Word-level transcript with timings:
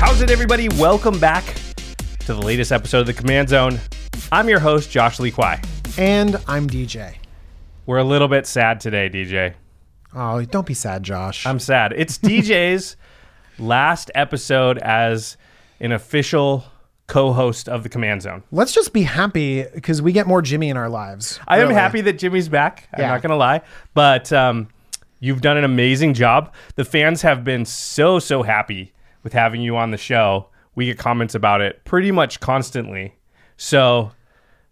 How's 0.00 0.22
it, 0.22 0.30
everybody? 0.30 0.68
Welcome 0.70 1.18
back 1.20 1.44
to 2.20 2.34
the 2.34 2.40
latest 2.40 2.72
episode 2.72 3.00
of 3.00 3.06
the 3.06 3.12
Command 3.12 3.48
Zone. 3.50 3.78
I'm 4.32 4.48
your 4.48 4.58
host, 4.58 4.90
Josh 4.90 5.20
Lee 5.20 5.30
Kwai. 5.30 5.60
And 5.98 6.36
I'm 6.48 6.68
DJ. 6.68 7.16
We're 7.86 7.98
a 7.98 8.04
little 8.04 8.26
bit 8.28 8.46
sad 8.46 8.80
today, 8.80 9.08
DJ. 9.10 9.54
Oh, 10.14 10.42
don't 10.44 10.66
be 10.66 10.74
sad, 10.74 11.02
Josh. 11.02 11.46
I'm 11.46 11.58
sad. 11.58 11.92
It's 11.94 12.18
DJ's 12.18 12.96
last 13.58 14.10
episode 14.14 14.78
as 14.78 15.36
an 15.80 15.92
official 15.92 16.64
co-host 17.06 17.68
of 17.68 17.82
the 17.82 17.88
Command 17.88 18.22
Zone. 18.22 18.42
Let's 18.50 18.72
just 18.72 18.92
be 18.92 19.02
happy 19.02 19.64
because 19.74 20.00
we 20.00 20.12
get 20.12 20.26
more 20.26 20.40
Jimmy 20.42 20.70
in 20.70 20.76
our 20.76 20.88
lives. 20.88 21.38
I 21.46 21.60
am 21.60 21.70
happy 21.70 22.00
that 22.02 22.14
Jimmy's 22.18 22.48
back. 22.48 22.88
I'm 22.94 23.00
Yeah. 23.00 23.08
not 23.08 23.22
going 23.22 23.30
to 23.30 23.36
lie, 23.36 23.60
but 23.94 24.32
um, 24.32 24.68
you've 25.20 25.40
done 25.42 25.56
an 25.58 25.64
amazing 25.64 26.14
job. 26.14 26.52
The 26.76 26.84
fans 26.84 27.22
have 27.22 27.44
been 27.44 27.64
so 27.64 28.18
so 28.18 28.42
happy 28.42 28.92
with 29.22 29.32
having 29.32 29.60
you 29.60 29.76
on 29.76 29.90
the 29.90 29.98
show. 29.98 30.48
We 30.74 30.86
get 30.86 30.98
comments 30.98 31.34
about 31.34 31.60
it 31.60 31.84
pretty 31.84 32.10
much 32.10 32.40
constantly. 32.40 33.14
So, 33.56 34.12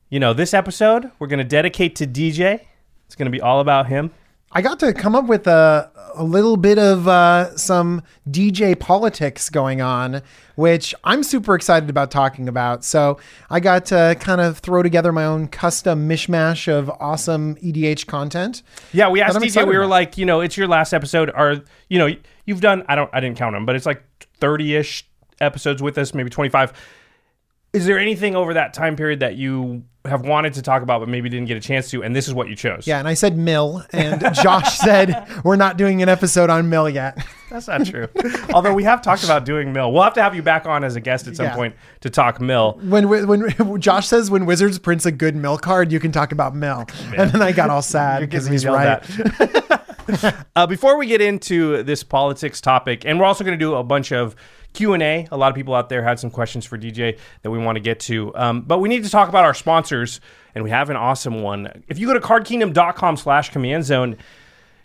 you 0.08 0.20
know, 0.20 0.32
this 0.32 0.54
episode 0.54 1.10
we're 1.18 1.26
going 1.26 1.38
to 1.38 1.44
dedicate 1.44 1.96
to 1.96 2.06
DJ. 2.06 2.60
It's 3.06 3.14
going 3.14 3.26
to 3.26 3.30
be 3.30 3.40
all 3.40 3.60
about 3.60 3.86
him. 3.86 4.12
I 4.50 4.62
got 4.62 4.80
to 4.80 4.94
come 4.94 5.14
up 5.14 5.26
with 5.26 5.46
a, 5.46 5.90
a 6.14 6.24
little 6.24 6.56
bit 6.56 6.78
of 6.78 7.06
uh, 7.06 7.54
some 7.56 8.02
DJ 8.30 8.78
politics 8.78 9.50
going 9.50 9.82
on, 9.82 10.22
which 10.56 10.94
I'm 11.04 11.22
super 11.22 11.54
excited 11.54 11.90
about 11.90 12.10
talking 12.10 12.48
about. 12.48 12.82
So 12.82 13.18
I 13.50 13.60
got 13.60 13.84
to 13.86 14.16
kind 14.20 14.40
of 14.40 14.58
throw 14.58 14.82
together 14.82 15.12
my 15.12 15.26
own 15.26 15.48
custom 15.48 16.08
mishmash 16.08 16.66
of 16.66 16.88
awesome 16.98 17.56
EDH 17.56 18.06
content. 18.06 18.62
Yeah, 18.92 19.10
we 19.10 19.20
asked 19.20 19.36
DJ. 19.36 19.68
We 19.68 19.76
were 19.76 19.82
about. 19.82 19.90
like, 19.90 20.18
you 20.18 20.24
know, 20.24 20.40
it's 20.40 20.56
your 20.56 20.66
last 20.66 20.94
episode. 20.94 21.30
Are 21.34 21.60
you 21.88 21.98
know, 21.98 22.08
you've 22.46 22.62
done. 22.62 22.84
I 22.88 22.94
don't. 22.94 23.10
I 23.12 23.20
didn't 23.20 23.36
count 23.36 23.54
them, 23.54 23.66
but 23.66 23.76
it's 23.76 23.86
like 23.86 24.02
thirty 24.40 24.74
ish 24.76 25.06
episodes 25.40 25.82
with 25.82 25.98
us, 25.98 26.14
maybe 26.14 26.30
twenty 26.30 26.50
five. 26.50 26.72
Is 27.74 27.84
there 27.84 27.98
anything 27.98 28.34
over 28.34 28.54
that 28.54 28.72
time 28.72 28.96
period 28.96 29.20
that 29.20 29.36
you 29.36 29.84
have 30.06 30.22
wanted 30.22 30.54
to 30.54 30.62
talk 30.62 30.82
about, 30.82 31.00
but 31.00 31.08
maybe 31.10 31.28
didn't 31.28 31.48
get 31.48 31.58
a 31.58 31.60
chance 31.60 31.90
to? 31.90 32.02
And 32.02 32.16
this 32.16 32.26
is 32.26 32.32
what 32.32 32.48
you 32.48 32.56
chose. 32.56 32.86
Yeah, 32.86 32.98
and 32.98 33.06
I 33.06 33.12
said 33.12 33.36
mill, 33.36 33.84
and 33.92 34.20
Josh 34.42 34.78
said 34.78 35.28
we're 35.44 35.56
not 35.56 35.76
doing 35.76 36.00
an 36.02 36.08
episode 36.08 36.48
on 36.48 36.70
mill 36.70 36.88
yet. 36.88 37.22
that's 37.50 37.68
not 37.68 37.84
true. 37.84 38.08
Although 38.54 38.72
we 38.72 38.84
have 38.84 39.02
talked 39.02 39.22
about 39.22 39.44
doing 39.44 39.72
Mill. 39.72 39.92
We'll 39.92 40.02
have 40.02 40.14
to 40.14 40.22
have 40.22 40.34
you 40.34 40.42
back 40.42 40.64
on 40.66 40.82
as 40.82 40.96
a 40.96 41.00
guest 41.00 41.26
at 41.28 41.36
some 41.36 41.46
Yeah. 41.46 41.54
point 41.54 41.74
to 42.00 42.10
talk 42.10 42.40
Mill. 42.40 42.78
When 42.82 43.06
when 43.08 43.80
Josh 43.80 44.08
says 44.08 44.30
when 44.30 44.46
Wizards 44.46 44.78
prints 44.78 45.04
a 45.04 45.12
good 45.12 45.36
mill 45.36 45.58
card, 45.58 45.92
you 45.92 46.00
can 46.00 46.10
talk 46.10 46.32
about 46.32 46.56
mill, 46.56 46.86
and 47.16 47.30
then 47.30 47.42
I 47.42 47.52
got 47.52 47.68
all 47.68 47.82
sad 47.82 48.20
because 48.20 48.46
he's 48.46 48.64
right. 48.64 49.02
Uh, 50.56 50.66
before 50.66 50.96
we 50.96 51.06
get 51.06 51.20
into 51.20 51.82
this 51.82 52.02
politics 52.02 52.60
topic, 52.60 53.04
and 53.04 53.18
we're 53.18 53.26
also 53.26 53.44
going 53.44 53.58
to 53.58 53.64
do 53.64 53.74
a 53.74 53.84
bunch 53.84 54.12
of 54.12 54.34
Q 54.72 54.94
and 54.94 55.02
A. 55.02 55.26
A 55.30 55.36
lot 55.36 55.50
of 55.50 55.54
people 55.54 55.74
out 55.74 55.88
there 55.88 56.02
had 56.02 56.18
some 56.18 56.30
questions 56.30 56.64
for 56.64 56.78
DJ 56.78 57.18
that 57.42 57.50
we 57.50 57.58
want 57.58 57.76
to 57.76 57.80
get 57.80 58.00
to, 58.00 58.34
um, 58.36 58.62
but 58.62 58.78
we 58.78 58.88
need 58.88 59.04
to 59.04 59.10
talk 59.10 59.28
about 59.28 59.44
our 59.44 59.54
sponsors, 59.54 60.20
and 60.54 60.64
we 60.64 60.70
have 60.70 60.90
an 60.90 60.96
awesome 60.96 61.42
one. 61.42 61.84
If 61.88 61.98
you 61.98 62.06
go 62.06 62.14
to 62.14 62.20
CardKingdom.com/slash 62.20 63.50
Command 63.50 63.84
Zone. 63.84 64.16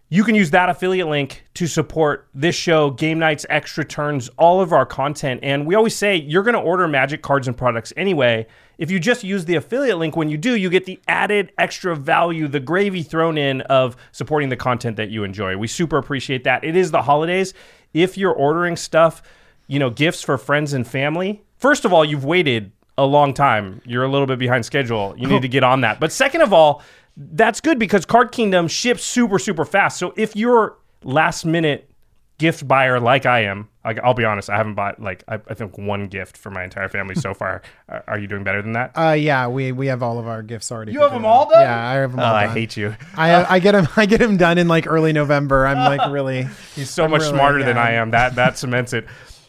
You 0.10 0.24
can 0.24 0.36
use 0.36 0.52
that 0.52 0.70
affiliate 0.70 1.08
link 1.08 1.44
to 1.56 1.66
support 1.66 2.28
this 2.36 2.54
show, 2.54 2.92
game 2.92 3.18
nights, 3.18 3.48
extra 3.50 3.84
turns, 3.84 4.30
all 4.38 4.62
of 4.62 4.72
our 4.72 4.86
content. 4.86 5.40
And 5.42 5.66
we 5.66 5.74
always 5.74 5.96
say 5.96 6.18
you're 6.18 6.44
going 6.44 6.54
to 6.54 6.60
order 6.60 6.88
magic 6.88 7.24
cards 7.24 7.48
and 7.48 7.58
products 7.58 7.92
anyway. 7.98 8.46
If 8.78 8.90
you 8.90 9.00
just 9.00 9.24
use 9.24 9.46
the 9.46 9.56
affiliate 9.56 9.98
link 9.98 10.16
when 10.16 10.30
you 10.30 10.38
do, 10.38 10.56
you 10.56 10.70
get 10.70 10.86
the 10.86 11.00
added 11.08 11.52
extra 11.58 11.96
value, 11.96 12.48
the 12.48 12.60
gravy 12.60 13.04
thrown 13.04 13.38
in 13.38 13.62
of 13.62 13.96
supporting 14.12 14.50
the 14.50 14.58
content 14.58 14.98
that 14.98 15.10
you 15.10 15.24
enjoy. 15.24 15.58
We 15.58 15.68
super 15.68 15.98
appreciate 15.98 16.44
that. 16.46 16.64
It 16.64 16.76
is 16.76 16.92
the 16.92 17.02
holidays. 17.02 17.54
If 17.94 18.18
you're 18.18 18.34
ordering 18.34 18.76
stuff, 18.76 19.22
you 19.68 19.80
know, 19.80 19.90
gifts 19.90 20.22
for 20.22 20.38
friends 20.38 20.74
and 20.74 20.88
family, 20.88 21.44
first 21.58 21.86
of 21.86 21.94
all, 21.94 22.04
you've 22.04 22.26
waited 22.26 22.72
a 22.98 23.06
long 23.06 23.34
time. 23.34 23.82
You're 23.86 24.04
a 24.04 24.10
little 24.10 24.28
bit 24.28 24.40
behind 24.40 24.66
schedule. 24.66 25.16
You 25.18 25.28
need 25.28 25.42
to 25.44 25.48
get 25.48 25.64
on 25.64 25.82
that. 25.82 26.00
But 26.00 26.12
second 26.12 26.42
of 26.42 26.54
all, 26.54 26.82
that's 27.16 27.62
good 27.62 27.80
because 27.80 28.06
Card 28.06 28.32
Kingdom 28.32 28.68
ships 28.68 29.04
super, 29.04 29.40
super 29.40 29.66
fast. 29.66 29.98
So 29.98 30.14
if 30.18 30.36
you're 30.36 30.78
last 31.04 31.46
minute 31.46 31.90
gift 32.38 32.68
buyer 32.68 33.00
like 33.00 33.26
I 33.26 33.42
am, 33.42 33.70
like, 33.86 34.00
I'll 34.04 34.14
be 34.14 34.24
honest, 34.26 34.50
I 34.50 34.58
haven't 34.58 34.76
bought 34.76 35.02
like 35.02 35.24
I, 35.28 35.36
I 35.48 35.54
think 35.54 35.78
one 35.78 36.08
gift 36.08 36.38
for 36.38 36.50
my 36.50 36.64
entire 36.64 36.88
family 36.90 37.16
so 37.16 37.34
far. 37.34 37.62
Are, 37.90 38.04
are 38.08 38.20
you 38.20 38.28
doing 38.28 38.44
better 38.44 38.62
than 38.62 38.72
that? 38.74 38.92
Uh, 38.98 39.12
yeah, 39.12 39.48
we 39.48 39.72
we 39.72 39.88
have 39.88 40.02
all 40.02 40.20
of 40.20 40.28
our 40.28 40.42
gifts 40.42 40.72
already. 40.72 40.94
You 40.94 41.02
have 41.02 41.12
them 41.12 41.26
all 41.26 41.50
done? 41.50 41.62
Yeah, 41.62 41.90
I 41.90 41.94
have 41.96 42.12
them 42.12 42.20
Oh, 42.22 42.24
all 42.24 42.34
I 42.34 42.48
hate 42.48 42.78
you. 42.78 42.96
I 43.16 43.56
I 43.56 43.60
get 43.60 43.76
him 43.76 43.88
I 43.98 44.06
get 44.06 44.22
him 44.22 44.38
done 44.38 44.58
in 44.58 44.68
like 44.68 44.88
early 44.88 45.12
November. 45.14 45.68
I'm 45.68 45.78
like 45.98 46.12
really. 46.12 46.48
He's 46.76 46.90
so 46.90 47.04
I'm 47.06 47.12
much 47.12 47.22
really- 47.22 47.34
smarter 47.34 47.64
than. 47.64 47.78
I 47.78 47.92
am. 47.94 48.12
That 48.12 48.36
that 48.36 48.58
cements 48.58 48.94
it. 48.94 49.06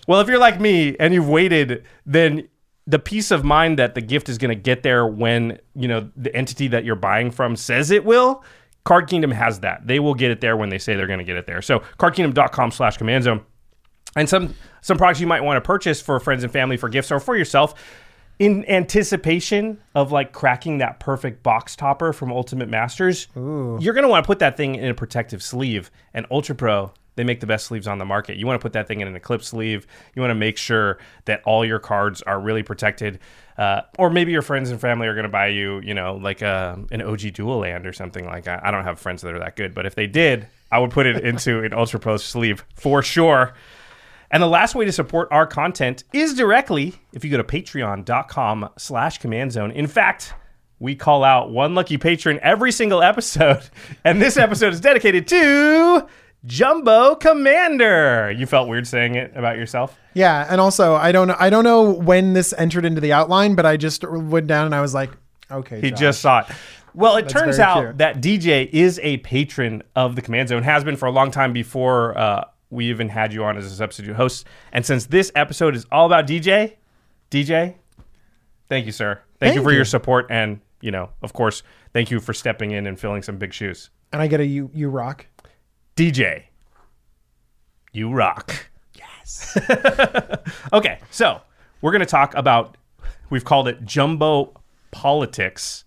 Well, 0.08 0.20
if 0.20 0.28
you're 0.28 0.38
like 0.38 0.60
me 0.60 0.96
and 0.98 1.14
you've 1.14 1.28
waited, 1.28 1.84
then 2.04 2.48
the 2.86 2.98
peace 2.98 3.30
of 3.30 3.44
mind 3.44 3.78
that 3.78 3.94
the 3.94 4.02
gift 4.02 4.28
is 4.28 4.36
going 4.36 4.50
to 4.50 4.60
get 4.60 4.82
there 4.82 5.06
when 5.06 5.58
you 5.74 5.88
know 5.88 6.10
the 6.16 6.34
entity 6.36 6.68
that 6.68 6.84
you're 6.84 6.96
buying 6.96 7.30
from 7.30 7.56
says 7.56 7.90
it 7.90 8.04
will. 8.04 8.44
Card 8.84 9.08
Kingdom 9.08 9.30
has 9.30 9.60
that. 9.60 9.86
They 9.86 9.98
will 9.98 10.12
get 10.14 10.30
it 10.30 10.42
there 10.42 10.58
when 10.58 10.68
they 10.68 10.76
say 10.78 10.94
they're 10.94 11.06
going 11.06 11.20
to 11.20 11.24
get 11.24 11.36
it 11.36 11.46
there. 11.46 11.62
So 11.62 11.78
cardkingdom.com/slash 11.98 12.96
command 12.98 13.24
zone 13.24 13.40
and 14.16 14.28
some 14.28 14.54
some 14.80 14.98
products 14.98 15.20
you 15.20 15.26
might 15.26 15.42
want 15.42 15.56
to 15.56 15.66
purchase 15.66 16.00
for 16.00 16.18
friends 16.20 16.44
and 16.44 16.52
family 16.52 16.76
for 16.76 16.88
gifts 16.88 17.10
or 17.10 17.20
for 17.20 17.36
yourself 17.36 17.74
in 18.38 18.68
anticipation 18.68 19.80
of 19.94 20.12
like 20.12 20.32
cracking 20.32 20.78
that 20.78 21.00
perfect 21.00 21.42
box 21.42 21.76
topper 21.76 22.12
from 22.12 22.32
Ultimate 22.32 22.68
Masters. 22.68 23.28
You're 23.80 23.94
going 23.94 24.02
to 24.02 24.08
want 24.08 24.24
to 24.24 24.26
put 24.26 24.40
that 24.40 24.56
thing 24.56 24.74
in 24.74 24.86
a 24.90 24.94
protective 24.94 25.42
sleeve. 25.42 25.90
And 26.12 26.26
Ultra 26.30 26.54
Pro, 26.56 26.92
they 27.14 27.22
make 27.22 27.40
the 27.40 27.46
best 27.46 27.66
sleeves 27.66 27.86
on 27.86 27.98
the 27.98 28.04
market. 28.04 28.36
You 28.36 28.46
want 28.46 28.60
to 28.60 28.62
put 28.62 28.72
that 28.72 28.88
thing 28.88 29.00
in 29.00 29.08
an 29.08 29.14
Eclipse 29.14 29.46
sleeve. 29.46 29.86
You 30.14 30.20
want 30.20 30.32
to 30.32 30.36
make 30.36 30.58
sure 30.58 30.98
that 31.26 31.42
all 31.44 31.64
your 31.64 31.78
cards 31.78 32.22
are 32.22 32.40
really 32.40 32.64
protected. 32.64 33.20
Uh, 33.56 33.82
or 33.98 34.10
maybe 34.10 34.32
your 34.32 34.42
friends 34.42 34.70
and 34.70 34.80
family 34.80 35.06
are 35.06 35.14
going 35.14 35.22
to 35.22 35.28
buy 35.28 35.46
you, 35.46 35.80
you 35.80 35.94
know, 35.94 36.16
like 36.16 36.42
a, 36.42 36.76
an 36.90 37.02
OG 37.02 37.34
Dual 37.34 37.58
Land 37.58 37.86
or 37.86 37.92
something 37.92 38.26
like 38.26 38.44
that. 38.44 38.66
I 38.66 38.72
don't 38.72 38.82
have 38.82 38.98
friends 38.98 39.22
that 39.22 39.32
are 39.32 39.38
that 39.38 39.54
good, 39.54 39.74
but 39.74 39.86
if 39.86 39.94
they 39.94 40.08
did, 40.08 40.48
I 40.72 40.80
would 40.80 40.90
put 40.90 41.06
it 41.06 41.24
into 41.24 41.62
an 41.62 41.72
Ultra 41.72 42.00
Pro 42.00 42.16
sleeve 42.16 42.64
for 42.74 43.00
sure. 43.00 43.54
And 44.34 44.42
the 44.42 44.48
last 44.48 44.74
way 44.74 44.84
to 44.84 44.90
support 44.90 45.28
our 45.30 45.46
content 45.46 46.02
is 46.12 46.34
directly 46.34 46.94
if 47.12 47.24
you 47.24 47.30
go 47.30 47.36
to 47.36 47.44
patreon.com 47.44 48.68
slash 48.76 49.18
command 49.18 49.52
zone. 49.52 49.70
In 49.70 49.86
fact, 49.86 50.34
we 50.80 50.96
call 50.96 51.22
out 51.22 51.52
one 51.52 51.76
lucky 51.76 51.98
patron 51.98 52.40
every 52.42 52.72
single 52.72 53.00
episode. 53.00 53.62
And 54.04 54.20
this 54.20 54.36
episode 54.36 54.72
is 54.72 54.80
dedicated 54.80 55.28
to 55.28 56.08
Jumbo 56.44 57.14
Commander. 57.14 58.32
You 58.36 58.46
felt 58.46 58.68
weird 58.68 58.88
saying 58.88 59.14
it 59.14 59.30
about 59.36 59.56
yourself? 59.56 59.96
Yeah, 60.14 60.44
and 60.50 60.60
also 60.60 60.96
I 60.96 61.12
don't 61.12 61.30
I 61.30 61.48
don't 61.48 61.62
know 61.62 61.88
when 61.92 62.32
this 62.32 62.52
entered 62.58 62.84
into 62.84 63.00
the 63.00 63.12
outline, 63.12 63.54
but 63.54 63.64
I 63.64 63.76
just 63.76 64.02
went 64.02 64.48
down 64.48 64.66
and 64.66 64.74
I 64.74 64.80
was 64.80 64.94
like, 64.94 65.10
okay, 65.48 65.80
He 65.80 65.90
Josh. 65.90 66.00
just 66.00 66.20
saw 66.22 66.40
it. 66.40 66.46
Well, 66.92 67.16
it 67.16 67.28
turns 67.28 67.60
out 67.60 67.82
cute. 67.82 67.98
that 67.98 68.20
DJ 68.20 68.68
is 68.72 68.98
a 69.02 69.18
patron 69.18 69.84
of 69.94 70.16
the 70.16 70.22
Command 70.22 70.48
Zone, 70.48 70.64
has 70.64 70.82
been 70.82 70.96
for 70.96 71.06
a 71.06 71.12
long 71.12 71.30
time 71.30 71.52
before 71.52 72.18
uh, 72.18 72.44
we 72.74 72.90
even 72.90 73.08
had 73.08 73.32
you 73.32 73.44
on 73.44 73.56
as 73.56 73.64
a 73.64 73.74
substitute 73.74 74.16
host. 74.16 74.46
And 74.72 74.84
since 74.84 75.06
this 75.06 75.30
episode 75.34 75.74
is 75.74 75.86
all 75.90 76.06
about 76.06 76.26
DJ, 76.26 76.74
DJ, 77.30 77.76
thank 78.68 78.86
you, 78.86 78.92
sir. 78.92 79.20
Thank, 79.38 79.54
you 79.54 79.62
for 79.62 79.70
you. 79.70 79.76
your 79.76 79.84
support. 79.84 80.26
And, 80.30 80.60
you 80.80 80.90
know, 80.90 81.10
of 81.22 81.32
course, 81.32 81.62
thank 81.92 82.10
you 82.10 82.20
for 82.20 82.34
stepping 82.34 82.72
in 82.72 82.86
and 82.86 82.98
filling 82.98 83.22
some 83.22 83.38
big 83.38 83.52
shoes. 83.52 83.90
and 84.12 84.20
I 84.20 84.26
get 84.26 84.40
a 84.40 84.46
you 84.46 84.70
you 84.74 84.88
rock. 84.88 85.26
DJ, 85.96 86.44
you 87.92 88.10
rock. 88.12 88.68
Yes. 88.94 89.56
okay, 90.72 90.98
so 91.10 91.40
we're 91.80 91.92
going 91.92 92.00
to 92.00 92.06
talk 92.06 92.34
about, 92.34 92.76
we've 93.30 93.44
called 93.44 93.68
it 93.68 93.84
Jumbo 93.84 94.52
Politics. 94.90 95.84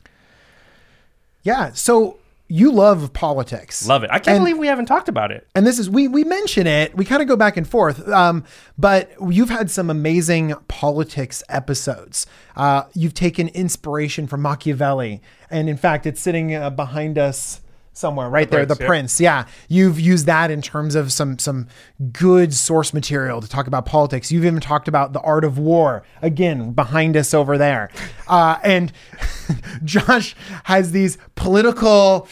Yeah, 1.43 1.71
so 1.73 2.17
you 2.49 2.71
love 2.71 3.11
politics. 3.13 3.85
Love 3.87 4.03
it. 4.03 4.09
I 4.09 4.19
can't 4.19 4.37
And- 4.37 4.39
believe 4.45 4.57
we 4.57 4.67
haven't 4.67 4.85
talked 4.85 5.09
about 5.09 5.31
it. 5.31 5.47
and 5.55 5.67
this 5.67 5.77
is 5.79 5.89
we 5.89 6.07
we 6.07 6.23
mention 6.23 6.65
it 6.67 6.95
we 6.95 7.03
kind 7.03 7.21
of 7.21 7.27
go 7.27 7.35
back 7.35 7.57
and 7.57 7.67
forth 7.67 8.07
um, 8.09 8.43
but 8.77 9.11
you've 9.29 9.49
had 9.49 9.69
some 9.69 9.89
amazing 9.89 10.53
politics 10.69 11.43
episodes 11.49 12.25
uh, 12.55 12.83
you've 12.93 13.13
taken 13.13 13.49
inspiration 13.49 14.27
from 14.27 14.41
machiavelli 14.41 15.21
and 15.49 15.67
in 15.69 15.75
fact 15.77 16.05
it's 16.05 16.21
sitting 16.21 16.55
uh, 16.55 16.69
behind 16.69 17.17
us 17.17 17.61
somewhere 17.97 18.29
right 18.29 18.49
there 18.49 18.65
Prince, 18.65 18.77
the 18.77 18.83
yeah. 18.83 18.87
prince. 18.87 19.19
Yeah. 19.19 19.45
You've 19.67 19.99
used 19.99 20.25
that 20.27 20.51
in 20.51 20.61
terms 20.61 20.95
of 20.95 21.11
some 21.11 21.39
some 21.39 21.67
good 22.11 22.53
source 22.53 22.93
material 22.93 23.41
to 23.41 23.47
talk 23.47 23.67
about 23.67 23.85
politics. 23.85 24.31
You've 24.31 24.45
even 24.45 24.59
talked 24.59 24.87
about 24.87 25.13
the 25.13 25.21
art 25.21 25.43
of 25.43 25.57
war 25.57 26.03
again 26.21 26.73
behind 26.73 27.17
us 27.17 27.33
over 27.33 27.57
there. 27.57 27.89
Uh, 28.27 28.59
and 28.61 28.91
josh 29.85 30.35
has 30.65 30.91
these 30.91 31.17
political 31.35 32.27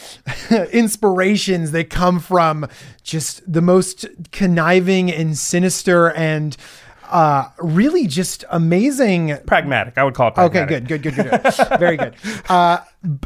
inspirations 0.74 1.72
that 1.72 1.90
come 1.90 2.20
from 2.20 2.68
just 3.02 3.42
the 3.50 3.62
most 3.62 4.06
conniving 4.34 5.10
and 5.10 5.38
sinister 5.38 6.12
and 6.12 6.58
uh, 7.16 7.50
really 7.60 8.08
just 8.08 8.44
amazing 8.50 9.38
Pragmatic. 9.48 9.98
I 9.98 10.04
would 10.04 10.14
call 10.14 10.28
it 10.28 10.38
Okay, 10.38 10.66
pragmatic. 10.66 10.88
good, 10.88 11.02
good, 11.02 11.16
good, 11.16 11.32
good, 11.32 11.44
good. 11.44 11.80
Very 11.80 11.98
good. 11.98 12.16
Uh, 12.50 12.80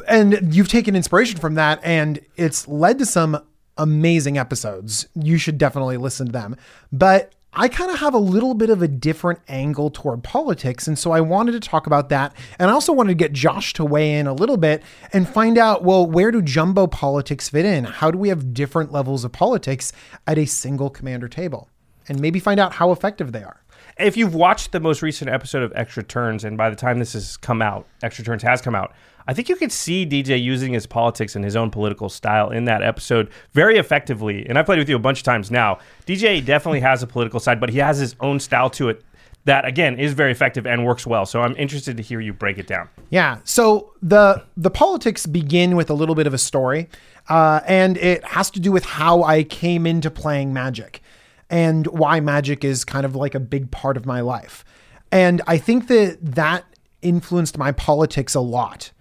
and 0.08 0.54
you've 0.54 0.68
taken 0.68 0.96
inspiration 0.96 1.40
from 1.40 1.56
that, 1.56 1.80
and 1.84 2.20
it's 2.36 2.68
led 2.68 3.00
to 3.00 3.06
some 3.06 3.42
amazing 3.78 4.38
episodes. 4.38 5.08
You 5.16 5.38
should 5.38 5.58
definitely 5.58 5.98
listen 5.98 6.28
to 6.28 6.32
them. 6.32 6.56
But 6.92 7.34
I 7.54 7.68
kind 7.68 7.90
of 7.90 8.00
have 8.00 8.14
a 8.14 8.20
little 8.20 8.54
bit 8.54 8.70
of 8.70 8.82
a 8.82 8.88
different 8.88 9.40
angle 9.48 9.90
toward 9.90 10.24
politics. 10.24 10.88
And 10.88 11.00
so 11.00 11.12
I 11.12 11.22
wanted 11.22 11.54
to 11.54 11.60
talk 11.60 11.88
about 11.88 12.10
that. 12.10 12.36
And 12.60 12.70
I 12.70 12.74
also 12.74 12.94
wanted 12.94 13.10
to 13.10 13.16
get 13.16 13.34
Josh 13.34 13.74
to 13.74 13.86
weigh 13.86 14.20
in 14.20 14.28
a 14.28 14.34
little 14.34 14.58
bit 14.58 14.84
and 15.14 15.28
find 15.28 15.58
out 15.58 15.84
well, 15.84 16.06
where 16.06 16.30
do 16.32 16.42
jumbo 16.42 16.86
politics 16.88 17.50
fit 17.50 17.66
in? 17.66 17.86
How 17.86 18.12
do 18.12 18.18
we 18.20 18.30
have 18.30 18.54
different 18.54 18.92
levels 18.92 19.24
of 19.24 19.32
politics 19.32 19.92
at 20.28 20.38
a 20.38 20.46
single 20.46 20.90
commander 20.92 21.28
table? 21.28 21.70
And 22.08 22.20
maybe 22.20 22.40
find 22.40 22.60
out 22.60 22.74
how 22.74 22.92
effective 22.92 23.32
they 23.32 23.44
are. 23.44 23.64
If 24.00 24.16
you've 24.16 24.34
watched 24.34 24.72
the 24.72 24.80
most 24.80 25.02
recent 25.02 25.30
episode 25.30 25.62
of 25.62 25.74
Extra 25.76 26.04
Turns, 26.04 26.46
and 26.46 26.58
by 26.58 26.70
the 26.70 26.76
time 26.76 27.00
this 27.00 27.14
has 27.14 27.36
come 27.36 27.62
out, 27.62 27.86
Extra 28.02 28.24
Turns 28.24 28.42
has 28.44 28.62
come 28.62 28.74
out, 28.74 28.94
I 29.28 29.34
think 29.34 29.50
you 29.50 29.58
could 29.58 29.74
see 29.74 30.06
DJ 30.06 30.42
using 30.42 30.72
his 30.72 30.86
politics 30.86 31.36
and 31.36 31.44
his 31.44 31.56
own 31.58 31.70
political 31.70 32.08
style 32.08 32.50
in 32.50 32.64
that 32.66 32.82
episode 32.82 33.30
very 33.52 33.78
effectively. 33.78 34.48
And 34.48 34.58
I've 34.58 34.66
played 34.66 34.80
with 34.80 34.88
you 34.88 34.96
a 34.96 35.00
bunch 35.00 35.20
of 35.20 35.24
times 35.26 35.52
now. 35.52 35.80
DJ 36.08 36.44
definitely 36.44 36.80
has 36.80 37.04
a 37.04 37.08
political 37.08 37.42
side, 37.42 37.60
but 37.60 37.70
he 37.70 37.78
has 37.80 37.98
his 37.98 38.16
own 38.22 38.40
style 38.40 38.70
to 38.72 38.90
it 38.90 39.04
that, 39.46 39.66
again, 39.66 40.00
is 40.00 40.14
very 40.14 40.32
effective 40.32 40.66
and 40.66 40.86
works 40.86 41.06
well. 41.06 41.26
So 41.26 41.42
I'm 41.42 41.56
interested 41.58 41.98
to 41.98 42.04
hear 42.04 42.20
you 42.20 42.34
break 42.34 42.58
it 42.58 42.68
down. 42.68 42.90
Yeah. 43.10 43.40
So 43.44 43.94
the 44.02 44.44
the 44.58 44.70
politics 44.70 45.26
begin 45.26 45.76
with 45.76 45.90
a 45.90 45.94
little 45.94 46.16
bit 46.16 46.26
of 46.26 46.34
a 46.34 46.38
story, 46.38 46.90
uh, 47.28 47.62
and 47.68 47.98
it 47.98 48.24
has 48.26 48.50
to 48.52 48.60
do 48.60 48.72
with 48.72 48.86
how 48.86 49.24
I 49.24 49.44
came 49.44 49.86
into 49.86 50.10
playing 50.10 50.54
Magic, 50.54 51.02
and 51.50 51.88
why 51.88 52.20
Magic 52.20 52.64
is 52.64 52.86
kind 52.86 53.06
of 53.06 53.16
like 53.16 53.36
a 53.36 53.40
big 53.40 53.72
part 53.72 53.98
of 53.98 54.06
my 54.06 54.22
life. 54.22 54.64
And 55.12 55.42
I 55.48 55.58
think 55.58 55.88
that 55.88 56.18
that 56.22 56.66
influenced 57.02 57.58
my 57.58 57.72
politics 57.72 58.36
a 58.36 58.42
lot. 58.42 58.92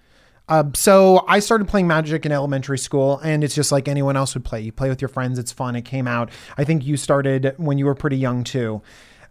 Uh, 0.48 0.64
so 0.74 1.24
I 1.28 1.40
started 1.40 1.68
playing 1.68 1.86
Magic 1.86 2.24
in 2.24 2.32
elementary 2.32 2.78
school, 2.78 3.18
and 3.18 3.44
it's 3.44 3.54
just 3.54 3.70
like 3.70 3.86
anyone 3.86 4.16
else 4.16 4.34
would 4.34 4.44
play. 4.44 4.62
You 4.62 4.72
play 4.72 4.88
with 4.88 5.02
your 5.02 5.10
friends; 5.10 5.38
it's 5.38 5.52
fun. 5.52 5.76
It 5.76 5.82
came 5.82 6.08
out. 6.08 6.30
I 6.56 6.64
think 6.64 6.86
you 6.86 6.96
started 6.96 7.54
when 7.58 7.76
you 7.76 7.84
were 7.84 7.94
pretty 7.94 8.16
young 8.16 8.44
too. 8.44 8.80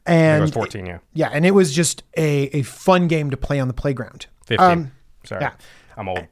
And 0.06 0.38
I 0.38 0.42
was 0.42 0.52
14, 0.52 0.86
yeah. 0.86 1.00
yeah, 1.14 1.30
and 1.34 1.46
it 1.46 1.52
was 1.52 1.74
just 1.74 2.04
a, 2.16 2.44
a 2.54 2.62
fun 2.62 3.08
game 3.08 3.30
to 3.32 3.38
play 3.38 3.60
on 3.60 3.68
the 3.68 3.74
playground. 3.74 4.28
15. 4.46 4.66
Um, 4.66 4.92
Sorry. 5.26 5.42
yeah. 5.42 5.54
I'm 5.98 6.08
old. 6.08 6.28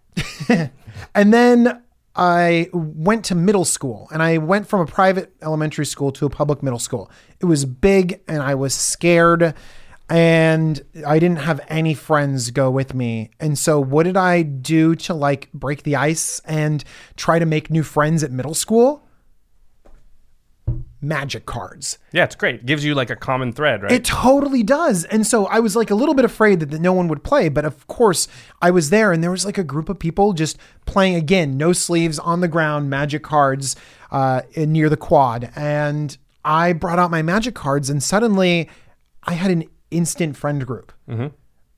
And 1.13 1.33
then 1.33 1.81
I 2.15 2.69
went 2.71 3.25
to 3.25 3.35
middle 3.35 3.65
school 3.65 4.07
and 4.11 4.23
I 4.23 4.37
went 4.37 4.67
from 4.67 4.81
a 4.81 4.85
private 4.85 5.35
elementary 5.41 5.85
school 5.85 6.11
to 6.13 6.25
a 6.25 6.29
public 6.29 6.63
middle 6.63 6.79
school. 6.79 7.11
It 7.41 7.45
was 7.45 7.65
big 7.65 8.21
and 8.27 8.41
I 8.41 8.55
was 8.55 8.73
scared 8.73 9.53
and 10.09 10.81
I 11.05 11.19
didn't 11.19 11.39
have 11.39 11.59
any 11.67 11.93
friends 11.93 12.51
go 12.51 12.69
with 12.69 12.93
me. 12.93 13.31
And 13.39 13.57
so 13.57 13.79
what 13.79 14.03
did 14.03 14.17
I 14.17 14.43
do 14.43 14.95
to 14.95 15.13
like 15.13 15.51
break 15.51 15.83
the 15.83 15.95
ice 15.95 16.39
and 16.45 16.83
try 17.15 17.39
to 17.39 17.45
make 17.45 17.69
new 17.69 17.83
friends 17.83 18.23
at 18.23 18.31
middle 18.31 18.53
school? 18.53 19.04
Magic 21.05 21.45
cards. 21.45 21.99
Yeah, 22.11 22.23
it's 22.23 22.35
great. 22.35 22.55
It 22.55 22.65
gives 22.65 22.83
you 22.83 22.95
like 22.95 23.09
a 23.09 23.15
common 23.15 23.53
thread, 23.53 23.83
right? 23.83 23.91
It 23.91 24.03
totally 24.05 24.63
does. 24.63 25.03
And 25.05 25.25
so 25.25 25.45
I 25.45 25.59
was 25.59 25.75
like 25.75 25.91
a 25.91 25.95
little 25.95 26.15
bit 26.15 26.25
afraid 26.25 26.59
that, 26.61 26.71
that 26.71 26.81
no 26.81 26.93
one 26.93 27.07
would 27.09 27.23
play, 27.23 27.49
but 27.49 27.63
of 27.65 27.85
course 27.87 28.27
I 28.61 28.71
was 28.71 28.89
there 28.89 29.11
and 29.11 29.23
there 29.23 29.31
was 29.31 29.45
like 29.45 29.57
a 29.57 29.63
group 29.63 29.87
of 29.89 29.99
people 29.99 30.33
just 30.33 30.57
playing 30.85 31.15
again, 31.15 31.57
no 31.57 31.73
sleeves 31.73 32.17
on 32.19 32.41
the 32.41 32.47
ground, 32.47 32.89
magic 32.89 33.23
cards 33.23 33.75
uh, 34.11 34.41
near 34.55 34.89
the 34.89 34.97
quad. 34.97 35.51
And 35.55 36.17
I 36.43 36.73
brought 36.73 36.99
out 36.99 37.11
my 37.11 37.21
magic 37.21 37.55
cards 37.55 37.89
and 37.89 38.01
suddenly 38.01 38.69
I 39.23 39.33
had 39.33 39.51
an 39.51 39.65
instant 39.91 40.37
friend 40.37 40.65
group. 40.65 40.91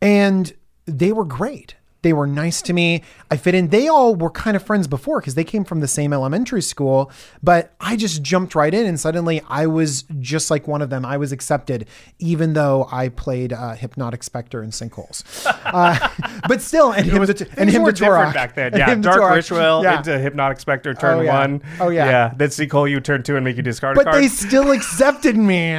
And 0.02 0.54
they 0.86 1.12
were 1.12 1.26
great. 1.26 1.76
They 2.04 2.14
were 2.14 2.28
nice 2.28 2.62
to 2.64 2.74
me. 2.74 3.04
I 3.32 3.38
fit 3.38 3.56
in. 3.56 3.70
They 3.70 3.88
all 3.88 4.16
were 4.16 4.30
kind 4.30 4.56
of 4.56 4.64
friends 4.64 4.88
before 4.88 5.20
because 5.20 5.36
they 5.36 5.44
came 5.44 5.64
from 5.66 5.80
the 5.82 5.88
same 5.88 6.14
elementary 6.14 6.62
school, 6.62 7.12
but 7.44 7.74
I 7.82 7.96
just 7.96 8.22
jumped 8.22 8.56
right 8.56 8.74
in 8.74 8.86
and 8.86 9.00
suddenly 9.00 9.42
I 9.50 9.66
was 9.68 10.04
just 10.20 10.50
like 10.52 10.68
one 10.68 10.82
of 10.82 10.90
them. 10.90 11.06
I 11.06 11.18
was 11.18 11.32
accepted, 11.32 11.88
even 12.20 12.54
though 12.54 12.88
I 12.92 13.10
played 13.10 13.52
uh, 13.52 13.74
Hypnotic 13.74 14.24
Spectre 14.24 14.62
and 14.62 14.72
Sinkholes. 14.72 15.24
Uh, 15.68 16.08
but 16.48 16.62
still, 16.62 16.94
and 16.94 17.06
him, 17.06 17.26
to, 17.26 17.48
and 17.58 17.70
him 17.70 17.84
to 17.84 17.92
Torok. 17.92 18.34
back 18.34 18.56
then. 18.56 18.72
Yeah, 18.78 18.96
Dark 18.96 19.20
Torok. 19.22 19.36
Ritual 19.36 19.84
Yeah. 19.84 19.98
into 19.98 20.18
Hypnotic 20.18 20.62
Spectre 20.62 20.94
turn 20.94 21.18
Oh, 21.18 21.22
yeah. 21.22 21.40
one. 21.40 21.62
Oh, 21.82 21.90
yeah. 21.90 22.06
Yeah, 22.06 22.34
then 22.38 22.48
Sinkhole 22.50 22.90
you 22.90 23.02
turn 23.02 23.22
two 23.22 23.36
and 23.36 23.44
make 23.44 23.58
you 23.58 23.64
discard 23.64 23.98
a 23.98 24.00
But 24.00 24.06
card. 24.12 24.24
they 24.24 24.28
still 24.30 24.72
accepted 24.72 25.36
me. 25.36 25.78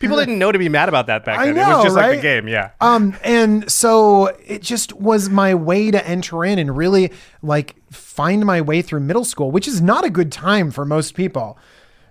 People 0.00 0.16
didn't 0.16 0.38
know 0.40 0.50
to 0.50 0.58
be 0.58 0.68
mad 0.68 0.88
about 0.88 1.06
that 1.06 1.24
back 1.24 1.38
then. 1.44 1.56
it 1.56 1.60
was 1.60 1.84
just 1.84 1.94
like 1.96 2.16
the 2.16 2.22
game. 2.22 2.48
Yeah. 2.48 2.70
Um, 2.80 3.14
and 3.22 3.70
so 3.70 4.26
it 4.44 4.62
just 4.62 4.92
was 4.94 5.28
my 5.30 5.49
way 5.54 5.90
to 5.90 6.06
enter 6.06 6.44
in 6.44 6.58
and 6.58 6.76
really 6.76 7.12
like 7.42 7.76
find 7.90 8.44
my 8.44 8.60
way 8.60 8.82
through 8.82 9.00
middle 9.00 9.24
school, 9.24 9.50
which 9.50 9.68
is 9.68 9.80
not 9.80 10.04
a 10.04 10.10
good 10.10 10.30
time 10.32 10.70
for 10.70 10.84
most 10.84 11.14
people, 11.14 11.58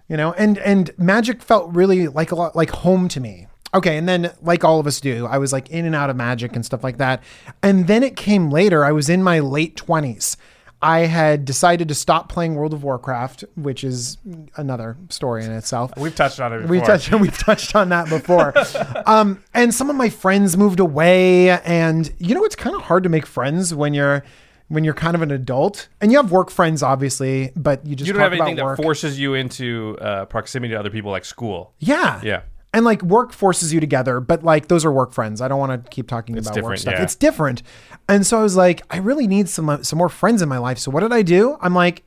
you 0.08 0.17
know. 0.17 0.34
And 0.34 0.58
and 0.60 0.91
magic 0.98 1.41
felt 1.41 1.74
really 1.74 2.08
like 2.08 2.31
a 2.31 2.36
lot 2.36 2.55
like 2.55 2.69
home 2.69 3.08
to 3.10 3.19
me. 3.19 3.48
Okay, 3.74 3.98
and 3.98 4.10
then 4.10 4.34
like 4.41 4.63
all 4.63 4.79
of 4.79 4.88
us 4.88 5.00
do, 5.00 5.27
I 5.27 5.38
was 5.38 5.53
like 5.53 5.69
in 5.69 5.86
and 5.86 5.96
out 5.96 6.10
of 6.10 6.15
magic 6.15 6.55
and 6.55 6.65
stuff 6.65 6.84
like 6.84 6.98
that. 6.98 7.22
And 7.62 7.88
then 7.88 8.01
it 8.03 8.15
came 8.15 8.50
later. 8.50 8.84
I 8.84 8.91
was 8.91 9.10
in 9.10 9.22
my 9.22 9.39
late 9.39 9.75
twenties. 9.75 10.38
I 10.81 11.00
had 11.01 11.43
decided 11.43 11.89
to 11.89 11.95
stop 11.95 12.29
playing 12.29 12.55
World 12.55 12.74
of 12.74 12.83
Warcraft, 12.83 13.43
which 13.55 13.83
is 13.83 14.17
another 14.55 14.95
story 15.09 15.43
in 15.43 15.51
itself. 15.51 15.91
We've 15.98 16.15
touched 16.15 16.39
on 16.39 16.53
it 16.53 16.62
before. 16.62 16.71
We've 16.71 16.83
touched 16.83 17.12
we've 17.19 17.38
touched 17.38 17.75
on 17.75 17.89
that 17.89 18.07
before. 18.07 18.53
um, 19.05 19.43
and 19.53 19.74
some 19.74 19.89
of 19.89 19.95
my 19.95 20.09
friends 20.09 20.55
moved 20.55 20.79
away, 20.79 21.50
and 21.50 22.12
you 22.19 22.33
know 22.33 22.45
it's 22.45 22.55
kind 22.55 22.75
of 22.75 22.83
hard 22.83 23.03
to 23.03 23.09
make 23.09 23.25
friends 23.25 23.74
when 23.74 23.93
you're 23.93 24.24
when 24.69 24.83
you're 24.83 24.93
kind 24.93 25.15
of 25.15 25.21
an 25.21 25.31
adult, 25.31 25.89
and 26.00 26.12
you 26.12 26.17
have 26.17 26.31
work 26.31 26.50
friends, 26.50 26.81
obviously, 26.81 27.51
but 27.55 27.86
you 27.86 27.95
just 27.95 28.07
you 28.07 28.13
don't 28.13 28.21
have 28.21 28.33
anything 28.33 28.55
that 28.55 28.77
forces 28.77 29.19
you 29.19 29.33
into 29.33 29.98
uh, 30.00 30.25
proximity 30.25 30.74
to 30.74 30.79
other 30.79 30.91
people 30.91 31.12
like 31.12 31.25
school. 31.25 31.74
yeah, 31.79 32.21
Yeah. 32.24 32.41
And 32.71 32.85
like 32.85 33.01
work 33.01 33.33
forces 33.33 33.73
you 33.73 33.79
together, 33.79 34.19
but 34.19 34.43
like 34.43 34.67
those 34.67 34.85
are 34.85 34.91
work 34.91 35.11
friends. 35.11 35.41
I 35.41 35.47
don't 35.47 35.57
want 35.57 35.83
to 35.83 35.89
keep 35.89 36.07
talking 36.07 36.38
about 36.38 36.61
work 36.61 36.77
stuff. 36.77 36.93
yeah. 36.93 37.01
It's 37.03 37.15
different. 37.15 37.63
And 38.07 38.25
so 38.27 38.39
I 38.39 38.43
was 38.43 38.55
like, 38.55 38.83
I 38.91 38.97
really 38.97 39.25
need 39.25 39.49
some 39.49 39.69
uh, 39.69 39.81
some 39.81 39.97
more 39.97 40.09
friends 40.09 40.43
in 40.43 40.49
my 40.49 40.59
life. 40.59 40.77
So 40.77 40.91
what 40.91 40.99
did 40.99 41.11
I 41.11 41.23
do? 41.23 41.57
I'm 41.61 41.73
like, 41.73 42.03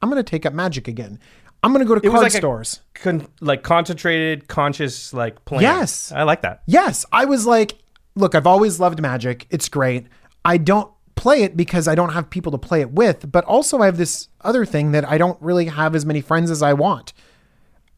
I'm 0.00 0.08
gonna 0.08 0.22
take 0.22 0.46
up 0.46 0.52
magic 0.52 0.86
again. 0.86 1.18
I'm 1.64 1.72
gonna 1.72 1.84
go 1.84 1.96
to 1.96 2.06
It 2.06 2.10
card 2.10 2.22
like 2.22 2.32
stores. 2.32 2.80
Con- 2.94 3.26
like 3.40 3.64
concentrated, 3.64 4.46
conscious, 4.46 5.12
like 5.12 5.44
plan. 5.46 5.62
Yes. 5.62 6.12
I 6.12 6.22
like 6.22 6.42
that. 6.42 6.62
Yes, 6.66 7.04
I 7.10 7.24
was 7.24 7.44
like, 7.44 7.76
look, 8.14 8.36
I've 8.36 8.46
always 8.46 8.78
loved 8.78 9.00
magic. 9.00 9.46
It's 9.50 9.68
great. 9.68 10.06
I 10.44 10.58
don't 10.58 10.92
play 11.16 11.42
it 11.42 11.56
because 11.56 11.88
I 11.88 11.94
don't 11.94 12.10
have 12.12 12.28
people 12.30 12.52
to 12.52 12.58
play 12.58 12.82
it 12.82 12.92
with, 12.92 13.32
but 13.32 13.44
also 13.46 13.78
I 13.78 13.86
have 13.86 13.96
this 13.96 14.28
other 14.42 14.64
thing 14.64 14.92
that 14.92 15.08
I 15.08 15.16
don't 15.18 15.40
really 15.40 15.66
have 15.66 15.94
as 15.96 16.04
many 16.06 16.20
friends 16.20 16.50
as 16.50 16.62
I 16.62 16.72
want. 16.74 17.12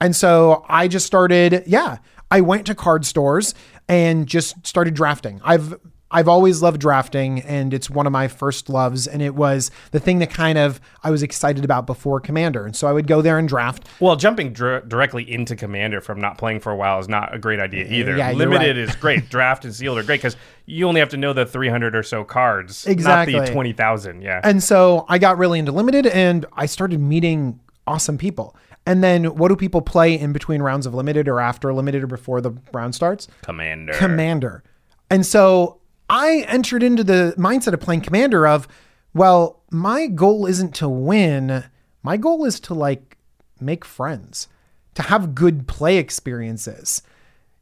And 0.00 0.14
so 0.14 0.64
I 0.68 0.88
just 0.88 1.06
started, 1.06 1.64
yeah, 1.66 1.98
I 2.30 2.40
went 2.40 2.66
to 2.66 2.74
card 2.74 3.06
stores 3.06 3.54
and 3.88 4.26
just 4.26 4.66
started 4.66 4.94
drafting. 4.94 5.40
I've 5.44 5.74
I've 6.08 6.28
always 6.28 6.62
loved 6.62 6.80
drafting 6.80 7.40
and 7.40 7.74
it's 7.74 7.90
one 7.90 8.06
of 8.06 8.12
my 8.12 8.28
first 8.28 8.68
loves 8.68 9.08
and 9.08 9.20
it 9.20 9.34
was 9.34 9.72
the 9.90 9.98
thing 9.98 10.20
that 10.20 10.30
kind 10.30 10.56
of 10.56 10.80
I 11.02 11.10
was 11.10 11.22
excited 11.24 11.64
about 11.64 11.84
before 11.84 12.20
Commander. 12.20 12.64
And 12.64 12.76
so 12.76 12.86
I 12.86 12.92
would 12.92 13.08
go 13.08 13.22
there 13.22 13.38
and 13.38 13.48
draft. 13.48 13.88
Well, 13.98 14.14
jumping 14.14 14.52
dr- 14.52 14.88
directly 14.88 15.28
into 15.30 15.56
Commander 15.56 16.00
from 16.00 16.20
not 16.20 16.38
playing 16.38 16.60
for 16.60 16.70
a 16.70 16.76
while 16.76 17.00
is 17.00 17.08
not 17.08 17.34
a 17.34 17.40
great 17.40 17.58
idea 17.58 17.86
uh, 17.86 17.92
either. 17.92 18.16
Yeah, 18.16 18.30
Limited 18.32 18.76
right. 18.76 18.88
is 18.88 18.94
great. 18.94 19.28
Draft 19.30 19.64
and 19.64 19.74
sealed 19.74 19.98
are 19.98 20.04
great 20.04 20.18
because 20.20 20.36
you 20.64 20.86
only 20.86 21.00
have 21.00 21.08
to 21.10 21.16
know 21.16 21.32
the 21.32 21.44
300 21.44 21.96
or 21.96 22.04
so 22.04 22.22
cards, 22.22 22.86
Exactly. 22.86 23.34
not 23.34 23.46
the 23.46 23.52
20,000. 23.52 24.22
Yeah. 24.22 24.40
And 24.44 24.62
so 24.62 25.06
I 25.08 25.18
got 25.18 25.38
really 25.38 25.58
into 25.58 25.72
limited 25.72 26.06
and 26.06 26.46
I 26.52 26.66
started 26.66 27.00
meeting 27.00 27.58
awesome 27.84 28.16
people. 28.16 28.54
And 28.86 29.02
then 29.02 29.24
what 29.36 29.48
do 29.48 29.56
people 29.56 29.82
play 29.82 30.18
in 30.18 30.32
between 30.32 30.62
rounds 30.62 30.86
of 30.86 30.94
limited 30.94 31.28
or 31.28 31.40
after 31.40 31.74
limited 31.74 32.04
or 32.04 32.06
before 32.06 32.40
the 32.40 32.52
round 32.72 32.94
starts? 32.94 33.26
Commander. 33.42 33.92
Commander. 33.94 34.62
And 35.10 35.26
so 35.26 35.80
I 36.08 36.44
entered 36.48 36.84
into 36.84 37.02
the 37.02 37.34
mindset 37.36 37.72
of 37.72 37.80
playing 37.80 38.02
Commander 38.02 38.46
of, 38.46 38.68
well, 39.12 39.62
my 39.70 40.06
goal 40.06 40.46
isn't 40.46 40.74
to 40.76 40.88
win. 40.88 41.64
My 42.02 42.16
goal 42.16 42.44
is 42.44 42.60
to 42.60 42.74
like 42.74 43.18
make 43.60 43.84
friends, 43.84 44.46
to 44.94 45.02
have 45.02 45.34
good 45.34 45.66
play 45.66 45.96
experiences, 45.96 47.02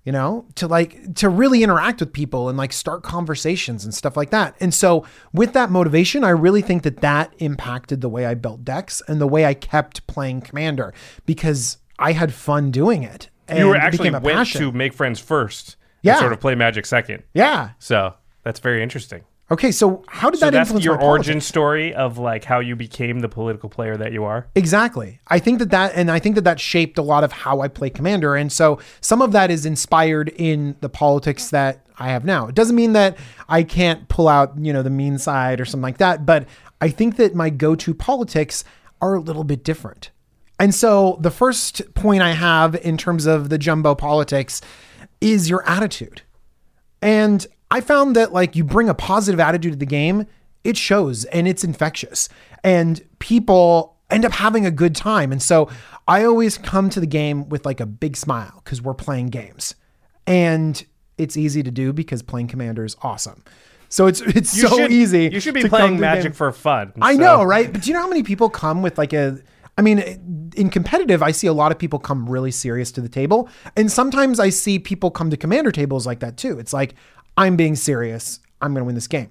you 0.04 0.12
know, 0.12 0.44
to 0.56 0.66
like 0.66 1.14
to 1.14 1.28
really 1.28 1.62
interact 1.62 2.00
with 2.00 2.12
people 2.12 2.48
and 2.48 2.58
like 2.58 2.72
start 2.72 3.02
conversations 3.02 3.84
and 3.84 3.94
stuff 3.94 4.16
like 4.16 4.30
that. 4.30 4.54
And 4.60 4.72
so 4.74 5.04
with 5.32 5.54
that 5.54 5.70
motivation, 5.70 6.24
I 6.24 6.30
really 6.30 6.60
think 6.62 6.82
that 6.82 6.98
that 7.00 7.32
impacted 7.38 8.00
the 8.02 8.08
way 8.08 8.26
I 8.26 8.34
built 8.34 8.64
decks 8.64 9.02
and 9.08 9.20
the 9.20 9.26
way 9.26 9.46
I 9.46 9.54
kept 9.54 10.06
playing 10.06 10.42
Commander 10.42 10.92
because 11.24 11.78
I 11.98 12.12
had 12.12 12.32
fun 12.34 12.70
doing 12.70 13.02
it. 13.02 13.30
And 13.48 13.58
you 13.58 13.66
were 13.68 13.76
actually 13.76 14.10
went 14.10 14.24
passion. 14.24 14.60
to 14.62 14.72
make 14.72 14.92
friends 14.92 15.20
first 15.20 15.76
Yeah. 16.02 16.12
and 16.14 16.20
sort 16.20 16.32
of 16.32 16.40
play 16.40 16.54
Magic 16.54 16.86
second. 16.86 17.22
Yeah. 17.34 17.70
So 17.78 18.14
that's 18.42 18.60
very 18.60 18.82
interesting. 18.82 19.22
Okay, 19.50 19.72
so 19.72 20.02
how 20.08 20.30
did 20.30 20.40
So 20.40 20.46
that 20.46 20.52
that's 20.52 20.70
influence 20.70 20.84
your 20.86 21.00
origin 21.00 21.40
story 21.40 21.94
of 21.94 22.16
like 22.16 22.44
how 22.44 22.60
you 22.60 22.74
became 22.76 23.20
the 23.20 23.28
political 23.28 23.68
player 23.68 23.96
that 23.96 24.12
you 24.12 24.24
are. 24.24 24.46
Exactly. 24.54 25.20
I 25.28 25.38
think 25.38 25.58
that 25.58 25.70
that, 25.70 25.92
and 25.94 26.10
I 26.10 26.18
think 26.18 26.34
that 26.36 26.44
that 26.44 26.58
shaped 26.58 26.96
a 26.96 27.02
lot 27.02 27.24
of 27.24 27.32
how 27.32 27.60
I 27.60 27.68
play 27.68 27.90
Commander. 27.90 28.36
And 28.36 28.50
so 28.50 28.78
some 29.02 29.20
of 29.20 29.32
that 29.32 29.50
is 29.50 29.66
inspired 29.66 30.30
in 30.30 30.76
the 30.80 30.88
politics 30.88 31.50
that 31.50 31.84
I 31.98 32.08
have 32.08 32.24
now. 32.24 32.46
It 32.48 32.54
doesn't 32.54 32.74
mean 32.74 32.94
that 32.94 33.18
I 33.48 33.62
can't 33.64 34.08
pull 34.08 34.28
out, 34.28 34.54
you 34.58 34.72
know, 34.72 34.82
the 34.82 34.90
mean 34.90 35.18
side 35.18 35.60
or 35.60 35.66
something 35.66 35.82
like 35.82 35.98
that, 35.98 36.24
but 36.24 36.46
I 36.80 36.88
think 36.88 37.16
that 37.16 37.34
my 37.34 37.50
go 37.50 37.74
to 37.76 37.94
politics 37.94 38.64
are 39.00 39.14
a 39.14 39.20
little 39.20 39.44
bit 39.44 39.62
different. 39.62 40.10
And 40.58 40.74
so 40.74 41.18
the 41.20 41.30
first 41.30 41.94
point 41.94 42.22
I 42.22 42.32
have 42.32 42.74
in 42.76 42.96
terms 42.96 43.26
of 43.26 43.50
the 43.50 43.58
jumbo 43.58 43.94
politics 43.94 44.62
is 45.20 45.50
your 45.50 45.68
attitude. 45.68 46.22
And 47.02 47.46
I 47.74 47.80
found 47.80 48.14
that 48.14 48.32
like 48.32 48.54
you 48.54 48.62
bring 48.62 48.88
a 48.88 48.94
positive 48.94 49.40
attitude 49.40 49.72
to 49.72 49.78
the 49.78 49.84
game, 49.86 50.26
it 50.62 50.76
shows 50.76 51.24
and 51.26 51.48
it's 51.48 51.64
infectious. 51.64 52.28
And 52.62 53.02
people 53.18 53.96
end 54.10 54.24
up 54.24 54.32
having 54.32 54.64
a 54.64 54.70
good 54.70 54.94
time. 54.94 55.32
And 55.32 55.42
so 55.42 55.68
I 56.06 56.24
always 56.24 56.56
come 56.56 56.88
to 56.90 57.00
the 57.00 57.06
game 57.06 57.48
with 57.48 57.66
like 57.66 57.80
a 57.80 57.86
big 57.86 58.16
smile 58.16 58.60
because 58.62 58.80
we're 58.80 58.94
playing 58.94 59.28
games. 59.30 59.74
And 60.26 60.84
it's 61.18 61.36
easy 61.36 61.62
to 61.64 61.70
do 61.70 61.92
because 61.92 62.22
playing 62.22 62.46
commander 62.48 62.84
is 62.84 62.96
awesome. 63.02 63.42
So 63.88 64.06
it's 64.06 64.20
it's 64.38 64.56
You 64.56 64.68
so 64.68 64.76
should- 64.76 64.92
easy. 64.92 65.28
You 65.32 65.40
should 65.40 65.54
be 65.54 65.68
playing 65.68 65.98
Magic 65.98 66.34
for 66.34 66.52
fun. 66.52 66.92
I 67.02 67.16
know, 67.16 67.42
right? 67.42 67.72
But 67.72 67.82
do 67.82 67.88
you 67.90 67.94
know 67.94 68.02
how 68.02 68.08
many 68.08 68.22
people 68.22 68.48
come 68.50 68.82
with 68.82 68.98
like 68.98 69.12
a 69.12 69.38
I 69.76 69.82
mean, 69.82 70.52
in 70.56 70.70
competitive, 70.70 71.20
I 71.20 71.32
see 71.32 71.48
a 71.48 71.52
lot 71.52 71.72
of 71.72 71.78
people 71.80 71.98
come 71.98 72.30
really 72.30 72.52
serious 72.52 72.92
to 72.92 73.00
the 73.00 73.08
table. 73.08 73.48
And 73.76 73.90
sometimes 73.90 74.38
I 74.38 74.50
see 74.50 74.78
people 74.78 75.10
come 75.10 75.30
to 75.30 75.36
commander 75.36 75.72
tables 75.72 76.06
like 76.06 76.20
that 76.20 76.36
too. 76.36 76.60
It's 76.60 76.72
like, 76.72 76.94
I'm 77.36 77.56
being 77.56 77.76
serious. 77.76 78.40
I'm 78.60 78.72
going 78.72 78.82
to 78.82 78.84
win 78.84 78.94
this 78.94 79.08
game. 79.08 79.30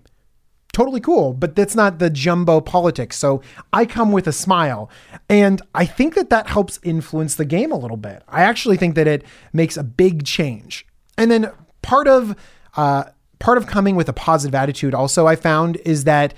Totally 0.73 0.99
cool, 0.99 1.33
but 1.33 1.55
that's 1.55 1.75
not 1.75 1.99
the 1.99 2.09
jumbo 2.09 2.59
politics. 2.59 3.17
So 3.17 3.41
I 3.71 3.85
come 3.85 4.11
with 4.11 4.27
a 4.27 4.31
smile. 4.31 4.89
And 5.29 5.61
I 5.75 5.85
think 5.85 6.15
that 6.15 6.31
that 6.31 6.47
helps 6.47 6.79
influence 6.81 7.35
the 7.35 7.45
game 7.45 7.71
a 7.71 7.77
little 7.77 7.97
bit. 7.97 8.23
I 8.27 8.41
actually 8.41 8.77
think 8.77 8.95
that 8.95 9.07
it 9.07 9.23
makes 9.53 9.77
a 9.77 9.83
big 9.83 10.25
change. 10.25 10.87
And 11.17 11.29
then 11.29 11.51
part 11.83 12.07
of, 12.07 12.35
uh, 12.75 13.03
part 13.37 13.59
of 13.59 13.67
coming 13.67 13.95
with 13.95 14.09
a 14.09 14.13
positive 14.13 14.55
attitude 14.55 14.95
also 14.95 15.27
I 15.27 15.35
found 15.35 15.77
is 15.85 16.05
that 16.05 16.33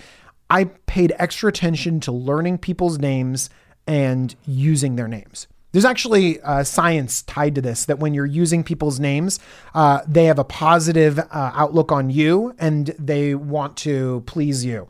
I 0.49 0.65
paid 0.65 1.13
extra 1.17 1.47
attention 1.49 2.01
to 2.01 2.11
learning 2.11 2.57
people's 2.57 2.99
names 2.99 3.49
and 3.87 4.35
using 4.45 4.97
their 4.97 5.07
names. 5.07 5.47
There's 5.75 5.83
actually 5.83 6.39
uh, 6.39 6.63
science 6.63 7.21
tied 7.23 7.55
to 7.55 7.61
this 7.61 7.83
that 7.87 7.99
when 7.99 8.13
you're 8.13 8.25
using 8.25 8.63
people's 8.63 8.97
names, 8.97 9.41
uh, 9.73 9.99
they 10.07 10.23
have 10.23 10.39
a 10.39 10.45
positive 10.45 11.19
uh, 11.19 11.25
outlook 11.53 11.91
on 11.91 12.09
you 12.09 12.55
and 12.59 12.95
they 12.97 13.35
want 13.35 13.75
to 13.79 14.23
please 14.25 14.63
you. 14.63 14.87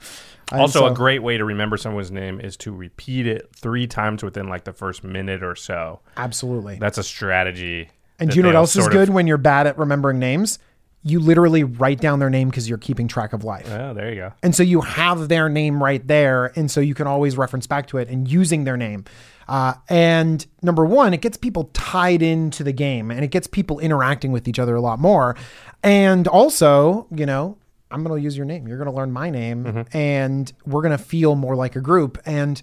And 0.51 0.61
Also, 0.61 0.81
so- 0.81 0.85
a 0.85 0.93
great 0.93 1.23
way 1.23 1.39
to 1.39 1.43
remember 1.43 1.75
someone's 1.75 2.11
name 2.11 2.39
is 2.39 2.55
to 2.57 2.71
repeat 2.71 3.25
it 3.25 3.49
three 3.55 3.87
times 3.87 4.21
within 4.21 4.47
like 4.47 4.65
the 4.65 4.73
first 4.73 5.03
minute 5.03 5.41
or 5.41 5.55
so. 5.55 6.01
absolutely. 6.17 6.75
That's 6.75 6.99
a 6.99 7.03
strategy. 7.03 7.89
And 8.19 8.29
do 8.29 8.35
you 8.35 8.43
know 8.43 8.49
what 8.49 8.55
else 8.55 8.75
is 8.75 8.83
sort 8.83 8.93
of- 8.93 8.99
good 9.07 9.09
when 9.09 9.25
you're 9.25 9.39
bad 9.39 9.65
at 9.65 9.79
remembering 9.79 10.19
names? 10.19 10.59
You 11.01 11.19
literally 11.19 11.63
write 11.63 11.99
down 11.99 12.19
their 12.19 12.29
name 12.29 12.49
because 12.49 12.69
you're 12.69 12.77
keeping 12.77 13.07
track 13.07 13.33
of 13.33 13.43
life. 13.43 13.67
Oh, 13.71 13.95
there 13.95 14.09
you 14.09 14.15
go. 14.17 14.33
And 14.43 14.55
so 14.55 14.61
you 14.61 14.81
have 14.81 15.29
their 15.29 15.49
name 15.49 15.81
right 15.83 16.05
there. 16.07 16.51
And 16.55 16.69
so 16.69 16.79
you 16.79 16.93
can 16.93 17.07
always 17.07 17.37
reference 17.37 17.65
back 17.65 17.87
to 17.87 17.97
it 17.97 18.07
and 18.07 18.27
using 18.27 18.65
their 18.65 18.77
name. 18.77 19.05
Uh, 19.47 19.73
and 19.89 20.45
number 20.61 20.85
one, 20.85 21.13
it 21.13 21.21
gets 21.21 21.37
people 21.37 21.69
tied 21.73 22.21
into 22.21 22.63
the 22.63 22.71
game 22.71 23.11
and 23.11 23.23
it 23.23 23.29
gets 23.29 23.47
people 23.47 23.79
interacting 23.79 24.31
with 24.31 24.47
each 24.47 24.59
other 24.59 24.75
a 24.75 24.81
lot 24.81 24.99
more. 24.99 25.35
And 25.83 26.27
also, 26.27 27.07
you 27.11 27.25
know, 27.25 27.57
I'm 27.91 28.03
going 28.03 28.17
to 28.19 28.23
use 28.23 28.35
your 28.35 28.45
name. 28.45 28.67
You're 28.67 28.77
going 28.77 28.89
to 28.89 28.95
learn 28.95 29.11
my 29.11 29.29
name 29.29 29.85
and 29.93 30.51
we're 30.65 30.81
going 30.81 30.97
to 30.97 31.03
feel 31.03 31.35
more 31.35 31.55
like 31.55 31.75
a 31.75 31.81
group. 31.81 32.17
And 32.25 32.61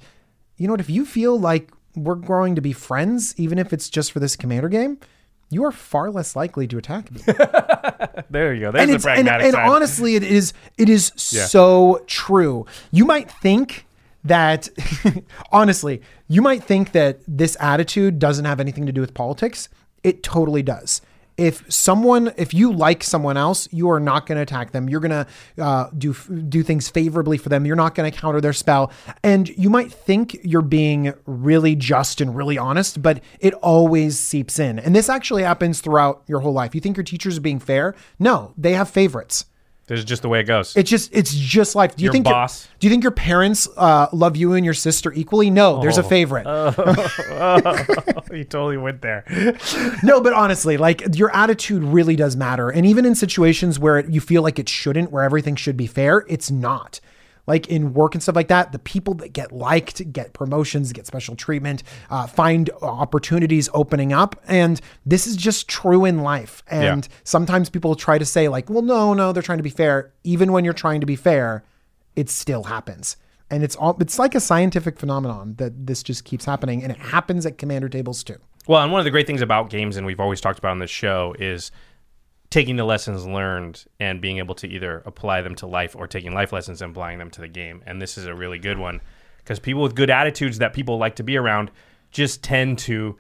you 0.57 0.67
know 0.67 0.73
what? 0.73 0.81
If 0.81 0.91
you 0.91 1.07
feel 1.07 1.39
like 1.39 1.71
we're 1.95 2.17
growing 2.17 2.55
to 2.57 2.61
be 2.61 2.73
friends, 2.73 3.35
even 3.39 3.59
if 3.59 3.73
it's 3.73 3.89
just 3.89 4.13
for 4.13 4.21
this 4.21 4.35
commander 4.37 4.69
game, 4.69 4.99
you 5.51 5.65
are 5.65 5.73
far 5.73 6.11
less 6.11 6.35
likely 6.35 6.67
to 6.67 6.79
attack 6.79 7.11
me 7.13 7.21
There 8.31 8.55
you 8.55 8.63
go. 8.63 8.73
There's 8.73 8.83
and 8.83 8.91
the 8.91 8.95
it's 8.95 9.07
and, 9.07 9.29
and 9.29 9.55
honestly 9.55 10.17
it 10.17 10.23
is 10.23 10.55
it 10.79 10.89
is 10.89 11.13
so 11.17 12.03
true 12.07 12.67
you 12.91 13.05
might 13.05 13.31
think 13.31 13.87
that 14.25 14.69
honestly 15.53 16.01
you 16.29 16.43
might 16.43 16.63
think 16.63 16.93
that 16.93 17.21
this 17.27 17.57
attitude 17.61 18.19
doesn't 18.19 18.45
have 18.45 18.61
anything 18.61 18.87
to 18.87 18.93
do 18.93 19.01
with 19.01 19.15
politics. 19.15 19.69
It 20.03 20.23
totally 20.23 20.63
does. 20.63 21.03
If 21.37 21.71
someone 21.73 22.33
if 22.37 22.53
you 22.53 22.73
like 22.73 23.03
someone 23.03 23.37
else 23.37 23.69
you 23.73 23.91
are 23.91 24.01
not 24.01 24.27
going 24.27 24.37
to 24.37 24.43
attack 24.43 24.73
them. 24.73 24.89
You're 24.89 25.01
going 25.01 25.11
to 25.11 25.63
uh, 25.63 25.91
do 25.97 26.15
do 26.49 26.63
things 26.63 26.89
favorably 26.89 27.39
for 27.39 27.49
them. 27.49 27.65
You're 27.67 27.77
not 27.77 27.95
going 27.95 28.11
to 28.11 28.17
counter 28.17 28.41
their 28.41 28.53
spell. 28.53 28.93
And 29.23 29.49
you 29.49 29.71
might 29.71 29.93
think 29.93 30.39
you're 30.43 30.63
being 30.63 31.15
really 31.27 31.75
just 31.75 32.21
and 32.21 32.37
really 32.37 32.59
honest 32.59 33.03
but 33.03 33.21
it 33.41 33.55
always 33.55 34.19
seeps 34.19 34.59
in. 34.59 34.79
And 34.79 34.95
this 34.95 35.09
actually 35.09 35.43
happens 35.43 35.81
throughout 35.81 36.23
your 36.27 36.41
whole 36.41 36.53
life. 36.53 36.75
You 36.75 36.81
think 36.81 36.97
your 36.97 37.05
teachers 37.05 37.39
are 37.39 37.43
being 37.43 37.61
fair? 37.61 37.95
No 38.19 38.53
they 38.57 38.73
have 38.73 38.89
favorites 38.89 39.47
Is 39.93 40.05
just 40.05 40.23
the 40.23 40.29
way 40.29 40.41
it 40.41 40.45
goes. 40.45 40.77
it's 40.77 40.89
just 40.91 41.11
it's 41.13 41.33
just 41.35 41.75
life. 41.75 41.95
Do 41.97 42.03
you 42.03 42.07
Your 42.07 42.13
think 42.13 42.27
your- 42.27 42.35
boss. 42.35 42.67
do 42.79 42.87
you 42.87 42.91
think 42.91 43.03
your 43.03 43.13
parents 43.13 43.69
uh, 43.77 44.07
love 44.13 44.37
you 44.37 44.55
and 44.55 44.65
your 44.65 44.75
sister 44.75 45.13
equally? 45.13 45.51
No, 45.51 45.81
there's 45.81 45.99
Oh. 45.99 46.01
a 46.01 46.05
favorite. 46.05 46.47
you 48.33 48.45
totally 48.45 48.77
went 48.77 49.03
there. 49.03 49.25
no, 50.03 50.21
but 50.21 50.33
honestly, 50.33 50.77
like 50.77 51.03
your 51.17 51.35
attitude 51.35 51.83
really 51.83 52.17
does 52.17 52.37
matter. 52.37 52.71
And 52.71 52.87
even 52.87 53.05
in 53.05 53.15
situations 53.15 53.79
where 53.79 53.99
it, 53.99 54.09
you 54.09 54.21
feel 54.21 54.43
like 54.43 54.59
it 54.59 54.69
shouldn't, 54.69 55.11
where 55.11 55.23
everything 55.23 55.57
should 55.57 55.77
be 55.77 55.87
fair, 55.87 56.25
it's 56.29 56.51
not. 56.51 57.01
Like 57.47 57.67
in 57.67 57.93
work 57.93 58.15
and 58.15 58.23
stuff 58.23 58.37
like 58.37 58.49
that, 58.49 58.71
the 58.71 58.79
people 58.79 59.15
that 59.15 59.33
get 59.33 59.51
liked, 59.51 60.13
get 60.13 60.33
promotions, 60.33 60.93
get 60.93 61.07
special 61.09 61.35
treatment, 61.35 61.83
uh, 62.09 62.27
find 62.29 62.71
opportunities 62.81 63.69
opening 63.75 64.13
up. 64.13 64.41
And 64.47 64.81
this 65.05 65.27
is 65.27 65.37
just 65.37 65.69
true 65.69 66.05
in 66.05 66.21
life. 66.23 66.63
And 66.69 67.05
Yeah. 67.05 67.17
sometimes 67.25 67.69
people 67.69 67.97
try 67.97 68.17
to 68.19 68.25
say, 68.25 68.49
like, 68.49 68.71
well, 68.71 68.83
no, 68.83 69.13
no, 69.13 69.33
they're 69.33 69.43
trying 69.43 69.59
to 69.59 69.65
be 69.65 69.71
fair. 69.71 70.13
Even 70.23 70.53
when 70.53 70.65
you're 70.65 70.73
trying 70.73 71.01
to 71.01 71.07
be 71.07 71.17
fair, 71.17 71.65
it 72.15 72.31
still 72.31 72.65
happens. 72.65 73.17
And 73.51 73.63
it's 73.65 73.75
all 73.77 73.97
it's 74.01 74.19
like 74.19 74.35
a 74.35 74.41
scientific 74.41 74.99
phenomenon 74.99 75.57
that 75.59 75.87
this 75.87 76.03
just 76.03 76.25
keeps 76.25 76.45
happening. 76.45 76.83
And 76.83 76.93
it 76.93 76.99
happens 76.99 77.45
at 77.45 77.59
commander 77.59 77.89
tables 77.89 78.23
too. 78.23 78.37
Well, 78.69 78.81
and 78.81 78.93
one 78.93 79.01
of 79.01 79.05
the 79.05 79.11
great 79.11 79.27
things 79.27 79.43
about 79.43 79.69
games, 79.69 79.97
and 79.97 80.07
we've 80.07 80.21
always 80.21 80.41
talked 80.41 80.59
about 80.61 80.71
on 80.71 80.79
this 80.79 80.91
show, 80.91 81.35
is 81.41 81.73
taking 82.53 82.77
the 82.77 82.85
lessons 82.85 83.25
learned 83.25 83.83
and 83.99 84.21
being 84.21 84.37
able 84.37 84.55
to 84.55 84.69
either 84.69 85.03
apply 85.07 85.41
them 85.41 85.55
to 85.55 85.67
life 85.67 85.97
or 85.97 86.07
taking 86.07 86.35
life 86.35 86.53
lessons 86.53 86.83
and 86.83 86.91
applying 86.91 87.19
them 87.19 87.31
to 87.31 87.41
the 87.41 87.49
game. 87.49 87.83
And 87.87 88.01
this 88.01 88.19
is 88.19 88.27
a 88.27 88.35
really 88.35 88.59
good 88.59 88.79
one 88.79 89.01
because 89.39 89.59
people 89.59 89.81
with 89.81 89.95
good 89.95 90.11
attitudes 90.11 90.59
that 90.59 90.75
people 90.75 90.99
like 90.99 91.17
to 91.17 91.23
be 91.23 91.39
around 91.39 91.71
just 92.11 92.43
tend 92.45 92.79
to 92.79 93.17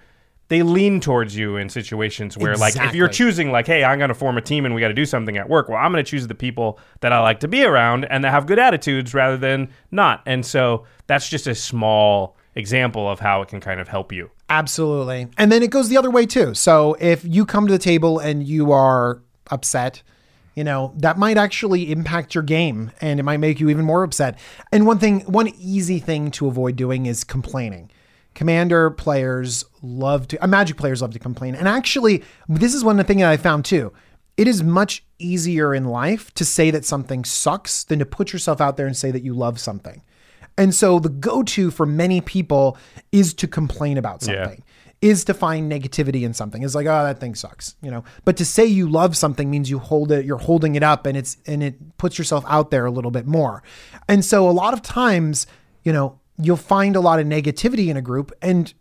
they 0.48 0.62
lean 0.62 1.00
towards 1.00 1.34
you 1.34 1.56
in 1.56 1.70
situations 1.70 2.36
where 2.36 2.58
like 2.58 2.76
if 2.76 2.94
you're 2.94 3.08
choosing 3.08 3.50
like 3.50 3.66
hey 3.66 3.82
i'm 3.82 3.96
going 3.96 4.08
to 4.08 4.14
form 4.14 4.36
a 4.36 4.40
team 4.42 4.66
and 4.66 4.74
we 4.74 4.82
got 4.82 4.88
to 4.88 4.94
do 4.94 5.06
something 5.06 5.38
at 5.38 5.48
work 5.48 5.70
well 5.70 5.78
i'm 5.78 5.90
going 5.90 6.04
to 6.04 6.10
choose 6.10 6.26
the 6.26 6.34
people 6.34 6.78
that 7.00 7.10
i 7.10 7.18
like 7.20 7.40
to 7.40 7.48
be 7.48 7.64
around 7.64 8.04
and 8.04 8.22
that 8.22 8.32
have 8.32 8.46
good 8.46 8.58
attitudes 8.58 9.14
rather 9.14 9.38
than 9.38 9.66
not 9.90 10.20
and 10.26 10.44
so 10.44 10.84
that's 11.06 11.26
just 11.26 11.46
a 11.46 11.54
small 11.54 12.36
example 12.54 13.08
of 13.08 13.20
how 13.20 13.42
it 13.42 13.48
can 13.48 13.60
kind 13.60 13.80
of 13.80 13.88
help 13.88 14.12
you. 14.12 14.30
Absolutely. 14.48 15.28
And 15.38 15.50
then 15.50 15.62
it 15.62 15.70
goes 15.70 15.88
the 15.88 15.96
other 15.96 16.10
way 16.10 16.26
too. 16.26 16.54
So 16.54 16.96
if 17.00 17.24
you 17.24 17.46
come 17.46 17.66
to 17.66 17.72
the 17.72 17.78
table 17.78 18.18
and 18.18 18.46
you 18.46 18.72
are 18.72 19.22
upset, 19.50 20.02
you 20.54 20.64
know, 20.64 20.92
that 20.96 21.18
might 21.18 21.38
actually 21.38 21.90
impact 21.90 22.34
your 22.34 22.42
game 22.42 22.92
and 23.00 23.18
it 23.18 23.22
might 23.22 23.38
make 23.38 23.60
you 23.60 23.70
even 23.70 23.84
more 23.84 24.02
upset. 24.02 24.38
And 24.70 24.86
one 24.86 24.98
thing, 24.98 25.20
one 25.20 25.48
easy 25.58 25.98
thing 25.98 26.30
to 26.32 26.46
avoid 26.46 26.76
doing 26.76 27.06
is 27.06 27.24
complaining. 27.24 27.90
Commander 28.34 28.90
players 28.90 29.64
love 29.82 30.28
to, 30.28 30.42
uh, 30.42 30.46
Magic 30.46 30.76
players 30.76 31.02
love 31.02 31.12
to 31.12 31.18
complain. 31.18 31.54
And 31.54 31.68
actually, 31.68 32.22
this 32.48 32.74
is 32.74 32.84
one 32.84 32.98
of 32.98 33.06
the 33.06 33.08
thing 33.08 33.20
that 33.20 33.30
I 33.30 33.36
found 33.36 33.64
too. 33.64 33.92
It 34.36 34.48
is 34.48 34.62
much 34.62 35.04
easier 35.18 35.74
in 35.74 35.84
life 35.84 36.32
to 36.34 36.44
say 36.44 36.70
that 36.70 36.84
something 36.84 37.24
sucks 37.24 37.84
than 37.84 37.98
to 37.98 38.06
put 38.06 38.32
yourself 38.32 38.60
out 38.60 38.76
there 38.76 38.86
and 38.86 38.96
say 38.96 39.10
that 39.10 39.22
you 39.22 39.34
love 39.34 39.60
something. 39.60 40.02
And 40.58 40.74
so 40.74 40.98
the 40.98 41.08
go 41.08 41.42
to 41.42 41.70
for 41.70 41.86
many 41.86 42.20
people 42.20 42.76
is 43.10 43.32
to 43.34 43.48
complain 43.48 43.96
about 43.98 44.22
Yeah. 44.26 44.44
something, 44.44 44.62
is 45.00 45.24
to 45.24 45.34
find 45.34 45.70
negativity 45.70 46.22
in 46.22 46.34
something. 46.34 46.62
It's 46.62 46.74
like, 46.74 46.86
oh, 46.86 47.04
that 47.04 47.18
thing 47.18 47.34
sucks, 47.34 47.74
you 47.82 47.90
know. 47.90 48.04
But 48.24 48.36
to 48.36 48.44
say 48.44 48.64
you 48.66 48.88
love 48.88 49.16
something 49.16 49.50
means 49.50 49.70
you 49.70 49.78
hold 49.78 50.12
it, 50.12 50.24
you're 50.24 50.38
holding 50.38 50.74
it 50.74 50.82
up 50.82 51.06
and 51.06 51.16
it's 51.16 51.38
and 51.46 51.62
it 51.62 51.96
puts 51.96 52.18
yourself 52.18 52.44
out 52.46 52.70
there 52.70 52.86
a 52.86 52.90
little 52.90 53.10
bit 53.10 53.26
more. 53.26 53.62
And 54.08 54.24
so 54.24 54.48
a 54.48 54.52
lot 54.52 54.74
of 54.74 54.82
times, 54.82 55.46
you 55.82 55.92
know, 55.92 56.18
you'll 56.38 56.56
find 56.56 56.96
a 56.96 57.00
lot 57.00 57.18
of 57.18 57.26
negativity 57.26 57.88
in 57.88 57.96
a 57.96 58.02
group 58.02 58.30
and 58.42 58.72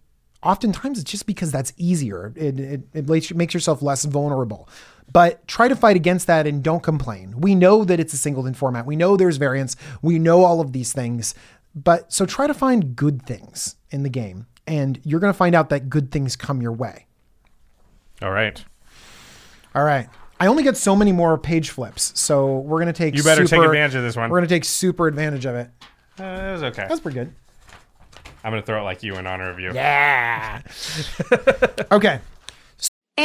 oftentimes 0.43 0.99
it's 0.99 1.09
just 1.11 1.25
because 1.25 1.51
that's 1.51 1.71
easier. 1.77 2.33
It, 2.35 2.59
it, 2.59 2.81
it 2.93 3.09
makes 3.09 3.33
makes 3.33 3.53
yourself 3.53 3.81
less 3.81 4.05
vulnerable. 4.05 4.67
But 5.11 5.45
try 5.47 5.67
to 5.67 5.75
fight 5.75 5.97
against 5.97 6.27
that 6.27 6.47
and 6.47 6.63
don't 6.63 6.81
complain. 6.81 7.41
We 7.41 7.53
know 7.53 7.83
that 7.83 7.99
it's 7.99 8.13
a 8.13 8.17
singleton 8.17 8.53
format. 8.53 8.85
We 8.85 8.95
know 8.95 9.17
there's 9.17 9.35
variance. 9.37 9.75
We 10.01 10.19
know 10.19 10.43
all 10.45 10.61
of 10.61 10.71
these 10.71 10.93
things. 10.93 11.35
But 11.73 12.11
so 12.11 12.25
try 12.25 12.47
to 12.47 12.53
find 12.53 12.95
good 12.95 13.25
things 13.25 13.75
in 13.89 14.03
the 14.03 14.09
game. 14.09 14.47
And 14.67 14.99
you're 15.03 15.19
going 15.19 15.33
to 15.33 15.37
find 15.37 15.55
out 15.55 15.69
that 15.69 15.89
good 15.89 16.11
things 16.11 16.35
come 16.35 16.61
your 16.61 16.71
way. 16.71 17.07
All 18.21 18.31
right. 18.31 18.63
All 19.73 19.83
right. 19.83 20.07
I 20.39 20.47
only 20.47 20.63
get 20.63 20.77
so 20.77 20.95
many 20.95 21.11
more 21.11 21.37
page 21.37 21.69
flips. 21.69 22.17
So 22.19 22.57
we're 22.59 22.77
going 22.79 22.87
to 22.87 22.93
take 22.93 23.15
You 23.15 23.23
better 23.23 23.41
take 23.41 23.49
super- 23.49 23.65
advantage 23.65 23.95
of 23.95 24.03
this 24.03 24.15
one. 24.15 24.29
We're 24.29 24.39
going 24.39 24.47
to 24.49 24.55
take 24.55 24.65
super 24.65 25.07
advantage 25.07 25.45
of 25.45 25.55
it. 25.55 25.69
Uh, 26.19 26.23
it 26.23 26.51
was 26.53 26.63
okay. 26.63 26.85
That's 26.87 26.99
pretty 26.99 27.19
good. 27.19 27.33
I'm 28.43 28.51
going 28.51 28.61
to 28.61 28.65
throw 28.65 28.79
it 28.81 28.83
like 28.83 29.03
you 29.03 29.15
in 29.15 29.27
honor 29.27 29.49
of 29.49 29.59
you. 29.59 29.71
Yeah. 29.73 30.61
okay. 31.91 32.19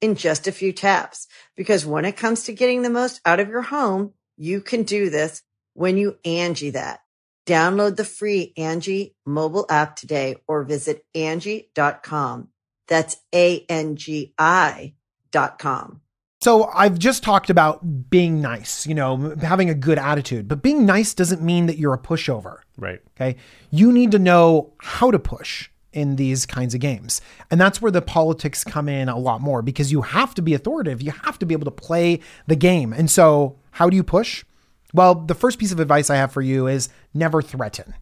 in 0.00 0.14
just 0.14 0.46
a 0.46 0.52
few 0.52 0.72
taps. 0.72 1.26
Because 1.56 1.86
when 1.86 2.04
it 2.04 2.16
comes 2.16 2.44
to 2.44 2.52
getting 2.52 2.82
the 2.82 2.90
most 2.90 3.20
out 3.24 3.40
of 3.40 3.48
your 3.48 3.62
home, 3.62 4.12
you 4.36 4.60
can 4.60 4.82
do 4.82 5.10
this 5.10 5.42
when 5.74 5.96
you 5.96 6.18
Angie 6.24 6.70
that. 6.70 7.00
Download 7.46 7.96
the 7.96 8.04
free 8.04 8.52
Angie 8.56 9.16
mobile 9.24 9.66
app 9.70 9.96
today 9.96 10.36
or 10.46 10.64
visit 10.64 11.04
Angie.com. 11.14 12.48
That's 12.88 13.16
A-N-G-I 13.34 14.94
dot 15.30 15.58
com. 15.58 16.00
So 16.40 16.64
I've 16.66 16.98
just 16.98 17.22
talked 17.24 17.50
about 17.50 18.10
being 18.10 18.40
nice, 18.40 18.86
you 18.86 18.94
know, 18.94 19.34
having 19.40 19.70
a 19.70 19.74
good 19.74 19.98
attitude, 19.98 20.46
but 20.46 20.62
being 20.62 20.86
nice 20.86 21.12
doesn't 21.12 21.42
mean 21.42 21.66
that 21.66 21.78
you're 21.78 21.94
a 21.94 21.98
pushover. 21.98 22.58
Right. 22.76 23.00
Okay. 23.16 23.36
You 23.70 23.92
need 23.92 24.12
to 24.12 24.18
know 24.18 24.74
how 24.78 25.10
to 25.10 25.18
push 25.18 25.68
in 25.92 26.16
these 26.16 26.44
kinds 26.46 26.74
of 26.74 26.80
games. 26.80 27.20
And 27.50 27.60
that's 27.60 27.80
where 27.80 27.90
the 27.90 28.02
politics 28.02 28.62
come 28.64 28.88
in 28.88 29.08
a 29.08 29.16
lot 29.18 29.40
more 29.40 29.62
because 29.62 29.90
you 29.90 30.02
have 30.02 30.34
to 30.34 30.42
be 30.42 30.54
authoritative. 30.54 31.00
You 31.02 31.12
have 31.24 31.38
to 31.38 31.46
be 31.46 31.54
able 31.54 31.64
to 31.64 31.70
play 31.70 32.20
the 32.46 32.56
game. 32.56 32.92
And 32.92 33.10
so, 33.10 33.56
how 33.72 33.88
do 33.88 33.96
you 33.96 34.02
push? 34.04 34.44
Well, 34.92 35.14
the 35.14 35.34
first 35.34 35.58
piece 35.58 35.72
of 35.72 35.80
advice 35.80 36.10
I 36.10 36.16
have 36.16 36.32
for 36.32 36.42
you 36.42 36.66
is 36.66 36.88
never 37.14 37.40
threaten. 37.42 37.94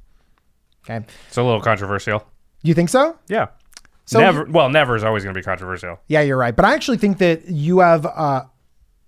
Okay. 0.85 1.05
It's 1.29 1.37
a 1.37 1.42
little 1.42 1.61
controversial. 1.61 2.25
You 2.62 2.75
think 2.75 2.88
so? 2.88 3.18
Yeah. 3.29 3.46
So- 4.05 4.20
never. 4.20 4.44
Well, 4.44 4.68
never 4.68 4.94
is 4.96 5.03
always 5.05 5.25
going 5.25 5.35
to 5.35 5.38
be 5.38 5.44
controversial. 5.44 5.99
Yeah, 6.07 6.20
you're 6.20 6.37
right. 6.37 6.55
But 6.55 6.64
I 6.64 6.75
actually 6.75 6.99
think 6.99 7.18
that 7.18 7.49
you 7.49 7.81
have 7.81 8.07
uh 8.07 8.44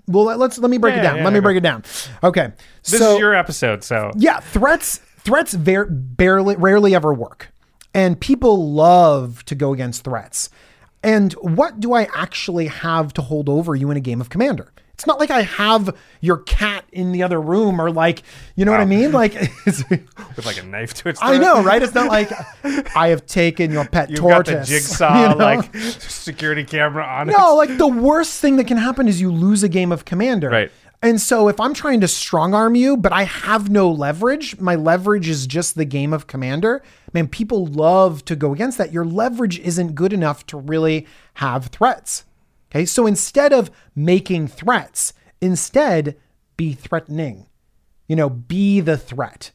well 0.06 0.24
let- 0.24 0.38
let's 0.38 0.58
let 0.58 0.70
me 0.70 0.78
break 0.78 0.96
it 0.96 1.02
down. 1.02 1.18
yeah, 1.18 1.24
let 1.24 1.32
me 1.32 1.38
go. 1.38 1.42
break 1.44 1.56
it 1.56 1.62
down. 1.62 1.84
Okay. 2.22 2.52
This 2.84 2.98
so 3.00 3.14
is 3.14 3.18
your 3.20 3.34
episode, 3.34 3.84
so 3.84 4.10
yeah, 4.16 4.40
threats 4.40 4.98
threats 5.18 5.54
ver- 5.54 5.86
barely 5.86 6.56
rarely 6.56 6.94
ever 6.94 7.12
work. 7.14 7.52
And 7.94 8.20
people 8.20 8.72
love 8.72 9.44
to 9.46 9.54
go 9.54 9.72
against 9.72 10.04
threats. 10.04 10.50
And 11.02 11.32
what 11.34 11.80
do 11.80 11.92
I 11.94 12.08
actually 12.14 12.66
have 12.66 13.12
to 13.14 13.22
hold 13.22 13.48
over 13.48 13.74
you 13.74 13.90
in 13.90 13.96
a 13.96 14.00
game 14.00 14.20
of 14.20 14.28
commander? 14.28 14.72
It's 14.98 15.06
not 15.06 15.20
like 15.20 15.30
I 15.30 15.42
have 15.42 15.96
your 16.20 16.38
cat 16.38 16.84
in 16.90 17.12
the 17.12 17.22
other 17.22 17.40
room 17.40 17.80
or 17.80 17.88
like, 17.88 18.24
you 18.56 18.64
know 18.64 18.72
what 18.72 18.80
I 18.80 18.84
mean? 18.84 19.12
Like 19.12 19.32
it's, 19.64 19.88
with 19.88 20.44
like 20.44 20.58
a 20.58 20.64
knife 20.64 20.92
to 20.94 21.10
its. 21.10 21.20
throat. 21.20 21.28
I 21.28 21.38
know, 21.38 21.62
right? 21.62 21.80
It's 21.80 21.94
not 21.94 22.08
like 22.08 22.32
I 22.96 23.08
have 23.10 23.24
taken 23.24 23.70
your 23.70 23.84
pet 23.84 24.10
You've 24.10 24.18
got 24.18 24.46
tortoise. 24.46 24.68
the 24.68 24.74
jigsaw 24.74 25.22
you 25.22 25.28
know? 25.28 25.36
like 25.36 25.72
security 25.76 26.64
camera 26.64 27.04
on 27.04 27.28
it. 27.28 27.36
No, 27.38 27.54
like 27.54 27.78
the 27.78 27.86
worst 27.86 28.40
thing 28.40 28.56
that 28.56 28.66
can 28.66 28.76
happen 28.76 29.06
is 29.06 29.20
you 29.20 29.30
lose 29.30 29.62
a 29.62 29.68
game 29.68 29.92
of 29.92 30.04
commander. 30.04 30.50
Right. 30.50 30.72
And 31.00 31.20
so 31.20 31.48
if 31.48 31.60
I'm 31.60 31.74
trying 31.74 32.00
to 32.00 32.08
strong 32.08 32.54
arm 32.54 32.74
you, 32.74 32.96
but 32.96 33.12
I 33.12 33.22
have 33.22 33.70
no 33.70 33.88
leverage, 33.90 34.58
my 34.58 34.74
leverage 34.74 35.28
is 35.28 35.46
just 35.46 35.76
the 35.76 35.84
game 35.84 36.12
of 36.12 36.26
commander. 36.26 36.82
Man, 37.12 37.28
people 37.28 37.66
love 37.66 38.24
to 38.24 38.34
go 38.34 38.52
against 38.52 38.78
that. 38.78 38.92
Your 38.92 39.04
leverage 39.04 39.60
isn't 39.60 39.94
good 39.94 40.12
enough 40.12 40.44
to 40.46 40.56
really 40.56 41.06
have 41.34 41.66
threats. 41.66 42.24
Okay. 42.70 42.84
So 42.84 43.06
instead 43.06 43.52
of 43.52 43.70
making 43.94 44.48
threats, 44.48 45.12
instead 45.40 46.16
be 46.56 46.72
threatening. 46.72 47.46
You 48.08 48.16
know, 48.16 48.30
be 48.30 48.80
the 48.80 48.96
threat. 48.96 49.52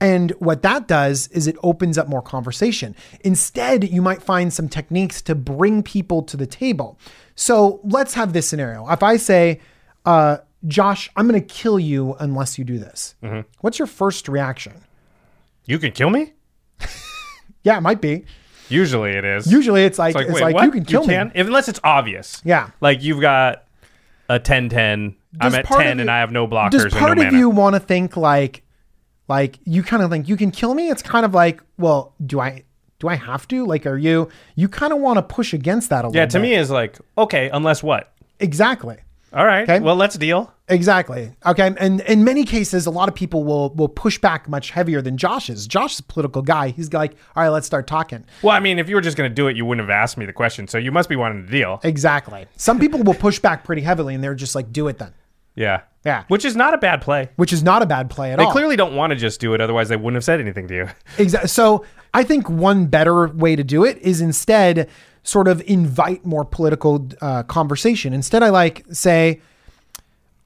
And 0.00 0.32
what 0.32 0.62
that 0.62 0.88
does 0.88 1.28
is 1.28 1.46
it 1.46 1.56
opens 1.62 1.96
up 1.96 2.08
more 2.08 2.20
conversation. 2.20 2.96
Instead, 3.20 3.88
you 3.88 4.02
might 4.02 4.20
find 4.20 4.52
some 4.52 4.68
techniques 4.68 5.22
to 5.22 5.36
bring 5.36 5.84
people 5.84 6.22
to 6.24 6.36
the 6.36 6.46
table. 6.46 6.98
So 7.36 7.80
let's 7.84 8.14
have 8.14 8.32
this 8.32 8.48
scenario. 8.48 8.90
If 8.90 9.04
I 9.04 9.16
say, 9.16 9.60
uh, 10.04 10.38
Josh, 10.66 11.10
I'm 11.16 11.26
going 11.28 11.40
to 11.40 11.46
kill 11.46 11.78
you 11.78 12.14
unless 12.20 12.58
you 12.58 12.64
do 12.64 12.78
this. 12.78 13.14
Mm-hmm. 13.22 13.40
What's 13.60 13.78
your 13.78 13.86
first 13.86 14.28
reaction? 14.28 14.84
You 15.66 15.78
can 15.78 15.92
kill 15.92 16.10
me. 16.10 16.32
Yeah, 17.64 17.78
it 17.78 17.82
might 17.82 18.00
be. 18.00 18.24
Usually 18.68 19.10
it 19.10 19.24
is. 19.24 19.46
Usually 19.50 19.84
it's 19.84 19.96
like, 19.98 20.10
It's 20.10 20.16
like, 20.16 20.26
it's 20.26 20.34
wait, 20.34 20.42
like 20.42 20.54
what? 20.56 20.64
you 20.64 20.70
can 20.72 20.84
kill 20.84 21.04
me. 21.06 21.14
If- 21.14 21.46
unless 21.46 21.68
it's 21.68 21.78
obvious. 21.84 22.42
Yeah. 22.44 22.70
Like 22.80 23.02
you've 23.04 23.20
got 23.20 23.64
a 24.28 24.40
10-10. 24.40 25.14
I'm 25.40 25.54
at 25.54 25.64
part 25.64 25.82
of 25.82 25.86
10 25.86 26.00
and 26.00 26.10
I 26.10 26.18
have 26.18 26.32
no 26.32 26.48
blockers 26.48 26.70
Does 26.72 26.84
and 26.86 26.94
no 26.94 26.98
part 26.98 27.18
of 27.18 27.24
mana. 27.26 27.38
you 27.38 27.48
want 27.48 27.74
to 27.74 27.80
think 27.80 28.16
like, 28.16 28.64
like 29.28 29.58
you 29.64 29.82
kind 29.84 30.02
of 30.02 30.10
think 30.10 30.28
you 30.28 30.36
can 30.36 30.50
kill 30.50 30.74
me? 30.74 30.90
It's 30.90 31.02
kind 31.02 31.24
of 31.24 31.34
like, 31.34 31.62
well, 31.78 32.14
do 32.26 32.40
I, 32.40 32.64
do 32.98 33.06
I 33.08 33.14
have 33.14 33.46
to? 33.48 33.64
Like, 33.64 33.86
are 33.86 33.96
you, 33.96 34.28
you 34.56 34.68
kind 34.68 34.92
of 34.92 34.98
want 34.98 35.18
to 35.18 35.22
push 35.22 35.52
against 35.54 35.88
that 35.90 36.04
a 36.04 36.08
little 36.08 36.20
yeah, 36.20 36.26
to 36.26 36.38
bit. 36.38 36.42
me 36.42 36.54
is 36.54 36.68
like, 36.68 36.98
okay, 37.16 37.48
unless 37.50 37.80
what? 37.82 38.12
Exactly. 38.40 38.96
All 39.34 39.46
right. 39.46 39.62
Okay. 39.62 39.80
Well, 39.80 39.96
let's 39.96 40.16
deal. 40.16 40.52
Exactly. 40.68 41.32
Okay. 41.46 41.74
And 41.78 42.00
in 42.02 42.24
many 42.24 42.44
cases, 42.44 42.86
a 42.86 42.90
lot 42.90 43.08
of 43.08 43.14
people 43.14 43.44
will 43.44 43.70
will 43.74 43.88
push 43.88 44.18
back 44.18 44.48
much 44.48 44.70
heavier 44.70 45.00
than 45.00 45.16
Josh 45.16 45.48
is. 45.48 45.66
Josh 45.66 45.94
is 45.94 46.00
a 46.00 46.04
political 46.04 46.42
guy. 46.42 46.68
He's 46.68 46.92
like, 46.92 47.12
all 47.34 47.42
right, 47.42 47.48
let's 47.48 47.66
start 47.66 47.86
talking. 47.86 48.24
Well, 48.42 48.54
I 48.54 48.60
mean, 48.60 48.78
if 48.78 48.88
you 48.88 48.94
were 48.94 49.00
just 49.00 49.16
going 49.16 49.30
to 49.30 49.34
do 49.34 49.48
it, 49.48 49.56
you 49.56 49.64
wouldn't 49.64 49.86
have 49.86 49.90
asked 49.90 50.16
me 50.16 50.26
the 50.26 50.32
question. 50.32 50.68
So 50.68 50.78
you 50.78 50.92
must 50.92 51.08
be 51.08 51.16
wanting 51.16 51.46
to 51.46 51.50
deal. 51.50 51.80
Exactly. 51.82 52.46
Some 52.56 52.78
people 52.78 53.02
will 53.02 53.14
push 53.14 53.38
back 53.38 53.64
pretty 53.64 53.82
heavily 53.82 54.14
and 54.14 54.22
they're 54.22 54.34
just 54.34 54.54
like, 54.54 54.72
do 54.72 54.88
it 54.88 54.98
then. 54.98 55.14
Yeah. 55.54 55.82
Yeah. 56.04 56.24
Which 56.28 56.44
is 56.44 56.56
not 56.56 56.74
a 56.74 56.78
bad 56.78 57.02
play. 57.02 57.30
Which 57.36 57.52
is 57.52 57.62
not 57.62 57.82
a 57.82 57.86
bad 57.86 58.10
play 58.10 58.32
at 58.32 58.38
They 58.38 58.44
all. 58.44 58.50
They 58.50 58.52
clearly 58.52 58.76
don't 58.76 58.96
want 58.96 59.12
to 59.12 59.16
just 59.16 59.40
do 59.40 59.54
it. 59.54 59.60
Otherwise, 59.60 59.88
they 59.88 59.96
wouldn't 59.96 60.16
have 60.16 60.24
said 60.24 60.40
anything 60.40 60.66
to 60.68 60.74
you. 60.74 60.88
Exactly. 61.18 61.48
So 61.48 61.84
I 62.14 62.24
think 62.24 62.48
one 62.48 62.86
better 62.86 63.28
way 63.28 63.56
to 63.56 63.64
do 63.64 63.84
it 63.84 63.98
is 63.98 64.20
instead 64.20 64.88
sort 65.22 65.48
of 65.48 65.62
invite 65.66 66.24
more 66.24 66.44
political 66.44 67.08
uh, 67.20 67.42
conversation. 67.44 68.12
Instead, 68.12 68.42
I 68.42 68.48
like 68.50 68.84
say, 68.92 69.40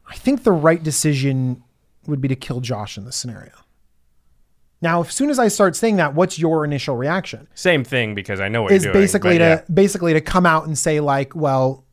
I 0.09 0.15
think 0.15 0.45
the 0.45 0.53
right 0.53 0.83
decision 0.83 1.63
would 2.07 2.21
be 2.21 2.29
to 2.29 2.37
kill 2.37 2.61
Josh 2.61 2.97
in 2.97 3.05
this 3.05 3.17
scenario. 3.17 3.53
Now, 4.83 5.03
as 5.03 5.13
soon 5.15 5.31
as 5.31 5.39
I 5.39 5.49
start 5.49 5.75
saying 5.75 5.97
that, 5.97 6.15
what's 6.15 6.39
your 6.39 6.65
initial 6.65 6.97
reaction? 6.97 7.49
Same 7.55 7.83
thing 7.83 8.15
because 8.15 8.41
I 8.41 8.49
know 8.49 8.63
what 8.63 8.73
Is 8.73 8.85
you're 8.85 8.93
doing. 8.93 9.03
basically 9.05 9.39
to 9.39 9.45
yeah. 9.45 9.63
basically 9.73 10.13
to 10.13 10.21
come 10.21 10.45
out 10.47 10.67
and 10.67 10.79
say 10.79 11.01
like, 11.01 11.35
well, 11.35 11.85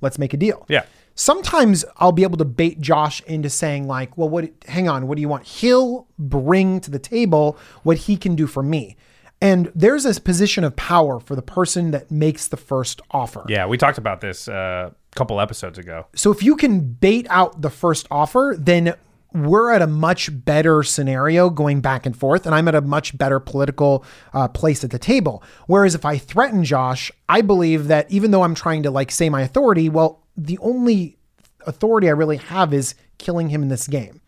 let's 0.00 0.18
make 0.18 0.34
a 0.34 0.36
deal. 0.36 0.66
Yeah. 0.68 0.84
Sometimes 1.14 1.84
I'll 1.96 2.12
be 2.12 2.24
able 2.24 2.36
to 2.38 2.44
bait 2.44 2.80
Josh 2.80 3.22
into 3.22 3.48
saying 3.48 3.86
like, 3.86 4.18
well, 4.18 4.28
what? 4.28 4.50
Hang 4.66 4.88
on, 4.88 5.06
what 5.06 5.14
do 5.14 5.22
you 5.22 5.28
want? 5.28 5.44
He'll 5.44 6.08
bring 6.18 6.80
to 6.80 6.90
the 6.90 6.98
table 6.98 7.56
what 7.84 7.96
he 7.96 8.16
can 8.16 8.34
do 8.34 8.46
for 8.46 8.62
me, 8.62 8.96
and 9.40 9.70
there's 9.74 10.04
this 10.04 10.18
position 10.18 10.64
of 10.64 10.74
power 10.76 11.20
for 11.20 11.36
the 11.36 11.42
person 11.42 11.90
that 11.90 12.10
makes 12.10 12.48
the 12.48 12.56
first 12.56 13.00
offer. 13.10 13.44
Yeah, 13.48 13.66
we 13.66 13.76
talked 13.76 13.98
about 13.98 14.20
this 14.20 14.48
uh, 14.48 14.90
a 14.90 15.16
couple 15.16 15.40
episodes 15.40 15.78
ago. 15.78 16.06
So 16.14 16.30
if 16.30 16.42
you 16.42 16.56
can 16.56 16.80
bait 16.80 17.26
out 17.28 17.60
the 17.60 17.70
first 17.70 18.06
offer, 18.10 18.56
then 18.58 18.94
we're 19.34 19.70
at 19.70 19.82
a 19.82 19.86
much 19.86 20.30
better 20.44 20.82
scenario 20.82 21.50
going 21.50 21.80
back 21.80 22.06
and 22.06 22.16
forth, 22.16 22.46
and 22.46 22.54
I'm 22.54 22.68
at 22.68 22.74
a 22.74 22.80
much 22.80 23.16
better 23.18 23.38
political 23.38 24.04
uh, 24.32 24.48
place 24.48 24.82
at 24.82 24.90
the 24.90 24.98
table. 24.98 25.42
Whereas 25.66 25.94
if 25.94 26.04
I 26.04 26.16
threaten 26.16 26.64
Josh, 26.64 27.12
I 27.28 27.42
believe 27.42 27.88
that 27.88 28.10
even 28.10 28.30
though 28.30 28.42
I'm 28.42 28.54
trying 28.54 28.82
to 28.84 28.90
like 28.90 29.10
say 29.10 29.28
my 29.28 29.42
authority, 29.42 29.88
well, 29.88 30.22
the 30.36 30.58
only 30.58 31.18
authority 31.66 32.08
I 32.08 32.12
really 32.12 32.38
have 32.38 32.72
is 32.72 32.94
killing 33.18 33.50
him 33.50 33.62
in 33.62 33.68
this 33.68 33.86
game. 33.86 34.20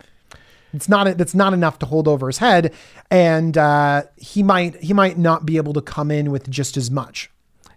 It's 0.75 0.89
not 0.89 1.17
that's 1.17 1.35
not 1.35 1.55
enough 1.55 1.79
to 1.81 1.87
hold 1.87 2.09
over 2.09 2.27
his 2.27 2.39
head, 2.39 2.75
and 3.11 3.57
uh, 3.57 4.05
he 4.17 4.43
might 4.43 4.83
he 4.83 4.93
might 4.93 5.19
not 5.19 5.47
be 5.47 5.57
able 5.57 5.73
to 5.75 5.81
come 5.81 6.11
in 6.11 6.31
with 6.31 6.51
just 6.51 6.77
as 6.77 6.91
much. 6.91 7.31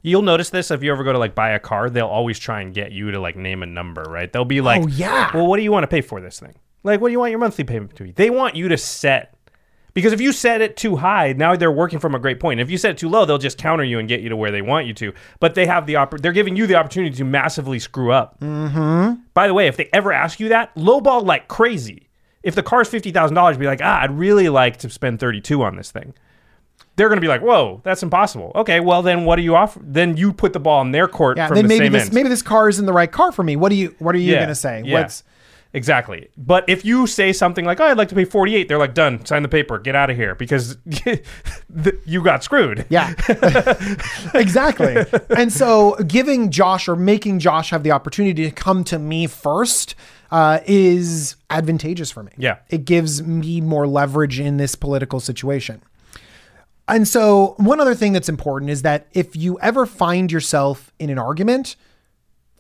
You'll 0.03 0.23
notice 0.23 0.49
this 0.49 0.71
if 0.71 0.81
you 0.81 0.91
ever 0.91 1.03
go 1.03 1.13
to 1.13 1.19
like 1.19 1.35
buy 1.35 1.51
a 1.51 1.59
car, 1.59 1.89
they'll 1.89 2.07
always 2.07 2.39
try 2.39 2.61
and 2.61 2.73
get 2.73 2.91
you 2.91 3.11
to 3.11 3.19
like 3.19 3.35
name 3.35 3.61
a 3.61 3.67
number, 3.67 4.03
right? 4.03 4.31
They'll 4.31 4.45
be 4.45 4.61
like, 4.61 4.83
Oh, 4.83 4.87
yeah. 4.87 5.29
Well, 5.33 5.45
what 5.45 5.57
do 5.57 5.63
you 5.63 5.71
want 5.71 5.83
to 5.83 5.87
pay 5.87 6.01
for 6.01 6.19
this 6.19 6.39
thing? 6.39 6.55
Like, 6.83 6.99
what 6.99 7.09
do 7.09 7.11
you 7.11 7.19
want 7.19 7.29
your 7.29 7.39
monthly 7.39 7.63
payment 7.63 7.95
to 7.97 8.03
be? 8.03 8.11
They 8.11 8.31
want 8.31 8.55
you 8.55 8.67
to 8.69 8.77
set 8.77 9.35
because 9.93 10.13
if 10.13 10.21
you 10.21 10.31
set 10.31 10.61
it 10.61 10.77
too 10.77 10.95
high, 10.95 11.33
now 11.33 11.55
they're 11.55 11.71
working 11.71 11.99
from 11.99 12.15
a 12.15 12.19
great 12.19 12.39
point. 12.39 12.59
If 12.59 12.71
you 12.71 12.77
set 12.77 12.91
it 12.91 12.97
too 12.97 13.09
low, 13.09 13.25
they'll 13.25 13.37
just 13.37 13.57
counter 13.57 13.83
you 13.83 13.99
and 13.99 14.07
get 14.07 14.21
you 14.21 14.29
to 14.29 14.37
where 14.37 14.51
they 14.51 14.61
want 14.61 14.87
you 14.87 14.93
to. 14.95 15.13
But 15.39 15.55
they 15.55 15.65
have 15.65 15.85
the 15.85 15.95
oppor- 15.95 16.21
they're 16.21 16.31
giving 16.31 16.55
you 16.55 16.65
the 16.65 16.75
opportunity 16.75 17.15
to 17.17 17.23
massively 17.23 17.79
screw 17.79 18.11
up. 18.11 18.39
Mm-hmm. 18.39 19.21
By 19.33 19.47
the 19.47 19.53
way, 19.53 19.67
if 19.67 19.77
they 19.77 19.89
ever 19.91 20.13
ask 20.13 20.39
you 20.39 20.49
that, 20.49 20.73
lowball 20.75 21.25
like 21.25 21.47
crazy. 21.47 22.07
If 22.43 22.55
the 22.55 22.63
car's 22.63 22.87
fifty 22.87 23.11
thousand 23.11 23.35
dollars, 23.35 23.57
be 23.57 23.65
like, 23.65 23.81
ah, 23.83 24.01
I'd 24.01 24.11
really 24.11 24.49
like 24.49 24.77
to 24.77 24.89
spend 24.89 25.19
thirty 25.19 25.41
two 25.41 25.63
on 25.63 25.75
this 25.75 25.91
thing 25.91 26.13
they're 26.95 27.07
going 27.09 27.17
to 27.17 27.21
be 27.21 27.27
like, 27.27 27.41
"Whoa, 27.41 27.81
that's 27.83 28.03
impossible." 28.03 28.51
Okay, 28.55 28.79
well 28.79 29.01
then, 29.01 29.25
what 29.25 29.37
do 29.37 29.41
you 29.41 29.55
offer? 29.55 29.79
Then 29.83 30.17
you 30.17 30.33
put 30.33 30.53
the 30.53 30.59
ball 30.59 30.81
in 30.81 30.91
their 30.91 31.07
court 31.07 31.37
Yeah, 31.37 31.47
from 31.47 31.55
then 31.55 31.65
the 31.65 31.69
maybe 31.69 31.85
same 31.85 31.91
this 31.93 32.03
end. 32.05 32.13
maybe 32.13 32.29
this 32.29 32.41
car 32.41 32.69
isn't 32.69 32.85
the 32.85 32.93
right 32.93 33.11
car 33.11 33.31
for 33.31 33.43
me. 33.43 33.55
What 33.55 33.69
do 33.69 33.75
you 33.75 33.95
what 33.99 34.13
are 34.13 34.19
you 34.19 34.35
gonna 34.35 34.55
say? 34.55 34.83
Yeah, 34.85 35.01
What's 35.01 35.23
exactly. 35.73 36.29
But 36.37 36.65
if 36.67 36.83
you 36.85 37.07
say 37.07 37.33
something 37.33 37.65
like, 37.65 37.79
"Oh, 37.79 37.85
I'd 37.85 37.97
like 37.97 38.09
to 38.09 38.15
pay 38.15 38.25
48," 38.25 38.67
they're 38.67 38.77
like, 38.77 38.93
"Done. 38.93 39.25
Sign 39.25 39.43
the 39.43 39.49
paper. 39.49 39.79
Get 39.79 39.95
out 39.95 40.09
of 40.09 40.15
here," 40.15 40.35
because 40.35 40.77
you 42.05 42.23
got 42.23 42.43
screwed. 42.43 42.85
Yeah, 42.89 43.13
exactly. 44.33 45.05
and 45.35 45.51
so, 45.51 45.95
giving 46.07 46.51
Josh 46.51 46.87
or 46.87 46.95
making 46.95 47.39
Josh 47.39 47.69
have 47.71 47.83
the 47.83 47.91
opportunity 47.91 48.43
to 48.45 48.51
come 48.51 48.83
to 48.85 48.99
me 48.99 49.27
first 49.27 49.95
uh, 50.31 50.59
is 50.65 51.35
advantageous 51.49 52.09
for 52.11 52.23
me. 52.23 52.31
Yeah. 52.37 52.59
it 52.69 52.85
gives 52.85 53.21
me 53.21 53.61
more 53.61 53.85
leverage 53.85 54.39
in 54.39 54.57
this 54.57 54.75
political 54.75 55.19
situation. 55.19 55.81
And 56.87 57.07
so, 57.07 57.55
one 57.57 57.79
other 57.79 57.95
thing 57.95 58.13
that's 58.13 58.29
important 58.29 58.71
is 58.71 58.81
that 58.81 59.07
if 59.13 59.35
you 59.35 59.59
ever 59.59 59.85
find 59.85 60.31
yourself 60.31 60.91
in 60.99 61.09
an 61.09 61.19
argument, 61.19 61.75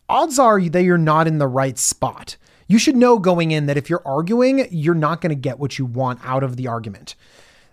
odds 0.07 0.37
are 0.39 0.61
that 0.61 0.83
you're 0.83 0.97
not 0.97 1.27
in 1.27 1.37
the 1.37 1.47
right 1.47 1.77
spot. 1.77 2.37
You 2.71 2.79
should 2.79 2.95
know 2.95 3.19
going 3.19 3.51
in 3.51 3.65
that 3.65 3.75
if 3.75 3.89
you're 3.89 4.01
arguing, 4.05 4.65
you're 4.71 4.95
not 4.95 5.19
going 5.19 5.31
to 5.31 5.35
get 5.35 5.59
what 5.59 5.77
you 5.77 5.85
want 5.85 6.19
out 6.23 6.41
of 6.41 6.55
the 6.55 6.67
argument. 6.69 7.15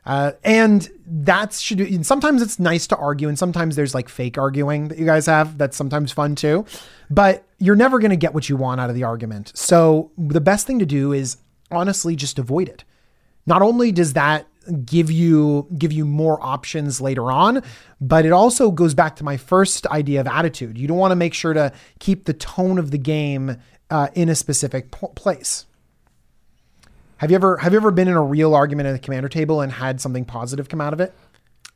Uh, 0.05 0.33
and 0.43 0.89
that's 1.07 1.61
should 1.61 1.81
and 1.81 2.05
sometimes 2.05 2.43
it's 2.43 2.59
nice 2.59 2.87
to 2.89 2.97
argue, 2.97 3.29
and 3.29 3.39
sometimes 3.39 3.77
there's 3.77 3.95
like 3.95 4.09
fake 4.09 4.37
arguing 4.37 4.89
that 4.89 4.99
you 4.99 5.07
guys 5.07 5.27
have. 5.27 5.57
That's 5.57 5.77
sometimes 5.77 6.11
fun 6.11 6.35
too. 6.35 6.65
But 7.11 7.45
you're 7.59 7.77
never 7.77 8.01
going 8.01 8.11
to 8.11 8.17
get 8.17 8.35
what 8.35 8.49
you 8.49 8.57
want 8.57 8.81
out 8.81 8.91
of 8.91 8.97
the 8.97 9.05
argument. 9.05 9.53
So 9.55 10.11
the 10.19 10.41
best 10.41 10.67
thing 10.67 10.81
to 10.81 10.87
do 10.87 11.13
is 11.13 11.37
honestly 11.71 12.17
just 12.17 12.39
avoid 12.39 12.69
it. 12.69 12.83
Not 13.47 13.63
only 13.63 13.93
does 13.93 14.15
that 14.15 14.49
give 14.85 15.11
you 15.11 15.69
give 15.79 15.93
you 15.93 16.07
more 16.07 16.43
options 16.43 17.01
later 17.01 17.31
on, 17.31 17.63
but 18.01 18.27
it 18.27 18.33
also 18.33 18.71
goes 18.71 18.95
back 18.95 19.15
to 19.17 19.25
my 19.25 19.37
first 19.37 19.87
idea 19.87 20.21
of 20.21 20.27
attitude. 20.27 20.77
You 20.77 20.89
don't 20.89 20.99
want 20.99 21.13
to 21.13 21.17
make 21.17 21.35
sure 21.35 21.53
to 21.53 21.73
keep 22.01 22.25
the 22.25 22.35
tone 22.35 22.79
of 22.79 22.91
the 22.91 22.99
game 22.99 23.59
uh, 23.91 24.09
in 24.15 24.29
a 24.29 24.35
specific 24.35 24.91
p- 24.91 25.07
place. 25.15 25.65
Have 27.19 27.31
you 27.31 27.35
ever 27.35 27.57
have 27.59 27.73
you 27.73 27.79
ever 27.79 27.91
been 27.91 28.07
in 28.09 28.15
a 28.15 28.23
real 28.23 28.55
argument 28.55 28.87
at 28.89 28.93
the 28.93 28.99
commander 28.99 29.29
table 29.29 29.61
and 29.61 29.73
had 29.73 30.01
something 30.01 30.25
positive 30.25 30.69
come 30.69 30.81
out 30.81 30.93
of 30.93 31.01
it? 31.01 31.13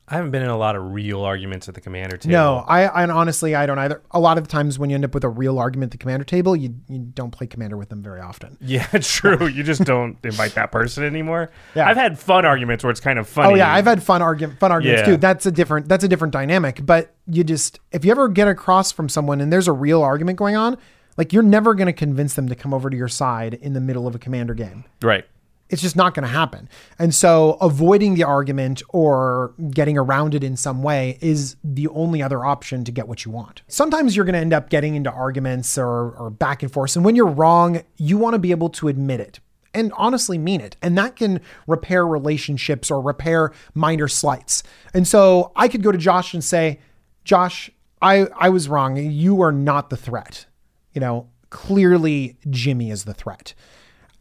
I 0.08 0.16
haven't 0.16 0.30
been 0.32 0.42
in 0.42 0.48
a 0.50 0.58
lot 0.58 0.76
of 0.76 0.92
real 0.92 1.22
arguments 1.22 1.68
at 1.68 1.74
the 1.74 1.80
commander 1.80 2.16
table. 2.16 2.32
No, 2.32 2.64
I, 2.68 2.82
I 2.84 3.08
honestly 3.08 3.54
I 3.54 3.66
don't 3.66 3.78
either. 3.78 4.02
A 4.10 4.20
lot 4.20 4.36
of 4.36 4.44
the 4.44 4.50
times 4.50 4.78
when 4.78 4.90
you 4.90 4.94
end 4.94 5.04
up 5.04 5.14
with 5.14 5.24
a 5.24 5.28
real 5.28 5.58
argument 5.58 5.88
at 5.88 5.92
the 5.92 5.98
commander 6.02 6.24
table, 6.24 6.54
you 6.54 6.74
you 6.88 6.98
don't 6.98 7.30
play 7.32 7.46
commander 7.48 7.76
with 7.76 7.88
them 7.88 8.02
very 8.02 8.20
often. 8.20 8.56
Yeah, 8.60 8.86
true. 9.00 9.46
you 9.48 9.62
just 9.64 9.84
don't 9.84 10.16
invite 10.22 10.54
that 10.54 10.70
person 10.70 11.02
anymore. 11.04 11.50
Yeah. 11.74 11.88
I've 11.88 11.96
had 11.96 12.18
fun 12.18 12.44
arguments 12.44 12.84
where 12.84 12.90
it's 12.90 13.00
kind 13.00 13.18
of 13.18 13.26
funny. 13.28 13.52
Oh 13.52 13.56
yeah, 13.56 13.72
I've 13.72 13.86
had 13.86 14.02
fun 14.02 14.22
argument 14.22 14.60
fun 14.60 14.70
arguments 14.70 15.00
Yeah. 15.08 15.14
too. 15.14 15.16
That's 15.16 15.46
a 15.46 15.50
different 15.52 15.88
that's 15.88 16.04
a 16.04 16.08
different 16.08 16.32
dynamic. 16.32 16.84
But 16.84 17.14
you 17.26 17.42
just 17.42 17.80
if 17.90 18.04
you 18.04 18.10
ever 18.12 18.28
get 18.28 18.46
across 18.48 18.92
from 18.92 19.08
someone 19.08 19.40
and 19.40 19.52
there's 19.52 19.66
a 19.68 19.72
real 19.72 20.02
argument 20.02 20.36
going 20.38 20.56
on, 20.56 20.76
like 21.16 21.32
you're 21.32 21.42
never 21.42 21.74
going 21.74 21.86
to 21.86 21.92
convince 21.92 22.34
them 22.34 22.48
to 22.48 22.54
come 22.54 22.72
over 22.72 22.90
to 22.90 22.96
your 22.96 23.08
side 23.08 23.54
in 23.54 23.72
the 23.72 23.80
middle 23.80 24.06
of 24.06 24.14
a 24.14 24.18
commander 24.18 24.54
game. 24.54 24.84
right. 25.02 25.24
It's 25.68 25.80
just 25.80 25.96
not 25.96 26.12
going 26.12 26.24
to 26.24 26.28
happen. 26.28 26.68
And 26.98 27.14
so 27.14 27.56
avoiding 27.62 28.12
the 28.12 28.24
argument 28.24 28.82
or 28.90 29.54
getting 29.70 29.96
around 29.96 30.34
it 30.34 30.44
in 30.44 30.54
some 30.54 30.82
way 30.82 31.16
is 31.22 31.56
the 31.64 31.88
only 31.88 32.22
other 32.22 32.44
option 32.44 32.84
to 32.84 32.92
get 32.92 33.08
what 33.08 33.24
you 33.24 33.30
want. 33.30 33.62
Sometimes 33.68 34.14
you're 34.14 34.26
going 34.26 34.34
to 34.34 34.38
end 34.38 34.52
up 34.52 34.68
getting 34.68 34.96
into 34.96 35.10
arguments 35.10 35.78
or, 35.78 36.10
or 36.16 36.28
back 36.28 36.62
and 36.62 36.70
forth. 36.70 36.94
And 36.94 37.06
when 37.06 37.16
you're 37.16 37.24
wrong, 37.24 37.82
you 37.96 38.18
want 38.18 38.34
to 38.34 38.38
be 38.38 38.50
able 38.50 38.68
to 38.68 38.88
admit 38.88 39.20
it 39.20 39.40
and 39.72 39.92
honestly 39.96 40.36
mean 40.36 40.60
it. 40.60 40.76
And 40.82 40.98
that 40.98 41.16
can 41.16 41.40
repair 41.66 42.06
relationships 42.06 42.90
or 42.90 43.00
repair 43.00 43.52
minor 43.74 44.08
slights. 44.08 44.62
And 44.92 45.08
so 45.08 45.52
I 45.56 45.68
could 45.68 45.82
go 45.82 45.90
to 45.90 45.96
Josh 45.96 46.34
and 46.34 46.44
say, 46.44 46.80
Josh, 47.24 47.70
I, 48.02 48.26
I 48.36 48.50
was 48.50 48.68
wrong. 48.68 48.96
You 48.96 49.40
are 49.40 49.52
not 49.52 49.88
the 49.88 49.96
threat. 49.96 50.44
You 50.92 51.00
know, 51.00 51.28
clearly 51.50 52.36
Jimmy 52.50 52.90
is 52.90 53.04
the 53.04 53.14
threat. 53.14 53.54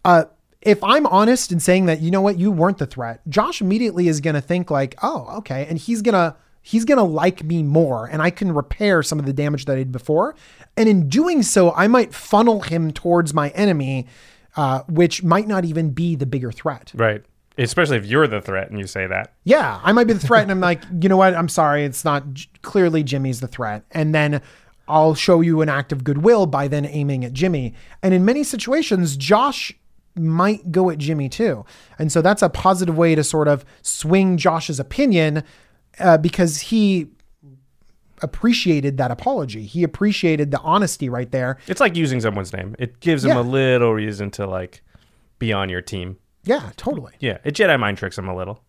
Uh, 0.03 0.25
if 0.62 0.84
I'm 0.84 1.05
honest 1.07 1.51
in 1.51 1.60
saying 1.60 1.88
that, 1.88 2.01
you 2.01 2.12
know 2.12 2.21
what, 2.21 2.38
you 2.38 2.51
weren't 2.51 2.77
the 2.77 2.86
threat, 2.86 3.21
Josh 3.27 3.62
immediately 3.62 4.07
is 4.07 4.21
going 4.21 4.36
to 4.36 4.41
think 4.41 4.69
like, 4.69 4.95
oh, 5.01 5.38
okay. 5.38 5.65
And 5.67 5.77
he's 5.77 6.01
going 6.01 6.13
to, 6.13 6.36
he's 6.62 6.86
going 6.86 6.97
to 6.99 7.03
like 7.03 7.43
me 7.43 7.63
more 7.63 8.05
and 8.05 8.21
I 8.21 8.29
can 8.29 8.51
repair 8.51 9.01
some 9.01 9.17
of 9.17 9.25
the 9.25 9.34
damage 9.34 9.65
that 9.65 9.73
I 9.73 9.77
did 9.77 9.91
before. 9.91 10.36
And 10.77 10.88
in 10.88 11.10
doing 11.10 11.41
so, 11.41 11.71
I 11.71 11.88
might 11.88 12.13
funnel 12.13 12.62
him 12.62 12.91
towards 12.91 13.34
my 13.34 13.49
enemy, 13.49 14.07
uh, 14.55 14.84
which 14.88 15.23
might 15.23 15.47
not 15.47 15.65
even 15.65 15.91
be 15.91 16.15
the 16.15 16.27
bigger 16.27 16.51
threat. 16.51 16.91
Right. 16.93 17.23
Especially 17.57 17.97
if 17.97 18.05
you're 18.05 18.27
the 18.27 18.41
threat 18.41 18.69
and 18.69 18.79
you 18.79 18.88
say 18.88 19.07
that. 19.07 19.34
Yeah, 19.43 19.79
I 19.84 19.91
might 19.91 20.07
be 20.07 20.13
the 20.13 20.19
threat, 20.19 20.43
and 20.43 20.51
I'm 20.51 20.62
like, 20.62 20.81
you 21.01 21.10
know 21.10 21.17
what? 21.17 21.36
I'm 21.36 21.49
sorry, 21.49 21.84
it's 21.84 22.05
not 22.05 22.34
J- 22.34 22.47
clearly 22.62 23.03
Jimmy's 23.03 23.41
the 23.41 23.47
threat, 23.47 23.84
and 23.91 24.15
then 24.15 24.41
I'll 24.91 25.15
show 25.15 25.41
you 25.41 25.62
an 25.62 25.69
act 25.69 25.91
of 25.91 26.04
goodwill 26.04 26.45
by 26.45 26.67
then 26.67 26.86
aiming 26.86 27.23
at 27.25 27.34
Jimmy. 27.34 27.73
And 28.04 28.13
in 28.13 28.25
many 28.25 28.43
situations, 28.43 29.15
Josh 29.17 29.73
might 30.15 30.71
go 30.71 30.89
at 30.89 30.97
Jimmy 30.97 31.30
too, 31.30 31.65
and 31.97 32.12
so 32.12 32.21
that's 32.21 32.41
a 32.41 32.49
positive 32.49 32.97
way 32.97 33.15
to 33.15 33.23
sort 33.23 33.47
of 33.47 33.63
swing 33.82 34.36
Josh's 34.38 34.77
opinion 34.80 35.43
uh, 35.99 36.17
because 36.17 36.60
he 36.60 37.08
appreciated 38.21 38.97
that 38.97 39.10
apology. 39.10 39.63
He 39.63 39.84
appreciated 39.84 40.51
the 40.51 40.60
honesty 40.60 41.10
right 41.10 41.32
there. 41.32 41.58
It's 41.67 41.80
like 41.80 41.95
using 41.95 42.19
someone's 42.21 42.54
name. 42.54 42.75
It 42.77 42.99
gives 42.99 43.23
Yeah. 43.25 43.39
a 43.39 43.41
little 43.41 43.93
reason 43.93 44.30
to 44.32 44.45
like 44.45 44.82
be 45.39 45.51
on 45.54 45.69
your 45.69 45.82
team. 45.82 46.17
Yeah, 46.43 46.71
totally. 46.77 47.13
Yeah, 47.19 47.38
it 47.43 47.56
Jedi 47.56 47.80
mind 47.80 47.97
tricks 47.97 48.17
him 48.17 48.27
a 48.27 48.36
little. 48.36 48.62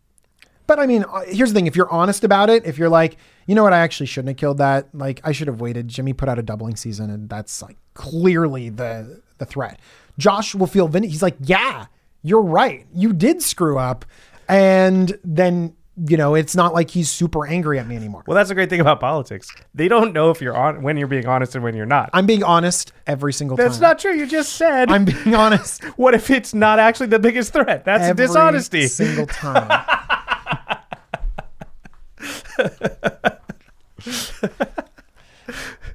But 0.66 0.78
I 0.78 0.86
mean, 0.86 1.04
uh, 1.04 1.22
here's 1.26 1.52
the 1.52 1.58
thing: 1.58 1.66
if 1.66 1.76
you're 1.76 1.90
honest 1.90 2.24
about 2.24 2.50
it, 2.50 2.64
if 2.64 2.78
you're 2.78 2.88
like, 2.88 3.16
you 3.46 3.54
know 3.54 3.62
what, 3.62 3.72
I 3.72 3.78
actually 3.78 4.06
shouldn't 4.06 4.28
have 4.28 4.36
killed 4.36 4.58
that. 4.58 4.88
Like, 4.94 5.20
I 5.24 5.32
should 5.32 5.48
have 5.48 5.60
waited. 5.60 5.88
Jimmy 5.88 6.12
put 6.12 6.28
out 6.28 6.38
a 6.38 6.42
doubling 6.42 6.76
season, 6.76 7.10
and 7.10 7.28
that's 7.28 7.62
like 7.62 7.76
clearly 7.94 8.68
the 8.68 9.22
the 9.38 9.44
threat. 9.44 9.80
Josh 10.18 10.54
will 10.54 10.66
feel 10.66 10.88
vin- 10.88 11.04
he's 11.04 11.22
like, 11.22 11.36
yeah, 11.40 11.86
you're 12.22 12.42
right. 12.42 12.86
You 12.94 13.12
did 13.12 13.42
screw 13.42 13.78
up, 13.78 14.04
and 14.48 15.18
then 15.24 15.74
you 16.06 16.16
know 16.16 16.34
it's 16.34 16.56
not 16.56 16.72
like 16.72 16.90
he's 16.90 17.10
super 17.10 17.46
angry 17.46 17.78
at 17.78 17.86
me 17.86 17.96
anymore. 17.96 18.22
Well, 18.26 18.34
that's 18.34 18.48
the 18.48 18.54
great 18.54 18.70
thing 18.70 18.80
about 18.80 19.00
politics. 19.00 19.48
They 19.74 19.88
don't 19.88 20.12
know 20.12 20.30
if 20.30 20.40
you're 20.40 20.56
on 20.56 20.82
when 20.82 20.96
you're 20.96 21.08
being 21.08 21.26
honest 21.26 21.54
and 21.54 21.64
when 21.64 21.74
you're 21.74 21.86
not. 21.86 22.10
I'm 22.12 22.26
being 22.26 22.44
honest 22.44 22.92
every 23.06 23.32
single 23.32 23.56
That's 23.56 23.76
time. 23.76 23.80
That's 23.80 24.04
not 24.04 24.10
true. 24.10 24.18
You 24.18 24.26
just 24.26 24.54
said. 24.54 24.90
I'm 24.90 25.04
being 25.04 25.34
honest 25.34 25.82
what 25.98 26.14
if 26.14 26.30
it's 26.30 26.54
not 26.54 26.78
actually 26.78 27.08
the 27.08 27.18
biggest 27.18 27.52
threat? 27.52 27.84
That's 27.84 28.16
dishonesty. 28.16 28.78
every 28.78 28.86
dishonesty. 28.86 28.86
single 28.86 29.26
time. 29.26 29.86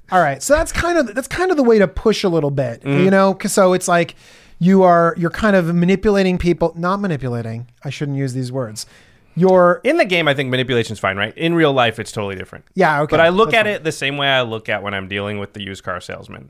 All 0.10 0.22
right, 0.22 0.42
so 0.42 0.54
that's 0.56 0.72
kind 0.72 0.98
of 0.98 1.14
that's 1.16 1.28
kind 1.28 1.52
of 1.52 1.58
the 1.58 1.64
way 1.64 1.80
to 1.80 1.88
push 1.88 2.24
a 2.24 2.30
little 2.30 2.52
bit, 2.52 2.82
Mm-hmm. 2.82 3.04
you 3.04 3.12
know. 3.12 3.38
So 3.46 3.74
it's 3.74 3.88
like 3.90 4.16
you 4.60 4.84
are 4.84 5.14
you're 5.18 5.30
kind 5.30 5.56
of 5.56 5.74
manipulating 5.76 6.38
people, 6.38 6.74
not 6.78 7.02
manipulating. 7.02 7.68
I 7.84 7.90
shouldn't 7.90 8.18
use 8.18 8.34
these 8.34 8.52
words. 8.52 8.86
You're 9.36 9.82
In 9.84 9.98
the 9.98 10.06
game, 10.06 10.28
I 10.28 10.34
think 10.34 10.50
manipulation's 10.50 10.98
fine, 11.00 11.16
right? 11.18 11.38
In 11.38 11.54
real 11.54 11.72
life, 11.74 12.00
it's 12.00 12.12
totally 12.12 12.36
different. 12.36 12.66
yeah 12.74 13.02
okay. 13.02 13.12
But 13.12 13.20
I 13.20 13.30
look 13.30 13.52
that's 13.52 13.60
at 13.60 13.66
fine. 13.66 13.76
it 13.76 13.84
the 13.84 13.92
same 13.92 14.18
way 14.18 14.28
I 14.30 14.42
look 14.42 14.68
at 14.70 14.82
when 14.82 14.94
I'm 14.96 15.08
dealing 15.08 15.38
with 15.40 15.54
the 15.54 15.62
used 15.62 15.84
car 15.84 16.00
salesman 16.02 16.50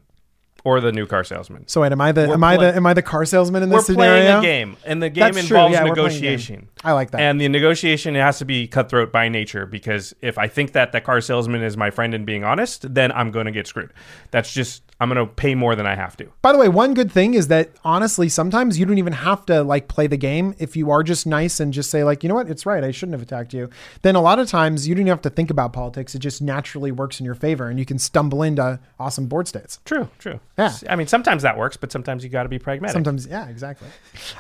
or 0.68 0.82
the 0.82 0.92
new 0.92 1.06
car 1.08 1.24
salesman. 1.24 1.66
So 1.68 1.80
wait, 1.82 1.94
am 1.94 2.02
I 2.02 2.12
the 2.12 2.28
We're 2.28 2.34
am 2.34 2.44
I 2.44 2.58
play- 2.58 2.72
the 2.72 2.76
am 2.76 2.86
I 2.86 2.94
the 2.94 3.02
car 3.02 3.24
salesman 3.24 3.64
in 3.64 3.70
We're 3.70 3.78
this 3.78 3.86
scenario? 3.88 4.24
playing 4.24 4.38
a 4.40 4.42
game, 4.42 4.78
and 4.86 5.02
the 5.02 5.10
game 5.10 5.34
That's 5.34 5.48
true, 5.48 5.56
involves 5.58 5.74
yeah, 5.74 5.84
we're 5.86 5.96
playing 5.96 6.10
a 6.10 6.12
game. 6.20 6.22
negotiation. 6.32 6.68
I 6.84 6.92
like 6.92 7.12
that. 7.12 7.22
And 7.22 7.40
the 7.40 7.48
negotiation 7.48 8.16
has 8.16 8.40
to 8.40 8.46
be 8.46 8.68
cutthroat 8.68 9.12
by 9.14 9.30
nature 9.30 9.66
because 9.66 10.14
if 10.22 10.38
I 10.38 10.48
think 10.50 10.74
that 10.74 10.92
the 10.92 11.00
car 11.00 11.22
salesman 11.22 11.64
is 11.64 11.78
my 11.78 11.90
friend 11.90 12.14
and 12.14 12.26
being 12.26 12.44
honest, 12.44 12.94
then 12.94 13.12
I'm 13.14 13.32
going 13.32 13.46
to 13.46 13.52
get 13.54 13.66
screwed. 13.68 13.94
That's 14.32 14.52
just 14.54 14.84
I'm 15.00 15.10
going 15.10 15.26
to 15.26 15.32
pay 15.32 15.54
more 15.54 15.76
than 15.76 15.86
I 15.86 15.96
have 15.96 16.18
to. 16.18 16.32
By 16.42 16.52
the 16.52 16.58
way, 16.58 16.70
one 16.70 16.96
good 16.96 17.12
thing 17.12 17.36
is 17.36 17.50
that 17.50 17.70
honestly, 17.84 18.30
sometimes 18.30 18.80
you 18.80 18.86
don't 18.86 18.98
even 18.98 19.14
have 19.14 19.46
to 19.46 19.64
like 19.64 19.88
play 19.88 20.08
the 20.08 20.18
game. 20.18 20.56
If 20.58 20.76
you 20.76 20.90
are 20.90 21.04
just 21.04 21.28
nice 21.28 21.60
and 21.60 21.72
just 21.72 21.92
say 21.92 22.04
like, 22.04 22.24
you 22.24 22.30
know 22.30 22.36
what, 22.36 22.50
it's 22.50 22.66
right, 22.66 22.84
I 22.84 22.90
shouldn't 22.90 23.14
have 23.14 23.22
attacked 23.22 23.54
you. 23.54 23.70
Then 24.02 24.16
a 24.16 24.22
lot 24.22 24.40
of 24.40 24.50
times 24.50 24.88
you 24.88 24.96
don't 24.96 25.02
even 25.02 25.10
have 25.10 25.22
to 25.22 25.30
think 25.30 25.52
about 25.52 25.72
politics. 25.72 26.16
It 26.16 26.20
just 26.20 26.42
naturally 26.42 26.92
works 26.92 27.20
in 27.20 27.26
your 27.26 27.36
favor, 27.36 27.68
and 27.68 27.78
you 27.78 27.86
can 27.86 28.00
stumble 28.00 28.42
into 28.42 28.80
awesome 29.00 29.28
board 29.28 29.48
states. 29.48 29.80
True, 29.86 30.10
true. 30.18 30.40
Yeah. 30.58 30.74
I 30.90 30.96
mean, 30.96 31.08
sometimes 31.08 31.44
that 31.44 31.58
works, 31.58 31.78
but 31.78 31.92
sometimes 31.92 32.24
you 32.24 32.30
got 32.32 32.44
to 32.44 32.50
be 32.50 32.58
pragmatic. 32.58 32.94
Sometimes, 32.94 33.28
yeah, 33.28 33.48
exactly. 33.50 33.90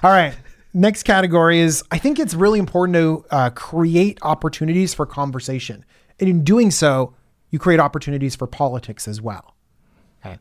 All 0.01 0.11
right. 0.11 0.33
Next 0.73 1.03
category 1.03 1.59
is 1.59 1.83
I 1.91 1.97
think 1.99 2.19
it's 2.19 2.33
really 2.33 2.59
important 2.59 2.95
to 2.95 3.25
uh, 3.29 3.49
create 3.51 4.17
opportunities 4.23 4.93
for 4.93 5.05
conversation. 5.05 5.85
And 6.19 6.27
in 6.27 6.43
doing 6.43 6.71
so, 6.71 7.13
you 7.51 7.59
create 7.59 7.79
opportunities 7.79 8.35
for 8.35 8.47
politics 8.47 9.07
as 9.07 9.21
well. 9.21 9.53
Okay. 10.27 10.39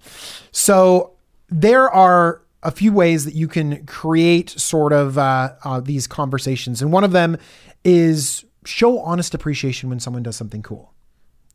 So 0.52 1.12
there 1.48 1.90
are 1.90 2.42
a 2.62 2.70
few 2.70 2.92
ways 2.92 3.24
that 3.24 3.34
you 3.34 3.48
can 3.48 3.86
create 3.86 4.50
sort 4.50 4.92
of 4.92 5.18
uh, 5.18 5.54
uh, 5.64 5.80
these 5.80 6.06
conversations. 6.06 6.82
And 6.82 6.92
one 6.92 7.04
of 7.04 7.12
them 7.12 7.38
is 7.84 8.44
show 8.64 8.98
honest 8.98 9.34
appreciation 9.34 9.88
when 9.88 10.00
someone 10.00 10.22
does 10.22 10.36
something 10.36 10.62
cool. 10.62 10.92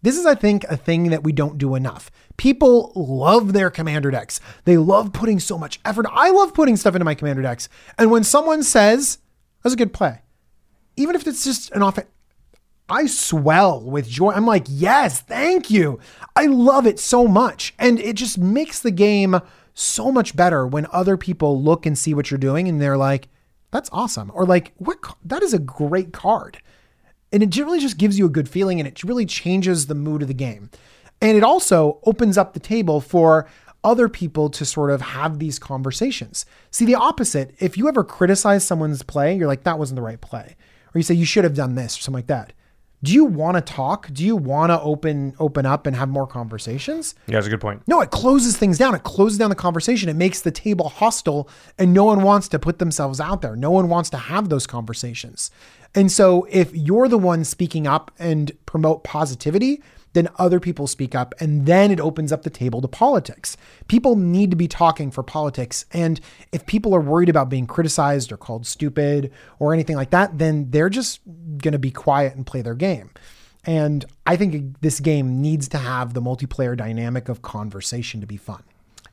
This 0.03 0.17
is, 0.17 0.25
I 0.25 0.33
think, 0.33 0.63
a 0.63 0.77
thing 0.77 1.09
that 1.09 1.23
we 1.23 1.31
don't 1.31 1.57
do 1.57 1.75
enough. 1.75 2.09
People 2.37 2.91
love 2.95 3.53
their 3.53 3.69
commander 3.69 4.09
decks. 4.09 4.39
They 4.65 4.77
love 4.77 5.13
putting 5.13 5.39
so 5.39 5.57
much 5.57 5.79
effort. 5.85 6.07
I 6.09 6.31
love 6.31 6.53
putting 6.53 6.75
stuff 6.75 6.95
into 6.95 7.05
my 7.05 7.13
commander 7.13 7.43
decks. 7.43 7.69
And 7.99 8.09
when 8.09 8.23
someone 8.23 8.63
says, 8.63 9.19
that's 9.61 9.73
a 9.73 9.77
good 9.77 9.93
play, 9.93 10.21
even 10.95 11.15
if 11.15 11.27
it's 11.27 11.43
just 11.43 11.71
an 11.71 11.83
off, 11.83 11.99
I 12.91 13.07
swell 13.07 13.81
with 13.81 14.09
joy. 14.09 14.31
I'm 14.31 14.45
like, 14.45 14.65
yes, 14.67 15.21
thank 15.21 15.71
you. 15.71 15.99
I 16.35 16.45
love 16.45 16.85
it 16.85 16.99
so 16.99 17.27
much. 17.27 17.73
And 17.79 17.99
it 17.99 18.15
just 18.15 18.37
makes 18.37 18.79
the 18.79 18.91
game 18.91 19.39
so 19.73 20.11
much 20.11 20.35
better 20.35 20.67
when 20.67 20.85
other 20.91 21.17
people 21.17 21.61
look 21.61 21.85
and 21.85 21.97
see 21.97 22.13
what 22.13 22.29
you're 22.29 22.37
doing 22.37 22.67
and 22.67 22.81
they're 22.81 22.97
like, 22.97 23.29
that's 23.71 23.89
awesome. 23.93 24.29
Or 24.33 24.45
like, 24.45 24.73
what? 24.75 24.97
That 25.23 25.41
is 25.41 25.53
a 25.53 25.59
great 25.59 26.11
card 26.11 26.61
and 27.31 27.41
it 27.41 27.49
generally 27.49 27.79
just 27.79 27.97
gives 27.97 28.17
you 28.19 28.25
a 28.25 28.29
good 28.29 28.49
feeling 28.49 28.79
and 28.79 28.87
it 28.87 29.03
really 29.03 29.25
changes 29.25 29.87
the 29.87 29.95
mood 29.95 30.21
of 30.21 30.27
the 30.27 30.33
game 30.33 30.69
and 31.21 31.37
it 31.37 31.43
also 31.43 31.99
opens 32.05 32.37
up 32.37 32.53
the 32.53 32.59
table 32.59 32.99
for 32.99 33.47
other 33.83 34.07
people 34.07 34.49
to 34.49 34.65
sort 34.65 34.91
of 34.91 35.01
have 35.01 35.39
these 35.39 35.57
conversations 35.57 36.45
see 36.69 36.85
the 36.85 36.95
opposite 36.95 37.55
if 37.59 37.77
you 37.77 37.87
ever 37.87 38.03
criticize 38.03 38.65
someone's 38.65 39.01
play 39.01 39.35
you're 39.35 39.47
like 39.47 39.63
that 39.63 39.79
wasn't 39.79 39.95
the 39.95 40.01
right 40.01 40.21
play 40.21 40.55
or 40.93 40.99
you 40.99 41.03
say 41.03 41.13
you 41.13 41.25
should 41.25 41.43
have 41.43 41.55
done 41.55 41.75
this 41.75 41.97
or 41.97 42.01
something 42.01 42.19
like 42.19 42.27
that 42.27 42.53
do 43.03 43.13
you 43.13 43.25
want 43.25 43.57
to 43.57 43.61
talk 43.61 44.07
do 44.13 44.23
you 44.23 44.35
want 44.35 44.69
to 44.69 44.79
open 44.81 45.33
open 45.39 45.65
up 45.65 45.87
and 45.87 45.95
have 45.95 46.09
more 46.09 46.27
conversations 46.27 47.15
yeah, 47.27 47.35
that's 47.35 47.47
a 47.47 47.49
good 47.49 47.61
point. 47.61 47.81
no, 47.87 48.01
it 48.01 48.11
closes 48.11 48.57
things 48.57 48.77
down. 48.77 48.95
It 48.95 49.03
closes 49.03 49.37
down 49.37 49.49
the 49.49 49.55
conversation. 49.55 50.09
It 50.09 50.15
makes 50.15 50.41
the 50.41 50.51
table 50.51 50.89
hostile, 50.89 51.49
and 51.77 51.93
no 51.93 52.05
one 52.05 52.23
wants 52.23 52.47
to 52.49 52.59
put 52.59 52.79
themselves 52.79 53.19
out 53.19 53.41
there. 53.41 53.55
No 53.55 53.71
one 53.71 53.89
wants 53.89 54.09
to 54.11 54.17
have 54.17 54.49
those 54.49 54.67
conversations. 54.67 55.51
And 55.93 56.11
so, 56.11 56.47
if 56.49 56.73
you're 56.75 57.07
the 57.07 57.17
one 57.17 57.43
speaking 57.43 57.87
up 57.87 58.11
and 58.19 58.51
promote 58.65 59.03
positivity, 59.03 59.81
then 60.13 60.27
other 60.37 60.59
people 60.59 60.87
speak 60.87 61.15
up, 61.15 61.33
and 61.39 61.65
then 61.65 61.91
it 61.91 61.99
opens 61.99 62.31
up 62.31 62.43
the 62.43 62.49
table 62.49 62.81
to 62.81 62.87
politics. 62.87 63.55
People 63.87 64.15
need 64.15 64.51
to 64.51 64.57
be 64.57 64.67
talking 64.67 65.11
for 65.11 65.23
politics. 65.23 65.85
And 65.93 66.19
if 66.51 66.65
people 66.65 66.93
are 66.95 66.99
worried 67.01 67.29
about 67.29 67.49
being 67.49 67.65
criticized 67.67 68.31
or 68.31 68.37
called 68.37 68.65
stupid 68.67 69.31
or 69.59 69.73
anything 69.73 69.95
like 69.95 70.09
that, 70.11 70.37
then 70.37 70.69
they're 70.71 70.89
just 70.89 71.21
going 71.25 71.71
to 71.73 71.79
be 71.79 71.91
quiet 71.91 72.35
and 72.35 72.45
play 72.45 72.61
their 72.61 72.75
game. 72.75 73.11
And 73.65 74.05
I 74.25 74.35
think 74.35 74.81
this 74.81 74.99
game 74.99 75.41
needs 75.41 75.67
to 75.69 75.77
have 75.77 76.13
the 76.13 76.21
multiplayer 76.21 76.75
dynamic 76.75 77.29
of 77.29 77.41
conversation 77.41 78.19
to 78.21 78.27
be 78.27 78.37
fun. 78.37 78.63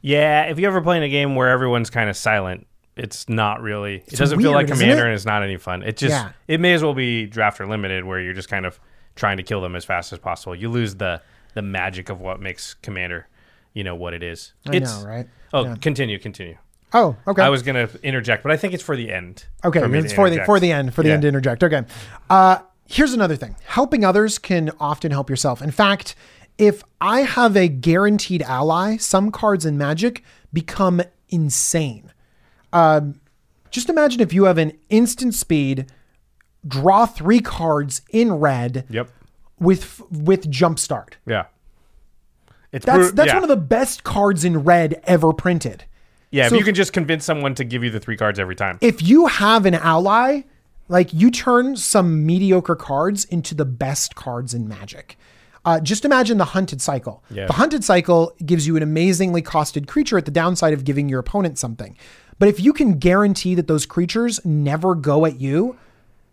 Yeah, 0.01 0.45
if 0.45 0.59
you 0.59 0.67
ever 0.67 0.81
play 0.81 0.97
in 0.97 1.03
a 1.03 1.09
game 1.09 1.35
where 1.35 1.49
everyone's 1.49 1.91
kind 1.91 2.09
of 2.09 2.17
silent, 2.17 2.67
it's 2.97 3.29
not 3.29 3.61
really. 3.61 3.97
It 4.07 4.17
doesn't 4.17 4.41
feel 4.41 4.53
like 4.53 4.67
Commander, 4.69 5.05
it? 5.05 5.09
and 5.09 5.15
it's 5.15 5.25
not 5.27 5.43
any 5.43 5.57
fun. 5.57 5.83
It 5.83 5.97
just 5.97 6.13
Yeah. 6.13 6.31
it 6.49 6.61
may 6.61 6.73
as 6.73 6.83
well 6.83 6.95
be 6.95 7.27
draft 7.27 7.61
or 7.61 7.67
limited, 7.67 8.05
where 8.05 8.21
you're 8.21 8.33
just 8.35 8.49
kind 8.49 8.65
of 8.67 8.81
trying 9.19 9.37
to 9.37 9.43
kill 9.43 9.61
them 9.61 9.75
as 9.75 9.85
fast 9.85 10.13
as 10.13 10.19
possible. 10.19 10.55
You 10.55 10.71
lose 10.71 10.95
the 10.95 11.21
the 11.55 11.63
magic 11.63 12.09
of 12.09 12.21
what 12.21 12.41
makes 12.41 12.75
Commander, 12.75 13.27
you 13.75 13.83
know 13.83 13.97
what 13.97 14.15
it 14.15 14.23
is. 14.23 14.53
I 14.67 14.77
it's, 14.77 15.03
know, 15.03 15.09
right? 15.09 15.27
Oh, 15.53 15.65
Yeah. 15.65 15.77
continue, 15.81 16.19
continue. 16.19 16.57
Oh, 16.93 17.17
okay. 17.27 17.43
I 17.43 17.49
was 17.49 17.63
gonna 17.63 17.89
interject, 18.03 18.43
but 18.45 18.53
I 18.53 18.57
think 18.57 18.75
it's 18.75 18.83
for 18.83 18.97
the 18.97 19.13
end. 19.13 19.45
okay, 19.65 19.81
for 19.81 19.95
it's 19.95 20.13
for 20.13 20.31
the 20.31 20.45
for 20.45 20.61
the 20.61 20.71
end 20.73 20.95
for 20.95 21.03
the 21.03 21.09
Yeah. 21.09 21.15
end 21.15 21.23
to 21.23 21.29
interject. 21.29 21.65
Okay. 21.65 21.83
Uh, 22.31 22.59
here's 22.87 23.13
another 23.13 23.35
thing: 23.37 23.57
helping 23.67 24.05
others 24.05 24.39
can 24.39 24.71
often 24.79 25.11
help 25.11 25.29
yourself. 25.29 25.61
In 25.61 25.71
fact, 25.73 26.15
if 26.57 26.83
I 27.01 27.23
have 27.23 27.57
a 27.57 27.69
guaranteed 27.69 28.43
ally, 28.43 28.97
some 28.99 29.31
cards 29.33 29.67
in 29.67 29.77
Magic 29.77 30.23
become 30.53 31.03
insane. 31.29 32.13
Um, 32.73 33.21
just 33.71 33.89
imagine 33.89 34.21
if 34.21 34.33
you 34.33 34.45
have 34.45 34.59
an 34.59 34.73
instant 34.91 35.35
speed, 35.35 35.87
draw 36.67 37.07
three 37.07 37.41
cards 37.41 38.03
in 38.11 38.33
red 38.35 38.85
Yep. 38.91 39.09
with 39.61 40.03
with 40.11 40.51
jumpstart. 40.51 41.15
Yeah. 41.27 41.45
It's 42.73 42.85
That's 42.85 42.99
bru- 42.99 43.13
that's 43.13 43.29
yeah. 43.29 43.35
one 43.35 43.45
of 43.45 43.49
the 43.49 43.57
best 43.57 44.05
cards 44.05 44.45
in 44.45 44.59
red 44.65 45.01
ever 45.05 45.33
printed. 45.33 45.85
yeah. 46.31 46.45
so 46.49 46.49
if 46.49 46.53
you 46.53 46.59
if- 46.61 46.65
can 46.67 46.75
just 46.75 46.93
convince 46.93 47.25
someone 47.25 47.55
to 47.55 47.65
give 47.65 47.83
you 47.83 47.91
the 47.91 48.01
three 48.01 48.17
cards 48.17 48.39
every 48.39 48.57
time. 48.57 48.79
If 48.81 49.03
you 49.03 49.27
have 49.27 49.65
an 49.67 49.75
ally, 49.75 50.43
like 50.89 51.13
you 51.15 51.31
turn 51.31 51.77
some 51.77 52.27
mediocre 52.27 52.77
cards 52.77 53.25
into 53.27 53.55
the 53.55 53.65
best 53.65 54.15
cards 54.15 54.53
in 54.55 54.69
Magic. 54.69 55.17
Uh, 55.65 55.81
just 55.81 56.05
imagine 56.05 56.39
the 56.39 56.45
hunted 56.47 56.81
cycle. 56.81 57.23
Yeah. 57.31 57.47
The 57.47 57.53
hunted 57.55 57.85
cycle 57.85 58.33
gives 58.45 58.67
you 58.67 58.77
an 58.77 58.83
amazingly 58.83 59.43
costed 59.43 59.87
creature 59.87 60.17
at 60.17 60.25
the 60.25 60.31
downside 60.31 60.73
of 60.73 60.85
giving 60.85 61.09
your 61.09 61.21
opponent 61.21 61.59
something. 61.59 61.97
But 62.39 62.49
if 62.49 62.61
you 62.61 62.73
can 62.73 62.99
guarantee 62.99 63.55
that 63.57 63.67
those 63.67 63.85
creatures 63.85 64.43
never 64.47 64.95
go 64.95 65.27
at 65.27 65.41
you, 65.41 65.77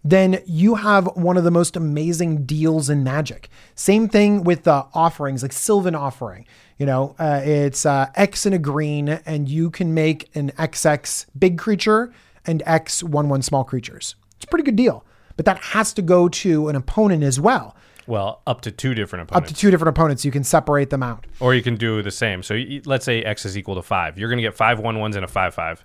then 0.05 0.39
you 0.45 0.75
have 0.75 1.07
one 1.15 1.35
of 1.35 1.43
the 1.43 1.51
most 1.51 1.75
amazing 1.75 2.45
deals 2.45 2.89
in 2.91 3.03
Magic. 3.03 3.49
Same 3.73 4.07
thing 4.07 4.43
with 4.43 4.63
the 4.63 4.85
offerings, 4.93 5.41
like 5.41 5.51
Sylvan 5.51 5.95
Offering. 5.95 6.45
You 6.77 6.85
know, 6.85 7.15
uh, 7.17 7.41
it's 7.43 7.85
uh, 7.87 8.11
X 8.15 8.45
and 8.45 8.53
a 8.53 8.59
green, 8.59 9.09
and 9.09 9.49
you 9.49 9.71
can 9.71 9.93
make 9.95 10.29
an 10.35 10.51
XX 10.51 11.25
big 11.37 11.57
creature 11.57 12.13
and 12.45 12.61
X 12.67 13.01
one 13.01 13.29
one 13.29 13.41
small 13.41 13.63
creatures. 13.63 14.15
It's 14.35 14.45
a 14.45 14.47
pretty 14.47 14.63
good 14.63 14.75
deal, 14.75 15.03
but 15.37 15.45
that 15.45 15.57
has 15.57 15.91
to 15.93 16.03
go 16.03 16.29
to 16.29 16.69
an 16.69 16.75
opponent 16.75 17.23
as 17.23 17.39
well. 17.39 17.75
well, 18.05 18.43
up 18.45 18.61
to 18.61 18.71
two 18.71 18.93
different 18.93 19.23
Up 19.23 19.31
opponents. 19.31 19.53
to 19.53 19.59
two 19.59 19.71
different 19.71 19.89
opponents, 19.97 20.23
you 20.23 20.31
can 20.31 20.43
separate 20.43 20.91
them 20.91 21.01
out. 21.01 21.25
Or 21.39 21.55
you 21.55 21.63
can 21.63 21.77
do 21.77 22.03
the 22.03 22.11
same. 22.11 22.43
So 22.43 22.61
let's 22.85 23.05
say 23.05 23.23
X 23.23 23.45
is 23.45 23.57
equal 23.57 23.73
to 23.75 23.81
five. 23.81 24.19
You're 24.19 24.29
going 24.29 24.37
to 24.37 24.43
get 24.43 24.53
five 24.53 24.79
one 24.79 24.99
ones 24.99 25.15
and 25.15 25.25
a 25.25 25.27
five 25.27 25.55
five. 25.55 25.83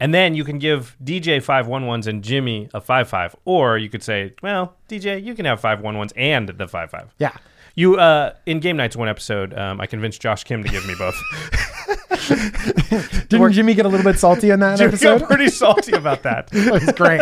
And 0.00 0.14
then 0.14 0.34
you 0.34 0.44
can 0.44 0.58
give 0.58 0.96
DJ 1.04 1.42
five 1.42 1.66
one 1.66 1.86
ones 1.86 2.06
and 2.06 2.24
Jimmy 2.24 2.68
a 2.72 2.80
five 2.80 3.08
five. 3.08 3.36
Or 3.44 3.76
you 3.76 3.90
could 3.90 4.02
say, 4.02 4.32
well, 4.42 4.74
DJ, 4.88 5.22
you 5.22 5.34
can 5.34 5.44
have 5.44 5.60
five 5.60 5.80
one 5.80 5.98
ones 5.98 6.12
and 6.16 6.48
the 6.48 6.66
five 6.66 6.90
five. 6.90 7.14
Yeah. 7.18 7.36
You 7.76 7.96
uh 7.98 8.34
in 8.46 8.60
game 8.60 8.76
nights 8.76 8.96
one 8.96 9.08
episode, 9.08 9.56
um, 9.56 9.80
I 9.80 9.86
convinced 9.86 10.20
Josh 10.20 10.42
Kim 10.44 10.64
to 10.64 10.68
give 10.68 10.86
me 10.86 10.94
both. 10.98 11.14
Didn't 13.28 13.52
Jimmy 13.52 13.74
get 13.74 13.86
a 13.86 13.88
little 13.88 14.04
bit 14.04 14.18
salty 14.18 14.50
on 14.50 14.60
that 14.60 14.78
Jimmy 14.78 14.88
episode? 14.88 15.20
got 15.20 15.28
pretty 15.28 15.48
salty 15.48 15.92
about 15.92 16.22
that. 16.22 16.50
Was 16.54 16.90
great. 16.92 17.20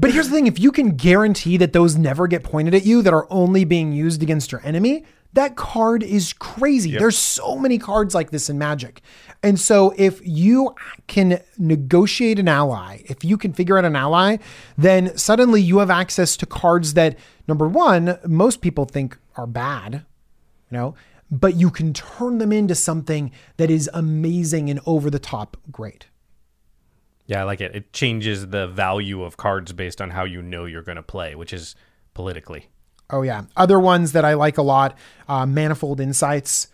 but 0.00 0.10
here's 0.10 0.28
the 0.28 0.34
thing 0.34 0.46
if 0.46 0.58
you 0.58 0.72
can 0.72 0.96
guarantee 0.96 1.56
that 1.58 1.72
those 1.72 1.96
never 1.96 2.26
get 2.26 2.42
pointed 2.42 2.74
at 2.74 2.84
you, 2.84 3.02
that 3.02 3.14
are 3.14 3.26
only 3.30 3.64
being 3.64 3.92
used 3.92 4.22
against 4.22 4.50
your 4.52 4.60
enemy, 4.64 5.04
that 5.32 5.56
card 5.56 6.02
is 6.02 6.32
crazy. 6.32 6.96
There's 6.96 7.18
so 7.18 7.56
many 7.56 7.78
cards 7.78 8.14
like 8.14 8.30
this 8.30 8.48
in 8.48 8.58
Magic. 8.58 9.02
And 9.42 9.60
so 9.60 9.94
if 9.96 10.20
you 10.26 10.74
can 11.06 11.40
negotiate 11.58 12.38
an 12.38 12.48
ally, 12.48 13.02
if 13.04 13.24
you 13.24 13.36
can 13.36 13.52
figure 13.52 13.78
out 13.78 13.84
an 13.84 13.96
ally, 13.96 14.38
then 14.78 15.16
suddenly 15.16 15.60
you 15.60 15.78
have 15.78 15.90
access 15.90 16.36
to 16.38 16.46
cards 16.46 16.94
that, 16.94 17.18
number 17.46 17.68
one, 17.68 18.18
most 18.26 18.60
people 18.60 18.86
think 18.86 19.18
are 19.36 19.46
bad, 19.46 20.04
you 20.70 20.78
know, 20.78 20.94
but 21.30 21.54
you 21.54 21.70
can 21.70 21.92
turn 21.92 22.38
them 22.38 22.52
into 22.52 22.74
something 22.74 23.30
that 23.56 23.70
is 23.70 23.90
amazing 23.92 24.70
and 24.70 24.80
over 24.86 25.10
the 25.10 25.18
top 25.18 25.56
great. 25.70 26.06
Yeah, 27.26 27.40
I 27.40 27.44
like 27.44 27.60
it. 27.60 27.74
It 27.74 27.92
changes 27.92 28.48
the 28.48 28.68
value 28.68 29.22
of 29.22 29.36
cards 29.36 29.72
based 29.72 30.00
on 30.00 30.10
how 30.10 30.24
you 30.24 30.40
know 30.42 30.64
you're 30.64 30.82
going 30.82 30.96
to 30.96 31.02
play, 31.02 31.34
which 31.34 31.52
is 31.52 31.74
politically. 32.14 32.68
Oh 33.10 33.22
yeah. 33.22 33.42
Other 33.56 33.78
ones 33.78 34.12
that 34.12 34.24
I 34.24 34.34
like 34.34 34.58
a 34.58 34.62
lot, 34.62 34.96
uh, 35.28 35.46
Manifold 35.46 36.00
Insights. 36.00 36.68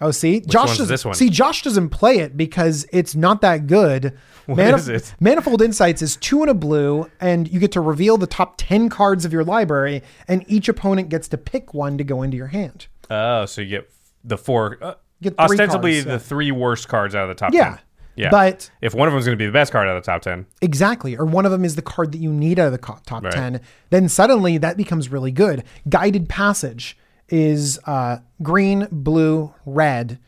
Oh, 0.00 0.10
see, 0.10 0.40
Josh 0.40 0.70
doesn't. 0.78 0.88
this 0.88 1.04
one? 1.04 1.14
See, 1.14 1.30
Josh 1.30 1.62
doesn't 1.62 1.90
play 1.90 2.18
it 2.18 2.36
because 2.36 2.84
it's 2.92 3.14
not 3.14 3.40
that 3.42 3.68
good. 3.68 4.18
What 4.46 4.58
Manif- 4.58 4.78
is 4.78 4.88
it? 4.88 5.14
Manifold 5.20 5.62
Insights 5.62 6.02
is 6.02 6.16
two 6.16 6.40
and 6.42 6.50
a 6.50 6.54
blue, 6.54 7.08
and 7.20 7.48
you 7.48 7.60
get 7.60 7.70
to 7.72 7.80
reveal 7.80 8.18
the 8.18 8.26
top 8.26 8.54
ten 8.56 8.88
cards 8.88 9.24
of 9.24 9.32
your 9.32 9.44
library, 9.44 10.02
and 10.26 10.44
each 10.48 10.68
opponent 10.68 11.08
gets 11.08 11.28
to 11.28 11.38
pick 11.38 11.72
one 11.72 11.98
to 11.98 12.04
go 12.04 12.22
into 12.22 12.36
your 12.36 12.48
hand. 12.48 12.88
Oh, 13.10 13.46
so 13.46 13.60
you 13.60 13.68
get 13.68 13.90
the 14.24 14.36
four, 14.36 14.78
uh, 14.82 14.94
Get 15.22 15.34
three 15.36 15.44
ostensibly 15.44 15.92
cards, 15.92 16.04
the 16.06 16.10
yeah. 16.12 16.18
three 16.18 16.50
worst 16.50 16.88
cards 16.88 17.14
out 17.14 17.22
of 17.22 17.28
the 17.28 17.34
top 17.36 17.54
Yeah. 17.54 17.70
10. 17.76 17.78
Yeah. 18.14 18.30
But- 18.30 18.70
if 18.80 18.94
one 18.94 19.08
of 19.08 19.12
them 19.12 19.18
is 19.20 19.26
going 19.26 19.36
to 19.38 19.42
be 19.42 19.46
the 19.46 19.52
best 19.52 19.72
card 19.72 19.88
out 19.88 19.96
of 19.96 20.02
the 20.02 20.06
top 20.10 20.22
10, 20.22 20.46
Exactly. 20.60 21.16
Or 21.16 21.24
one 21.24 21.46
of 21.46 21.52
them 21.52 21.64
is 21.64 21.76
the 21.76 21.82
card 21.82 22.12
that 22.12 22.18
you 22.18 22.32
need 22.32 22.58
out 22.58 22.66
of 22.66 22.72
the 22.72 22.78
co- 22.78 22.98
top 23.06 23.24
Right. 23.24 23.32
10. 23.32 23.60
Then 23.90 24.08
suddenly 24.08 24.58
that 24.58 24.76
becomes 24.76 25.08
really 25.10 25.32
good. 25.32 25.64
Guided 25.88 26.28
Passage 26.28 26.96
is 27.28 27.78
uh, 27.86 28.18
green, 28.42 28.86
blue, 28.90 29.54
red 29.64 30.18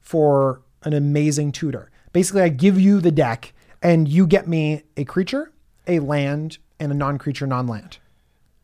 for 0.00 0.60
an 0.84 0.92
amazing 0.92 1.52
tutor. 1.52 1.90
Basically, 2.12 2.42
I 2.42 2.48
give 2.50 2.78
you 2.80 3.00
the 3.00 3.10
deck 3.10 3.52
and 3.82 4.06
you 4.06 4.26
get 4.26 4.46
me 4.46 4.82
a 4.96 5.04
creature, 5.04 5.50
a 5.86 5.98
land, 5.98 6.58
and 6.78 6.92
a 6.92 6.94
non 6.94 7.18
creature, 7.18 7.46
non 7.46 7.66
land. 7.66 7.98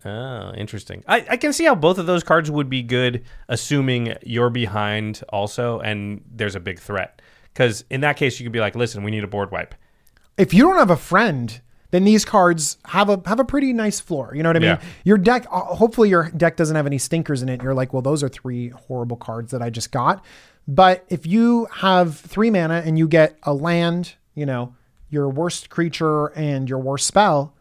Oh, 0.04 0.52
interesting. 0.54 1.02
I, 1.08 1.26
I 1.30 1.36
can 1.36 1.52
see 1.52 1.64
how 1.64 1.74
both 1.74 1.98
of 1.98 2.06
those 2.06 2.22
cards 2.22 2.50
would 2.50 2.70
be 2.70 2.82
good, 2.82 3.24
assuming 3.48 4.14
you're 4.22 4.50
behind 4.50 5.22
also 5.30 5.80
and 5.80 6.22
there's 6.30 6.54
a 6.54 6.60
big 6.60 6.78
threat. 6.78 7.20
Because 7.52 7.84
in 7.90 8.00
that 8.02 8.16
case, 8.16 8.38
you 8.38 8.44
could 8.44 8.52
be 8.52 8.60
like, 8.60 8.74
listen, 8.76 9.02
we 9.02 9.10
need 9.10 9.24
a 9.24 9.28
board 9.28 9.50
wipe. 9.50 9.74
If 10.36 10.54
you 10.54 10.62
don't 10.62 10.76
have 10.78 10.90
a 10.90 10.96
friend, 10.96 11.60
then 11.90 12.04
these 12.04 12.24
cards 12.24 12.78
have 12.86 13.08
a 13.08 13.20
have 13.26 13.40
a 13.40 13.44
pretty 13.44 13.72
nice 13.72 13.98
floor. 13.98 14.32
You 14.34 14.42
know 14.42 14.50
what 14.50 14.56
I 14.56 14.60
mean? 14.60 14.68
Yeah. 14.68 14.80
Your 15.04 15.18
deck, 15.18 15.46
uh, 15.50 15.60
hopefully, 15.60 16.08
your 16.08 16.30
deck 16.30 16.56
doesn't 16.56 16.76
have 16.76 16.86
any 16.86 16.98
stinkers 16.98 17.42
in 17.42 17.48
it. 17.48 17.62
You're 17.62 17.74
like, 17.74 17.92
well, 17.92 18.02
those 18.02 18.22
are 18.22 18.28
three 18.28 18.68
horrible 18.68 19.16
cards 19.16 19.50
that 19.52 19.62
I 19.62 19.70
just 19.70 19.90
got. 19.90 20.24
But 20.66 21.04
if 21.08 21.26
you 21.26 21.66
have 21.76 22.16
three 22.16 22.50
mana 22.50 22.82
and 22.84 22.98
you 22.98 23.08
get 23.08 23.38
a 23.42 23.54
land, 23.54 24.14
you 24.34 24.44
know, 24.46 24.74
your 25.08 25.28
worst 25.28 25.70
creature 25.70 26.26
and 26.26 26.68
your 26.68 26.78
worst 26.78 27.06
spell, 27.06 27.54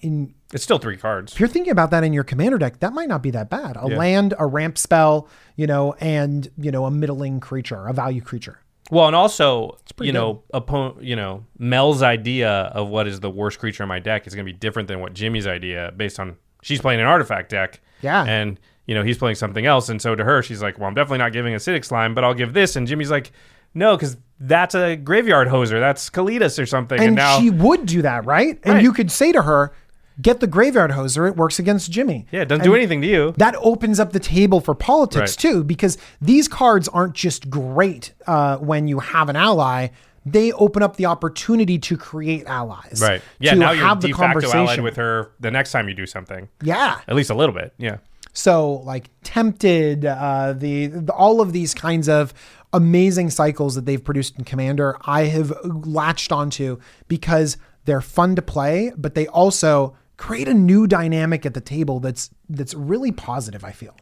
in 0.00 0.34
It's 0.52 0.64
still 0.64 0.78
three 0.78 0.96
cards. 0.96 1.32
if 1.32 1.38
you're 1.40 1.48
thinking 1.48 1.70
about 1.70 1.92
that 1.92 2.02
in 2.02 2.12
your 2.12 2.24
commander 2.24 2.58
deck, 2.58 2.80
that 2.80 2.92
might 2.92 3.08
not 3.08 3.22
be 3.22 3.30
that 3.30 3.50
bad. 3.50 3.76
A 3.76 3.86
land, 3.86 4.34
a 4.38 4.46
ramp 4.46 4.78
spell, 4.78 5.28
you 5.56 5.66
know, 5.68 5.94
and 6.00 6.50
you 6.58 6.72
know, 6.72 6.86
a 6.86 6.90
middling 6.90 7.38
creature, 7.38 7.86
a 7.86 7.92
value 7.92 8.20
creature. 8.20 8.58
Well, 8.90 9.06
and 9.06 9.14
also, 9.16 9.78
you 10.00 10.12
know, 10.12 10.42
opponent, 10.52 11.02
you 11.04 11.16
know, 11.16 11.44
Mel's 11.58 12.02
idea 12.02 12.50
of 12.50 12.88
what 12.88 13.06
is 13.06 13.20
the 13.20 13.30
worst 13.30 13.58
creature 13.58 13.82
in 13.84 13.88
my 13.88 13.98
deck 14.00 14.26
is 14.26 14.34
going 14.34 14.44
to 14.46 14.52
be 14.52 14.58
different 14.58 14.88
than 14.88 15.00
what 15.00 15.14
Jimmy's 15.14 15.46
idea 15.46 15.92
based 15.96 16.18
on 16.18 16.36
she's 16.62 16.80
playing 16.80 17.00
an 17.00 17.06
artifact 17.06 17.50
deck. 17.50 17.80
Yeah. 18.02 18.24
And, 18.24 18.58
you 18.86 18.94
know, 18.94 19.02
he's 19.02 19.18
playing 19.18 19.36
something 19.36 19.64
else. 19.66 19.88
And 19.88 20.02
so 20.02 20.14
to 20.14 20.24
her, 20.24 20.42
she's 20.42 20.60
like, 20.62 20.78
well, 20.78 20.88
I'm 20.88 20.94
definitely 20.94 21.18
not 21.18 21.32
giving 21.32 21.54
acidic 21.54 21.84
slime, 21.84 22.14
but 22.14 22.24
I'll 22.24 22.34
give 22.34 22.52
this. 22.52 22.76
And 22.76 22.86
Jimmy's 22.86 23.10
like, 23.10 23.30
no, 23.74 23.96
because 23.96 24.16
that's 24.40 24.74
a 24.74 24.96
graveyard 24.96 25.46
hoser. 25.48 25.78
That's 25.78 26.10
Kalitas 26.10 26.60
or 26.60 26.66
something. 26.66 26.98
And, 26.98 27.08
and 27.08 27.16
now, 27.16 27.38
she 27.38 27.50
would 27.50 27.86
do 27.86 28.02
that, 28.02 28.24
right? 28.26 28.58
And 28.64 28.74
Right. 28.74 28.82
you 28.82 28.92
could 28.92 29.10
say 29.10 29.30
to 29.32 29.42
her, 29.42 29.72
"Get 30.20 30.40
the 30.40 30.46
graveyard 30.46 30.90
hoser. 30.92 31.28
It 31.28 31.36
works 31.36 31.58
against 31.58 31.90
Jimmy." 31.90 32.26
yeah, 32.30 32.42
it 32.42 32.48
doesn't 32.48 32.64
do 32.64 32.74
anything 32.74 33.00
to 33.02 33.06
you. 33.06 33.34
That 33.36 33.54
opens 33.60 34.00
up 34.00 34.12
the 34.12 34.20
table 34.20 34.60
for 34.60 34.74
politics 34.74 35.32
Right. 35.32 35.38
too, 35.38 35.64
because 35.64 35.98
these 36.20 36.48
cards 36.48 36.88
aren't 36.88 37.14
just 37.14 37.48
great 37.50 38.12
uh, 38.26 38.56
when 38.58 38.88
you 38.88 38.98
have 39.00 39.28
an 39.28 39.36
ally. 39.36 39.88
They 40.26 40.52
open 40.52 40.82
up 40.82 40.96
the 40.96 41.06
opportunity 41.06 41.78
to 41.78 41.96
create 41.96 42.44
allies. 42.46 43.00
Right. 43.02 43.22
Yeah. 43.38 43.54
To 43.54 43.58
Now 43.58 43.70
you're 43.72 43.86
have 43.86 44.00
the 44.02 44.08
de 44.08 44.14
facto 44.14 44.40
allied 44.40 44.50
conversation 44.52 44.84
with 44.84 44.96
her 44.96 45.30
the 45.40 45.50
next 45.50 45.72
time 45.72 45.88
you 45.88 45.94
do 45.94 46.04
something. 46.06 46.48
Yeah. 46.62 47.00
At 47.08 47.16
least 47.16 47.30
a 47.30 47.34
little 47.34 47.54
bit. 47.54 47.72
Yeah. 47.78 47.96
So 48.34 48.74
like 48.84 49.08
tempted, 49.24 50.04
uh, 50.04 50.52
the, 50.56 50.86
the 50.88 51.12
all 51.12 51.40
of 51.40 51.52
these 51.54 51.72
kinds 51.74 52.08
of 52.08 52.34
amazing 52.72 53.30
cycles 53.30 53.74
that 53.76 53.86
they've 53.86 54.04
produced 54.04 54.36
in 54.38 54.44
Commander, 54.44 54.96
I 55.06 55.24
have 55.24 55.52
latched 55.64 56.32
onto 56.32 56.78
because 57.08 57.56
they're 57.86 58.02
fun 58.02 58.36
to 58.36 58.42
play, 58.42 58.92
but 58.96 59.14
they 59.14 59.26
also 59.26 59.96
create 60.20 60.48
a 60.48 60.54
new 60.54 60.86
dynamic 60.86 61.46
at 61.46 61.54
the 61.54 61.60
table 61.62 61.98
that's 61.98 62.30
that's 62.50 62.74
really 62.74 63.10
positive. 63.10 63.64
I 63.64 63.72
feel. 63.72 63.96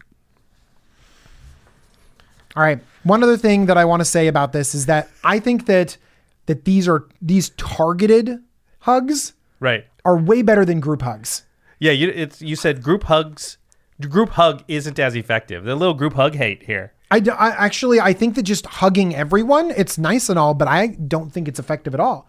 All 2.57 2.63
right. 2.63 2.81
One 3.05 3.23
other 3.23 3.37
thing 3.37 3.67
that 3.67 3.77
I 3.79 3.85
want 3.85 4.01
to 4.01 4.05
say 4.05 4.27
about 4.27 4.53
this 4.53 4.75
is 4.75 4.87
that 4.87 5.09
I 5.23 5.39
think 5.39 5.67
that 5.67 5.97
that 6.47 6.65
these 6.65 6.89
are 6.89 7.07
these 7.23 7.51
targeted 7.51 8.43
hugs 8.81 9.35
Right. 9.61 9.87
are 10.05 10.17
way 10.17 10.43
better 10.43 10.65
than 10.65 10.81
group 10.81 11.03
hugs. 11.03 11.45
Yeah. 11.79 11.93
You, 11.93 12.09
it's, 12.15 12.41
you 12.43 12.57
said 12.57 12.83
group 12.83 13.05
hugs. 13.05 13.59
Group 14.01 14.31
hug 14.31 14.63
isn't 14.69 14.99
as 14.99 15.15
effective. 15.17 15.65
The 15.65 15.75
little 15.77 15.95
group 15.95 16.15
hug 16.15 16.35
hate 16.37 16.63
here. 16.65 16.93
I, 17.11 17.19
I- 17.19 17.51
actually 17.67 18.01
I 18.01 18.13
think 18.13 18.35
that 18.35 18.43
just 18.43 18.67
hugging 18.67 19.15
everyone 19.15 19.71
it's 19.77 19.99
nice 19.99 20.29
and 20.29 20.39
all, 20.39 20.55
but 20.55 20.67
I 20.69 20.89
don't 20.89 21.31
think 21.33 21.47
it's 21.49 21.61
effective 21.61 21.95
at 21.95 22.01
all. 22.01 22.29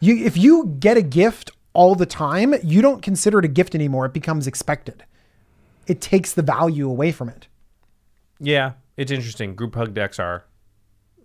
You 0.00 0.16
if 0.24 0.36
you 0.36 0.74
get 0.80 0.96
a 0.96 1.02
gift 1.02 1.50
all 1.74 1.94
the 1.94 2.06
time, 2.06 2.54
you 2.62 2.82
don't 2.82 3.02
consider 3.02 3.38
it 3.38 3.44
a 3.44 3.48
gift 3.48 3.74
anymore. 3.74 4.06
It 4.06 4.12
becomes 4.12 4.46
expected. 4.46 5.04
It 5.86 6.00
takes 6.00 6.32
the 6.32 6.42
value 6.42 6.88
away 6.88 7.12
from 7.12 7.28
it. 7.28 7.48
Yeah, 8.38 8.72
it's 8.96 9.10
interesting. 9.12 9.54
Group 9.54 9.74
hug 9.74 9.94
decks 9.94 10.18
are 10.18 10.44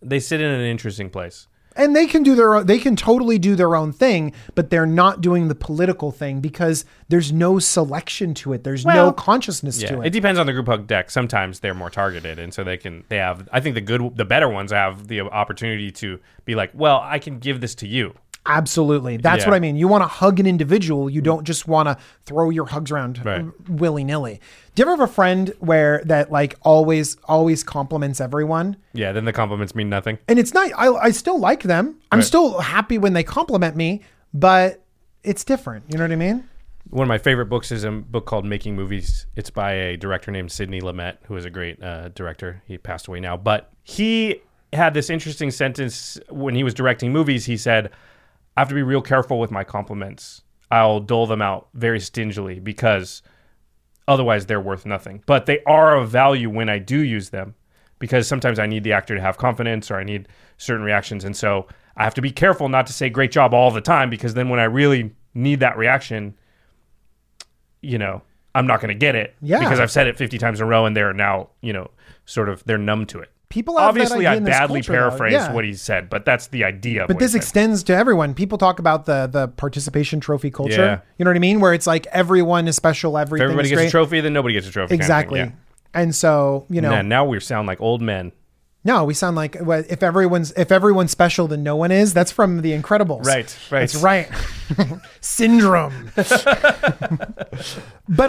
they 0.02 0.20
sit 0.20 0.42
in 0.42 0.50
an 0.52 0.62
interesting 0.62 1.10
place. 1.10 1.48
And 1.76 1.96
they 1.96 2.08
can 2.08 2.24
do 2.24 2.34
their 2.34 2.56
own, 2.56 2.66
they 2.66 2.80
can 2.80 2.96
totally 2.96 3.38
do 3.38 3.56
their 3.56 3.76
own 3.76 3.94
thing, 3.94 4.34
but 4.56 4.72
they're 4.72 4.88
not 4.88 5.22
doing 5.22 5.48
the 5.48 5.54
political 5.54 6.12
thing 6.12 6.40
because 6.42 6.86
there's 7.10 7.32
no 7.32 7.60
selection 7.60 8.34
to 8.36 8.54
it. 8.54 8.64
There's 8.64 8.84
no 8.84 9.12
consciousness 9.12 9.80
Yeah, 9.80 9.90
to 9.90 10.02
it 10.02 10.08
it. 10.08 10.10
depends 10.10 10.40
on 10.40 10.48
the 10.48 10.54
group 10.54 10.66
hug 10.66 10.88
deck. 10.88 11.12
Sometimes 11.12 11.60
they're 11.60 11.76
more 11.76 11.92
targeted, 11.92 12.40
and 12.40 12.52
so 12.52 12.64
they 12.64 12.78
can 12.78 13.04
they 13.10 13.18
have. 13.18 13.48
I 13.52 13.60
think 13.60 13.76
the 13.76 13.82
good, 13.82 14.18
the 14.18 14.26
better 14.26 14.50
ones 14.50 14.72
have 14.72 15.08
the 15.08 15.22
opportunity 15.22 15.92
to 15.92 16.20
be 16.46 16.56
like, 16.56 16.72
well, 16.74 17.00
I 17.04 17.20
can 17.20 17.38
give 17.38 17.62
this 17.62 17.76
to 17.76 17.88
you. 17.88 18.16
Absolutely. 18.48 19.18
That's 19.18 19.44
Yeah. 19.44 19.50
what 19.52 19.56
I 19.56 19.60
mean. 19.60 19.76
You 19.76 19.88
want 19.88 20.04
to 20.04 20.08
hug 20.08 20.40
an 20.40 20.48
individual. 20.48 21.10
You 21.10 21.22
don't 21.22 21.44
just 21.44 21.68
want 21.68 21.88
to 21.90 21.98
throw 22.26 22.50
your 22.50 22.66
hugs 22.66 22.92
around 22.92 23.24
Right. 23.26 23.46
willy 23.70 24.04
nilly. 24.04 24.40
Do 24.74 24.82
you 24.82 24.90
ever 24.90 24.92
have 25.02 25.10
a 25.10 25.14
friend 25.14 25.54
where 25.60 26.02
that 26.06 26.32
like 26.32 26.56
always, 26.62 27.18
always 27.26 27.64
compliments 27.64 28.22
everyone? 28.22 28.78
Yeah, 28.94 29.12
then 29.12 29.26
the 29.26 29.34
compliments 29.34 29.76
mean 29.76 29.90
nothing. 29.90 30.18
And 30.28 30.40
it's 30.40 30.54
not, 30.54 30.72
I, 30.78 30.88
I 30.94 31.12
still 31.12 31.40
like 31.40 31.64
them. 31.64 31.96
I'm 32.12 32.20
Right. 32.20 32.26
still 32.26 32.60
happy 32.60 32.98
when 32.98 33.14
they 33.14 33.24
compliment 33.24 33.76
me, 33.76 34.02
but 34.34 34.84
it's 35.24 35.44
different. 35.44 35.86
You 35.90 35.98
know 35.98 36.06
what 36.06 36.12
I 36.12 36.16
mean? 36.16 36.44
One 36.90 37.04
of 37.04 37.10
my 37.10 37.18
favorite 37.18 37.48
books 37.48 37.70
is 37.72 37.84
a 37.84 37.92
book 37.92 38.26
called 38.26 38.46
Making 38.46 38.76
Movies. 38.78 39.26
It's 39.36 39.50
by 39.50 39.74
a 39.74 39.98
director 39.98 40.32
named 40.32 40.54
Sidney 40.54 40.80
Lumet, 40.80 41.18
who 41.26 41.36
is 41.36 41.44
a 41.44 41.50
great 41.50 41.84
uh, 41.84 42.10
director. 42.10 42.62
He 42.66 42.78
passed 42.78 43.08
away 43.08 43.20
now, 43.20 43.36
but 43.36 43.70
he 43.84 44.42
had 44.72 44.94
this 44.94 45.10
interesting 45.10 45.52
sentence 45.52 46.18
when 46.30 46.56
he 46.56 46.64
was 46.64 46.74
directing 46.74 47.12
movies. 47.12 47.46
He 47.46 47.58
said, 47.58 47.90
"I 48.58 48.62
have 48.62 48.70
to 48.70 48.76
be 48.76 48.84
real 48.84 49.02
careful 49.02 49.40
with 49.40 49.52
my 49.52 49.64
compliments. 49.64 50.42
I'll 50.70 51.00
dole 51.00 51.28
them 51.28 51.42
out 51.42 51.70
very 51.74 52.00
stingily 52.02 52.60
because 52.60 53.22
otherwise 54.08 54.48
they're 54.48 54.60
worth 54.60 54.86
nothing. 54.86 55.24
But 55.26 55.46
they 55.46 55.64
are 55.64 55.96
of 55.96 56.10
value 56.10 56.50
when 56.50 56.68
I 56.68 56.80
do 56.80 57.00
use 57.00 57.30
them 57.30 57.56
because 58.00 58.28
sometimes 58.28 58.60
I 58.60 58.66
need 58.66 58.84
the 58.84 58.92
actor 58.92 59.16
to 59.16 59.22
have 59.22 59.38
confidence 59.38 59.90
or 59.90 59.96
I 59.96 60.04
need 60.04 60.28
certain 60.58 60.84
reactions, 60.84 61.24
and 61.24 61.36
so 61.38 61.68
I 61.96 62.04
have 62.04 62.14
to 62.16 62.22
be 62.22 62.32
careful 62.32 62.68
not 62.68 62.86
to 62.88 62.94
say 62.94 63.10
great 63.10 63.32
job 63.32 63.54
all 63.54 63.72
the 63.72 63.80
time 63.82 64.10
because 64.10 64.34
then 64.34 64.50
when 64.50 64.60
I 64.60 64.66
really 64.66 65.14
need 65.34 65.62
that 65.62 65.78
reaction." 65.78 66.36
you 67.82 67.98
know, 67.98 68.22
I'm 68.56 68.66
not 68.66 68.82
going 68.82 68.90
to 68.90 68.96
get 68.96 69.16
it 69.16 69.36
Yeah. 69.40 69.60
because 69.60 69.80
I've 69.80 69.92
said 69.92 70.08
it 70.08 70.18
50 70.18 70.40
times 70.40 70.60
in 70.60 70.66
a 70.66 70.68
row 70.68 70.86
and 70.86 70.98
they're 70.98 71.14
now, 71.14 71.50
you 71.62 71.72
know, 71.72 71.92
sort 72.26 72.50
of 72.50 72.64
they're 72.66 72.80
numb 72.80 73.06
to 73.06 73.20
it. 73.20 73.30
People 73.50 73.78
have 73.78 73.96
that 73.96 74.02
Obviously, 74.02 74.28
idea 74.28 74.42
I 74.42 74.52
badly 74.52 74.80
culture, 74.82 74.92
paraphrased 74.94 75.34
Yeah. 75.34 75.54
what 75.54 75.64
he 75.64 75.74
said, 75.74 76.10
but 76.10 76.26
that's 76.26 76.48
the 76.48 76.66
idea. 76.66 77.06
But 77.08 77.18
this 77.20 77.34
extends 77.34 77.82
to 77.84 77.96
everyone. 77.96 78.34
People 78.34 78.58
talk 78.58 78.78
about 78.80 79.06
the 79.06 79.28
the 79.32 79.48
participation 79.48 80.20
trophy 80.20 80.52
culture. 80.52 80.74
Yeah. 80.76 81.00
You 81.18 81.24
know 81.26 81.30
what 81.32 81.38
I 81.38 81.40
mean? 81.40 81.62
Where 81.62 81.74
it's 81.74 81.88
like 81.88 82.08
everyone 82.08 82.68
is 82.68 82.76
special, 82.76 83.16
if 83.18 83.22
everything 83.22 83.44
everybody 83.46 83.68
is 83.68 83.72
gets 83.72 83.80
great. 83.80 83.88
a 83.88 83.92
trophy, 83.92 84.20
then 84.22 84.34
nobody 84.34 84.54
gets 84.54 84.68
a 84.68 84.72
trophy. 84.72 84.90
kind 84.90 85.02
of 85.02 85.06
thing, 85.08 85.16
Exactly. 85.16 85.40
yeah. 85.40 85.52
And 85.94 86.14
so, 86.14 86.66
you 86.70 86.82
know, 86.82 86.90
Man, 86.90 87.08
now 87.08 87.24
we 87.26 87.40
sound 87.40 87.68
like 87.68 87.80
old 87.80 88.02
men. 88.02 88.34
No, 88.88 89.04
we 89.04 89.14
sound 89.14 89.36
like 89.36 89.58
well, 89.60 89.84
if 89.90 90.02
everyone's 90.02 90.54
if 90.54 90.72
everyone's 90.72 91.12
special, 91.12 91.50
then 91.50 91.62
no 91.62 91.76
one 91.76 91.92
is. 91.92 92.14
That's 92.14 92.32
from 92.32 92.62
The 92.62 92.72
Incredibles. 92.72 93.26
Right, 93.26 93.54
right. 93.70 93.82
That's 93.82 93.98
right. 93.98 94.30
Syndrome. 95.20 96.10
but 96.16 96.30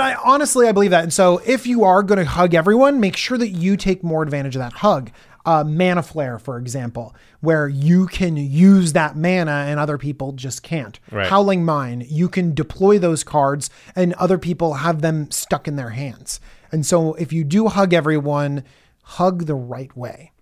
I 0.01 0.17
honestly 0.25 0.67
I 0.67 0.73
believe 0.73 0.91
that. 0.91 1.05
And 1.05 1.13
so 1.13 1.39
if 1.47 1.65
you 1.65 1.85
are 1.85 2.03
going 2.03 2.19
to 2.19 2.25
hug 2.25 2.55
everyone, 2.55 2.99
make 2.99 3.17
sure 3.17 3.39
that 3.39 3.51
you 3.51 3.77
take 3.77 4.03
more 4.03 4.25
advantage 4.25 4.57
of 4.57 4.61
that 4.61 4.73
hug. 4.73 5.13
Uh, 5.47 5.63
mana 5.63 6.03
flare, 6.03 6.41
for 6.41 6.59
example, 6.59 7.15
where 7.41 7.69
you 7.69 8.09
can 8.09 8.37
use 8.37 8.95
that 8.95 9.17
mana 9.17 9.67
and 9.69 9.79
other 9.79 9.97
people 9.97 10.33
just 10.33 10.65
can't. 10.65 10.99
Right. 11.13 11.29
Howling 11.29 11.65
Mine, 11.65 12.05
you 12.07 12.29
can 12.29 12.53
deploy 12.53 12.99
those 12.99 13.23
cards 13.23 13.71
and 13.95 14.13
other 14.15 14.39
people 14.39 14.75
have 14.75 15.03
them 15.03 15.31
stuck 15.31 15.69
in 15.69 15.77
their 15.77 15.91
hands. 15.91 16.41
And 16.73 16.85
so 16.85 17.15
if 17.15 17.33
you 17.33 17.45
do 17.45 17.69
hug 17.69 17.95
everyone, 17.95 18.65
hug 19.03 19.47
the 19.47 19.55
right 19.55 19.97
way. 19.97 20.33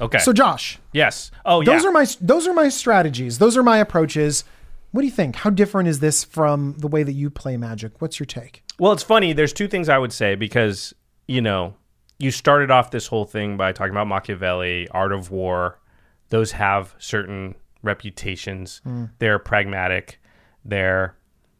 Okay. 0.00 0.18
So 0.18 0.32
Josh, 0.32 0.78
yes. 0.92 1.30
Oh, 1.44 1.60
yeah. 1.60 1.66
those 1.66 1.84
are 1.84 1.92
my 1.92 2.06
those 2.20 2.46
are 2.46 2.54
my 2.54 2.68
strategies. 2.68 3.38
Those 3.38 3.56
are 3.56 3.62
my 3.62 3.78
approaches. 3.78 4.44
What 4.92 5.00
do 5.02 5.06
you 5.06 5.12
think? 5.12 5.36
How 5.36 5.50
different 5.50 5.88
is 5.88 6.00
this 6.00 6.22
from 6.22 6.74
the 6.78 6.88
way 6.88 7.02
that 7.02 7.12
you 7.12 7.30
play 7.30 7.56
Magic? 7.56 8.00
What's 8.00 8.18
your 8.20 8.26
take? 8.26 8.62
Well, 8.78 8.92
it's 8.92 9.02
funny. 9.02 9.32
There's 9.32 9.52
two 9.52 9.68
things 9.68 9.88
I 9.88 9.96
would 9.96 10.12
say 10.12 10.34
because, 10.34 10.92
you 11.26 11.40
know, 11.40 11.74
you 12.18 12.30
started 12.30 12.70
off 12.70 12.90
this 12.90 13.06
whole 13.06 13.24
thing 13.24 13.56
by 13.56 13.72
talking 13.72 13.92
about 13.92 14.06
Machiavelli, 14.06 14.88
Art 14.90 15.12
of 15.12 15.30
War. 15.30 15.78
Those 16.28 16.52
have 16.52 16.94
certain 16.98 17.54
reputations. 17.82 18.80
Hmm. 18.84 19.06
They're 19.18 19.38
pragmatic. 19.38 20.20
They're, 20.64 21.16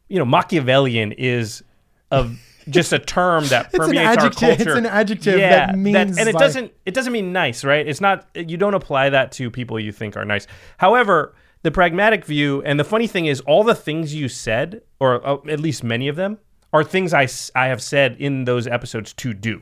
you 0.09 0.19
know, 0.19 0.25
Machiavellian 0.25 1.11
is 1.13 1.63
a 2.11 2.29
just 2.69 2.93
a 2.93 2.99
term 2.99 3.45
that 3.47 3.71
permeates 3.71 4.05
our 4.17 4.25
adjective- 4.27 4.67
it's 4.67 4.77
an 4.77 4.85
adjective 4.85 5.39
that 5.67 5.77
means, 5.77 6.17
and 6.17 6.29
it 6.29 6.35
like- 6.35 6.41
doesn't 6.41 6.71
it 6.85 6.93
doesn't 6.93 7.13
mean 7.13 7.31
nice, 7.33 7.63
right? 7.63 7.87
It's 7.87 8.01
not 8.01 8.27
you 8.35 8.57
don't 8.57 8.73
apply 8.73 9.09
that 9.09 9.31
to 9.33 9.49
people 9.51 9.79
you 9.79 9.91
think 9.91 10.15
are 10.17 10.25
nice. 10.25 10.47
However, 10.77 11.35
the 11.63 11.71
pragmatic 11.71 12.25
view 12.25 12.61
and 12.65 12.79
the 12.79 12.83
funny 12.83 13.07
thing 13.07 13.25
is 13.25 13.39
all 13.41 13.63
the 13.63 13.75
things 13.75 14.13
you 14.13 14.27
said 14.27 14.81
or 14.99 15.25
uh, 15.27 15.37
at 15.49 15.59
least 15.59 15.83
many 15.83 16.07
of 16.07 16.15
them 16.15 16.37
are 16.73 16.83
things 16.83 17.13
I 17.13 17.27
I 17.55 17.67
have 17.67 17.81
said 17.81 18.15
in 18.19 18.45
those 18.45 18.67
episodes 18.67 19.13
to 19.13 19.33
do. 19.33 19.61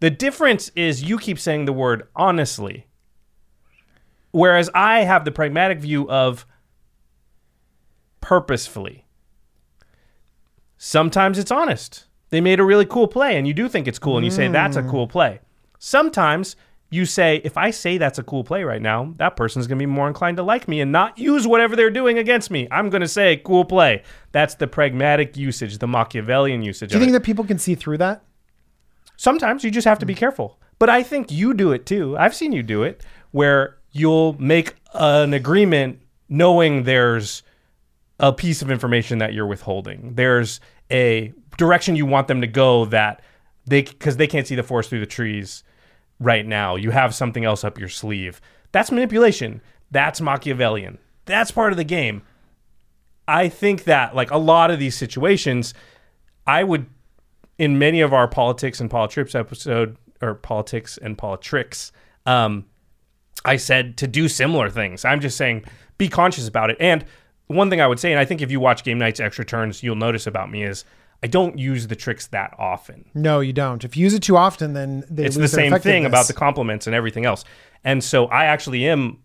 The 0.00 0.10
difference 0.10 0.70
is 0.76 1.02
you 1.02 1.18
keep 1.18 1.38
saying 1.38 1.64
the 1.66 1.72
word 1.72 2.08
honestly 2.16 2.86
whereas 4.30 4.68
I 4.74 5.00
have 5.04 5.24
the 5.24 5.32
pragmatic 5.32 5.78
view 5.80 6.08
of 6.10 6.44
purposefully. 8.20 9.04
Sometimes 10.78 11.38
it's 11.38 11.50
honest. 11.50 12.06
They 12.30 12.40
made 12.40 12.60
a 12.60 12.64
really 12.64 12.86
cool 12.86 13.08
play 13.08 13.36
and 13.36 13.46
you 13.46 13.52
do 13.52 13.68
think 13.68 13.88
it's 13.88 13.98
cool 13.98 14.16
and 14.16 14.24
you 14.24 14.30
say 14.30 14.48
that's 14.48 14.76
a 14.76 14.82
mm. 14.82 14.90
cool 14.90 15.08
play. 15.08 15.40
Sometimes 15.78 16.56
you 16.90 17.04
say 17.04 17.40
if 17.44 17.56
I 17.56 17.70
say 17.70 17.98
that's 17.98 18.18
a 18.18 18.22
cool 18.22 18.44
play 18.44 18.62
right 18.62 18.80
now, 18.80 19.12
that 19.16 19.36
person's 19.36 19.66
going 19.66 19.78
to 19.78 19.82
be 19.82 19.86
more 19.86 20.06
inclined 20.06 20.36
to 20.36 20.42
like 20.42 20.68
me 20.68 20.80
and 20.80 20.92
not 20.92 21.18
use 21.18 21.46
whatever 21.46 21.74
they're 21.74 21.90
doing 21.90 22.16
against 22.18 22.50
me. 22.50 22.68
I'm 22.70 22.90
going 22.90 23.00
to 23.00 23.08
say 23.08 23.38
cool 23.44 23.64
play. 23.64 24.02
That's 24.32 24.54
the 24.54 24.66
pragmatic 24.66 25.36
usage, 25.36 25.78
the 25.78 25.88
Machiavellian 25.88 26.62
usage 26.62 26.90
Do 26.90 26.96
you 26.96 27.00
think 27.00 27.12
that 27.12 27.24
people 27.24 27.44
can 27.44 27.58
see 27.58 27.74
through 27.74 27.98
that? 27.98 28.22
Sometimes 29.16 29.64
you 29.64 29.70
just 29.70 29.86
have 29.86 29.98
to 29.98 30.06
be 30.06 30.14
mm. 30.14 30.18
careful. 30.18 30.60
But 30.78 30.88
I 30.88 31.02
think 31.02 31.32
you 31.32 31.54
do 31.54 31.72
it 31.72 31.86
too. 31.86 32.16
I've 32.16 32.36
seen 32.36 32.52
you 32.52 32.62
do 32.62 32.84
it 32.84 33.02
where 33.32 33.78
you'll 33.90 34.40
make 34.40 34.74
an 34.94 35.34
agreement 35.34 36.00
knowing 36.28 36.84
there's 36.84 37.42
a 38.20 38.32
piece 38.32 38.62
of 38.62 38.70
information 38.70 39.18
that 39.18 39.32
you're 39.32 39.46
withholding. 39.46 40.14
There's 40.14 40.60
a 40.90 41.32
direction 41.56 41.96
you 41.96 42.06
want 42.06 42.28
them 42.28 42.40
to 42.40 42.46
go 42.46 42.84
that 42.86 43.22
they 43.66 43.82
because 43.82 44.16
they 44.16 44.26
can't 44.26 44.46
see 44.46 44.54
the 44.54 44.62
forest 44.62 44.90
through 44.90 45.00
the 45.00 45.06
trees 45.06 45.62
right 46.18 46.46
now. 46.46 46.76
You 46.76 46.90
have 46.90 47.14
something 47.14 47.44
else 47.44 47.64
up 47.64 47.78
your 47.78 47.88
sleeve. 47.88 48.40
That's 48.72 48.90
manipulation. 48.90 49.60
That's 49.90 50.20
Machiavellian. 50.20 50.98
That's 51.24 51.50
part 51.50 51.72
of 51.72 51.76
the 51.76 51.84
game. 51.84 52.22
I 53.26 53.48
think 53.48 53.84
that 53.84 54.14
like 54.14 54.30
a 54.30 54.38
lot 54.38 54.70
of 54.70 54.78
these 54.78 54.96
situations, 54.96 55.74
I 56.46 56.64
would 56.64 56.86
in 57.58 57.78
many 57.78 58.00
of 58.00 58.12
our 58.12 58.28
politics 58.28 58.80
and 58.80 58.90
politics 58.90 59.34
episode 59.34 59.96
or 60.20 60.34
politics 60.34 60.98
and 60.98 61.18
politricks, 61.18 61.90
um, 62.24 62.64
I 63.44 63.56
said 63.56 63.96
to 63.98 64.06
do 64.06 64.28
similar 64.28 64.70
things. 64.70 65.04
I'm 65.04 65.20
just 65.20 65.36
saying 65.36 65.64
be 65.98 66.08
conscious 66.08 66.48
about 66.48 66.70
it. 66.70 66.76
And 66.80 67.04
one 67.48 67.70
thing 67.70 67.80
I 67.80 67.86
would 67.86 67.98
say, 67.98 68.12
and 68.12 68.20
I 68.20 68.24
think 68.24 68.40
if 68.40 68.50
you 68.50 68.60
watch 68.60 68.84
Game 68.84 68.98
Knights 68.98 69.20
Extra 69.20 69.44
Turns, 69.44 69.82
you'll 69.82 69.96
notice 69.96 70.26
about 70.26 70.50
me 70.50 70.62
is 70.62 70.84
I 71.22 71.26
don't 71.26 71.58
use 71.58 71.88
the 71.88 71.96
tricks 71.96 72.28
that 72.28 72.54
often. 72.58 73.04
No, 73.14 73.40
you 73.40 73.52
don't. 73.52 73.84
If 73.84 73.96
you 73.96 74.04
use 74.04 74.14
it 74.14 74.22
too 74.22 74.36
often, 74.36 74.74
then 74.74 75.04
they 75.10 75.24
It's 75.24 75.36
the 75.36 75.48
same 75.48 75.76
thing 75.78 76.04
about 76.04 76.28
the 76.28 76.32
compliments 76.32 76.86
and 76.86 76.94
everything 76.94 77.24
else. 77.24 77.44
And 77.84 78.04
so 78.04 78.26
I 78.26 78.44
actually 78.44 78.88
am 78.88 79.18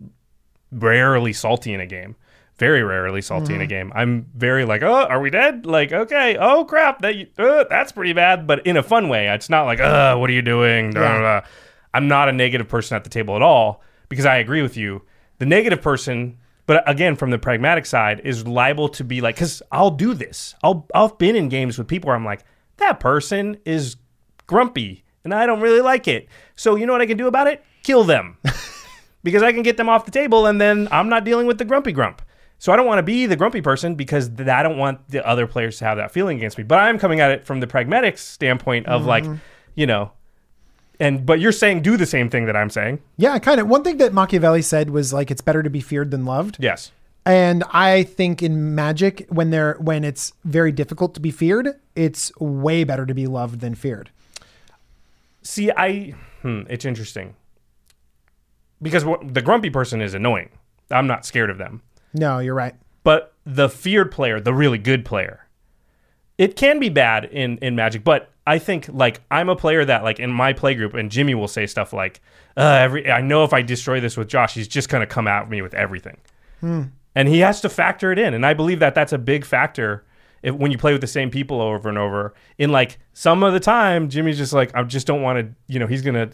rarely 0.71 1.33
salty 1.33 1.73
in 1.73 1.79
a 1.79 1.85
game. 1.85 2.15
Very 2.57 2.83
rarely 2.83 3.21
salty 3.21 3.55
in 3.55 3.61
a 3.61 3.67
game. 3.67 3.91
I'm 3.95 4.27
very 4.35 4.63
like, 4.63 4.83
oh, 4.83 5.05
are 5.05 5.19
we 5.19 5.31
dead? 5.31 5.65
Like, 5.65 5.91
okay, 5.91 6.37
oh 6.39 6.65
crap, 6.65 7.01
that 7.01 7.15
uh, 7.37 7.65
that's 7.67 7.91
pretty 7.91 8.13
bad, 8.13 8.45
but 8.45 8.65
in 8.65 8.77
a 8.77 8.83
fun 8.83 9.09
way. 9.09 9.27
It's 9.27 9.49
not 9.49 9.63
like, 9.63 9.79
uh, 9.79 10.15
what 10.17 10.29
are 10.29 10.33
you 10.33 10.43
doing? 10.43 10.91
Da. 10.91 11.41
I'm 11.95 12.07
not 12.07 12.29
a 12.29 12.31
negative 12.31 12.69
person 12.69 12.95
at 12.95 13.03
the 13.03 13.09
table 13.09 13.35
at 13.35 13.41
all 13.41 13.81
because 14.07 14.25
I 14.25 14.37
agree 14.37 14.61
with 14.61 14.77
you. 14.77 15.01
The 15.39 15.45
negative 15.45 15.81
person, 15.81 16.37
but 16.65 16.87
again, 16.89 17.15
from 17.15 17.31
the 17.31 17.39
pragmatic 17.39 17.85
side, 17.85 18.21
is 18.23 18.47
liable 18.47 18.89
to 18.89 19.03
be 19.03 19.21
like, 19.21 19.35
because 19.35 19.61
I'll 19.71 19.91
do 19.91 20.13
this. 20.13 20.55
I'll 20.63 20.87
I've 20.95 21.17
been 21.17 21.35
in 21.35 21.49
games 21.49 21.77
with 21.77 21.87
people 21.87 22.07
where 22.07 22.15
I'm 22.15 22.25
like, 22.25 22.43
that 22.77 22.99
person 22.99 23.57
is 23.65 23.97
grumpy 24.47 25.03
and 25.23 25.33
I 25.33 25.45
don't 25.45 25.61
really 25.61 25.81
like 25.81 26.07
it. 26.07 26.27
So 26.55 26.75
you 26.75 26.85
know 26.85 26.93
what 26.93 27.01
I 27.01 27.05
can 27.05 27.17
do 27.17 27.27
about 27.27 27.47
it? 27.47 27.63
Kill 27.83 28.03
them 28.03 28.37
because 29.23 29.43
I 29.43 29.51
can 29.51 29.63
get 29.63 29.77
them 29.77 29.89
off 29.89 30.05
the 30.05 30.11
table 30.11 30.45
and 30.45 30.59
then 30.59 30.87
I'm 30.91 31.09
not 31.09 31.25
dealing 31.25 31.47
with 31.47 31.57
the 31.57 31.65
grumpy 31.65 31.91
grump. 31.91 32.21
So 32.59 32.71
I 32.71 32.77
don't 32.77 32.85
want 32.85 32.99
to 32.99 33.03
be 33.03 33.25
the 33.25 33.35
grumpy 33.35 33.61
person 33.61 33.95
because 33.95 34.29
I 34.39 34.63
don't 34.63 34.77
want 34.77 35.09
the 35.09 35.25
other 35.27 35.47
players 35.47 35.79
to 35.79 35.85
have 35.85 35.97
that 35.97 36.11
feeling 36.11 36.37
against 36.37 36.57
me. 36.57 36.63
But 36.63 36.79
I'm 36.79 36.97
coming 36.97 37.19
at 37.19 37.31
it 37.31 37.45
from 37.45 37.59
the 37.59 37.67
pragmatic 37.67 38.17
standpoint 38.17 38.85
of 38.85 39.05
like, 39.05 39.25
mm-hmm. 39.25 39.35
you 39.75 39.85
know, 39.85 40.13
and 40.99 41.25
but 41.25 41.39
you're 41.39 41.51
saying 41.51 41.81
do 41.81 41.97
the 41.97 42.05
same 42.05 42.29
thing 42.29 42.45
that 42.45 42.55
I'm 42.55 42.69
saying. 42.69 43.01
Yeah, 43.17 43.37
kind 43.39 43.59
of. 43.59 43.67
One 43.67 43.83
thing 43.83 43.97
that 43.97 44.13
Machiavelli 44.13 44.61
said 44.61 44.89
was 44.89 45.11
like 45.13 45.31
it's 45.31 45.41
better 45.41 45.63
to 45.63 45.69
be 45.69 45.81
feared 45.81 46.11
than 46.11 46.25
loved. 46.25 46.57
Yes. 46.59 46.91
And 47.25 47.63
I 47.71 48.03
think 48.03 48.43
in 48.43 48.75
Magic, 48.75 49.25
when 49.29 49.49
they're 49.49 49.75
when 49.79 50.03
it's 50.03 50.33
very 50.43 50.71
difficult 50.71 51.13
to 51.15 51.21
be 51.21 51.31
feared, 51.31 51.69
it's 51.95 52.35
way 52.37 52.83
better 52.83 53.05
to 53.05 53.13
be 53.13 53.27
loved 53.27 53.61
than 53.61 53.75
feared. 53.75 54.09
See, 55.41 55.71
I 55.71 56.13
hmm, 56.41 56.63
it's 56.69 56.83
interesting 56.85 57.35
because 58.81 59.05
what, 59.05 59.33
the 59.33 59.41
grumpy 59.41 59.69
person 59.69 60.01
is 60.01 60.13
annoying. 60.13 60.49
I'm 60.91 61.07
not 61.07 61.25
scared 61.25 61.49
of 61.49 61.57
them. 61.57 61.81
No, 62.13 62.39
you're 62.39 62.53
right. 62.53 62.75
but 63.03 63.33
the 63.45 63.69
feared 63.69 64.11
player, 64.11 64.39
the 64.39 64.53
really 64.53 64.77
good 64.77 65.03
player, 65.03 65.47
it 66.37 66.55
can 66.55 66.79
be 66.79 66.89
bad 66.89 67.25
in 67.25 67.57
in 67.59 67.75
Magic. 67.75 68.03
But 68.03 68.32
I 68.45 68.59
think 68.59 68.89
like 68.91 69.21
I'm 69.31 69.49
a 69.49 69.55
player 69.55 69.85
that 69.85 70.03
like 70.03 70.19
in 70.19 70.31
my 70.31 70.53
play 70.53 70.75
group, 70.75 70.93
and 70.93 71.09
Jimmy 71.09 71.33
will 71.33 71.47
say 71.47 71.65
stuff 71.65 71.93
like, 71.93 72.21
uh, 72.57 72.61
"Every 72.81 73.09
I 73.09 73.21
know 73.21 73.43
if 73.43 73.53
I 73.53 73.61
destroy 73.61 73.99
this 73.99 74.17
with 74.17 74.27
Josh, 74.27 74.53
he's 74.53 74.67
just 74.67 74.89
gonna 74.89 75.07
come 75.07 75.27
at 75.27 75.49
me 75.49 75.61
with 75.61 75.73
everything," 75.73 76.17
and 77.15 77.27
he 77.29 77.39
has 77.39 77.61
to 77.61 77.69
factor 77.69 78.11
it 78.11 78.19
in. 78.19 78.33
And 78.33 78.45
I 78.45 78.53
believe 78.53 78.79
that 78.79 78.95
that's 78.95 79.13
a 79.13 79.17
big 79.17 79.45
factor. 79.45 80.03
If, 80.41 80.55
when 80.55 80.71
you 80.71 80.77
play 80.77 80.91
with 80.91 80.99
the 81.01 81.07
same 81.07 81.29
people 81.31 81.61
over 81.61 81.87
and 81.87 81.97
over, 81.97 82.33
in 82.57 82.69
like 82.71 82.99
some 83.13 83.43
of 83.43 83.53
the 83.53 83.61
time, 83.61 84.09
Jimmy's 84.09 84.37
just 84.37 84.51
like, 84.51 84.75
I 84.75 84.83
just 84.83 85.07
don't 85.07 85.21
want 85.21 85.39
to, 85.39 85.55
you 85.73 85.79
know, 85.79 85.87
he's 85.87 86.01
gonna, 86.01 86.29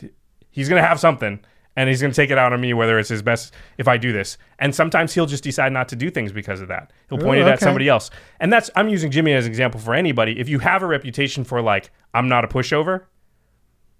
he's 0.49 0.68
gonna 0.68 0.82
have 0.82 0.99
something, 0.99 1.39
and 1.76 1.90
he's 1.90 2.02
going 2.02 2.12
to 2.12 2.16
take 2.16 2.30
it 2.30 2.38
out 2.38 2.52
on 2.52 2.60
me 2.60 2.74
whether 2.74 3.00
it's 3.00 3.10
his 3.10 3.22
best 3.22 3.54
if 3.78 3.88
I 3.88 3.98
do 3.98 4.12
this. 4.12 4.38
And 4.58 4.74
sometimes 4.76 5.14
he'll 5.14 5.26
just 5.26 5.44
decide 5.44 5.72
not 5.72 5.88
to 5.90 5.96
do 5.96 6.10
things 6.10 6.32
because 6.32 6.62
of 6.62 6.68
that. 6.68 6.92
He'll 7.10 7.20
point 7.20 7.40
Ooh, 7.40 7.44
it 7.44 7.48
oh, 7.48 7.52
at 7.52 7.60
somebody 7.60 7.88
else. 7.88 8.10
And 8.40 8.52
that's 8.52 8.70
I'm 8.76 8.90
using 8.90 9.12
Jimmy 9.12 9.34
as 9.34 9.46
an 9.46 9.52
example 9.52 9.80
for 9.80 9.94
anybody. 9.94 10.40
If 10.40 10.50
you 10.50 10.60
have 10.60 10.84
a 10.84 10.88
reputation 10.88 11.44
for 11.44 11.62
like 11.62 11.92
I'm 12.14 12.28
not 12.28 12.44
a 12.44 12.48
pushover, 12.48 13.04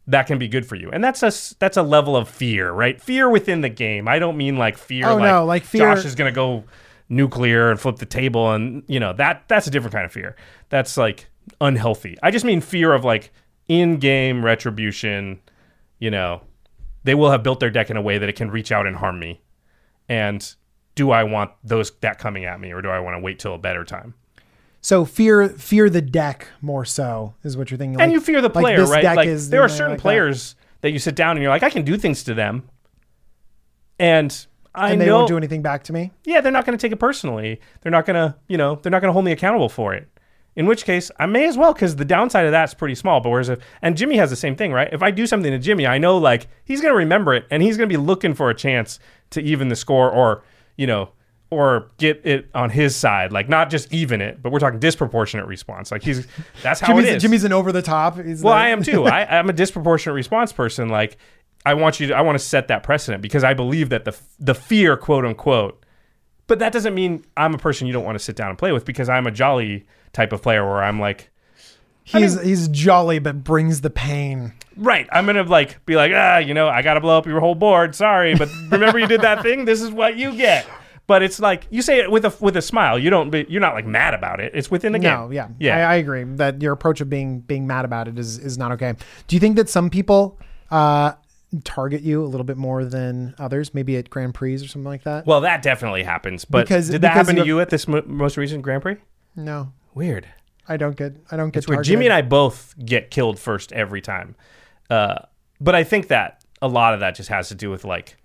that 0.08 0.26
can 0.26 0.40
be 0.40 0.48
good 0.48 0.66
for 0.66 0.76
you. 0.76 0.90
And 0.92 1.04
that's 1.04 1.22
a 1.22 1.32
that's 1.60 1.78
a 1.78 1.84
level 1.84 2.18
of 2.18 2.28
fear, 2.28 2.72
right? 2.72 3.00
Fear 3.00 3.30
within 3.30 3.62
the 3.62 3.70
game. 3.70 4.08
I 4.08 4.20
don't 4.20 4.38
mean 4.38 4.58
like 4.58 4.78
fear 4.78 5.08
Oh, 5.08 5.16
like, 5.16 5.24
no, 5.24 5.46
like 5.46 5.64
fear- 5.64 5.96
Josh 5.96 6.04
is 6.04 6.16
going 6.16 6.32
to 6.32 6.36
go 6.36 6.64
nuclear 7.10 7.72
and 7.72 7.80
flip 7.80 7.98
the 7.98 8.06
table 8.06 8.52
and 8.52 8.84
you 8.88 9.00
know, 9.00 9.14
that 9.14 9.44
that's 9.48 9.68
a 9.68 9.72
different 9.72 9.94
kind 9.94 10.06
of 10.06 10.12
fear. 10.12 10.36
That's 10.70 10.98
like 10.98 11.28
unhealthy. 11.62 12.18
I 12.22 12.32
just 12.32 12.44
mean 12.46 12.62
fear 12.62 12.94
of 12.94 13.06
like 13.06 13.32
in-game 13.68 14.44
retribution, 14.44 15.40
you 16.00 16.10
know, 16.10 16.42
they 17.04 17.16
will 17.16 17.32
have 17.32 17.44
built 17.44 17.60
their 17.60 17.70
deck 17.70 17.90
in 17.90 17.98
a 17.98 18.02
way 18.02 18.18
that 18.18 18.30
it 18.30 18.36
can 18.36 18.52
reach 18.52 18.72
out 18.72 18.86
and 18.88 18.96
harm 18.98 19.20
me. 19.20 19.42
And 20.08 20.56
do 20.96 21.12
I 21.12 21.24
want 21.24 21.52
those 21.64 21.92
that 22.02 22.18
coming 22.20 22.46
at 22.46 22.60
me 22.60 22.72
or 22.74 22.82
do 22.82 22.90
I 22.90 23.00
want 23.00 23.16
to 23.16 23.20
wait 23.20 23.40
till 23.40 23.54
a 23.56 23.58
better 23.58 23.84
time? 23.86 24.14
So 24.82 25.04
fear 25.06 25.50
fear 25.50 25.90
the 25.90 26.02
deck 26.02 26.48
more 26.62 26.86
so 26.86 27.34
is 27.44 27.58
what 27.58 27.70
you're 27.72 27.78
thinking. 27.78 28.00
and 28.02 28.10
Like- 28.12 28.14
you 28.14 28.22
fear 28.22 28.42
the 28.42 28.48
like 28.50 28.54
player, 28.64 28.78
this 28.78 28.90
right? 28.90 29.04
Like 29.04 29.28
is- 29.28 29.50
there 29.50 29.62
are 29.62 29.70
certain 29.70 29.92
like 29.92 29.98
that. 29.98 30.02
players 30.02 30.56
that. 30.82 30.92
you 30.92 31.00
sit 31.00 31.16
down 31.16 31.32
and 31.38 31.42
you're 31.42 31.52
like, 31.52 31.64
I 31.64 31.70
can 31.70 31.84
do 31.84 31.98
things 31.98 32.24
to 32.24 32.34
them, 32.34 32.70
and 34.00 34.46
I 34.74 34.92
and 34.92 35.02
they 35.02 35.08
know, 35.08 35.18
won't 35.20 35.28
do 35.28 35.38
anything 35.38 35.62
back 35.62 35.84
to 35.86 35.94
me. 35.94 36.12
yeah, 36.26 36.42
they're 36.42 36.52
not 36.52 36.66
going 36.66 36.78
to 36.78 36.82
take 36.82 36.92
it 36.94 36.98
personally. 37.00 37.60
They're 37.82 37.92
not 37.92 38.06
going 38.06 38.16
to, 38.16 38.36
you 38.48 38.58
know, 38.58 38.76
they're 38.76 38.92
not 38.92 39.02
going 39.02 39.10
to 39.10 39.14
hold 39.14 39.26
me 39.26 39.32
accountable 39.32 39.68
for 39.70 39.94
it. 39.94 40.08
In 40.60 40.66
which 40.66 40.84
case, 40.84 41.10
I 41.18 41.26
may 41.26 41.48
as 41.48 41.58
well 41.58 41.72
because 41.72 41.96
the 41.96 42.04
downside 42.04 42.46
of 42.46 42.52
that's 42.52 42.74
pretty 42.74 42.94
small. 42.94 43.22
But 43.22 43.30
whereas 43.30 43.48
if 43.48 43.60
and 43.82 43.96
Jimmy 43.96 44.18
has 44.18 44.30
the 44.30 44.36
same 44.36 44.58
thing, 44.58 44.74
right? 44.74 44.90
If 44.92 45.02
I 45.02 45.10
do 45.10 45.26
something 45.26 45.50
to 45.54 45.58
Jimmy, 45.58 45.88
I 45.88 45.98
know 45.98 46.18
like 46.18 46.48
he's 46.66 46.82
going 46.82 46.92
to 46.92 46.98
remember 46.98 47.34
it 47.34 47.46
and 47.50 47.64
he's 47.64 47.78
going 47.78 47.88
to 47.88 47.94
be 47.94 47.96
looking 47.96 48.34
for 48.34 48.50
a 48.50 48.54
chance 48.54 49.00
to 49.30 49.42
even 49.42 49.70
the 49.70 49.78
score 49.78 50.12
or 50.12 50.44
you 50.76 50.86
know 50.86 51.12
or 51.50 51.90
get 51.98 52.26
it 52.26 52.50
on 52.54 52.72
his 52.72 52.94
side, 52.94 53.32
like 53.32 53.48
not 53.48 53.70
just 53.70 53.94
even 53.94 54.20
it, 54.20 54.44
but 54.44 54.52
we're 54.52 54.60
talking 54.60 54.80
disproportionate 54.82 55.46
response. 55.46 55.94
Like 55.94 56.04
he's 56.04 56.28
that's 56.62 56.82
how 56.82 56.88
Jimmy's, 56.88 57.06
it 57.06 57.16
is. 57.16 57.22
Jimmy's 57.24 57.44
an 57.46 57.54
over 57.54 57.72
the 57.72 57.82
top. 57.82 58.20
He's 58.20 58.44
Well, 58.44 58.54
like- 58.54 58.66
I 58.66 58.70
am 58.70 58.84
too. 58.84 59.06
I, 59.06 59.40
I'm 59.40 59.48
a 59.50 59.54
disproportionate 59.54 60.14
response 60.14 60.52
person. 60.52 60.90
Like, 60.90 61.16
I 61.66 61.74
want 61.74 62.02
you 62.02 62.08
to, 62.08 62.16
I 62.16 62.22
want 62.22 62.38
to 62.38 62.44
set 62.44 62.68
that 62.68 62.84
precedent 62.84 63.22
because 63.22 63.46
I 63.46 63.54
believe 63.54 63.88
that 63.92 64.04
the 64.04 64.14
the 64.40 64.56
fear, 64.56 64.98
quote 64.98 65.24
unquote, 65.24 65.86
but 66.48 66.60
that 66.60 66.74
doesn't 66.74 66.94
mean 66.94 67.24
I'm 67.38 67.54
a 67.54 67.58
person 67.58 67.88
you 67.88 67.94
don't 67.94 68.04
want 68.04 68.18
to 68.18 68.24
sit 68.24 68.36
down 68.36 68.50
and 68.50 68.58
play 68.58 68.74
with 68.74 68.84
because 68.84 69.08
I'm 69.08 69.26
a 69.26 69.32
jolly 69.32 69.86
type 70.14 70.34
of 70.34 70.42
player 70.42 70.66
where 70.66 70.84
I'm 70.84 71.00
like, 71.00 71.30
he's 72.04 72.40
he's 72.42 72.68
jolly 72.70 73.20
but 73.20 73.44
brings 73.44 73.82
the 73.82 73.90
pain. 73.90 74.54
right, 74.76 75.08
I'm 75.12 75.26
gonna 75.26 75.44
like 75.44 75.86
be 75.86 75.96
like, 75.96 76.12
ah, 76.16 76.38
you 76.38 76.54
know, 76.54 76.68
I 76.68 76.82
gotta 76.82 77.00
blow 77.02 77.18
up 77.18 77.26
your 77.26 77.40
whole 77.40 77.56
board. 77.56 77.96
Sorry, 77.96 78.36
but 78.36 78.50
remember 78.70 79.00
you 79.00 79.08
did 79.08 79.22
that 79.22 79.42
thing. 79.44 79.66
This 79.66 79.82
is 79.82 79.92
what 79.92 80.16
you 80.18 80.36
get. 80.36 80.66
but 81.08 81.24
it's 81.24 81.40
like 81.40 81.66
you 81.72 81.82
say 81.82 82.00
it 82.00 82.12
with 82.12 82.26
a 82.26 82.34
with 82.40 82.56
a 82.58 82.62
smile. 82.62 82.98
You 83.00 83.10
don't. 83.10 83.30
be- 83.32 83.46
You're 83.50 83.62
not 83.62 83.74
like 83.74 83.86
mad 83.86 84.14
about 84.14 84.40
it. 84.40 84.52
It's 84.56 84.70
within 84.72 84.92
the 84.94 85.00
game. 85.00 85.12
No, 85.12 85.32
yeah, 85.32 85.48
yeah. 85.60 85.90
I, 85.90 85.94
I 85.94 85.96
agree 85.96 86.24
that 86.24 86.62
your 86.62 86.72
approach 86.74 87.02
of 87.02 87.10
being 87.10 87.40
being 87.42 87.66
mad 87.68 87.84
about 87.86 88.08
it 88.08 88.18
is 88.20 88.38
is 88.38 88.58
not 88.58 88.72
okay. 88.74 88.94
Do 89.28 89.36
you 89.36 89.40
think 89.40 89.56
that 89.56 89.70
some 89.70 89.90
people 89.90 90.40
uh, 90.72 91.14
target 91.64 92.02
you 92.04 92.24
a 92.24 92.28
little 92.28 92.44
bit 92.44 92.58
more 92.58 92.86
than 92.86 93.34
others? 93.40 93.74
Maybe 93.74 93.98
at 93.98 94.10
Grand 94.12 94.34
Prix 94.36 94.56
or 94.56 94.68
something 94.68 94.84
like 94.84 95.04
that. 95.04 95.26
well, 95.26 95.42
that 95.42 95.62
definitely 95.64 96.04
happens. 96.04 96.46
But 96.46 96.66
Because- 96.68 96.90
did 96.90 97.02
that 97.02 97.14
because 97.16 97.28
happen 97.28 97.42
to 97.42 97.46
you 97.48 97.60
at 97.60 97.70
this 97.72 97.88
mo- 97.88 98.04
most 98.06 98.38
recent 98.38 98.62
Grand 98.62 98.82
Prix? 98.84 98.98
no, 99.36 99.74
Weird. 99.94 100.28
I 100.68 100.78
don't 100.78 100.96
get. 100.96 101.16
I 101.32 101.38
don't 101.38 101.50
get. 101.50 101.60
It's 101.60 101.68
weird. 101.68 101.84
Jimmy 101.84 102.06
and 102.06 102.14
I 102.14 102.22
both 102.22 102.76
get 102.84 103.10
killed 103.10 103.40
first 103.40 103.72
every 103.72 104.02
time. 104.02 104.36
Uh, 104.90 105.20
but 105.60 105.76
I 105.76 105.84
think 105.84 106.08
that 106.08 106.44
a 106.62 106.68
lot 106.68 106.94
of 106.94 107.00
that 107.00 107.16
just 107.16 107.30
has 107.30 107.50
to 107.50 107.56
do 107.56 107.70
with 107.70 107.86
like 107.86 108.18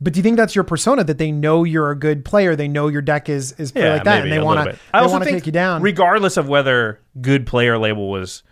But 0.00 0.12
do 0.12 0.18
you 0.18 0.22
think 0.22 0.36
that's 0.36 0.54
your 0.54 0.64
persona 0.64 1.04
that 1.04 1.18
they 1.18 1.32
know 1.32 1.64
you're 1.64 1.90
a 1.90 1.98
good 1.98 2.24
player? 2.24 2.54
They 2.56 2.68
know 2.68 2.88
your 2.88 3.02
deck 3.02 3.28
is 3.28 3.52
is 3.52 3.72
play 3.72 3.88
like 3.88 4.04
that, 4.04 4.22
and 4.22 4.32
they 4.32 4.38
want 4.38 4.70
to. 4.70 4.78
I 4.92 5.00
also 5.00 5.12
want 5.12 5.22
to 5.22 5.30
think 5.30 5.38
take 5.38 5.46
you 5.46 5.52
down. 5.52 5.82
regardless 5.82 6.36
of 6.36 6.48
whether 6.48 7.00
good 7.20 7.46
player 7.46 7.78
label 7.78 8.10
was 8.10 8.42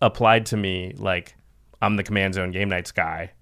applied 0.00 0.46
to 0.46 0.56
me. 0.56 0.94
Like 0.96 1.36
I'm 1.82 1.96
the 1.96 2.02
command 2.02 2.34
zone 2.34 2.50
Game 2.50 2.68
Knights 2.68 2.92
guy. 2.92 3.32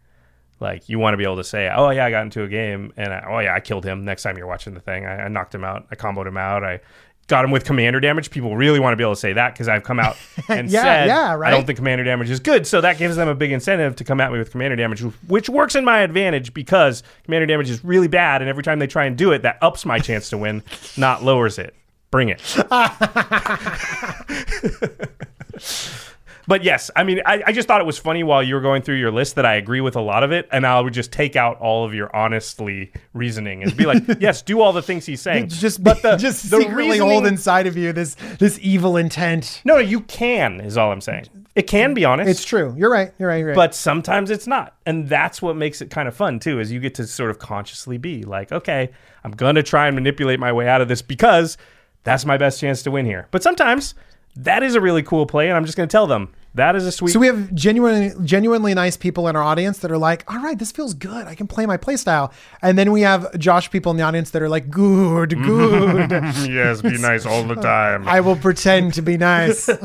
Like 0.60 0.88
you 0.88 0.98
want 0.98 1.14
to 1.14 1.16
be 1.16 1.22
able 1.24 1.36
to 1.36 1.44
say, 1.44 1.70
oh 1.72 1.90
yeah, 1.90 2.04
I 2.04 2.10
got 2.10 2.22
into 2.22 2.42
a 2.42 2.48
game 2.48 2.92
and 2.96 3.12
I, 3.12 3.24
oh 3.28 3.38
yeah, 3.38 3.54
I 3.54 3.60
killed 3.60 3.84
him. 3.84 4.04
Next 4.04 4.24
time 4.24 4.36
you're 4.36 4.48
watching 4.48 4.74
the 4.74 4.80
thing, 4.80 5.06
I, 5.06 5.24
I 5.24 5.28
knocked 5.28 5.54
him 5.54 5.62
out. 5.62 5.86
I 5.92 5.94
comboed 5.94 6.26
him 6.26 6.36
out. 6.36 6.64
I 6.64 6.80
got 7.28 7.44
him 7.44 7.50
with 7.50 7.64
commander 7.64 8.00
damage. 8.00 8.30
People 8.30 8.56
really 8.56 8.80
want 8.80 8.92
to 8.92 8.96
be 8.96 9.04
able 9.04 9.14
to 9.14 9.20
say 9.20 9.32
that 9.34 9.52
because 9.54 9.68
I've 9.68 9.84
come 9.84 10.00
out 10.00 10.16
and 10.48 10.70
Yeah, 10.70 10.82
said 10.82 11.06
yeah, 11.06 11.38
I 11.38 11.50
don't 11.50 11.66
think 11.66 11.76
commander 11.76 12.04
damage 12.04 12.30
is 12.30 12.40
good. 12.40 12.66
So 12.66 12.80
that 12.80 12.98
gives 12.98 13.16
them 13.16 13.28
a 13.28 13.34
big 13.34 13.52
incentive 13.52 13.96
to 13.96 14.04
come 14.04 14.20
at 14.20 14.32
me 14.32 14.38
with 14.38 14.50
commander 14.50 14.76
damage, 14.76 15.00
which 15.28 15.48
works 15.48 15.76
in 15.76 15.84
my 15.84 16.00
advantage 16.00 16.52
because 16.52 17.02
commander 17.24 17.46
damage 17.46 17.70
is 17.70 17.84
really 17.84 18.08
bad, 18.08 18.42
and 18.42 18.48
every 18.48 18.64
time 18.64 18.80
they 18.80 18.86
try 18.86 19.04
and 19.04 19.16
do 19.16 19.30
it, 19.32 19.42
that 19.42 19.58
ups 19.62 19.86
my 19.86 19.98
chance 19.98 20.30
to 20.30 20.38
win, 20.38 20.62
not 20.96 21.22
lowers 21.22 21.58
it. 21.58 21.74
Bring 22.10 22.30
it. 22.30 22.40
But 26.48 26.64
yes, 26.64 26.90
I 26.96 27.04
mean, 27.04 27.20
I, 27.26 27.42
I 27.46 27.52
just 27.52 27.68
thought 27.68 27.80
it 27.82 27.86
was 27.86 27.98
funny 27.98 28.24
while 28.24 28.42
you 28.42 28.54
were 28.54 28.60
going 28.62 28.80
through 28.82 28.96
your 28.96 29.10
list 29.12 29.34
that 29.36 29.44
I 29.44 29.56
agree 29.56 29.82
with 29.82 29.94
a 29.96 30.00
lot 30.00 30.22
of 30.24 30.32
it, 30.32 30.48
and 30.50 30.66
I 30.66 30.80
would 30.80 30.94
just 30.94 31.12
take 31.12 31.36
out 31.36 31.60
all 31.60 31.84
of 31.84 31.92
your 31.92 32.14
honestly 32.16 32.90
reasoning 33.12 33.62
and 33.62 33.76
be 33.76 33.84
like, 33.84 34.02
yes, 34.20 34.40
do 34.40 34.60
all 34.62 34.72
the 34.72 34.80
things 34.82 35.04
he's 35.04 35.20
saying. 35.20 35.48
just 35.50 35.84
but 35.84 36.00
the, 36.00 36.16
just 36.18 36.50
the 36.50 36.58
secretly 36.58 36.88
reasoning- 36.92 37.10
hold 37.10 37.26
inside 37.26 37.66
of 37.66 37.76
you 37.76 37.92
this 37.92 38.16
this 38.38 38.58
evil 38.62 38.96
intent. 38.96 39.60
No, 39.64 39.74
no, 39.74 39.80
you 39.80 40.00
can 40.00 40.60
is 40.60 40.76
all 40.78 40.90
I'm 40.90 41.02
saying. 41.02 41.26
It 41.54 41.66
can 41.66 41.92
be 41.92 42.04
honest. 42.04 42.30
It's 42.30 42.44
true. 42.44 42.72
You're 42.78 42.90
right. 42.90 43.12
You're 43.18 43.28
right. 43.28 43.38
You're 43.38 43.48
right. 43.48 43.54
but 43.54 43.74
sometimes 43.74 44.30
it's 44.30 44.46
not 44.46 44.74
and 44.86 45.06
that's 45.08 45.42
what 45.42 45.54
makes 45.54 45.82
it 45.82 45.90
kind 45.90 46.08
of 46.08 46.16
fun 46.16 46.38
too 46.40 46.60
is 46.60 46.72
you 46.72 46.80
get 46.80 46.94
to 46.94 47.06
sort 47.06 47.30
of 47.30 47.38
consciously 47.38 47.98
be 47.98 48.22
like 48.22 48.50
okay 48.52 48.90
i'm 49.24 49.32
gonna 49.32 49.62
try 49.62 49.86
and 49.86 49.94
manipulate 49.94 50.40
my 50.40 50.52
way 50.52 50.66
out 50.68 50.80
of 50.80 50.88
this 50.88 51.02
because 51.02 51.58
that's 52.04 52.24
my 52.24 52.36
best 52.38 52.60
chance 52.60 52.82
to 52.84 52.90
win 52.90 53.04
here 53.04 53.26
but 53.32 53.42
sometimes 53.42 53.94
that 54.36 54.62
is 54.62 54.74
a 54.76 54.80
really 54.80 55.02
cool 55.02 55.26
play 55.26 55.48
and 55.48 55.56
i'm 55.56 55.64
just 55.64 55.76
gonna 55.76 55.86
tell 55.86 56.06
them 56.06 56.32
that 56.58 56.76
is 56.76 56.84
a 56.84 56.92
sweet 56.92 57.12
So 57.12 57.18
we 57.18 57.26
have 57.26 57.54
genuinely, 57.54 58.12
genuinely 58.24 58.74
nice 58.74 58.96
people 58.96 59.28
in 59.28 59.36
our 59.36 59.42
audience 59.42 59.78
that 59.78 59.90
are 59.90 59.98
like, 59.98 60.30
"All 60.30 60.40
right, 60.40 60.58
this 60.58 60.70
feels 60.70 60.94
good. 60.94 61.26
I 61.26 61.34
can 61.34 61.46
play 61.46 61.66
my 61.66 61.76
playstyle." 61.76 62.32
And 62.62 62.76
then 62.76 62.92
we 62.92 63.00
have 63.02 63.38
Josh 63.38 63.70
people 63.70 63.90
in 63.90 63.96
the 63.96 64.02
audience 64.02 64.30
that 64.30 64.42
are 64.42 64.48
like, 64.48 64.70
"Good, 64.70 65.30
good. 65.42 66.10
yes 66.48 66.82
be 66.82 66.98
nice 66.98 67.24
all 67.26 67.44
the 67.44 67.54
time 67.54 68.06
I 68.16 68.20
will 68.20 68.36
pretend 68.36 68.94
to 68.94 69.02
be 69.02 69.16
nice." 69.16 69.68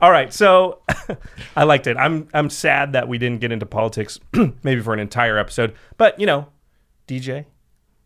all 0.00 0.10
right 0.10 0.32
so 0.32 0.80
i 1.56 1.64
liked 1.64 1.86
it 1.88 1.96
i'm 1.96 2.28
i'm 2.34 2.48
sad 2.48 2.92
that 2.92 3.08
we 3.08 3.18
didn't 3.18 3.40
get 3.40 3.50
into 3.50 3.66
politics 3.66 4.20
maybe 4.62 4.80
for 4.80 4.94
an 4.94 5.00
entire 5.00 5.38
episode 5.38 5.74
but 5.96 6.18
you 6.20 6.26
know 6.26 6.46
dj 7.08 7.44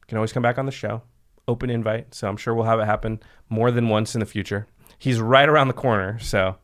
can 0.07 0.17
always 0.17 0.33
come 0.33 0.43
back 0.43 0.59
on 0.59 0.65
the 0.65 0.73
show 0.73 1.03
open 1.47 1.69
invite 1.69 2.15
so 2.15 2.29
i'm 2.29 2.37
sure 2.37 2.55
we'll 2.55 2.65
have 2.65 2.81
it 2.81 2.87
happen 2.87 3.21
more 3.51 3.71
than 3.71 3.89
once 3.89 4.15
in 4.15 4.21
the 4.21 4.27
future 4.27 4.67
he's 5.01 5.19
right 5.19 5.49
around 5.49 5.67
the 5.67 5.75
corner 5.75 6.17
so 6.21 6.55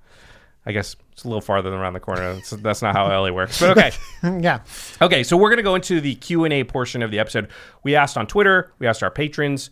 i 0.65 0.71
guess 0.71 0.95
it's 1.11 1.25
a 1.25 1.29
little 1.29 1.41
farther 1.41 1.71
than 1.71 1.79
around 1.81 1.95
the 1.95 2.01
corner 2.01 2.35
that's, 2.35 2.51
that's 2.51 2.83
not 2.83 2.95
how 2.95 3.09
la 3.09 3.31
works 3.33 3.59
but 3.59 3.77
okay 3.77 3.91
yeah. 4.41 4.61
Okay, 5.01 5.23
so 5.23 5.37
we're 5.37 5.49
going 5.49 5.59
to 5.59 5.63
go 5.63 5.75
into 5.75 6.01
the 6.01 6.15
Q&A 6.17 6.65
portion 6.65 7.03
of 7.03 7.11
the 7.11 7.19
episode. 7.19 7.49
We 7.83 7.95
asked 7.95 8.17
on 8.17 8.27
Twitter, 8.27 8.73
we 8.79 8.87
asked 8.87 9.03
our 9.03 9.11
patrons 9.11 9.71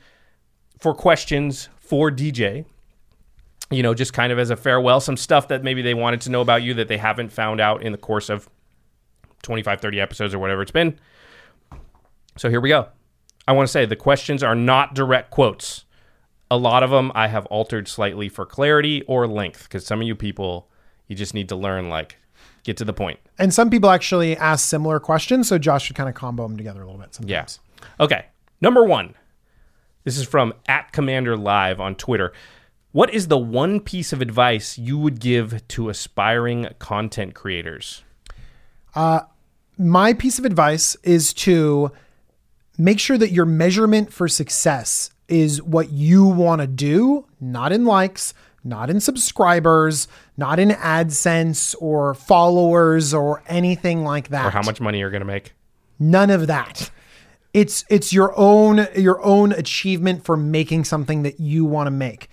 for 0.78 0.94
questions 0.94 1.68
for 1.78 2.10
DJ. 2.10 2.64
You 3.70 3.82
know, 3.82 3.94
just 3.94 4.12
kind 4.12 4.32
of 4.32 4.38
as 4.38 4.50
a 4.50 4.56
farewell, 4.56 5.00
some 5.00 5.16
stuff 5.16 5.48
that 5.48 5.64
maybe 5.64 5.82
they 5.82 5.94
wanted 5.94 6.20
to 6.22 6.30
know 6.30 6.40
about 6.40 6.62
you 6.62 6.74
that 6.74 6.88
they 6.88 6.98
haven't 6.98 7.32
found 7.32 7.60
out 7.60 7.82
in 7.82 7.92
the 7.92 7.98
course 7.98 8.28
of 8.28 8.48
25, 9.42 9.80
30 9.80 10.00
episodes 10.00 10.34
or 10.34 10.38
whatever 10.38 10.62
it's 10.62 10.70
been. 10.70 10.98
So 12.36 12.50
here 12.50 12.60
we 12.60 12.68
go. 12.68 12.88
I 13.48 13.52
want 13.52 13.66
to 13.66 13.72
say 13.72 13.86
the 13.86 13.96
questions 13.96 14.42
are 14.42 14.54
not 14.54 14.94
direct 14.94 15.30
quotes. 15.30 15.83
A 16.50 16.56
lot 16.56 16.82
of 16.82 16.90
them 16.90 17.10
I 17.14 17.28
have 17.28 17.46
altered 17.46 17.88
slightly 17.88 18.28
for 18.28 18.46
clarity 18.46 19.02
or 19.02 19.26
length 19.26 19.64
because 19.64 19.86
some 19.86 20.00
of 20.00 20.06
you 20.06 20.14
people, 20.14 20.68
you 21.08 21.16
just 21.16 21.34
need 21.34 21.48
to 21.48 21.56
learn, 21.56 21.88
like, 21.88 22.16
get 22.62 22.76
to 22.76 22.84
the 22.84 22.92
point. 22.92 23.18
And 23.38 23.52
some 23.52 23.70
people 23.70 23.90
actually 23.90 24.36
ask 24.36 24.68
similar 24.68 25.00
questions, 25.00 25.48
so 25.48 25.58
Josh 25.58 25.86
should 25.86 25.96
kind 25.96 26.08
of 26.08 26.14
combo 26.14 26.44
them 26.44 26.56
together 26.56 26.82
a 26.82 26.86
little 26.86 27.00
bit 27.00 27.14
sometimes. 27.14 27.60
Yeah. 27.80 28.04
Okay. 28.04 28.26
Number 28.60 28.84
one. 28.84 29.14
This 30.04 30.18
is 30.18 30.26
from 30.26 30.52
at 30.68 30.92
Commander 30.92 31.34
Live 31.34 31.80
on 31.80 31.94
Twitter. 31.94 32.32
What 32.92 33.12
is 33.12 33.28
the 33.28 33.38
one 33.38 33.80
piece 33.80 34.12
of 34.12 34.20
advice 34.20 34.76
you 34.76 34.98
would 34.98 35.18
give 35.18 35.66
to 35.68 35.88
aspiring 35.88 36.68
content 36.78 37.34
creators? 37.34 38.04
Uh, 38.94 39.22
my 39.78 40.12
piece 40.12 40.38
of 40.38 40.44
advice 40.44 40.94
is 41.02 41.32
to 41.34 41.90
make 42.76 43.00
sure 43.00 43.16
that 43.16 43.32
your 43.32 43.46
measurement 43.46 44.12
for 44.12 44.28
success 44.28 45.10
is 45.28 45.62
what 45.62 45.90
you 45.90 46.24
want 46.24 46.60
to 46.60 46.66
do, 46.66 47.26
not 47.40 47.72
in 47.72 47.84
likes, 47.84 48.34
not 48.62 48.90
in 48.90 49.00
subscribers, 49.00 50.08
not 50.36 50.58
in 50.58 50.70
AdSense 50.70 51.74
or 51.80 52.14
followers 52.14 53.12
or 53.12 53.42
anything 53.46 54.04
like 54.04 54.28
that. 54.28 54.46
Or 54.46 54.50
how 54.50 54.62
much 54.62 54.80
money 54.80 54.98
you're 54.98 55.10
going 55.10 55.20
to 55.20 55.26
make? 55.26 55.52
None 55.98 56.30
of 56.30 56.46
that. 56.46 56.90
It's 57.52 57.84
it's 57.88 58.12
your 58.12 58.36
own 58.36 58.88
your 58.96 59.22
own 59.22 59.52
achievement 59.52 60.24
for 60.24 60.36
making 60.36 60.84
something 60.84 61.22
that 61.22 61.38
you 61.38 61.64
want 61.64 61.86
to 61.86 61.92
make. 61.92 62.28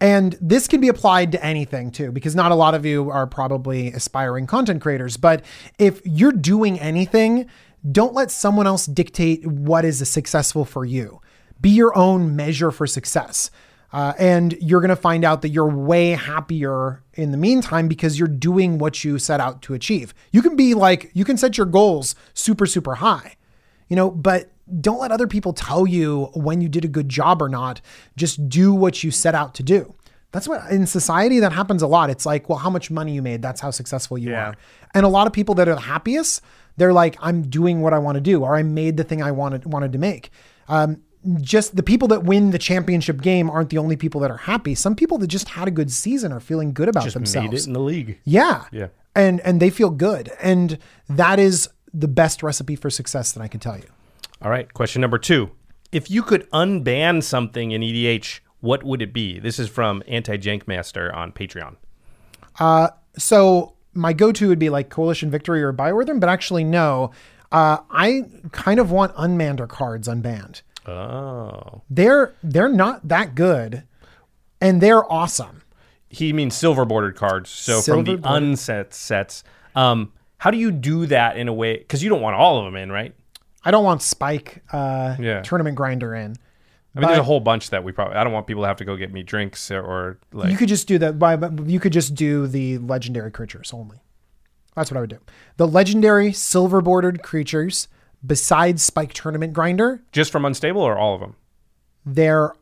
And 0.00 0.36
this 0.40 0.66
can 0.66 0.80
be 0.80 0.88
applied 0.88 1.32
to 1.32 1.44
anything 1.44 1.90
too, 1.92 2.10
because 2.10 2.34
not 2.34 2.50
a 2.50 2.54
lot 2.56 2.74
of 2.74 2.84
you 2.84 3.10
are 3.10 3.26
probably 3.26 3.92
aspiring 3.92 4.46
content 4.46 4.82
creators. 4.82 5.16
But 5.16 5.44
if 5.78 6.02
you're 6.04 6.32
doing 6.32 6.80
anything, 6.80 7.46
don't 7.90 8.14
let 8.14 8.30
someone 8.30 8.66
else 8.66 8.86
dictate 8.86 9.46
what 9.46 9.84
is 9.84 10.06
successful 10.08 10.64
for 10.64 10.84
you. 10.84 11.20
Be 11.64 11.70
your 11.70 11.96
own 11.96 12.36
measure 12.36 12.70
for 12.70 12.86
success. 12.86 13.50
Uh, 13.90 14.12
and 14.18 14.52
you're 14.60 14.80
going 14.82 14.90
to 14.90 14.96
find 14.96 15.24
out 15.24 15.40
that 15.40 15.48
you're 15.48 15.66
way 15.68 16.10
happier 16.10 17.02
in 17.14 17.30
the 17.30 17.38
meantime 17.38 17.88
because 17.88 18.18
you're 18.18 18.28
doing 18.28 18.76
what 18.76 19.02
you 19.02 19.18
set 19.18 19.40
out 19.40 19.62
to 19.62 19.72
achieve. 19.72 20.12
You 20.30 20.42
can 20.42 20.56
be 20.56 20.74
like, 20.74 21.10
you 21.14 21.24
can 21.24 21.38
set 21.38 21.56
your 21.56 21.66
goals 21.66 22.14
super, 22.34 22.66
super 22.66 22.96
high, 22.96 23.36
you 23.88 23.96
know, 23.96 24.10
but 24.10 24.50
don't 24.80 24.98
let 25.00 25.10
other 25.10 25.26
people 25.26 25.54
tell 25.54 25.86
you 25.86 26.24
when 26.34 26.60
you 26.60 26.68
did 26.68 26.84
a 26.84 26.88
good 26.88 27.08
job 27.08 27.40
or 27.40 27.48
not. 27.48 27.80
Just 28.14 28.46
do 28.46 28.74
what 28.74 29.02
you 29.02 29.10
set 29.10 29.34
out 29.34 29.54
to 29.54 29.62
do. 29.62 29.94
That's 30.32 30.46
what 30.46 30.70
in 30.70 30.86
society 30.86 31.38
that 31.40 31.52
happens 31.52 31.80
a 31.80 31.86
lot. 31.86 32.10
It's 32.10 32.26
like, 32.26 32.48
well, 32.48 32.58
how 32.58 32.68
much 32.68 32.90
money 32.90 33.14
you 33.14 33.22
made, 33.22 33.40
that's 33.40 33.62
how 33.62 33.70
successful 33.70 34.18
you 34.18 34.32
Yeah. 34.32 34.48
are. 34.48 34.54
And 34.92 35.06
a 35.06 35.08
lot 35.08 35.26
of 35.26 35.32
people 35.32 35.54
that 35.54 35.68
are 35.68 35.76
the 35.76 35.80
happiest, 35.80 36.42
they're 36.76 36.92
like, 36.92 37.16
I'm 37.20 37.40
doing 37.42 37.80
what 37.80 37.94
I 37.94 37.98
want 38.00 38.16
to 38.16 38.20
do, 38.20 38.42
or 38.42 38.54
I 38.54 38.64
made 38.64 38.96
the 38.98 39.04
thing 39.04 39.22
I 39.22 39.30
wanted 39.30 39.64
wanted 39.72 39.92
to 39.92 39.98
make. 39.98 40.30
Um, 40.68 41.02
just 41.40 41.76
the 41.76 41.82
people 41.82 42.08
that 42.08 42.24
win 42.24 42.50
the 42.50 42.58
championship 42.58 43.20
game 43.22 43.48
aren't 43.50 43.70
the 43.70 43.78
only 43.78 43.96
people 43.96 44.20
that 44.20 44.30
are 44.30 44.36
happy. 44.36 44.74
Some 44.74 44.94
people 44.94 45.18
that 45.18 45.26
just 45.28 45.48
had 45.50 45.68
a 45.68 45.70
good 45.70 45.90
season 45.90 46.32
are 46.32 46.40
feeling 46.40 46.72
good 46.72 46.88
about 46.88 47.04
Just 47.04 47.14
themselves. 47.14 47.50
made 47.50 47.58
it 47.58 47.66
in 47.66 47.72
the 47.72 47.80
league. 47.80 48.18
Yeah. 48.24 48.64
Yeah. 48.72 48.88
And 49.14 49.40
and 49.40 49.60
they 49.60 49.70
feel 49.70 49.90
good. 49.90 50.30
And 50.42 50.78
that 51.08 51.38
is 51.38 51.68
the 51.92 52.08
best 52.08 52.42
recipe 52.42 52.76
for 52.76 52.90
success 52.90 53.32
that 53.32 53.40
I 53.42 53.48
can 53.48 53.60
tell 53.60 53.76
you. 53.76 53.84
All 54.42 54.50
right. 54.50 54.72
Question 54.74 55.00
number 55.00 55.18
two. 55.18 55.50
If 55.92 56.10
you 56.10 56.22
could 56.22 56.50
unban 56.50 57.22
something 57.22 57.70
in 57.70 57.80
EDH, 57.80 58.40
what 58.60 58.82
would 58.82 59.00
it 59.00 59.12
be? 59.12 59.38
This 59.38 59.58
is 59.58 59.68
from 59.68 60.02
Anti 60.08 60.36
Jank 60.38 60.66
Master 60.66 61.14
on 61.14 61.32
Patreon. 61.32 61.76
So 63.16 63.74
my 63.94 64.12
go-to 64.12 64.48
would 64.48 64.58
be 64.58 64.70
like 64.70 64.90
Coalition 64.90 65.30
Victory 65.30 65.62
or 65.62 65.72
Biorhythm, 65.72 66.18
but 66.20 66.28
actually 66.28 66.64
no. 66.64 67.12
Uh, 67.52 67.78
I 67.90 68.24
kind 68.50 68.80
of 68.80 68.90
want 68.90 69.14
Unmander 69.14 69.68
cards 69.68 70.08
unbanned. 70.08 70.62
Oh. 70.86 71.82
They're 71.90 72.34
they're 72.42 72.68
not 72.68 73.08
that 73.08 73.34
good, 73.34 73.84
and 74.60 74.80
they're 74.80 75.10
awesome. 75.10 75.62
He 76.08 76.32
means 76.32 76.54
silver 76.54 76.84
bordered 76.84 77.16
cards. 77.16 77.50
So 77.50 77.80
from 77.80 78.04
the 78.04 78.10
Silver 78.12 78.22
bordered. 78.22 78.42
unset 78.44 78.94
sets, 78.94 79.44
um, 79.74 80.12
how 80.38 80.50
do 80.50 80.58
you 80.58 80.70
do 80.70 81.06
that 81.06 81.36
in 81.36 81.48
a 81.48 81.52
way? 81.52 81.76
Because 81.78 82.02
you 82.02 82.08
don't 82.10 82.20
want 82.20 82.36
all 82.36 82.58
of 82.58 82.64
them 82.66 82.76
in, 82.76 82.92
right? 82.92 83.14
I 83.64 83.70
don't 83.70 83.84
want 83.84 84.02
Spike 84.02 84.62
uh, 84.72 85.16
Yeah. 85.18 85.40
tournament 85.42 85.76
grinder 85.76 86.14
in. 86.14 86.36
I 86.96 87.00
mean, 87.00 87.08
there's 87.08 87.18
a 87.18 87.24
whole 87.24 87.40
bunch 87.40 87.70
that 87.70 87.82
we 87.82 87.90
probably. 87.90 88.14
I 88.14 88.22
don't 88.22 88.32
want 88.32 88.46
people 88.46 88.62
to 88.62 88.68
have 88.68 88.76
to 88.76 88.84
go 88.84 88.94
get 88.96 89.12
me 89.12 89.24
drinks 89.24 89.70
or, 89.72 89.80
or 89.82 90.18
like. 90.32 90.50
You 90.52 90.56
could 90.56 90.68
just 90.68 90.86
do 90.86 90.98
that. 90.98 91.18
By 91.18 91.36
you 91.66 91.80
could 91.80 91.92
just 91.92 92.14
do 92.14 92.46
the 92.46 92.78
legendary 92.78 93.32
creatures 93.32 93.72
only. 93.72 93.98
That's 94.76 94.90
what 94.92 94.98
I 94.98 95.00
would 95.00 95.10
do. 95.10 95.18
The 95.56 95.66
legendary 95.66 96.32
silver 96.32 96.80
bordered 96.80 97.22
creatures 97.24 97.88
besides 98.24 98.82
Spike 98.82 99.12
Tournament 99.12 99.52
Grinder, 99.52 100.02
Just 100.12 100.30
from 100.32 100.44
Unstable 100.44 100.82
or 100.82 100.96
all 100.98 101.14
of 101.14 101.20
them? 101.20 101.36
there 102.04 102.52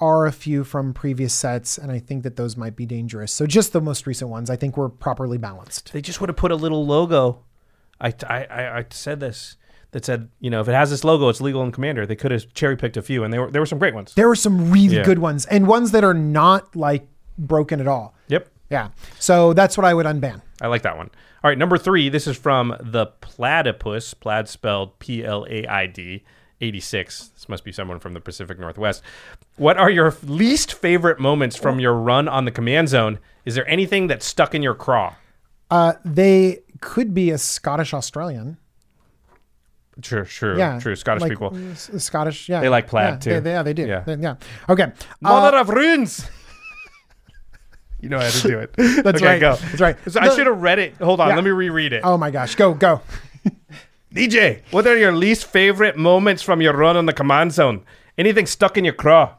are 0.00 0.26
a 0.26 0.32
few 0.32 0.62
from 0.62 0.94
previous 0.94 1.34
sets, 1.34 1.76
and 1.76 1.90
I 1.90 1.98
think 1.98 2.22
that 2.22 2.36
those 2.36 2.56
might 2.56 2.76
be 2.76 2.86
dangerous. 2.86 3.32
So 3.32 3.46
just 3.46 3.72
the 3.72 3.80
most 3.80 4.06
recent 4.06 4.30
ones, 4.30 4.48
I 4.48 4.54
think 4.56 4.76
were 4.76 4.88
properly 4.88 5.38
balanced. 5.38 5.92
They 5.92 6.00
just 6.00 6.20
would 6.20 6.28
have 6.28 6.36
put 6.36 6.52
a 6.52 6.56
little 6.56 6.86
logo. 6.86 7.44
I, 8.00 8.14
I, 8.28 8.44
I, 8.44 8.78
I 8.78 8.86
said 8.90 9.18
this 9.18 9.56
that 9.90 10.04
said, 10.04 10.28
you 10.38 10.50
know, 10.50 10.60
if 10.60 10.68
it 10.68 10.72
has 10.74 10.90
this 10.90 11.02
logo, 11.02 11.28
it's 11.28 11.40
legal 11.40 11.62
in 11.64 11.72
Commander. 11.72 12.06
They 12.06 12.14
could 12.14 12.30
have 12.30 12.52
cherry 12.54 12.76
picked 12.76 12.96
a 12.96 13.02
few, 13.02 13.24
and 13.24 13.32
there 13.32 13.40
were 13.40 13.50
there 13.50 13.60
were 13.60 13.66
some 13.66 13.78
great 13.80 13.94
ones. 13.94 14.14
There 14.14 14.28
were 14.28 14.36
some 14.36 14.70
really 14.70 14.96
Yeah. 14.98 15.02
good 15.04 15.18
ones, 15.18 15.46
and 15.46 15.66
ones 15.66 15.90
that 15.90 16.04
are 16.04 16.14
not 16.14 16.76
like 16.76 17.08
broken 17.36 17.80
at 17.80 17.88
all. 17.88 18.14
Yeah. 18.70 18.88
So 19.18 19.52
that's 19.52 19.76
what 19.76 19.84
I 19.84 19.94
would 19.94 20.06
unban. 20.06 20.42
I 20.60 20.66
like 20.66 20.82
that 20.82 20.96
one. 20.96 21.10
All 21.42 21.50
right, 21.50 21.58
number 21.58 21.78
three. 21.78 22.08
This 22.08 22.26
is 22.26 22.36
from 22.36 22.76
the 22.80 23.06
platypus. 23.20 24.12
Plaid 24.14 24.48
spelled 24.48 24.98
P 24.98 25.24
L 25.24 25.46
A 25.48 25.66
I 25.66 25.86
D. 25.86 26.24
86. 26.60 27.28
This 27.28 27.48
must 27.48 27.64
be 27.64 27.70
someone 27.70 28.00
from 28.00 28.14
the 28.14 28.20
Pacific 28.20 28.58
Northwest. 28.58 29.00
What 29.58 29.76
are 29.76 29.88
your 29.90 30.12
least 30.24 30.72
favorite 30.72 31.20
moments 31.20 31.54
from 31.56 31.78
your 31.78 31.94
run 31.94 32.26
on 32.26 32.46
the 32.46 32.50
command 32.50 32.88
zone? 32.88 33.20
Is 33.44 33.54
there 33.54 33.68
anything 33.68 34.08
that's 34.08 34.26
stuck 34.26 34.56
in 34.56 34.62
your 34.62 34.74
craw? 34.74 35.14
Uh, 35.70 35.92
they 36.04 36.62
could 36.80 37.14
be 37.14 37.30
a 37.30 37.38
Scottish 37.38 37.94
Australian. 37.94 38.56
True, 40.02 40.24
true, 40.24 40.58
Yeah. 40.58 40.78
true. 40.78 40.94
Scottish 40.96 41.22
like, 41.22 41.30
people. 41.30 41.56
Scottish, 41.76 42.48
yeah. 42.48 42.60
They 42.60 42.68
like 42.68 42.86
plaid, 42.86 43.14
yeah, 43.14 43.18
too. 43.18 43.30
They, 43.30 43.40
they- 43.40 43.50
yeah, 43.52 43.62
they 43.62 43.72
do. 43.74 43.86
Yeah. 43.86 44.00
They- 44.00 44.16
yeah. 44.16 44.34
Okay. 44.68 44.84
Uh, 44.84 44.90
Mother 45.20 45.56
of 45.58 45.68
runes. 45.68 46.28
You 48.00 48.08
know 48.08 48.18
how 48.20 48.28
to 48.30 48.42
do 48.48 48.58
it. 48.58 48.72
That's 48.76 49.16
okay, 49.18 49.26
right. 49.26 49.40
Go. 49.40 49.56
That's 49.56 49.80
right. 49.80 49.96
So 50.08 50.20
I 50.20 50.34
should 50.34 50.46
have 50.46 50.60
read 50.60 50.78
it. 50.78 50.94
Hold 50.96 51.20
on. 51.20 51.28
Yeah. 51.28 51.34
Let 51.36 51.44
me 51.44 51.50
reread 51.50 51.92
it. 51.92 52.02
oh 52.04 52.16
my 52.16 52.30
gosh. 52.30 52.54
Go, 52.54 52.74
go. 52.74 53.00
DJ, 54.14 54.62
what 54.70 54.86
are 54.86 54.96
your 54.96 55.12
least 55.12 55.46
favorite 55.46 55.96
moments 55.96 56.42
from 56.42 56.62
your 56.62 56.74
run 56.74 56.96
on 56.96 57.06
the 57.06 57.12
command 57.12 57.52
zone? 57.52 57.84
Anything 58.16 58.46
stuck 58.46 58.76
in 58.78 58.84
your 58.84 58.94
craw? 58.94 59.34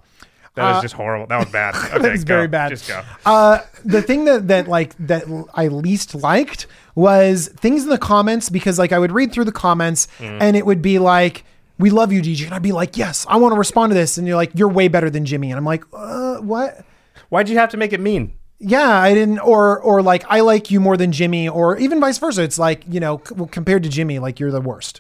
That 0.55 0.74
was 0.74 0.82
just 0.82 0.95
horrible. 0.95 1.26
That 1.28 1.39
was 1.39 1.49
bad. 1.49 1.74
Okay, 1.99 2.12
was 2.12 2.24
go. 2.24 2.34
Uh, 2.34 2.38
very 2.38 2.47
bad. 2.47 2.70
Just 2.70 2.88
go. 2.88 3.01
Uh, 3.26 3.60
the 3.86 4.01
thing 4.01 4.26
that 4.26 4.47
that 4.49 4.68
like 4.68 4.93
that 4.99 5.24
I 5.53 5.68
least 5.70 6.14
liked 6.16 6.68
was 6.95 7.47
things 7.47 7.84
in 7.84 7.89
the 7.89 7.97
comments 7.97 8.49
because 8.49 8.78
like 8.78 8.91
I 8.91 8.99
would 8.99 9.12
read 9.14 9.32
through 9.32 9.45
the 9.45 9.51
comments 9.53 10.07
Mm. 10.20 10.38
and 10.41 10.57
it 10.57 10.66
would 10.66 10.82
be 10.82 10.99
like, 10.99 11.45
"We 11.78 11.89
love 11.91 12.12
you, 12.12 12.22
DJ," 12.22 12.45
and 12.45 12.53
I'd 12.53 12.62
be 12.62 12.74
like, 12.74 12.97
"Yes, 12.97 13.26
I 13.30 13.38
want 13.38 13.53
to 13.53 13.57
respond 13.57 13.91
to 13.91 13.93
this," 13.93 14.18
and 14.18 14.28
you're 14.28 14.36
like, 14.36 14.51
"You're 14.53 14.68
way 14.70 14.88
better 14.89 15.10
than 15.10 15.24
Jimmy," 15.26 15.49
and 15.49 15.57
I'm 15.57 15.66
like, 15.66 15.84
uh, 15.93 16.38
"What?" 16.38 16.84
Why'd 17.30 17.47
you 17.47 17.57
have 17.57 17.70
to 17.70 17.78
make 17.78 17.93
it 17.93 17.99
mean? 18.01 18.34
Yeah, 18.60 18.89
I 18.89 19.14
didn't, 19.14 19.39
or 19.39 19.80
or 19.80 20.01
like 20.01 20.26
I 20.28 20.41
like 20.41 20.70
you 20.70 20.80
more 20.80 20.97
than 20.97 21.12
Jimmy, 21.14 21.47
or 21.47 21.78
even 21.78 21.99
vice 22.01 22.18
versa. 22.18 22.43
It's 22.43 22.60
like 22.60 22.84
you 22.88 22.99
know, 22.99 23.22
c- 23.26 23.36
well, 23.36 23.47
compared 23.47 23.84
to 23.84 23.89
Jimmy, 23.89 24.20
like 24.20 24.39
you're 24.39 24.51
the 24.51 24.60
worst, 24.62 24.99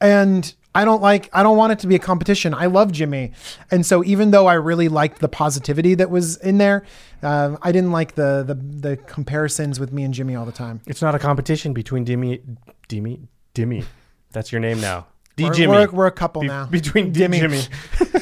and 0.00 0.52
I 0.74 0.84
don't 0.84 1.00
like, 1.00 1.28
I 1.32 1.42
don't 1.44 1.56
want 1.56 1.72
it 1.72 1.78
to 1.80 1.86
be 1.86 1.94
a 1.94 1.98
competition. 2.00 2.54
I 2.54 2.66
love 2.66 2.90
Jimmy, 2.90 3.32
and 3.70 3.86
so 3.86 4.02
even 4.02 4.32
though 4.32 4.46
I 4.48 4.54
really 4.54 4.88
liked 4.88 5.20
the 5.20 5.28
positivity 5.28 5.94
that 5.94 6.10
was 6.10 6.38
in 6.38 6.58
there, 6.58 6.84
um, 7.22 7.56
I 7.62 7.70
didn't 7.70 7.92
like 7.92 8.16
the 8.16 8.42
the 8.44 8.54
the 8.54 8.96
comparisons 8.96 9.78
with 9.78 9.92
me 9.92 10.02
and 10.02 10.12
Jimmy 10.12 10.34
all 10.34 10.44
the 10.44 10.50
time. 10.50 10.80
It's 10.86 11.02
not 11.02 11.14
a 11.14 11.20
competition 11.20 11.72
between 11.72 12.04
Dimmy, 12.04 12.40
Dimmy, 12.88 13.28
Dimmy. 13.54 13.84
That's 14.32 14.50
your 14.50 14.60
name 14.60 14.80
now. 14.80 15.06
D 15.36 15.44
We're, 15.44 15.52
Jimmy. 15.54 15.72
we're, 15.72 15.90
we're 15.90 16.06
a 16.06 16.10
couple 16.10 16.42
Be- 16.42 16.48
now. 16.48 16.66
Between 16.66 17.12
D 17.12 17.20
Dimmy. 17.20 17.38
Jimmy. 17.38 17.62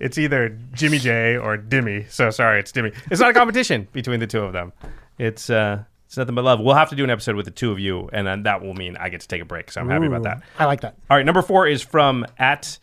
it's 0.00 0.18
either 0.18 0.58
Jimmy 0.72 0.98
J 0.98 1.36
or 1.36 1.56
Dimmy. 1.56 2.10
So 2.10 2.30
sorry, 2.30 2.60
it's 2.60 2.72
Dimmy. 2.72 2.94
It's 3.10 3.20
not 3.20 3.30
a 3.30 3.34
competition 3.34 3.88
between 3.92 4.20
the 4.20 4.26
two 4.26 4.40
of 4.40 4.52
them. 4.52 4.72
It's 5.18 5.50
uh 5.50 5.84
it's 6.06 6.16
nothing 6.16 6.34
but 6.34 6.44
love. 6.44 6.60
We'll 6.60 6.74
have 6.74 6.90
to 6.90 6.96
do 6.96 7.02
an 7.02 7.10
episode 7.10 7.34
with 7.34 7.44
the 7.46 7.50
two 7.50 7.72
of 7.72 7.78
you, 7.78 8.08
and 8.12 8.26
then 8.26 8.44
that 8.44 8.62
will 8.62 8.74
mean 8.74 8.96
I 8.96 9.08
get 9.08 9.20
to 9.22 9.28
take 9.28 9.42
a 9.42 9.44
break. 9.44 9.70
So 9.70 9.80
I'm 9.80 9.88
happy 9.88 10.06
about 10.06 10.22
that. 10.24 10.42
I 10.58 10.66
like 10.66 10.82
that. 10.82 10.96
All 11.10 11.16
right, 11.16 11.26
number 11.26 11.42
four 11.42 11.66
is 11.66 11.82
from 11.82 12.24
at 12.38 12.78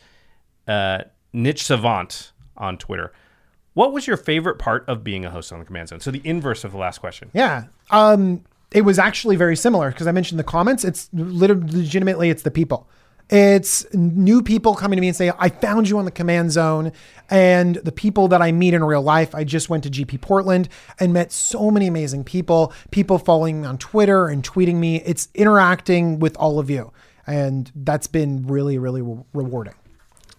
uh, 0.68 1.04
Niche 1.32 1.64
Savant 1.64 2.32
on 2.58 2.78
Twitter. 2.78 3.14
What 3.74 3.94
was 3.94 4.06
your 4.06 4.18
favorite 4.18 4.60
part 4.60 4.84
of 4.90 5.04
being 5.04 5.24
a 5.24 5.30
host 5.30 5.54
on 5.54 5.60
the 5.60 5.66
command 5.66 5.90
zone? 5.90 6.02
So 6.02 6.12
the 6.12 6.22
inverse 6.26 6.64
of 6.64 6.74
the 6.74 6.78
last 6.78 6.98
question. 6.98 7.32
Yeah. 7.34 7.66
Um, 7.90 8.44
it 8.72 8.82
was 8.82 9.00
actually 9.00 9.38
very 9.38 9.56
similar 9.56 9.92
because 9.92 10.08
I 10.08 10.12
mentioned 10.12 10.40
the 10.40 10.44
comments. 10.44 10.84
It's 10.84 11.10
literally 11.14 11.72
legitimately 11.72 12.30
it's 12.30 12.44
the 12.44 12.52
people. 12.52 12.90
It's 13.32 13.86
new 13.94 14.42
people 14.44 14.76
coming 14.76 14.98
to 14.98 15.02
me 15.02 15.08
and 15.08 15.16
say, 15.16 15.32
I 15.40 15.48
found 15.50 15.88
you 15.88 15.98
on 15.98 16.06
the 16.06 16.12
command 16.12 16.52
zone. 16.52 16.92
And 17.30 17.76
the 17.76 17.94
people 17.94 18.28
that 18.28 18.42
I 18.42 18.52
meet 18.52 18.74
in 18.74 18.84
real 18.84 19.02
life, 19.02 19.34
I 19.34 19.46
just 19.46 19.70
went 19.70 19.84
to 19.86 19.90
GP 19.90 20.20
Portland 20.20 20.68
and 21.00 21.14
met 21.14 21.32
so 21.32 21.72
many 21.72 21.88
amazing 21.88 22.26
people, 22.26 22.74
people 22.92 23.18
following 23.18 23.62
me 23.62 23.68
on 23.68 23.78
Twitter 23.78 24.28
and 24.28 24.44
tweeting 24.44 24.76
me. 24.76 24.98
It's 25.04 25.30
interacting 25.34 26.20
with 26.20 26.36
all 26.36 26.60
of 26.60 26.70
you. 26.70 26.92
And 27.26 27.72
that's 27.74 28.08
been 28.08 28.46
really, 28.48 28.78
really 28.78 29.02
re- 29.02 29.24
rewarding. 29.34 29.76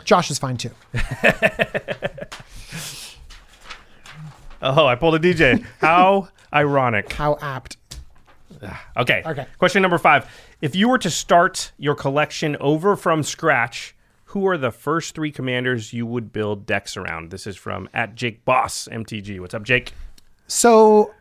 Josh 0.04 0.30
is 0.30 0.38
fine 0.38 0.58
too. 0.58 0.70
Oh, 4.62 4.86
I 4.86 4.94
pulled 4.94 5.16
a 5.16 5.18
DJ. 5.18 5.64
How 5.80 6.28
ironic. 6.54 7.12
How 7.12 7.36
apt. 7.40 7.76
Ah, 8.62 8.86
okay. 8.98 9.22
Okay. 9.26 9.46
Question 9.58 9.82
number 9.82 9.98
five. 9.98 10.30
If 10.62 10.76
you 10.76 10.88
were 10.88 10.98
to 10.98 11.10
start 11.10 11.72
your 11.76 11.96
collection 11.96 12.56
over 12.60 12.94
from 12.94 13.24
scratch, 13.24 13.96
who 14.26 14.46
are 14.46 14.56
the 14.56 14.70
first 14.70 15.12
three 15.12 15.32
commanders 15.32 15.92
you 15.92 16.06
would 16.06 16.32
build 16.32 16.66
decks 16.66 16.96
around? 16.96 17.32
This 17.32 17.48
is 17.48 17.56
from 17.56 17.88
at 17.92 18.14
Jake 18.14 18.44
Boss 18.44 18.88
MTG. 18.92 19.40
What's 19.40 19.54
up, 19.54 19.64
Jake? 19.64 19.92
So 20.46 21.12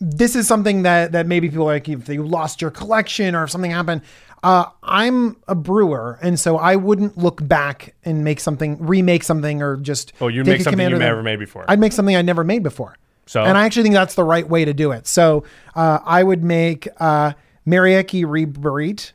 this 0.00 0.34
is 0.34 0.48
something 0.48 0.84
that 0.84 1.12
that 1.12 1.26
maybe 1.26 1.50
people 1.50 1.68
are 1.68 1.74
like 1.74 1.90
if 1.90 2.08
you 2.08 2.26
lost 2.26 2.62
your 2.62 2.70
collection 2.70 3.34
or 3.34 3.44
if 3.44 3.50
something 3.50 3.70
happened. 3.70 4.00
Uh, 4.42 4.64
I'm 4.82 5.36
a 5.46 5.54
brewer, 5.54 6.18
and 6.22 6.40
so 6.40 6.56
I 6.56 6.76
wouldn't 6.76 7.18
look 7.18 7.46
back 7.46 7.94
and 8.02 8.24
make 8.24 8.40
something, 8.40 8.78
remake 8.80 9.24
something, 9.24 9.60
or 9.60 9.76
just 9.76 10.14
Oh, 10.22 10.28
you'd 10.28 10.44
take 10.44 10.52
make 10.52 10.60
a 10.60 10.64
something 10.64 10.88
you 10.88 10.98
never 10.98 11.22
made 11.22 11.38
before. 11.38 11.66
I'd 11.68 11.80
make 11.80 11.92
something 11.92 12.16
I 12.16 12.22
never 12.22 12.44
made 12.44 12.62
before. 12.62 12.96
So? 13.26 13.42
and 13.42 13.58
I 13.58 13.66
actually 13.66 13.82
think 13.82 13.94
that's 13.94 14.14
the 14.14 14.24
right 14.24 14.48
way 14.48 14.64
to 14.64 14.72
do 14.72 14.92
it. 14.92 15.06
So 15.06 15.44
uh, 15.74 15.98
I 16.04 16.22
would 16.22 16.44
make 16.44 16.88
uh, 16.98 17.32
Merieke 17.66 18.24
Ri 18.26 18.46
Berit. 18.46 19.12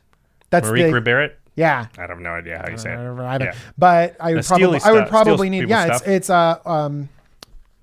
That's 0.50 0.68
Marie 0.68 0.90
the 0.90 1.00
Barrett? 1.00 1.38
yeah. 1.56 1.86
I 1.98 2.02
have 2.02 2.18
no 2.18 2.30
idea 2.30 2.58
how 2.62 2.70
you 2.70 2.76
say 2.78 2.92
it. 2.92 2.98
Either. 2.98 3.44
Yeah. 3.46 3.54
But 3.78 4.16
I 4.20 4.34
would 4.34 4.44
The 4.44 4.46
probably 4.48 4.78
steely 4.78 4.90
I 4.90 4.92
would 4.92 4.98
stuff- 5.06 5.08
probably 5.08 5.48
steel 5.48 5.50
need 5.50 5.60
people 5.60 5.70
yeah 5.70 5.84
stuff. 5.86 6.00
it's 6.02 6.08
it's 6.08 6.30
uh 6.30 6.58
um 6.66 7.08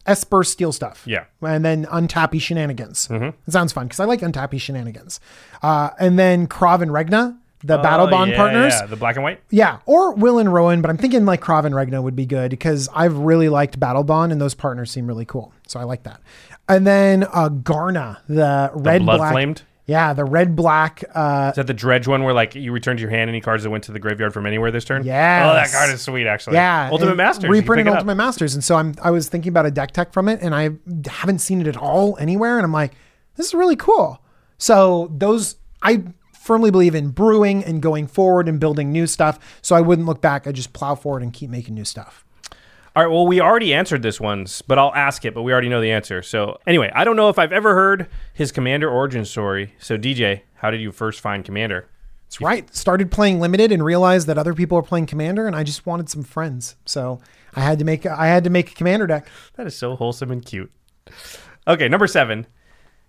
Esper 0.06 0.44
steel 0.44 0.72
stuff 0.72 1.04
Yeah. 1.06 1.26
and 1.42 1.64
then 1.64 1.86
untappy 1.86 2.42
shenanigans 2.42 3.08
Mm-hmm. 3.10 3.26
it 3.48 3.52
sounds 3.52 3.74
fun 3.74 3.86
because 3.86 4.00
I 4.00 4.06
like 4.06 4.22
untappy 4.22 4.60
shenanigans 4.60 5.20
uh 5.62 5.90
and 6.00 6.18
then 6.18 6.48
Krav 6.48 6.82
and 6.82 6.92
Regna 6.92 7.38
the 7.62 7.78
battle 7.78 8.08
Oh, 8.08 8.10
bond 8.10 8.32
yeah, 8.32 8.38
partners 8.38 8.74
Yeah, 8.80 8.86
the 8.88 8.96
black 8.96 9.16
and 9.18 9.24
white. 9.24 9.42
yeah, 9.50 9.80
or 9.86 10.14
Will 10.14 10.40
and 10.40 10.52
Rowan, 10.54 10.82
but 10.82 10.90
I'm 10.90 10.98
thinking 10.98 11.26
like 11.26 11.42
Krav 11.42 11.66
and 11.66 11.76
Regna 11.76 12.02
would 12.02 12.16
be 12.16 12.26
good 12.26 12.52
because 12.52 12.88
I've 12.96 13.18
really 13.18 13.50
liked 13.50 13.78
Battle 13.80 14.04
Bond 14.06 14.32
and 14.32 14.40
those 14.40 14.54
partners 14.56 14.90
seem 14.92 15.06
really 15.08 15.26
cool. 15.26 15.52
So 15.68 15.78
I 15.78 15.84
like 15.84 16.04
that. 16.04 16.22
And 16.70 16.88
then 16.88 17.24
uh 17.26 17.50
Garna, 17.50 18.20
the 18.30 18.72
red 18.74 19.04
blood 19.04 19.18
black. 19.18 19.32
flamed? 19.34 19.64
Yeah, 19.90 20.14
the 20.14 20.24
red 20.24 20.56
black 20.56 21.04
uh 21.16 21.48
Is 21.52 21.56
that 21.56 21.68
the 21.68 21.74
dredge 21.74 22.08
one 22.08 22.24
where 22.24 22.34
like 22.34 22.56
you 22.56 22.72
returned 22.72 23.00
your 23.00 23.10
hand 23.10 23.30
any 23.30 23.42
cards 23.42 23.64
that 23.64 23.70
went 23.72 23.84
to 23.86 23.92
the 23.92 24.00
graveyard 24.00 24.34
from 24.34 24.46
anywhere 24.46 24.70
this 24.72 24.86
turn? 24.86 25.04
Yeah. 25.04 25.50
Oh, 25.50 25.54
that 25.56 25.72
card 25.72 25.90
is 25.90 26.02
sweet 26.02 26.28
actually. 26.28 26.56
yeah, 26.56 26.90
Ultimate 26.92 27.16
Masters. 27.16 27.50
reprinted 27.50 27.86
pick 27.86 27.92
it 27.92 27.94
up. 27.94 28.00
Ultimate 28.00 28.16
Masters, 28.16 28.54
and 28.54 28.64
so 28.64 28.76
I'm 28.76 28.94
I 29.02 29.12
was 29.12 29.28
thinking 29.30 29.50
about 29.50 29.66
a 29.66 29.72
deck 29.72 29.92
tech 29.92 30.14
from 30.14 30.30
it, 30.30 30.40
and 30.42 30.54
I 30.54 30.70
haven't 31.10 31.40
seen 31.40 31.60
it 31.60 31.68
at 31.68 31.76
all 31.78 32.16
anywhere, 32.20 32.58
and 32.58 32.66
I'm 32.66 32.74
like, 32.74 32.94
this 33.36 33.48
is 33.48 33.54
really 33.54 33.76
cool. 33.76 34.22
So 34.58 35.12
those 35.12 35.56
I 35.82 36.04
firmly 36.34 36.72
believe 36.72 36.96
in 36.96 37.10
brewing 37.10 37.64
and 37.64 37.82
going 37.82 38.08
forward 38.08 38.48
and 38.48 38.60
building 38.60 38.92
new 38.92 39.08
stuff. 39.08 39.60
So 39.62 39.76
I 39.76 39.82
wouldn't 39.82 40.08
look 40.08 40.22
back. 40.22 40.48
I 40.48 40.52
just 40.52 40.74
plow 40.74 40.96
forward 40.96 41.22
and 41.22 41.34
keep 41.34 41.50
making 41.50 41.76
new 41.76 41.86
stuff. 41.86 42.26
All 42.96 43.04
right, 43.04 43.12
well, 43.12 43.28
we 43.28 43.40
already 43.40 43.74
answered 43.74 44.02
this 44.02 44.20
once, 44.20 44.62
but 44.62 44.80
I'll 44.80 44.94
ask 44.96 45.24
it, 45.24 45.34
but 45.34 45.44
we 45.44 45.52
already 45.52 45.70
know 45.70 45.80
the 45.80 45.92
answer. 45.92 46.22
So, 46.22 46.60
anyway, 46.66 46.92
I 46.94 47.04
don't 47.04 47.16
know 47.16 47.30
if 47.30 47.38
I've 47.38 47.54
ever 47.54 47.74
heard 47.76 48.08
his 48.34 48.52
Commander 48.52 48.90
origin 48.90 49.26
story. 49.26 49.74
So, 49.80 49.98
DJ, 49.98 50.42
how 50.56 50.72
did 50.72 50.82
you 50.82 50.92
first 50.92 51.22
find 51.22 51.46
Commander? 51.46 51.88
That's 52.30 52.42
right. 52.42 52.76
Started 52.76 53.10
playing 53.10 53.40
limited 53.40 53.72
and 53.72 53.84
realized 53.84 54.28
that 54.28 54.38
other 54.38 54.54
people 54.54 54.78
are 54.78 54.84
playing 54.84 55.08
commander, 55.08 55.48
and 55.48 55.56
I 55.56 55.64
just 55.64 55.88
wanted 55.88 56.10
some 56.10 56.22
friends. 56.22 56.76
So 56.86 57.20
I 57.56 57.62
had 57.62 57.80
to 57.80 57.86
make 57.86 58.06
I 58.06 58.28
had 58.28 58.44
to 58.44 58.52
make 58.52 58.72
a 58.72 58.76
commander 58.76 59.08
deck. 59.08 59.28
That 59.56 59.66
is 59.66 59.76
so 59.76 59.96
wholesome 59.96 60.30
and 60.30 60.46
cute. 60.46 60.72
Okay, 61.68 61.90
number 61.90 62.06
seven. 62.06 62.46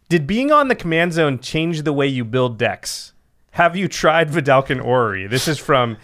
Did 0.09 0.27
being 0.27 0.51
on 0.51 0.69
the 0.69 0.75
command 0.75 1.13
zone 1.13 1.39
change 1.39 1.83
the 1.83 1.93
way 1.93 2.07
you 2.07 2.25
build 2.25 2.57
decks? 2.57 3.13
Have 3.51 3.77
you 3.77 3.89
tried 3.89 4.31
Vedalken 4.31 4.83
Orrery? 4.83 5.27
This 5.27 5.47
is 5.49 5.59
from 5.59 5.99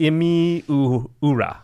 Imi 0.00 0.64
Ura. 1.20 1.60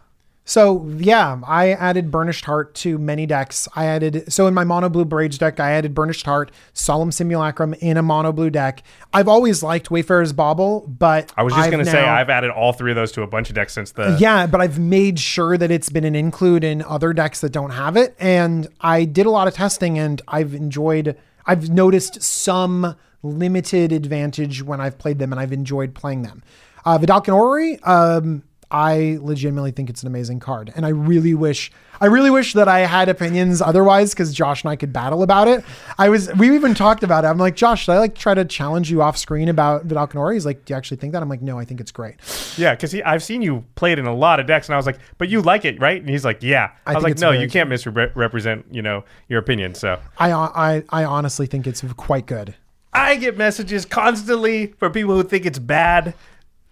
So 0.49 0.89
yeah, 0.97 1.43
I 1.47 1.73
added 1.73 2.11
Burnished 2.11 2.47
Hart 2.47 2.75
to 2.77 2.97
many 2.97 3.27
decks. 3.27 3.69
I 3.77 3.85
added 3.85 4.33
so 4.33 4.47
in 4.47 4.55
my 4.55 4.65
mono 4.65 4.89
blue 4.89 5.05
Braids 5.05 5.37
deck, 5.37 5.61
I 5.61 5.73
added 5.73 5.93
Burnished 5.93 6.25
Hart, 6.25 6.51
Solemn 6.73 7.13
Simulacrum 7.13 7.75
in 7.75 7.99
a 7.99 8.03
mono 8.03 8.33
blue 8.33 8.49
deck. 8.49 8.83
I've 9.13 9.29
always 9.29 9.63
liked 9.63 9.91
Wayfarer's 9.91 10.33
Bauble, 10.33 10.87
but 10.89 11.31
I 11.37 11.43
was 11.43 11.53
just 11.53 11.67
I've 11.67 11.71
going 11.71 11.85
to 11.85 11.91
say, 11.91 12.03
I've 12.03 12.31
added 12.31 12.51
all 12.51 12.73
three 12.73 12.91
of 12.91 12.97
those 12.97 13.13
to 13.13 13.23
a 13.23 13.27
bunch 13.27 13.51
of 13.51 13.57
decks 13.57 13.75
since 13.75 13.93
the. 13.93 14.17
Yeah, 14.19 14.47
but 14.47 14.63
I've 14.63 14.79
made 14.79 15.19
sure 15.19 15.59
that 15.59 15.71
it's 15.71 15.91
been 15.91 16.05
an 16.05 16.17
include 16.17 16.65
in 16.65 16.81
other 16.81 17.13
decks 17.13 17.43
that 17.43 17.53
don't 17.53 17.73
have 17.73 17.99
it. 17.99 18.17
And 18.19 18.69
I 18.81 19.05
did 19.05 19.27
a 19.27 19.31
lot 19.31 19.49
of 19.49 19.55
testing 19.55 19.99
and 19.99 20.23
I've 20.29 20.55
enjoyed, 20.55 21.15
I've 21.45 21.69
noticed 21.69 22.23
some 22.23 22.97
limited 23.23 23.93
advantage 23.93 24.63
when 24.63 24.81
I've 24.81 24.97
played 24.97 25.19
them 25.19 25.31
and 25.31 25.39
I've 25.39 25.53
enjoyed 25.53 25.95
playing 25.95 26.23
them. 26.23 26.43
Uh, 26.87 26.97
Vedalken 26.99 27.35
Orrery, 27.35 27.79
um, 27.83 28.45
I 28.71 29.19
legitimately 29.21 29.71
think 29.71 29.89
it's 29.89 30.03
an 30.03 30.09
amazing 30.09 30.41
card, 30.41 30.73
and 30.77 30.85
I 30.85 30.91
really 30.91 31.35
wish, 31.35 31.73
I 32.01 32.07
really 32.07 32.31
wish 32.31 32.53
that 32.53 32.69
I 32.69 32.81
had 32.81 33.09
opinions 33.09 33.63
otherwise, 33.63 34.13
because 34.13 34.33
Josh 34.35 34.63
and 34.63 34.71
I 34.71 34.77
could 34.77 34.93
battle 34.93 35.23
about 35.23 35.49
it. 35.49 35.65
I 35.99 36.09
was, 36.11 36.33
we 36.35 36.55
even 36.55 36.75
talked 36.75 37.03
about 37.03 37.25
it. 37.25 37.29
I'm 37.29 37.39
like, 37.39 37.57
Josh, 37.57 37.85
should 37.85 37.93
I 37.93 37.99
like 37.99 38.15
try 38.15 38.35
to 38.35 38.45
challenge 38.45 38.91
you 38.91 39.01
off 39.01 39.17
screen 39.17 39.49
about 39.49 39.89
Vedalken 39.89 40.17
Orrery? 40.17 40.35
He's 40.35 40.47
like, 40.47 40.65
do 40.65 40.73
you 40.73 40.77
actually 40.77 40.99
think 40.99 41.15
that? 41.15 41.23
I'm 41.23 41.29
like, 41.29 41.43
no, 41.43 41.59
I 41.59 41.65
think 41.65 41.81
it's 41.81 41.93
great. 41.93 42.17
Yeah, 42.59 42.75
because 42.75 42.95
I've 42.95 43.23
seen 43.23 43.41
you 43.41 43.65
play 43.75 43.93
it 43.93 43.99
in 43.99 44.07
a 44.07 44.15
lot 44.15 44.41
of 44.41 44.47
decks, 44.47 44.69
and 44.69 44.75
I 44.75 44.77
was 44.77 44.87
like, 44.87 44.99
"But 45.17 45.29
you 45.29 45.41
like 45.41 45.65
it, 45.65 45.81
right?" 45.81 46.01
And 46.01 46.11
he's 46.11 46.25
like, 46.25 46.43
"Yeah." 46.43 46.73
I, 46.87 46.95
was 46.95 47.05
like, 47.05 47.19
"No, 47.19 47.31
you 47.31 47.49
can't 47.49 47.69
misrepresent, 47.69 48.67
you 48.71 48.83
know, 48.83 49.05
your 49.29 49.39
opinion." 49.39 49.75
So 49.75 50.01
I, 50.19 50.33
I, 50.33 50.83
I 50.91 51.05
honestly 51.05 51.47
think 51.47 51.67
it's 51.67 51.85
quite 51.97 52.27
good. 52.27 52.55
I 52.93 53.17
get 53.17 53.37
messages 53.37 53.85
constantly 53.85 54.69
from 54.79 54.93
people 54.93 55.15
who 55.15 55.23
think 55.23 55.47
it's 55.47 55.59
bad. 55.59 56.15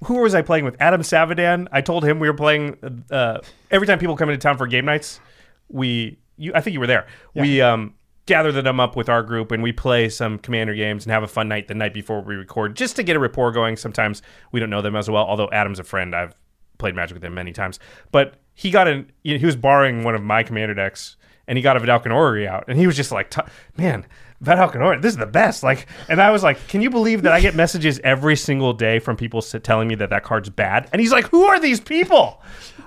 Who 0.04 0.18
was 0.22 0.34
I 0.34 0.42
playing 0.42 0.64
with? 0.64 0.76
Adam 0.80 1.00
Savadan. 1.00 1.68
I 1.72 1.80
told 1.80 2.04
him 2.04 2.18
we 2.18 2.28
were 2.28 2.34
playing. 2.34 3.04
Uh, 3.10 3.38
every 3.70 3.86
time 3.86 3.98
people 3.98 4.16
come 4.16 4.28
into 4.28 4.40
town 4.40 4.58
for 4.58 4.66
game 4.66 4.84
nights, 4.84 5.20
we. 5.68 6.18
You, 6.36 6.52
I 6.54 6.60
think 6.60 6.74
you 6.74 6.80
were 6.80 6.86
there. 6.86 7.06
We 7.34 7.62
um, 7.62 7.94
gather 8.26 8.52
them 8.52 8.78
up 8.78 8.94
with 8.94 9.08
our 9.08 9.22
group 9.22 9.52
and 9.52 9.62
we 9.62 9.72
play 9.72 10.10
some 10.10 10.38
commander 10.38 10.74
games 10.74 11.06
and 11.06 11.12
have 11.12 11.22
a 11.22 11.28
fun 11.28 11.48
night 11.48 11.66
the 11.66 11.74
night 11.74 11.94
before 11.94 12.20
we 12.20 12.34
record, 12.34 12.76
just 12.76 12.96
to 12.96 13.02
get 13.02 13.16
a 13.16 13.18
rapport 13.18 13.52
going. 13.52 13.76
Sometimes 13.76 14.20
we 14.52 14.60
don't 14.60 14.68
know 14.68 14.82
them 14.82 14.96
as 14.96 15.08
well. 15.08 15.24
Although 15.24 15.48
Adam's 15.50 15.78
a 15.78 15.84
friend, 15.84 16.14
I've 16.14 16.34
played 16.76 16.94
Magic 16.94 17.14
with 17.14 17.24
him 17.24 17.32
many 17.32 17.52
times. 17.52 17.78
But 18.12 18.34
he 18.52 18.70
got 18.70 18.86
an. 18.86 19.10
You 19.22 19.34
know, 19.34 19.38
he 19.38 19.46
was 19.46 19.56
borrowing 19.56 20.04
one 20.04 20.14
of 20.14 20.22
my 20.22 20.42
commander 20.42 20.74
decks, 20.74 21.16
and 21.46 21.56
he 21.56 21.62
got 21.62 21.76
a 21.76 21.80
Vedalken 21.80 22.14
Orrery 22.14 22.46
out, 22.46 22.64
and 22.68 22.78
he 22.78 22.86
was 22.86 22.96
just 22.96 23.12
like, 23.12 23.30
"T- 23.30 23.42
"Man, 23.78 24.06
Vedalken 24.44 24.76
Orrery, 24.76 25.00
this 25.00 25.12
is 25.12 25.18
the 25.18 25.26
best!" 25.26 25.62
Like, 25.62 25.86
and 26.08 26.20
I 26.20 26.30
was 26.30 26.42
like, 26.42 26.68
"Can 26.68 26.82
you 26.82 26.90
believe 26.90 27.22
that 27.22 27.32
I 27.32 27.40
get 27.40 27.54
messages 27.54 28.00
every 28.04 28.36
single 28.36 28.72
day 28.72 28.98
from 28.98 29.16
people 29.16 29.42
telling 29.42 29.88
me 29.88 29.94
that 29.96 30.10
that 30.10 30.24
card's 30.24 30.50
bad?" 30.50 30.88
And 30.92 31.00
he's 31.00 31.12
like, 31.12 31.28
"Who 31.28 31.44
are 31.44 31.58
these 31.58 31.80
people?" 31.80 32.42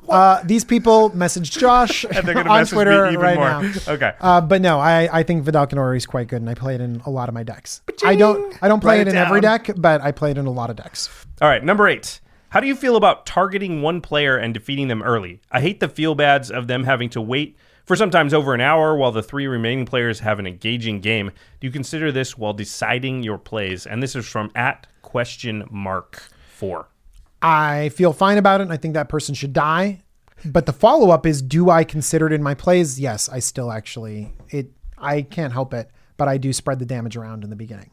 Uh, 0.07 0.41
these 0.43 0.65
people 0.65 1.15
message 1.15 1.51
Josh 1.51 2.03
And 2.11 2.27
they're 2.27 2.33
gonna 2.33 2.49
on 2.49 2.61
message 2.61 2.73
Twitter 2.73 3.05
me 3.05 3.09
even 3.13 3.21
right 3.21 3.35
more. 3.35 3.49
now. 3.49 3.71
Okay. 3.87 4.13
Uh, 4.19 4.41
but 4.41 4.61
no, 4.61 4.79
I, 4.79 5.19
I 5.19 5.23
think 5.23 5.45
Vedalken 5.45 5.77
Orrery 5.77 5.97
is 5.97 6.05
quite 6.05 6.27
good, 6.27 6.41
and 6.41 6.49
I 6.49 6.55
play 6.55 6.75
it 6.75 6.81
in 6.81 7.01
a 7.05 7.09
lot 7.09 7.29
of 7.29 7.35
my 7.35 7.43
decks. 7.43 7.81
I 8.03 8.15
don't 8.15 8.57
I 8.61 8.67
don't 8.67 8.79
play 8.79 8.97
Write 8.97 9.07
it 9.07 9.09
it 9.09 9.11
in 9.11 9.17
every 9.17 9.41
deck, 9.41 9.69
but 9.77 10.01
I 10.01 10.11
play 10.11 10.31
it 10.31 10.37
in 10.37 10.45
a 10.45 10.51
lot 10.51 10.69
of 10.69 10.75
decks. 10.75 11.09
All 11.41 11.47
right, 11.47 11.63
number 11.63 11.87
eight. 11.87 12.19
How 12.49 12.59
do 12.59 12.65
you 12.65 12.75
feel 12.75 12.95
about 12.95 13.27
targeting 13.27 13.83
one 13.83 14.01
player 14.01 14.35
and 14.35 14.55
defeating 14.55 14.87
them 14.87 15.03
early? 15.03 15.39
I 15.51 15.61
hate 15.61 15.79
the 15.79 15.87
feel 15.87 16.15
bads 16.15 16.49
of 16.49 16.65
them 16.65 16.83
having 16.83 17.09
to 17.11 17.21
wait 17.21 17.55
for 17.89 17.95
sometimes 17.95 18.35
over 18.35 18.53
an 18.53 18.61
hour 18.61 18.95
while 18.95 19.11
the 19.11 19.23
three 19.23 19.47
remaining 19.47 19.83
players 19.83 20.19
have 20.19 20.37
an 20.37 20.45
engaging 20.45 20.99
game. 20.99 21.31
Do 21.59 21.65
you 21.65 21.71
consider 21.71 22.11
this 22.11 22.37
while 22.37 22.53
deciding 22.53 23.23
your 23.23 23.39
plays? 23.39 23.87
And 23.87 24.03
this 24.03 24.15
is 24.15 24.27
from 24.27 24.51
at 24.53 24.85
question 25.01 25.67
mark 25.71 26.21
four. 26.49 26.87
I 27.41 27.89
feel 27.89 28.13
fine 28.13 28.37
about 28.37 28.61
it, 28.61 28.65
and 28.65 28.71
I 28.71 28.77
think 28.77 28.93
that 28.93 29.09
person 29.09 29.33
should 29.33 29.53
die. 29.53 30.03
But 30.45 30.67
the 30.67 30.71
follow 30.71 31.09
up 31.09 31.25
is, 31.25 31.41
do 31.41 31.71
I 31.71 31.83
consider 31.83 32.27
it 32.27 32.33
in 32.33 32.43
my 32.43 32.53
plays? 32.53 32.99
Yes, 32.99 33.27
I 33.27 33.39
still 33.39 33.71
actually 33.71 34.33
it. 34.49 34.71
I 34.99 35.23
can't 35.23 35.51
help 35.51 35.73
it, 35.73 35.89
but 36.15 36.27
I 36.27 36.37
do 36.37 36.53
spread 36.53 36.77
the 36.77 36.85
damage 36.85 37.17
around 37.17 37.43
in 37.43 37.49
the 37.49 37.55
beginning. 37.55 37.89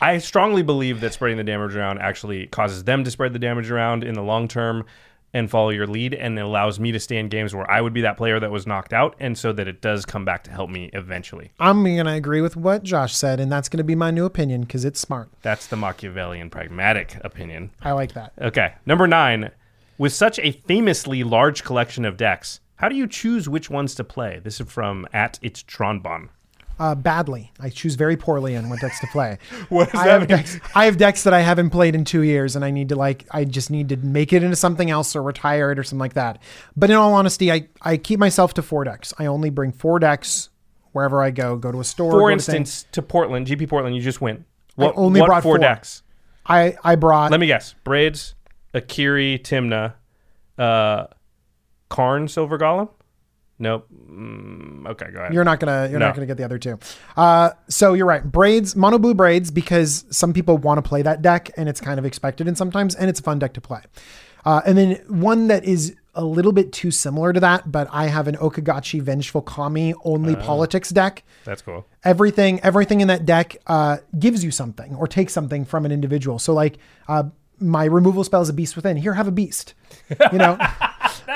I 0.00 0.18
strongly 0.18 0.62
believe 0.62 1.00
that 1.00 1.14
spreading 1.14 1.36
the 1.36 1.42
damage 1.42 1.74
around 1.74 1.98
actually 1.98 2.46
causes 2.46 2.84
them 2.84 3.02
to 3.02 3.10
spread 3.10 3.32
the 3.32 3.40
damage 3.40 3.72
around 3.72 4.04
in 4.04 4.14
the 4.14 4.22
long 4.22 4.46
term 4.46 4.86
and 5.32 5.50
follow 5.50 5.70
your 5.70 5.86
lead 5.86 6.14
and 6.14 6.38
it 6.38 6.42
allows 6.42 6.80
me 6.80 6.92
to 6.92 7.00
stay 7.00 7.16
in 7.16 7.28
games 7.28 7.54
where 7.54 7.70
I 7.70 7.80
would 7.80 7.92
be 7.92 8.00
that 8.02 8.16
player 8.16 8.40
that 8.40 8.50
was 8.50 8.66
knocked 8.66 8.92
out 8.92 9.14
and 9.20 9.36
so 9.36 9.52
that 9.52 9.68
it 9.68 9.80
does 9.80 10.04
come 10.04 10.24
back 10.24 10.44
to 10.44 10.50
help 10.50 10.70
me 10.70 10.90
eventually. 10.92 11.52
I'm 11.58 11.84
gonna 11.84 12.14
agree 12.14 12.40
with 12.40 12.56
what 12.56 12.82
Josh 12.82 13.14
said, 13.14 13.40
and 13.40 13.50
that's 13.50 13.68
gonna 13.68 13.84
be 13.84 13.94
my 13.94 14.10
new 14.10 14.24
opinion 14.24 14.62
because 14.62 14.84
it's 14.84 15.00
smart. 15.00 15.30
That's 15.42 15.66
the 15.66 15.76
Machiavellian 15.76 16.50
pragmatic 16.50 17.16
opinion. 17.22 17.70
I 17.82 17.92
like 17.92 18.14
that. 18.14 18.32
Okay. 18.40 18.74
Number 18.86 19.06
nine. 19.06 19.50
With 19.98 20.14
such 20.14 20.38
a 20.38 20.52
famously 20.52 21.22
large 21.22 21.62
collection 21.62 22.06
of 22.06 22.16
decks, 22.16 22.60
how 22.76 22.88
do 22.88 22.96
you 22.96 23.06
choose 23.06 23.50
which 23.50 23.68
ones 23.68 23.94
to 23.96 24.04
play? 24.04 24.40
This 24.42 24.58
is 24.58 24.72
from 24.72 25.06
at 25.12 25.38
it's 25.42 25.62
Tronbon. 25.62 26.30
Uh, 26.80 26.94
badly, 26.94 27.52
I 27.60 27.68
choose 27.68 27.94
very 27.94 28.16
poorly 28.16 28.56
on 28.56 28.70
what 28.70 28.80
decks 28.80 29.00
to 29.00 29.06
play. 29.08 29.36
What 29.68 29.92
does 29.92 30.00
I 30.00 30.04
that 30.06 30.10
have 30.12 30.20
mean? 30.22 30.38
decks. 30.38 30.58
I 30.74 30.86
have 30.86 30.96
decks 30.96 31.24
that 31.24 31.34
I 31.34 31.40
haven't 31.40 31.68
played 31.70 31.94
in 31.94 32.06
two 32.06 32.22
years, 32.22 32.56
and 32.56 32.64
I 32.64 32.70
need 32.70 32.88
to 32.88 32.96
like. 32.96 33.26
I 33.30 33.44
just 33.44 33.70
need 33.70 33.90
to 33.90 33.98
make 33.98 34.32
it 34.32 34.42
into 34.42 34.56
something 34.56 34.90
else 34.90 35.14
or 35.14 35.22
retire 35.22 35.70
it 35.72 35.78
or 35.78 35.82
something 35.82 36.00
like 36.00 36.14
that. 36.14 36.42
But 36.74 36.88
in 36.88 36.96
all 36.96 37.12
honesty, 37.12 37.52
I 37.52 37.68
I 37.82 37.98
keep 37.98 38.18
myself 38.18 38.54
to 38.54 38.62
four 38.62 38.84
decks. 38.84 39.12
I 39.18 39.26
only 39.26 39.50
bring 39.50 39.72
four 39.72 39.98
decks 39.98 40.48
wherever 40.92 41.22
I 41.22 41.30
go. 41.30 41.56
Go 41.56 41.70
to 41.70 41.80
a 41.80 41.84
store. 41.84 42.12
For 42.12 42.20
go 42.20 42.26
to 42.28 42.32
instance, 42.32 42.86
to 42.92 43.02
Portland, 43.02 43.46
GP 43.46 43.68
Portland, 43.68 43.94
you 43.94 44.00
just 44.00 44.22
went. 44.22 44.44
What, 44.76 44.94
only 44.96 45.20
what 45.20 45.26
brought 45.26 45.42
four 45.42 45.56
four. 45.56 45.58
decks? 45.58 46.02
I 46.46 46.78
I 46.82 46.94
brought. 46.96 47.30
Let 47.30 47.40
me 47.40 47.46
guess. 47.46 47.74
Braids, 47.84 48.34
Akiri, 48.74 49.38
Tymna, 49.38 49.92
uh, 50.56 51.08
Karn, 51.90 52.26
Silver 52.26 52.58
Golem? 52.58 52.88
Nope. 53.62 53.86
Mm, 54.10 54.88
okay, 54.88 55.10
go 55.12 55.20
ahead. 55.20 55.34
You're 55.34 55.44
not 55.44 55.60
gonna 55.60 55.86
you're 55.90 56.00
No. 56.00 56.06
not 56.06 56.14
gonna 56.14 56.26
get 56.26 56.38
the 56.38 56.44
other 56.44 56.58
two. 56.58 56.78
Uh, 57.16 57.50
so 57.68 57.92
you're 57.92 58.06
right. 58.06 58.24
Braids, 58.24 58.74
mono 58.74 58.98
blue 58.98 59.14
braids, 59.14 59.50
because 59.50 60.04
some 60.10 60.32
people 60.32 60.56
want 60.58 60.82
to 60.82 60.88
play 60.88 61.02
that 61.02 61.20
deck, 61.22 61.50
and 61.58 61.68
it's 61.68 61.80
kind 61.80 61.98
of 61.98 62.04
expected, 62.06 62.48
and 62.48 62.56
sometimes, 62.58 62.94
and 62.96 63.08
it's 63.10 63.20
a 63.20 63.22
fun 63.22 63.38
deck 63.38 63.52
to 63.52 63.60
play. 63.60 63.82
Uh, 64.46 64.62
and 64.64 64.78
then 64.78 64.92
one 65.08 65.48
that 65.48 65.64
is 65.64 65.94
a 66.14 66.24
little 66.24 66.52
bit 66.52 66.72
too 66.72 66.90
similar 66.90 67.32
to 67.34 67.38
that, 67.40 67.70
but 67.70 67.86
I 67.92 68.06
have 68.06 68.26
an 68.26 68.36
O-Kagachi 68.40 69.00
Vengeful 69.02 69.42
Kami 69.42 69.92
only 70.04 70.34
Uh. 70.34 70.40
politics 70.42 70.88
deck. 70.88 71.22
That's 71.44 71.60
cool. 71.62 71.86
Everything 72.02 72.60
everything 72.62 73.02
in 73.02 73.08
that 73.08 73.26
deck 73.26 73.58
uh, 73.66 73.98
gives 74.18 74.42
you 74.42 74.50
something 74.50 74.94
or 74.96 75.06
takes 75.06 75.34
something 75.34 75.66
from 75.66 75.84
an 75.84 75.92
individual. 75.92 76.38
So 76.38 76.54
like 76.54 76.78
uh, 77.08 77.24
my 77.60 77.84
removal 77.84 78.24
spell 78.24 78.40
is 78.40 78.48
a 78.48 78.54
beast 78.54 78.74
within. 78.74 78.96
Here, 78.96 79.12
have 79.12 79.28
a 79.28 79.32
beast. 79.32 79.74
You 80.32 80.38
know. 80.38 80.56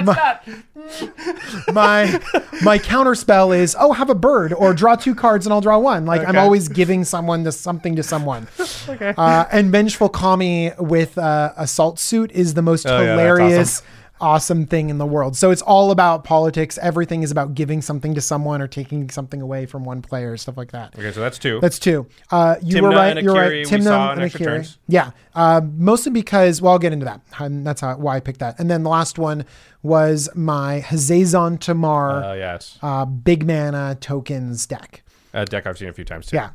my 1.73 2.21
my 2.63 2.79
counter 2.79 3.15
spell 3.15 3.53
is 3.53 3.77
oh 3.79 3.93
have 3.93 4.11
a 4.11 4.15
bird 4.15 4.53
or 4.53 4.75
draw 4.75 4.97
two 4.97 5.15
cards 5.15 5.47
and 5.47 5.53
I'll 5.53 5.61
draw 5.61 5.79
one. 5.79 6.07
Like 6.07 6.27
I'm 6.27 6.37
always 6.37 6.69
giving 6.69 7.05
someone 7.05 7.45
to 7.45 7.53
something 7.53 7.97
to 7.97 8.03
someone. 8.03 8.49
okay. 8.89 9.15
Uh, 9.17 9.45
and 9.51 9.71
vengeful 9.71 10.09
Kami 10.09 10.73
with 10.79 11.17
uh, 11.19 11.53
assault 11.57 11.99
suit 11.99 12.33
is 12.33 12.55
the 12.55 12.63
most 12.63 12.87
Oh, 12.87 13.01
yeah, 13.01 13.13
hilarious. 13.13 13.83
Awesome 14.21 14.67
thing 14.67 14.91
in 14.91 14.99
the 14.99 15.07
world. 15.07 15.37
So 15.37 15.51
it's 15.51 15.61
all 15.61 15.91
about 15.91 16.25
politics. 16.25 16.79
Everything 16.81 17.23
is 17.23 17.31
about 17.31 17.55
giving 17.55 17.83
something 17.83 18.15
to 18.15 18.21
someone 18.21 18.63
or 18.63 18.69
taking 18.69 19.11
something 19.11 19.43
away 19.43 19.67
from 19.67 19.85
one 19.85 20.03
player, 20.03 20.37
stuff 20.37 20.57
like 20.57 20.71
that. 20.71 20.97
Okay, 20.97 21.11
so 21.13 21.21
that's 21.21 21.39
two. 21.39 21.59
That's 21.61 21.79
two. 21.79 22.07
Uh, 22.31 22.57
you 22.63 22.83
were 22.83 22.91
right. 22.91 23.21
You're 23.23 23.35
right. 23.35 23.67
Tymna 23.67 24.13
and 24.13 24.23
extra 24.23 24.41
Akiri. 24.41 24.45
turns. 24.45 24.79
Yeah. 24.87 25.11
Uh, 25.35 25.61
mostly 25.77 26.13
because, 26.13 26.63
well, 26.63 26.73
I'll 26.73 26.79
get 26.79 26.93
into 26.93 27.07
that. 27.07 27.21
And 27.39 27.67
that's 27.67 27.81
how, 27.81 27.97
why 27.97 28.17
I 28.17 28.21
picked 28.21 28.41
that. 28.41 28.59
And 28.61 28.71
then 28.71 28.85
the 28.85 28.91
last 28.91 29.19
one 29.19 29.45
was 29.83 30.29
my 30.35 30.81
Hazezon 30.87 31.59
Tamar 31.59 32.25
uh, 32.25 32.35
yes. 32.35 32.79
uh, 32.83 33.05
big 33.05 33.47
mana 33.47 33.99
tokens 34.01 34.65
deck. 34.67 35.03
A 35.33 35.45
deck 35.45 35.67
I've 35.67 35.77
seen 35.77 35.89
a 35.89 35.93
few 35.93 36.05
times 36.05 36.27
too. 36.27 36.37
Yeah. 36.37 36.51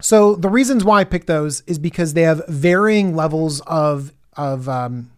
So 0.00 0.34
the 0.34 0.50
reasons 0.50 0.84
why 0.84 1.00
I 1.00 1.04
picked 1.04 1.28
those 1.28 1.62
is 1.66 1.78
because 1.78 2.12
they 2.12 2.22
have 2.22 2.42
varying 2.48 3.16
levels 3.16 3.60
of 3.62 4.12
of 4.36 4.68
um, 4.68 5.10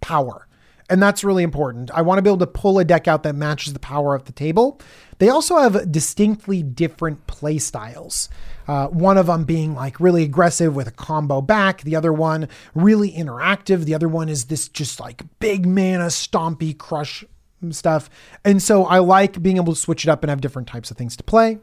power, 0.00 0.46
and 0.90 1.02
that's 1.02 1.22
really 1.22 1.44
important. 1.44 1.90
I 1.92 2.02
want 2.02 2.18
to 2.18 2.22
be 2.22 2.28
able 2.28 2.38
to 2.38 2.46
pull 2.46 2.78
a 2.78 2.84
deck 2.84 3.08
out 3.08 3.22
that 3.22 3.34
matches 3.34 3.72
the 3.72 3.78
power 3.78 4.14
of 4.14 4.24
the 4.24 4.32
table. 4.32 4.80
They 5.18 5.28
also 5.28 5.58
have 5.58 5.90
distinctly 5.92 6.62
different 6.62 7.26
play 7.26 7.58
styles. 7.58 8.28
Uh, 8.66 8.88
one 8.88 9.16
of 9.16 9.26
them 9.26 9.44
being 9.44 9.74
like 9.74 10.00
really 10.00 10.22
aggressive 10.24 10.74
with 10.74 10.88
a 10.88 10.92
combo 10.92 11.40
back. 11.40 11.82
The 11.82 11.96
other 11.96 12.12
one 12.12 12.48
really 12.74 13.12
interactive. 13.12 13.84
The 13.84 13.94
other 13.94 14.08
one 14.08 14.28
is 14.28 14.46
this 14.46 14.68
just 14.68 14.98
like 15.00 15.22
big 15.38 15.66
mana 15.66 16.06
stompy 16.06 16.76
crush 16.76 17.24
stuff. 17.70 18.10
And 18.44 18.62
so 18.62 18.84
I 18.84 18.98
like 18.98 19.42
being 19.42 19.56
able 19.56 19.74
to 19.74 19.80
switch 19.80 20.04
it 20.04 20.08
up 20.10 20.22
and 20.22 20.30
have 20.30 20.40
different 20.40 20.68
types 20.68 20.90
of 20.90 20.96
things 20.96 21.16
to 21.16 21.22
play. 21.22 21.58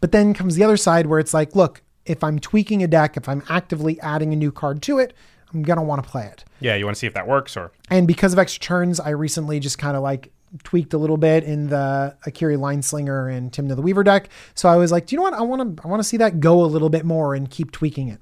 But 0.00 0.12
then 0.12 0.34
comes 0.34 0.56
the 0.56 0.64
other 0.64 0.76
side 0.76 1.06
where 1.06 1.18
it's 1.18 1.34
like, 1.34 1.56
look, 1.56 1.82
if 2.04 2.22
I'm 2.24 2.38
tweaking 2.38 2.82
a 2.82 2.86
deck, 2.86 3.16
if 3.16 3.28
I'm 3.28 3.42
actively 3.48 4.00
adding 4.00 4.32
a 4.32 4.36
new 4.36 4.52
card 4.52 4.82
to 4.82 4.98
it, 4.98 5.14
I'm 5.52 5.62
to 5.62 5.82
want 5.82 6.02
to 6.02 6.08
play 6.08 6.24
it. 6.24 6.44
Yeah, 6.60 6.74
you 6.74 6.84
want 6.84 6.96
to 6.96 6.98
see 6.98 7.06
if 7.06 7.14
that 7.14 7.26
works 7.26 7.56
or 7.56 7.72
And 7.90 8.06
because 8.06 8.32
of 8.32 8.38
extra 8.38 8.60
turns, 8.60 9.00
I 9.00 9.10
recently 9.10 9.60
just 9.60 9.78
kind 9.78 9.96
of 9.96 10.02
like 10.02 10.30
tweaked 10.62 10.94
a 10.94 10.98
little 10.98 11.16
bit 11.16 11.44
in 11.44 11.68
the 11.68 12.16
Akiri 12.26 12.56
Lineslinger 12.58 13.34
and 13.34 13.52
Tymna 13.52 13.76
the 13.76 13.82
Weaver 13.82 14.04
deck. 14.04 14.28
So 14.54 14.68
I 14.68 14.76
was 14.76 14.92
like, 14.92 15.06
do 15.06 15.14
you 15.14 15.18
know 15.18 15.24
what? 15.24 15.34
I 15.34 15.42
want 15.42 15.76
to 15.76 15.82
I 15.84 15.88
want 15.88 16.00
to 16.00 16.08
see 16.08 16.16
that 16.18 16.40
go 16.40 16.62
a 16.62 16.66
little 16.66 16.90
bit 16.90 17.04
more 17.04 17.34
and 17.34 17.50
keep 17.50 17.70
tweaking 17.70 18.08
it. 18.08 18.20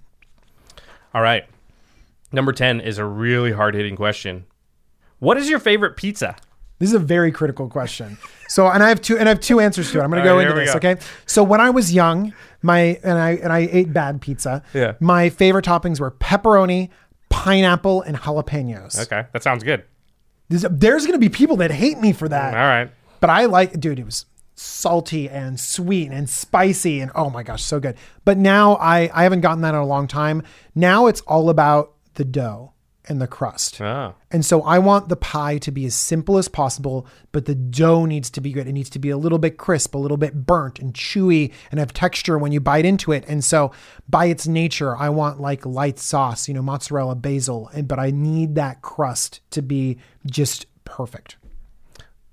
All 1.14 1.22
right. 1.22 1.46
Number 2.32 2.52
10 2.52 2.80
is 2.80 2.98
a 2.98 3.04
really 3.04 3.52
hard 3.52 3.74
hitting 3.74 3.96
question. 3.96 4.44
What 5.18 5.36
is 5.38 5.48
your 5.48 5.58
favorite 5.58 5.96
pizza? 5.96 6.36
This 6.78 6.90
is 6.90 6.94
a 6.94 6.98
very 6.98 7.32
critical 7.32 7.68
question. 7.68 8.18
So, 8.48 8.68
and 8.68 8.82
I 8.82 8.90
have 8.90 9.00
two, 9.00 9.16
and 9.16 9.28
I 9.28 9.30
have 9.30 9.40
two 9.40 9.60
answers 9.60 9.90
to 9.92 10.00
it. 10.00 10.02
I'm 10.02 10.10
going 10.10 10.22
to 10.22 10.28
go 10.28 10.36
right, 10.36 10.46
into 10.46 10.60
this. 10.60 10.72
go. 10.72 10.76
Okay. 10.76 11.00
So 11.24 11.42
when 11.42 11.60
I 11.60 11.70
was 11.70 11.94
young, 11.94 12.34
my 12.60 13.00
and 13.02 13.18
I 13.18 13.30
and 13.36 13.50
I 13.52 13.68
ate 13.70 13.92
bad 13.92 14.20
pizza. 14.20 14.62
Yeah. 14.74 14.92
My 15.00 15.30
favorite 15.30 15.64
toppings 15.64 16.00
were 16.00 16.10
pepperoni, 16.10 16.90
pineapple, 17.28 18.02
and 18.02 18.16
jalapenos. 18.16 19.00
Okay, 19.04 19.26
that 19.32 19.42
sounds 19.42 19.62
good. 19.64 19.84
There's, 20.48 20.62
there's 20.70 21.06
going 21.06 21.18
to 21.18 21.24
be 21.24 21.28
people 21.28 21.56
that 21.56 21.70
hate 21.70 21.98
me 21.98 22.12
for 22.12 22.28
that, 22.28 22.54
All 22.54 22.60
right. 22.60 22.90
but 23.20 23.30
I 23.30 23.46
like, 23.46 23.80
dude. 23.80 23.98
It 23.98 24.04
was 24.04 24.26
salty 24.54 25.28
and 25.28 25.60
sweet 25.60 26.10
and 26.10 26.30
spicy 26.30 27.00
and 27.00 27.10
oh 27.14 27.28
my 27.28 27.42
gosh, 27.42 27.62
so 27.62 27.78
good. 27.78 27.96
But 28.24 28.38
now 28.38 28.76
I 28.76 29.10
I 29.12 29.22
haven't 29.24 29.42
gotten 29.42 29.60
that 29.62 29.74
in 29.74 29.80
a 29.80 29.86
long 29.86 30.06
time. 30.06 30.42
Now 30.74 31.06
it's 31.06 31.20
all 31.22 31.50
about 31.50 31.92
the 32.14 32.24
dough 32.24 32.72
and 33.08 33.20
the 33.20 33.26
crust. 33.26 33.80
Oh. 33.80 34.14
And 34.30 34.44
so 34.44 34.62
I 34.62 34.78
want 34.78 35.08
the 35.08 35.16
pie 35.16 35.58
to 35.58 35.70
be 35.70 35.84
as 35.86 35.94
simple 35.94 36.38
as 36.38 36.48
possible, 36.48 37.06
but 37.32 37.44
the 37.44 37.54
dough 37.54 38.04
needs 38.04 38.30
to 38.30 38.40
be 38.40 38.52
good. 38.52 38.66
It 38.66 38.72
needs 38.72 38.90
to 38.90 38.98
be 38.98 39.10
a 39.10 39.16
little 39.16 39.38
bit 39.38 39.58
crisp, 39.58 39.94
a 39.94 39.98
little 39.98 40.16
bit 40.16 40.46
burnt 40.46 40.78
and 40.78 40.92
chewy 40.92 41.52
and 41.70 41.78
have 41.78 41.92
texture 41.92 42.36
when 42.38 42.52
you 42.52 42.60
bite 42.60 42.84
into 42.84 43.12
it. 43.12 43.24
And 43.28 43.44
so 43.44 43.70
by 44.08 44.26
its 44.26 44.46
nature, 44.46 44.96
I 44.96 45.08
want 45.08 45.40
like 45.40 45.64
light 45.64 45.98
sauce, 45.98 46.48
you 46.48 46.54
know, 46.54 46.62
mozzarella, 46.62 47.14
basil, 47.14 47.70
and 47.72 47.86
but 47.86 47.98
I 47.98 48.10
need 48.10 48.54
that 48.56 48.82
crust 48.82 49.40
to 49.52 49.62
be 49.62 49.98
just 50.26 50.66
perfect. 50.84 51.36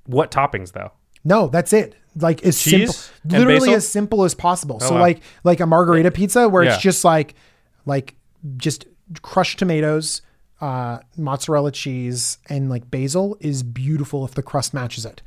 What 0.05 0.31
toppings 0.31 0.73
though? 0.73 0.91
No, 1.23 1.47
that's 1.47 1.71
it. 1.73 1.95
Like 2.15 2.43
as 2.43 2.61
Cheese 2.61 2.95
simple, 3.23 3.39
literally 3.39 3.73
as 3.73 3.87
simple 3.87 4.23
as 4.23 4.35
possible. 4.35 4.77
Oh, 4.81 4.87
so 4.89 4.95
wow. 4.95 5.01
like 5.01 5.21
like 5.43 5.59
a 5.59 5.65
margarita 5.65 6.11
pizza 6.11 6.47
where 6.49 6.63
Yeah. 6.63 6.73
it's 6.73 6.83
just 6.83 7.03
like 7.03 7.35
like 7.85 8.15
just 8.57 8.85
crushed 9.21 9.59
tomatoes, 9.59 10.21
uh, 10.63 10.99
mozzarella 11.17 11.71
cheese, 11.71 12.37
and 12.49 12.69
like 12.69 12.89
basil 12.89 13.35
is 13.41 13.63
beautiful 13.63 14.23
if 14.25 14.33
the 14.33 14.41
crust 14.43 14.73
matches 14.73 15.05
it. 15.05 15.21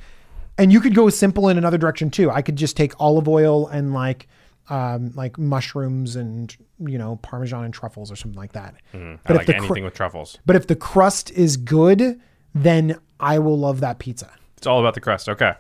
And 0.59 0.73
you 0.73 0.81
could 0.81 0.95
go 0.95 1.11
simple 1.11 1.49
in 1.51 1.59
another 1.59 1.77
direction 1.79 2.11
too. 2.11 2.31
I 2.31 2.41
could 2.41 2.57
just 2.57 2.77
take 2.77 2.93
olive 2.99 3.29
oil 3.29 3.67
and 3.69 3.93
like 3.93 4.29
um, 4.71 5.13
like 5.15 5.39
mushrooms 5.39 6.17
and 6.17 6.57
you 6.79 6.97
know 6.99 7.17
parmesan 7.17 7.65
and 7.65 7.75
truffles 7.75 8.11
or 8.11 8.17
something 8.17 8.39
like 8.39 8.53
that. 8.53 8.75
I 8.95 9.19
But 9.27 9.37
like 9.37 9.41
if 9.43 9.47
the 9.47 9.53
cr- 9.53 9.59
anything 9.65 9.85
with 9.85 9.95
truffles. 9.95 10.39
but 10.47 10.57
if 10.57 10.67
the 10.67 10.77
crust 10.77 11.31
is 11.33 11.57
good, 11.59 12.19
then 12.55 12.99
I 13.21 13.39
will 13.39 13.59
love 13.59 13.81
that 13.81 13.99
pizza. 13.99 14.31
It's 14.57 14.67
all 14.67 14.81
about 14.81 14.95
the 14.95 15.01
crust. 15.03 15.29
Okay. 15.29 15.53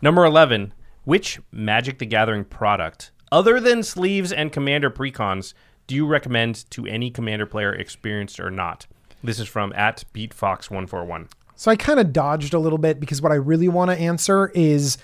Number 0.00 0.24
11. 0.24 0.72
Which 1.04 1.40
Magic 1.50 1.98
the 1.98 2.06
Gathering 2.06 2.44
product, 2.44 3.10
other 3.30 3.60
than 3.60 3.82
sleeves 3.82 4.32
and 4.32 4.52
Commander 4.52 4.88
precons, 4.90 5.52
do 5.86 5.94
you 5.96 6.06
recommend 6.06 6.68
to 6.70 6.86
any 6.86 7.10
Commander 7.10 7.44
player, 7.44 7.72
experienced 7.74 8.38
or 8.40 8.50
not? 8.50 8.86
This 9.22 9.38
is 9.38 9.48
from 9.48 9.72
at 9.74 10.04
BeatFox141. 10.14 11.28
So 11.54 11.70
I 11.70 11.76
kind 11.76 12.00
of 12.00 12.12
dodged 12.12 12.54
a 12.54 12.58
little 12.58 12.78
bit 12.78 12.98
because 12.98 13.22
what 13.22 13.30
I 13.30 13.36
really 13.36 13.68
want 13.68 13.90
to 13.90 13.96
answer 13.96 14.50
is 14.54 14.98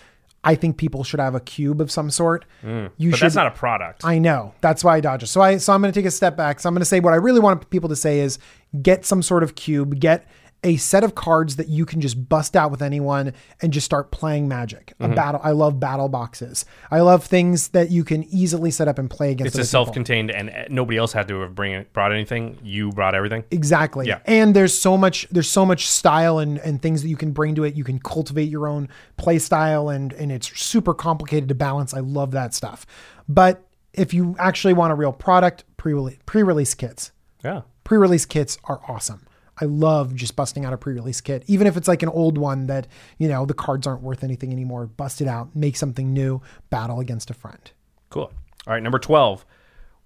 I 0.45 0.55
think 0.55 0.77
people 0.77 1.05
should 1.05 1.21
have 1.21 1.35
a 1.35 1.41
cube 1.41 1.81
of 1.81 1.91
some 1.91 2.11
sort. 2.11 2.45
you 2.63 2.69
Mm. 2.69 2.91
But 2.99 3.17
should 3.17 3.27
that's 3.27 3.35
not 3.35 3.47
a 3.47 3.53
product. 3.53 4.05
I 4.05 4.19
know. 4.19 4.55
That's 4.61 4.83
why 4.83 4.97
I 4.97 5.01
dodged 5.01 5.25
it. 5.25 5.27
So 5.29 5.41
I 5.41 5.59
so 5.59 5.73
I'm 5.73 5.81
going 5.81 5.93
to 5.93 5.99
take 5.99 6.07
a 6.07 6.11
step 6.11 6.37
back. 6.37 6.61
So 6.61 6.69
I'm 6.69 6.75
going 6.75 6.81
to 6.81 6.87
say 6.87 7.01
what 7.01 7.13
I 7.13 7.17
really 7.17 7.41
want 7.41 7.69
people 7.71 7.89
to 7.89 7.97
say 7.97 8.21
is 8.21 8.39
get 8.83 9.05
some 9.05 9.23
sort 9.23 9.43
of 9.43 9.55
cube, 9.55 10.01
get 10.01 10.27
a 10.65 10.77
set 10.77 11.05
of 11.05 11.15
cards 11.15 11.57
that 11.57 11.69
you 11.69 11.87
can 11.87 12.01
just 12.01 12.29
bust 12.29 12.57
out 12.57 12.71
with 12.71 12.83
anyone 12.83 13.33
and 13.63 13.73
just 13.73 13.85
start 13.85 14.11
playing 14.11 14.49
magic. 14.49 14.95
Mm-hmm. 14.99 15.13
A 15.13 15.15
battle 15.15 15.41
I 15.43 15.53
love 15.53 15.79
battle 15.79 16.09
boxes. 16.09 16.65
I 16.91 17.01
love 17.01 17.25
things 17.25 17.69
that 17.69 17.91
you 17.91 18.03
can 18.03 18.25
easily 18.25 18.71
set 18.71 18.89
up 18.89 18.99
and 18.99 19.09
play 19.09 19.31
against 19.31 19.57
it's 19.57 19.67
a 19.67 19.71
self-contained, 19.71 20.31
and 20.31 20.51
uh, 20.51 20.65
nobody 20.69 20.99
else 20.99 21.13
had 21.13 21.29
to 21.29 21.41
have 21.41 21.55
bring 21.55 21.87
brought 21.93 22.13
anything. 22.13 22.59
You 22.63 22.91
brought 22.91 23.15
everything. 23.15 23.45
Exactly. 23.51 24.07
Yeah. 24.07 24.21
And 24.25 24.55
there's 24.55 24.77
so 24.77 24.97
much 24.97 25.29
there's 25.31 25.49
so 25.49 25.65
much 25.65 25.87
style 25.87 26.39
and, 26.39 26.59
and 26.59 26.83
things 26.83 27.03
that 27.03 27.09
you 27.09 27.17
can 27.17 27.31
bring 27.31 27.55
to 27.55 27.65
it. 27.65 27.75
You 27.75 27.85
can 27.85 27.99
cultivate 28.01 28.49
your 28.49 28.67
own 28.67 28.89
play 29.17 29.39
style 29.39 29.89
and 29.89 30.13
and 30.15 30.33
it's 30.33 30.59
super 30.61 30.95
complicated 30.95 31.49
to 31.51 31.55
balance. 31.55 31.95
I 31.95 32.01
love 32.01 32.33
that 32.33 32.53
stuff. 32.55 32.85
But 33.29 33.65
if 33.93 34.13
you 34.13 34.35
actually 34.39 34.75
want 34.75 34.93
a 34.93 34.97
real 34.97 35.13
product, 35.13 35.65
pre-release 35.77 36.19
pre-release 36.27 36.75
kits. 36.75 37.13
Yeah. 37.45 37.63
Pre-release 37.85 38.27
kits 38.27 38.59
are 38.65 38.81
awesome. 38.89 39.25
I 39.61 39.65
love 39.65 40.15
just 40.15 40.37
busting 40.37 40.65
out 40.65 40.73
a 40.73 40.79
pre-release 40.79 41.21
kit, 41.21 41.45
even 41.47 41.67
if 41.67 41.77
it's 41.77 41.89
like 41.89 42.03
an 42.03 42.09
old 42.09 42.39
one 42.39 42.67
that 42.67 42.87
you 43.19 43.29
know 43.29 43.45
the 43.45 43.55
cards 43.55 43.87
aren't 43.87 44.03
worth 44.03 44.23
anything 44.23 44.53
anymore. 44.53 44.87
Bust 44.87 45.21
it 45.21 45.29
out, 45.29 45.55
make 45.55 45.77
something 45.77 46.13
new, 46.13 46.41
battle 46.71 47.01
against 47.01 47.31
a 47.31 47.35
friend. 47.35 47.71
Cool. 48.11 48.33
All 48.67 48.75
right, 48.75 48.83
number 48.83 48.99
12. 48.99 49.45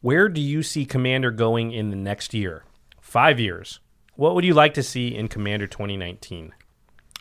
Where 0.01 0.29
do 0.29 0.41
you 0.41 0.63
see 0.63 0.85
Commander 0.85 1.31
going 1.31 1.73
in 1.73 1.91
the 1.91 1.97
next 1.97 2.35
year? 2.35 2.65
Five 3.01 3.39
years. 3.39 3.81
What 4.17 4.35
would 4.35 4.45
you 4.45 4.55
like 4.55 4.75
to 4.75 4.83
see 4.83 5.15
in 5.15 5.29
Commander 5.29 5.67
2019? 5.67 6.53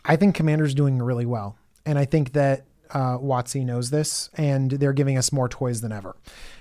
I 0.04 0.16
think 0.16 0.34
Commander's 0.34 0.74
doing 0.74 0.98
really 0.98 1.26
well, 1.26 1.56
and 1.86 1.98
I 1.98 2.04
think 2.04 2.32
that 2.32 2.66
uh, 2.92 3.18
knows 3.64 3.90
this, 3.90 4.30
and 4.34 4.70
they're 4.70 4.92
giving 4.92 5.18
us 5.18 5.32
more 5.32 5.48
toys 5.48 5.80
than 5.80 5.92
ever. 5.92 6.16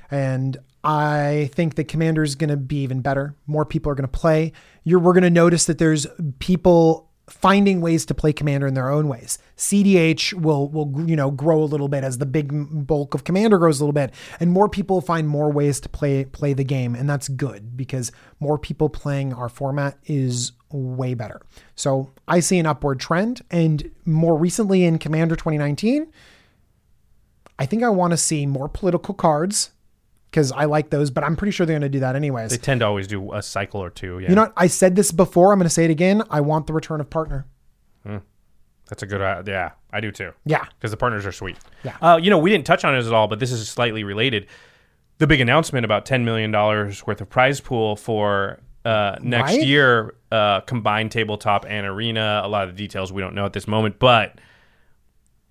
And 0.09 0.57
I 0.83 1.49
think 1.53 1.75
that 1.75 1.85
is 2.23 2.35
going 2.35 2.49
to 2.49 2.57
be 2.57 2.81
even 2.83 3.01
better. 3.01 3.35
More 3.47 3.65
people 3.65 3.91
are 3.91 3.95
going 3.95 4.09
to 4.09 4.19
play. 4.19 4.51
You're, 4.83 4.99
we're 4.99 5.13
going 5.13 5.23
to 5.23 5.29
notice 5.29 5.65
that 5.65 5.77
there's 5.77 6.07
people 6.39 7.10
finding 7.31 7.81
ways 7.81 8.05
to 8.05 8.13
play 8.13 8.33
Commander 8.33 8.67
in 8.67 8.73
their 8.73 8.89
own 8.89 9.07
ways. 9.07 9.39
CDH 9.57 10.33
will 10.33 10.67
will 10.67 11.07
you 11.07 11.15
know 11.15 11.31
grow 11.31 11.63
a 11.63 11.65
little 11.65 11.87
bit 11.87 12.03
as 12.03 12.17
the 12.17 12.25
big 12.25 12.51
bulk 12.85 13.13
of 13.13 13.23
Commander 13.23 13.57
grows 13.57 13.79
a 13.79 13.83
little 13.83 13.93
bit, 13.93 14.13
and 14.39 14.51
more 14.51 14.67
people 14.67 15.01
find 15.01 15.27
more 15.27 15.51
ways 15.51 15.79
to 15.79 15.89
play 15.89 16.25
play 16.25 16.53
the 16.53 16.63
game, 16.63 16.93
and 16.93 17.09
that's 17.09 17.29
good 17.29 17.77
because 17.77 18.11
more 18.39 18.57
people 18.57 18.89
playing 18.89 19.33
our 19.33 19.49
format 19.49 19.97
is 20.05 20.51
way 20.71 21.13
better. 21.13 21.41
So 21.75 22.11
I 22.27 22.41
see 22.41 22.59
an 22.59 22.65
upward 22.65 22.99
trend, 22.99 23.41
and 23.49 23.89
more 24.05 24.37
recently 24.37 24.83
in 24.83 24.99
Commander 24.99 25.35
2019, 25.35 26.11
I 27.57 27.65
think 27.65 27.83
I 27.83 27.89
want 27.89 28.11
to 28.11 28.17
see 28.17 28.45
more 28.45 28.67
political 28.67 29.13
cards 29.13 29.71
because 30.31 30.51
I 30.53 30.63
like 30.65 30.89
those, 30.89 31.11
but 31.11 31.23
I'm 31.23 31.35
pretty 31.35 31.51
sure 31.51 31.65
they're 31.65 31.73
going 31.75 31.81
to 31.83 31.89
do 31.89 31.99
that 31.99 32.15
anyways. 32.15 32.49
They 32.51 32.57
tend 32.57 32.79
to 32.79 32.85
always 32.87 33.05
do 33.07 33.33
a 33.33 33.41
cycle 33.43 33.83
or 33.83 33.89
two. 33.89 34.19
Yeah. 34.19 34.29
You 34.29 34.35
know, 34.35 34.41
what? 34.43 34.53
I 34.57 34.67
said 34.67 34.95
this 34.95 35.11
before. 35.11 35.51
I'm 35.51 35.59
going 35.59 35.65
to 35.67 35.73
say 35.73 35.83
it 35.85 35.91
again. 35.91 36.23
I 36.29 36.39
want 36.41 36.67
the 36.67 36.73
return 36.73 37.01
of 37.01 37.09
partner. 37.09 37.45
That's 38.89 39.03
a 39.03 39.05
good. 39.05 39.21
Uh, 39.21 39.41
yeah, 39.47 39.71
I 39.93 40.01
do 40.01 40.11
too. 40.11 40.31
Yeah. 40.45 40.65
because 40.65 40.91
the 40.91 40.97
partners 40.97 41.25
are 41.25 41.31
sweet. 41.31 41.57
Yeah. 41.83 41.95
Uh, 42.01 42.17
you 42.21 42.29
know, 42.29 42.37
we 42.37 42.49
didn't 42.49 42.65
touch 42.65 42.83
on 42.83 42.93
it 42.93 43.05
at 43.05 43.13
all, 43.13 43.29
but 43.29 43.39
this 43.39 43.49
is 43.51 43.69
slightly 43.69 44.03
related. 44.03 44.47
The 45.19 45.27
big 45.27 45.39
announcement 45.39 45.85
about 45.85 46.05
ten 46.05 46.25
million 46.25 46.51
dollars 46.51 47.05
worth 47.07 47.21
of 47.21 47.29
prize 47.29 47.61
pool 47.61 47.95
for 47.95 48.59
uh, 48.83 49.15
next 49.21 49.51
Right? 49.53 49.63
year, 49.63 50.15
uh, 50.29 50.59
combined 50.61 51.11
tabletop 51.11 51.65
and 51.69 51.85
arena. 51.87 52.41
A 52.43 52.49
lot 52.49 52.67
of 52.67 52.75
the 52.75 52.77
details 52.83 53.13
we 53.13 53.21
don't 53.21 53.33
know 53.33 53.45
at 53.45 53.53
this 53.53 53.65
moment, 53.65 53.97
but 53.97 54.39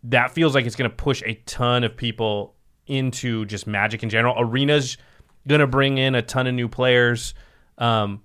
that 0.04 0.32
feels 0.32 0.54
like 0.54 0.66
it's 0.66 0.76
going 0.76 0.90
to 0.90 0.96
push 0.96 1.22
a 1.24 1.34
ton 1.46 1.82
of 1.84 1.96
people 1.96 2.54
into 2.90 3.44
just 3.46 3.66
Magic 3.66 4.02
in 4.02 4.10
general. 4.10 4.34
Arena's 4.36 4.98
going 5.46 5.60
to 5.60 5.66
bring 5.66 5.98
in 5.98 6.14
a 6.14 6.22
ton 6.22 6.46
of 6.46 6.54
new 6.54 6.68
players. 6.68 7.34
Um, 7.78 8.22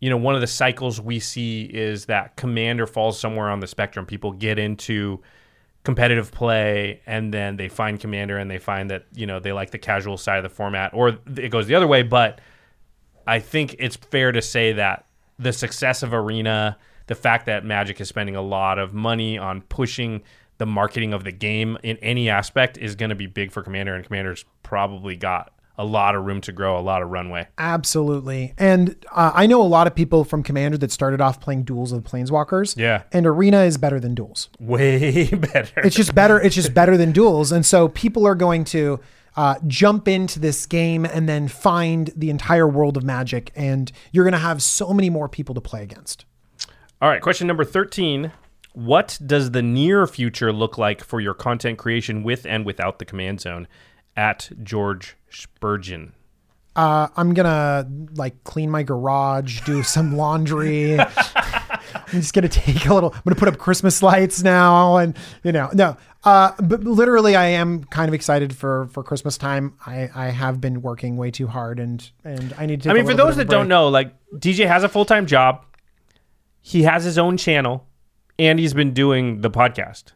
you 0.00 0.10
know, 0.10 0.16
one 0.16 0.34
of 0.34 0.40
the 0.40 0.46
cycles 0.46 1.00
we 1.00 1.18
see 1.18 1.62
is 1.64 2.06
that 2.06 2.36
commander 2.36 2.86
falls 2.86 3.18
somewhere 3.18 3.48
on 3.48 3.60
the 3.60 3.66
spectrum. 3.66 4.06
People 4.06 4.32
get 4.32 4.58
into 4.58 5.22
competitive 5.84 6.32
play 6.32 7.00
and 7.06 7.32
then 7.32 7.56
they 7.56 7.68
find 7.68 7.98
commander 7.98 8.36
and 8.38 8.50
they 8.50 8.58
find 8.58 8.90
that, 8.90 9.06
you 9.14 9.26
know, 9.26 9.40
they 9.40 9.52
like 9.52 9.70
the 9.70 9.78
casual 9.78 10.16
side 10.16 10.36
of 10.36 10.42
the 10.42 10.54
format 10.54 10.92
or 10.92 11.18
it 11.36 11.50
goes 11.50 11.66
the 11.66 11.74
other 11.74 11.86
way. 11.86 12.02
But 12.02 12.40
I 13.26 13.38
think 13.38 13.76
it's 13.78 13.96
fair 13.96 14.32
to 14.32 14.42
say 14.42 14.72
that 14.74 15.06
the 15.38 15.52
success 15.52 16.02
of 16.02 16.12
Arena, 16.12 16.76
the 17.06 17.14
fact 17.14 17.46
that 17.46 17.64
Magic 17.64 18.00
is 18.00 18.08
spending 18.08 18.36
a 18.36 18.42
lot 18.42 18.78
of 18.78 18.94
money 18.94 19.38
on 19.38 19.62
pushing 19.62 20.22
the 20.58 20.66
marketing 20.66 21.12
of 21.12 21.24
the 21.24 21.32
game 21.32 21.78
in 21.82 21.96
any 21.98 22.28
aspect 22.28 22.78
is 22.78 22.94
going 22.94 23.10
to 23.10 23.14
be 23.14 23.26
big 23.26 23.52
for 23.52 23.62
Commander, 23.62 23.94
and 23.94 24.04
Commander's 24.04 24.44
probably 24.62 25.16
got 25.16 25.52
a 25.78 25.84
lot 25.84 26.14
of 26.14 26.24
room 26.24 26.40
to 26.42 26.52
grow, 26.52 26.78
a 26.78 26.80
lot 26.80 27.02
of 27.02 27.10
runway. 27.10 27.46
Absolutely. 27.58 28.54
And 28.56 28.96
uh, 29.12 29.32
I 29.34 29.46
know 29.46 29.60
a 29.60 29.64
lot 29.64 29.86
of 29.86 29.94
people 29.94 30.24
from 30.24 30.42
Commander 30.42 30.78
that 30.78 30.90
started 30.90 31.20
off 31.20 31.40
playing 31.40 31.64
duels 31.64 31.92
with 31.92 32.04
Planeswalkers. 32.04 32.76
Yeah. 32.76 33.02
And 33.12 33.26
Arena 33.26 33.62
is 33.62 33.76
better 33.76 34.00
than 34.00 34.14
duels. 34.14 34.48
Way 34.58 35.28
better. 35.34 35.80
It's 35.80 35.96
just 35.96 36.14
better. 36.14 36.40
It's 36.40 36.54
just 36.54 36.72
better 36.72 36.96
than 36.96 37.12
duels. 37.12 37.52
And 37.52 37.64
so 37.64 37.88
people 37.88 38.26
are 38.26 38.34
going 38.34 38.64
to 38.64 39.00
uh, 39.36 39.56
jump 39.66 40.08
into 40.08 40.40
this 40.40 40.64
game 40.64 41.04
and 41.04 41.28
then 41.28 41.46
find 41.46 42.10
the 42.16 42.30
entire 42.30 42.66
world 42.66 42.96
of 42.96 43.04
Magic. 43.04 43.52
And 43.54 43.92
you're 44.12 44.24
going 44.24 44.32
to 44.32 44.38
have 44.38 44.62
so 44.62 44.94
many 44.94 45.10
more 45.10 45.28
people 45.28 45.54
to 45.54 45.60
play 45.60 45.82
against. 45.82 46.24
All 47.02 47.10
right, 47.10 47.20
question 47.20 47.46
number 47.46 47.64
13. 47.64 48.32
What 48.76 49.18
does 49.24 49.52
the 49.52 49.62
near 49.62 50.06
future 50.06 50.52
look 50.52 50.76
like 50.76 51.02
for 51.02 51.18
your 51.18 51.32
content 51.32 51.78
creation 51.78 52.22
with 52.22 52.44
and 52.44 52.66
without 52.66 52.98
the 52.98 53.06
command 53.06 53.40
zone? 53.40 53.68
At 54.14 54.50
George 54.62 55.16
Spurgeon. 55.30 56.12
Uh, 56.76 57.08
I'm 57.16 57.32
gonna 57.32 57.88
like 58.16 58.44
clean 58.44 58.70
my 58.70 58.82
garage, 58.82 59.62
do 59.62 59.82
some 59.94 60.18
laundry. 60.18 61.00
I'm 61.00 61.08
just 62.12 62.34
gonna 62.34 62.50
take 62.50 62.84
a 62.84 62.92
little. 62.92 63.14
I'm 63.14 63.22
gonna 63.24 63.36
put 63.36 63.48
up 63.48 63.56
Christmas 63.56 64.02
lights 64.02 64.42
now, 64.42 64.98
and 64.98 65.16
you 65.42 65.52
know, 65.52 65.70
no. 65.72 65.96
Uh, 66.22 66.52
but 66.62 66.84
literally, 66.84 67.34
I 67.34 67.46
am 67.46 67.82
kind 67.84 68.10
of 68.10 68.14
excited 68.14 68.54
for 68.54 68.88
for 68.88 69.02
Christmas 69.02 69.38
time. 69.38 69.78
I 69.86 70.10
I 70.14 70.26
have 70.26 70.60
been 70.60 70.82
working 70.82 71.16
way 71.16 71.30
too 71.30 71.46
hard, 71.46 71.80
and 71.80 72.06
and 72.24 72.54
I 72.58 72.66
need 72.66 72.82
to. 72.82 72.90
I 72.90 72.92
mean, 72.92 73.06
for 73.06 73.14
those 73.14 73.36
that 73.36 73.46
a 73.46 73.50
don't 73.50 73.68
know, 73.68 73.88
like 73.88 74.12
DJ 74.34 74.66
has 74.66 74.84
a 74.84 74.88
full 74.90 75.06
time 75.06 75.24
job, 75.24 75.64
he 76.60 76.82
has 76.82 77.04
his 77.04 77.16
own 77.16 77.38
channel, 77.38 77.86
and 78.38 78.58
he's 78.58 78.74
been 78.74 78.92
doing 78.92 79.40
the 79.40 79.50
podcast. 79.50 80.12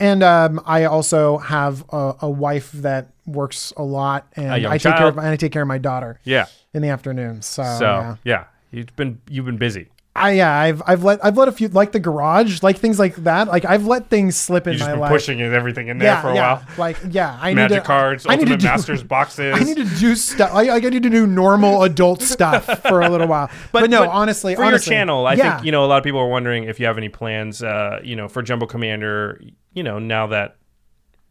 and 0.00 0.22
um, 0.22 0.60
I 0.66 0.84
also 0.84 1.38
have 1.38 1.84
a, 1.90 2.14
a 2.22 2.30
wife 2.30 2.70
that 2.72 3.08
works 3.26 3.72
a 3.76 3.82
lot, 3.82 4.26
and 4.36 4.62
young 4.62 4.72
I 4.72 4.78
take 4.78 4.94
care 4.96 5.06
of 5.08 5.18
and 5.18 5.26
I 5.26 5.36
take 5.36 5.52
care 5.52 5.62
of 5.62 5.68
my 5.68 5.78
daughter 5.78 6.20
Yeah. 6.24 6.46
in 6.72 6.82
the 6.82 6.88
afternoon. 6.88 7.42
So, 7.42 7.62
So 7.78 7.84
yeah. 7.84 8.16
yeah, 8.24 8.44
you've 8.70 8.94
been 8.96 9.20
you've 9.28 9.46
been 9.46 9.58
busy. 9.58 9.88
I 10.18 10.32
yeah, 10.32 10.52
I've 10.52 10.82
I've 10.86 11.04
let 11.04 11.24
I've 11.24 11.36
let 11.36 11.48
a 11.48 11.52
few 11.52 11.68
like 11.68 11.92
the 11.92 12.00
garage, 12.00 12.62
like 12.62 12.78
things 12.78 12.98
like 12.98 13.16
that. 13.16 13.48
Like 13.48 13.64
I've 13.64 13.86
let 13.86 14.08
things 14.08 14.36
slip 14.36 14.66
in 14.66 14.74
You 14.74 14.78
just 14.78 14.88
my 14.88 14.94
been 14.94 15.00
life. 15.00 15.10
pushing 15.10 15.40
everything 15.40 15.88
in 15.88 15.98
there 15.98 16.08
yeah, 16.08 16.22
for 16.22 16.30
a 16.30 16.34
yeah. 16.34 16.54
while. 16.54 16.66
Like 16.76 16.96
yeah, 17.10 17.38
I 17.40 17.54
Magic 17.54 17.70
need 17.70 17.80
to, 17.80 17.86
cards, 17.86 18.26
I 18.26 18.36
need 18.36 18.46
to 18.46 18.52
Ultimate 18.52 18.60
do- 18.60 18.66
Masters 18.66 19.02
boxes. 19.02 19.54
I 19.56 19.64
need 19.64 19.76
to 19.76 19.84
do 19.84 20.14
stuff. 20.14 20.50
I, 20.52 20.70
I 20.70 20.80
need 20.80 21.02
to 21.02 21.10
do 21.10 21.26
normal 21.26 21.82
adult 21.82 22.22
stuff 22.22 22.64
for 22.82 23.00
a 23.00 23.08
little 23.08 23.26
while. 23.28 23.50
But, 23.72 23.90
no, 23.90 24.08
honestly, 24.08 24.54
for 24.54 24.64
honestly, 24.64 24.92
your 24.92 25.00
channel, 25.00 25.26
I 25.26 25.34
yeah. 25.34 25.54
think 25.56 25.66
you 25.66 25.72
know 25.72 25.84
a 25.84 25.86
lot 25.86 25.98
of 25.98 26.04
people 26.04 26.20
are 26.20 26.28
wondering 26.28 26.64
if 26.64 26.78
you 26.80 26.86
have 26.86 26.98
any 26.98 27.08
plans, 27.08 27.62
uh, 27.62 28.00
you 28.02 28.16
know, 28.16 28.28
for 28.28 28.42
Jumbo 28.42 28.66
Commander. 28.66 29.40
You 29.72 29.82
know, 29.82 29.98
now 29.98 30.26
that 30.28 30.57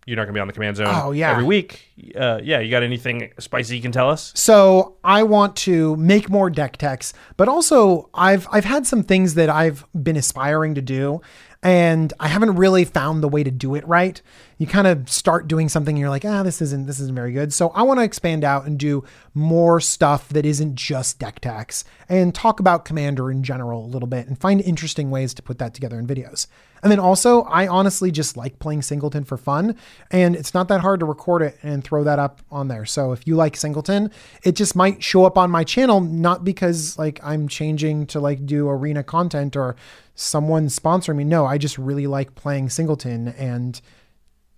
you're 0.07 0.15
not 0.15 0.23
going 0.23 0.33
to 0.33 0.37
be 0.37 0.41
on 0.41 0.47
the 0.47 0.53
command 0.53 0.77
zone 0.77 0.87
Oh, 0.89 1.11
yeah. 1.11 1.31
every 1.31 1.43
week, 1.43 1.85
uh, 2.15 2.39
yeah, 2.41 2.59
you 2.59 2.71
got 2.71 2.81
anything 2.81 3.31
spicy 3.39 3.75
you 3.75 3.81
can 3.81 3.91
tell 3.91 4.09
us? 4.09 4.31
So 4.35 4.95
I 5.03 5.21
want 5.23 5.55
to 5.57 5.95
make 5.97 6.29
more 6.29 6.49
deck 6.49 6.77
techs, 6.77 7.13
but 7.35 7.47
also 7.47 8.09
I've 8.13 8.47
I've 8.51 8.65
had 8.65 8.87
some 8.87 9.03
things 9.03 9.33
that 9.35 9.49
I've 9.49 9.85
been 10.01 10.15
aspiring 10.17 10.73
to 10.75 10.81
do, 10.81 11.21
and 11.63 12.13
I 12.19 12.27
haven't 12.27 12.55
really 12.55 12.85
found 12.85 13.23
the 13.23 13.27
way 13.27 13.43
to 13.43 13.51
do 13.51 13.75
it 13.75 13.87
right. 13.87 14.21
You 14.57 14.67
kind 14.67 14.87
of 14.87 15.09
start 15.09 15.47
doing 15.47 15.69
something, 15.69 15.95
and 15.95 15.99
you're 15.99 16.09
like, 16.09 16.25
ah, 16.25 16.43
this 16.43 16.61
isn't 16.61 16.87
this 16.87 16.99
isn't 16.99 17.15
very 17.15 17.31
good. 17.31 17.53
So 17.53 17.69
I 17.69 17.83
want 17.83 17.99
to 17.99 18.03
expand 18.03 18.43
out 18.43 18.65
and 18.65 18.77
do 18.77 19.03
more 19.33 19.79
stuff 19.79 20.29
that 20.29 20.45
isn't 20.45 20.75
just 20.75 21.19
deck 21.19 21.39
techs, 21.39 21.83
and 22.09 22.33
talk 22.33 22.59
about 22.59 22.85
Commander 22.85 23.31
in 23.31 23.43
general 23.43 23.85
a 23.85 23.87
little 23.87 24.07
bit, 24.07 24.27
and 24.27 24.39
find 24.39 24.61
interesting 24.61 25.11
ways 25.11 25.33
to 25.35 25.41
put 25.41 25.59
that 25.59 25.73
together 25.73 25.99
in 25.99 26.07
videos. 26.07 26.47
And 26.83 26.91
then 26.91 26.99
also, 26.99 27.41
I 27.43 27.67
honestly 27.67 28.11
just 28.11 28.37
like 28.37 28.59
playing 28.59 28.83
Singleton 28.83 29.23
for 29.23 29.37
fun, 29.37 29.75
and 30.11 30.35
it's 30.35 30.53
not 30.53 30.67
that 30.67 30.81
hard 30.81 30.99
to 30.99 31.05
record 31.05 31.41
it 31.41 31.57
and 31.63 31.83
throw 31.83 32.03
that 32.03 32.19
up 32.19 32.41
on 32.51 32.67
there. 32.67 32.85
So 32.85 33.13
if 33.13 33.25
you 33.25 33.35
like 33.35 33.55
Singleton, 33.55 34.11
it 34.43 34.53
just 34.53 34.75
might 34.75 35.03
show 35.03 35.25
up 35.25 35.37
on 35.37 35.49
my 35.49 35.63
channel, 35.63 36.01
not 36.01 36.43
because 36.43 36.97
like 36.97 37.19
I'm 37.23 37.47
changing 37.47 38.05
to 38.07 38.19
like 38.19 38.45
do 38.45 38.69
arena 38.69 39.03
content 39.03 39.55
or 39.55 39.75
someone 40.17 40.67
sponsoring 40.67 41.15
me. 41.15 41.23
No, 41.23 41.45
I 41.45 41.57
just 41.57 41.77
really 41.77 42.07
like 42.07 42.35
playing 42.35 42.69
Singleton, 42.69 43.29
and 43.29 43.79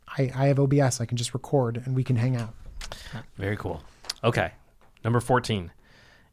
I, 0.07 0.31
I 0.33 0.45
have 0.47 0.59
OBS. 0.59 0.99
I 0.99 1.05
can 1.05 1.17
just 1.17 1.35
record 1.35 1.83
and 1.85 1.95
we 1.95 2.03
can 2.03 2.15
hang 2.15 2.35
out. 2.35 2.55
Very 3.37 3.57
cool. 3.57 3.83
Okay, 4.23 4.51
number 5.03 5.19
fourteen. 5.19 5.71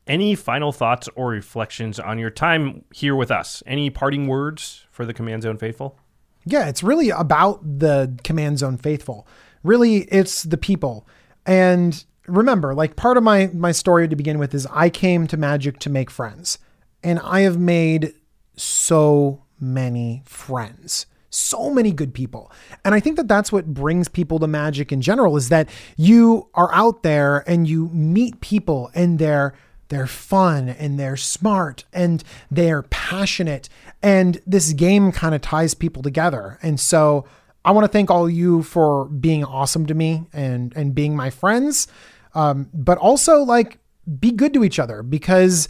Any 0.07 0.37
final 0.37 0.73
thoughts 0.73 1.09
or 1.17 1.29
reflections 1.29 1.99
on 1.99 2.19
your 2.19 2.31
time 2.31 2.85
here 2.95 3.17
with 3.17 3.31
us? 3.31 3.63
Any 3.67 3.91
parting 3.91 4.29
words 4.29 4.87
for 4.93 5.05
the 5.05 5.13
Command 5.13 5.43
Zone 5.43 5.59
faithful? 5.59 5.99
Yeah, 6.45 6.69
it's 6.69 6.85
really 6.85 7.11
about 7.11 7.61
the 7.81 8.17
command 8.23 8.61
zone 8.61 8.77
faithful. 8.79 9.27
Really, 9.65 10.03
it's 10.03 10.45
the 10.45 10.57
people. 10.57 11.09
And 11.45 12.05
remember, 12.29 12.73
like 12.73 12.95
part 12.95 13.17
of 13.17 13.25
my 13.25 13.51
my 13.53 13.73
story 13.73 14.07
to 14.07 14.15
begin 14.15 14.39
with 14.39 14.55
is 14.55 14.67
I 14.71 14.89
came 14.89 15.27
to 15.27 15.37
Magic 15.37 15.81
to 15.81 15.91
make 15.91 16.09
friends. 16.09 16.59
And 17.03 17.19
I 17.21 17.41
have 17.41 17.59
made 17.59 18.15
so 18.57 19.43
many 19.61 20.23
friends. 20.25 21.07
So 21.31 21.71
many 21.71 21.93
good 21.93 22.15
people. 22.15 22.51
And 22.85 22.95
I 22.95 23.01
think 23.01 23.17
that 23.17 23.29
that's 23.29 23.53
what 23.53 23.75
brings 23.75 24.09
people 24.09 24.39
to 24.39 24.47
Magic 24.47 24.91
in 24.91 25.03
general 25.03 25.37
is 25.37 25.49
that 25.51 25.69
you 25.97 26.49
are 26.55 26.75
out 26.75 27.03
there 27.03 27.45
and 27.49 27.69
you 27.69 27.89
meet 27.89 28.41
people 28.41 28.91
and 28.95 29.19
they're 29.19 29.55
they're 29.89 30.07
fun 30.07 30.69
and 30.69 30.99
they're 30.99 31.17
smart 31.17 31.85
and 31.93 32.25
they're 32.51 32.83
passionate 32.83 33.69
and 34.03 34.41
this 34.47 34.73
game 34.73 35.13
kind 35.13 35.35
of 35.35 35.41
ties 35.41 35.75
people 35.75 36.03
together 36.03 36.59
and 36.61 36.81
so 36.81 37.25
i 37.65 37.71
want 37.71 37.85
to 37.85 37.89
thank 37.89 38.11
all 38.11 38.29
you 38.29 38.65
for 38.65 39.05
being 39.05 39.45
awesome 39.45 39.87
to 39.87 39.95
me 39.95 40.27
and 40.33 40.77
and 40.77 40.93
being 40.93 41.15
my 41.15 41.31
friends 41.31 41.87
um, 42.35 42.69
but 42.75 42.99
also 42.99 43.43
like 43.43 43.79
be 44.19 44.31
good 44.31 44.53
to 44.53 44.65
each 44.65 44.79
other 44.79 45.03
because 45.03 45.69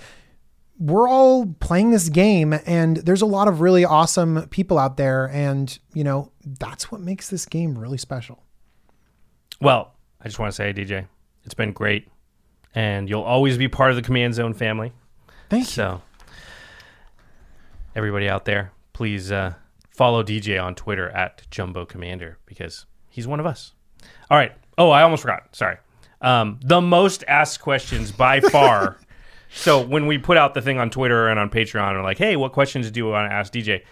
we're 0.79 1.09
all 1.09 1.47
playing 1.61 1.91
this 1.91 2.09
game 2.09 2.53
and 2.67 2.99
there's 2.99 3.23
a 3.23 3.27
lot 3.27 3.49
of 3.49 3.61
really 3.61 3.85
awesome 3.85 4.47
people 4.49 4.79
out 4.79 4.97
there 4.99 5.27
and 5.31 5.79
you 5.95 6.05
know 6.05 6.31
that's 6.45 6.91
what 6.93 7.01
makes 7.01 7.29
this 7.31 7.47
game 7.47 7.79
really 7.79 7.97
special 7.99 8.43
Well, 9.61 9.95
I 10.21 10.25
just 10.25 10.39
want 10.39 10.51
to 10.53 10.57
say, 10.57 10.73
DJ, 10.75 11.07
it's 11.45 11.55
been 11.55 11.73
great, 11.73 12.09
and 12.75 13.09
you'll 13.09 13.23
always 13.23 13.57
be 13.57 13.69
part 13.69 13.91
of 13.91 13.97
the 13.97 14.03
Command 14.03 14.35
Zone 14.35 14.53
family. 14.53 14.93
thank 15.49 15.65
you 15.65 15.71
So, 15.71 16.03
everybody 17.95 18.29
out 18.29 18.45
there, 18.45 18.73
please 18.93 19.33
uh, 19.33 19.55
follow 19.91 20.23
DJ 20.23 20.63
on 20.63 20.75
Twitter 20.75 21.09
at 21.11 21.43
Jumbo 21.51 21.85
Commander 21.87 22.39
because 22.47 22.87
he's 23.09 23.27
one 23.27 23.41
of 23.41 23.47
us. 23.47 23.73
All 24.31 24.37
right. 24.37 24.53
Oh, 24.79 24.91
I 24.91 25.03
almost 25.03 25.23
forgot. 25.23 25.55
Sorry. 25.57 25.77
Um, 26.21 26.61
the 26.63 26.81
most 26.81 27.25
asked 27.29 27.61
questions 27.61 28.13
by 28.13 28.41
far. 28.53 28.99
So 29.57 29.81
when 29.85 30.07
we 30.07 30.19
put 30.19 30.37
out 30.37 30.55
the 30.55 30.61
thing 30.63 30.79
on 30.79 30.91
Twitter 30.91 31.29
and 31.29 31.41
on 31.41 31.51
Patreon, 31.51 31.95
we're 31.95 32.03
like, 32.03 32.19
"Hey, 32.19 32.37
what 32.37 32.53
questions 32.53 32.91
do 32.91 33.01
you 33.01 33.09
want 33.09 33.31
to 33.31 33.35
ask 33.35 33.53
DJ?" 33.53 33.83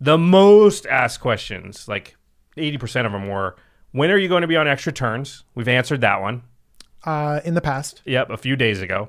The 0.00 0.16
most 0.18 0.86
asked 0.86 1.20
questions, 1.20 1.88
like 1.88 2.16
eighty 2.56 2.78
percent 2.78 3.06
of 3.06 3.12
them, 3.12 3.28
were, 3.28 3.56
"When 3.92 4.10
are 4.10 4.18
you 4.18 4.28
going 4.28 4.42
to 4.42 4.46
be 4.48 4.56
on 4.56 4.68
extra 4.68 4.92
turns?" 4.92 5.44
We've 5.54 5.68
answered 5.68 6.00
that 6.02 6.20
one. 6.20 6.42
uh, 7.04 7.40
in 7.44 7.54
the 7.54 7.60
past 7.62 8.02
Yep, 8.04 8.28
a 8.30 8.36
few 8.36 8.56
days 8.56 8.82
ago. 8.82 9.08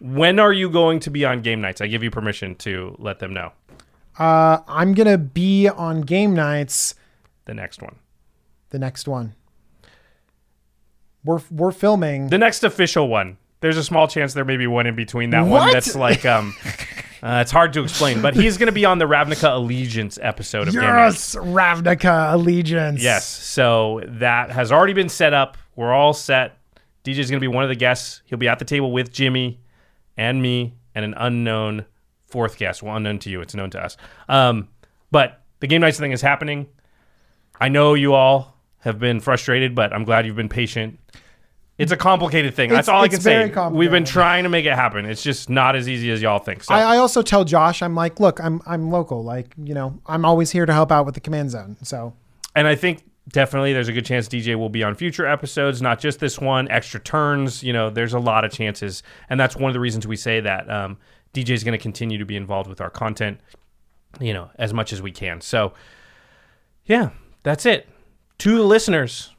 When 0.00 0.38
are 0.40 0.52
you 0.52 0.68
going 0.70 0.98
to 1.00 1.10
be 1.10 1.24
on 1.24 1.40
Game 1.40 1.60
Knights? 1.60 1.80
I 1.80 1.86
give 1.86 2.02
you 2.02 2.10
permission 2.10 2.54
to 2.56 2.96
let 2.98 3.20
them 3.20 3.32
know. 3.32 3.52
uh, 4.18 4.58
i'm 4.66 4.94
gonna 4.94 5.16
be 5.18 5.68
on 5.68 6.00
Game 6.00 6.34
Knights 6.34 6.96
The 7.44 7.54
next 7.54 7.80
one. 7.80 7.96
the 8.70 8.78
next 8.80 9.06
one 9.06 9.34
we're 11.24 11.40
we're 11.50 11.70
filming 11.72 12.28
The 12.28 12.38
next 12.38 12.64
official 12.64 13.08
one. 13.08 13.38
There's 13.60 13.76
a 13.76 13.84
small 13.84 14.06
chance 14.06 14.34
there 14.34 14.44
may 14.44 14.56
be 14.56 14.66
one 14.66 14.86
in 14.86 14.94
between 14.94 15.30
that 15.30 15.46
one 15.46 15.72
that's 15.72 15.96
like 15.96 16.24
um 16.24 16.54
uh, 17.22 17.40
it's 17.42 17.50
hard 17.50 17.72
to 17.72 17.82
explain, 17.82 18.22
but 18.22 18.34
he's 18.34 18.56
going 18.56 18.66
to 18.66 18.72
be 18.72 18.84
on 18.84 18.98
the 18.98 19.06
Ravnica 19.06 19.54
Allegiance 19.54 20.18
episode 20.22 20.68
of 20.68 20.74
Game 20.74 20.82
Knights. 20.82 21.34
Ravnica 21.34 22.32
Allegiance. 22.34 23.02
Yes. 23.02 23.26
So 23.26 24.02
that 24.06 24.50
has 24.50 24.70
already 24.70 24.92
been 24.92 25.08
set 25.08 25.34
up. 25.34 25.56
We're 25.74 25.92
all 25.92 26.12
set. 26.12 26.58
DJ's 27.04 27.30
going 27.30 27.40
to 27.40 27.40
be 27.40 27.48
one 27.48 27.64
of 27.64 27.68
the 27.68 27.76
guests. 27.76 28.22
He'll 28.26 28.38
be 28.38 28.48
at 28.48 28.58
the 28.58 28.64
table 28.64 28.92
with 28.92 29.12
Jimmy 29.12 29.60
and 30.16 30.40
me 30.42 30.74
and 30.94 31.04
an 31.04 31.14
unknown 31.16 31.86
fourth 32.26 32.58
guest. 32.58 32.82
Well, 32.82 32.96
unknown 32.96 33.18
to 33.20 33.30
you. 33.30 33.40
It's 33.40 33.54
known 33.54 33.70
to 33.70 33.82
us. 33.82 33.96
Um, 34.28 34.68
but 35.10 35.42
the 35.60 35.66
Game 35.66 35.80
Knights 35.80 35.98
thing 35.98 36.12
is 36.12 36.20
happening. 36.20 36.66
I 37.60 37.68
know 37.68 37.94
you 37.94 38.14
all 38.14 38.56
have 38.80 38.98
been 38.98 39.20
frustrated, 39.20 39.74
but 39.74 39.92
I'm 39.92 40.04
glad 40.04 40.26
you've 40.26 40.36
been 40.36 40.48
patient. 40.48 41.00
It's 41.78 41.92
a 41.92 41.96
complicated 41.96 42.54
thing. 42.54 42.70
That's 42.70 42.88
all 42.88 43.02
I 43.02 43.08
can 43.08 43.20
say. 43.20 43.52
We've 43.70 43.90
been 43.90 44.04
trying 44.04 44.42
to 44.42 44.48
make 44.48 44.66
it 44.66 44.74
happen. 44.74 45.06
It's 45.06 45.22
just 45.22 45.48
not 45.48 45.76
as 45.76 45.88
easy 45.88 46.10
as 46.10 46.20
y'all 46.20 46.40
think. 46.40 46.64
So 46.64 46.74
I, 46.74 46.94
I 46.94 46.96
also 46.96 47.22
tell 47.22 47.44
Josh, 47.44 47.82
I'm 47.82 47.94
like, 47.94 48.18
look, 48.18 48.40
I'm 48.40 48.60
I'm 48.66 48.90
local. 48.90 49.22
Like, 49.22 49.54
you 49.56 49.74
know, 49.74 50.00
I'm 50.06 50.24
always 50.24 50.50
here 50.50 50.66
to 50.66 50.72
help 50.72 50.90
out 50.90 51.06
with 51.06 51.14
the 51.14 51.20
command 51.20 51.52
zone. 51.52 51.76
So 51.84 52.14
And 52.56 52.66
I 52.66 52.74
think 52.74 53.04
definitely 53.28 53.72
there's 53.72 53.88
a 53.88 53.92
good 53.92 54.04
chance 54.04 54.28
DJ 54.28 54.56
will 54.56 54.68
be 54.68 54.82
on 54.82 54.96
future 54.96 55.24
episodes, 55.24 55.80
not 55.80 56.00
just 56.00 56.18
this 56.18 56.40
one. 56.40 56.68
Extra 56.68 56.98
turns, 56.98 57.62
you 57.62 57.72
know, 57.72 57.90
there's 57.90 58.14
a 58.14 58.18
lot 58.18 58.44
of 58.44 58.50
chances, 58.50 59.04
and 59.30 59.38
that's 59.38 59.54
one 59.54 59.70
of 59.70 59.74
the 59.74 59.80
reasons 59.80 60.04
we 60.04 60.16
say 60.16 60.40
that 60.40 60.68
um, 60.68 60.98
DJ 61.32 61.50
is 61.50 61.62
going 61.62 61.78
to 61.78 61.82
continue 61.82 62.18
to 62.18 62.24
be 62.24 62.36
involved 62.36 62.68
with 62.68 62.80
our 62.80 62.90
content, 62.90 63.38
you 64.20 64.32
know, 64.32 64.50
as 64.56 64.74
much 64.74 64.92
as 64.92 65.00
we 65.00 65.12
can. 65.12 65.40
So, 65.40 65.74
yeah, 66.86 67.10
that's 67.44 67.66
it. 67.66 67.88
To 68.38 68.56
the 68.56 68.64
listeners, 68.64 69.30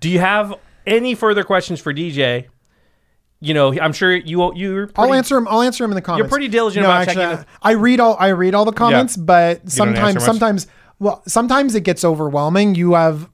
do 0.00 0.08
you 0.08 0.18
have 0.18 0.54
any 0.86 1.14
further 1.14 1.44
questions 1.44 1.80
for 1.80 1.92
DJ? 1.92 2.46
You 3.40 3.52
know, 3.52 3.78
I'm 3.78 3.92
sure 3.92 4.14
you 4.14 4.52
you're 4.54 4.90
I'll 4.96 5.12
answer 5.12 5.36
him. 5.36 5.46
I'll 5.48 5.60
answer 5.62 5.84
him 5.84 5.90
in 5.90 5.96
the 5.96 6.00
comments. 6.02 6.20
You're 6.24 6.30
pretty 6.30 6.48
diligent 6.48 6.84
No, 6.84 6.88
about 6.90 7.02
actually, 7.08 7.24
checking 7.24 7.36
the- 7.38 7.46
I 7.62 7.72
read 7.72 8.00
all 8.00 8.16
I 8.18 8.28
read 8.28 8.54
all 8.54 8.64
the 8.64 8.72
comments, 8.72 9.16
but 9.16 9.70
sometimes 9.70 10.24
sometimes 10.24 10.66
well 10.98 11.22
sometimes 11.26 11.74
it 11.74 11.82
gets 11.82 12.04
overwhelming. 12.04 12.74
You 12.74 12.94
have 12.94 13.28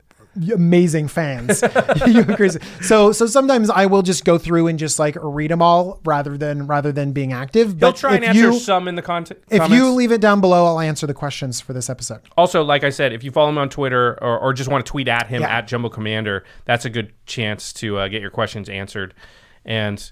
amazing 0.55 1.09
fans. 1.09 1.63
You 2.07 2.25
go 2.25 2.35
crazy. 2.37 2.61
So 2.83 3.13
so 3.13 3.27
sometimes 3.27 3.69
I 3.71 3.87
will 3.87 4.03
just 4.03 4.25
go 4.25 4.39
through 4.39 4.69
and 4.69 4.79
just 4.79 4.99
like 4.99 5.17
read 5.21 5.51
them 5.51 5.61
all 5.63 6.01
rather 6.05 6.37
than 6.39 6.67
rather 6.67 6.93
than 6.93 7.13
being 7.13 7.33
active. 7.33 7.69
He'll 7.71 7.79
But 7.91 7.97
try 7.97 8.15
and 8.15 8.25
if 8.25 8.31
answer 8.31 8.41
you 8.53 8.59
some 8.59 8.89
in 8.89 8.95
the 8.95 9.03
content. 9.03 9.41
if 9.51 9.61
comments. 9.63 9.75
you 9.75 9.91
leave 9.93 10.13
it 10.13 10.21
down 10.21 10.41
below, 10.41 10.67
I'll 10.67 10.81
answer 10.81 11.07
the 11.07 11.15
questions 11.15 11.61
for 11.61 11.73
this 11.73 11.91
episode. 11.91 12.21
Also, 12.37 12.63
like 12.63 12.85
I 12.85 12.91
said, 12.91 13.13
if 13.13 13.23
you 13.25 13.31
follow 13.31 13.49
him 13.51 13.59
on 13.59 13.69
Twitter 13.69 14.19
or, 14.23 14.39
or 14.39 14.53
just 14.53 14.71
want 14.71 14.85
to 14.87 14.91
tweet 14.91 15.09
at 15.09 15.27
him 15.27 15.43
Yeah. 15.43 15.59
at 15.59 15.67
Jumbo 15.67 15.89
Commander, 15.89 16.45
that's 16.65 16.85
a 16.85 16.91
good 16.91 17.13
chance 17.27 17.73
to 17.75 17.99
uh, 17.99 18.09
get 18.09 18.21
your 18.23 18.31
questions 18.31 18.69
answered. 18.69 19.15
And 19.65 20.11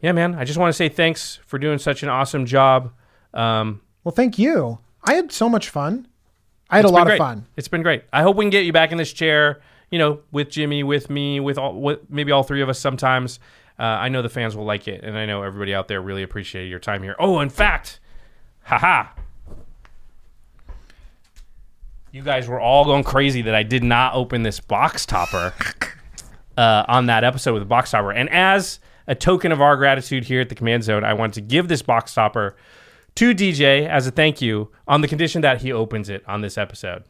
yeah, 0.00 0.12
man, 0.12 0.34
I 0.34 0.44
just 0.44 0.58
want 0.58 0.70
to 0.70 0.76
say 0.76 0.88
thanks 0.88 1.40
for 1.46 1.58
doing 1.58 1.78
such 1.78 2.02
an 2.02 2.08
awesome 2.08 2.46
job. 2.46 2.92
Um, 3.34 3.82
Well, 4.04 4.12
thank 4.14 4.38
you. 4.38 4.78
I 5.04 5.14
had 5.14 5.30
so 5.32 5.48
much 5.48 5.68
fun. 5.68 6.06
I 6.70 6.76
had 6.76 6.84
a 6.84 6.88
lot 6.88 7.10
of 7.10 7.16
fun. 7.16 7.46
It's 7.56 7.68
been 7.68 7.82
great. 7.82 8.04
I 8.12 8.22
hope 8.22 8.36
we 8.36 8.44
can 8.44 8.50
get 8.50 8.64
you 8.64 8.72
back 8.72 8.92
in 8.92 8.98
this 8.98 9.12
chair. 9.12 9.60
You 9.90 9.98
know, 9.98 10.20
with 10.30 10.50
Jimmy, 10.50 10.82
with 10.82 11.08
me, 11.08 11.40
with 11.40 11.56
all, 11.56 11.80
with 11.80 12.00
maybe 12.10 12.30
all 12.30 12.42
three 12.42 12.60
of 12.60 12.68
us 12.68 12.78
sometimes. 12.78 13.40
Uh, 13.78 13.84
I 13.84 14.08
know 14.08 14.22
the 14.22 14.28
fans 14.28 14.56
will 14.56 14.64
like 14.64 14.88
it, 14.88 15.02
and 15.02 15.16
I 15.16 15.24
know 15.24 15.42
everybody 15.42 15.74
out 15.74 15.88
there 15.88 16.02
really 16.02 16.22
appreciated 16.22 16.68
your 16.68 16.80
time 16.80 17.02
here. 17.02 17.14
Oh, 17.18 17.40
in 17.40 17.48
fact, 17.48 18.00
haha. 18.64 19.06
You 22.10 22.22
guys 22.22 22.48
were 22.48 22.60
all 22.60 22.84
going 22.84 23.04
crazy 23.04 23.42
that 23.42 23.54
I 23.54 23.62
did 23.62 23.84
not 23.84 24.14
open 24.14 24.42
this 24.42 24.60
box 24.60 25.06
topper 25.06 25.54
uh, 26.56 26.84
on 26.88 27.06
that 27.06 27.22
episode 27.22 27.54
with 27.54 27.62
the 27.62 27.66
box 27.66 27.92
topper. 27.92 28.10
And 28.10 28.28
as 28.30 28.80
a 29.06 29.14
token 29.14 29.52
of 29.52 29.60
our 29.60 29.76
gratitude 29.76 30.24
here 30.24 30.40
at 30.40 30.48
the 30.48 30.54
Command 30.54 30.84
Zone, 30.84 31.04
I 31.04 31.14
want 31.14 31.34
to 31.34 31.40
give 31.40 31.68
this 31.68 31.80
box 31.80 32.12
topper 32.12 32.56
to 33.16 33.34
DJ 33.34 33.88
as 33.88 34.06
a 34.06 34.10
thank 34.10 34.40
you 34.40 34.70
on 34.86 35.00
the 35.00 35.08
condition 35.08 35.42
that 35.42 35.62
he 35.62 35.72
opens 35.72 36.08
it 36.08 36.22
on 36.28 36.40
this 36.40 36.56
episode. 36.56 37.04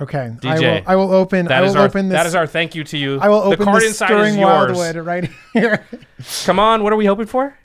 Okay, 0.00 0.18
I 0.42 0.56
DJ, 0.56 0.60
will. 0.80 0.82
I 0.90 0.96
will 0.96 1.12
open. 1.12 1.46
That 1.46 1.62
I 1.62 1.66
will 1.66 1.76
our 1.78 1.86
open 1.86 2.08
this. 2.08 2.16
that 2.16 2.26
is 2.26 2.34
our 2.34 2.46
thank 2.48 2.74
you 2.74 2.82
to 2.84 2.98
you. 2.98 3.20
I 3.20 3.28
will 3.28 3.42
the 3.42 3.54
open 3.54 3.64
card 3.64 3.82
this 3.82 3.90
inside 3.90 4.06
stirring 4.06 4.30
is 4.34 4.36
yours. 4.38 4.76
wildwood 4.76 5.06
right 5.06 5.30
here. 5.52 5.86
Come 6.44 6.58
on, 6.58 6.82
what 6.82 6.92
are 6.92 6.96
we 6.96 7.06
hoping 7.06 7.26
for? 7.26 7.56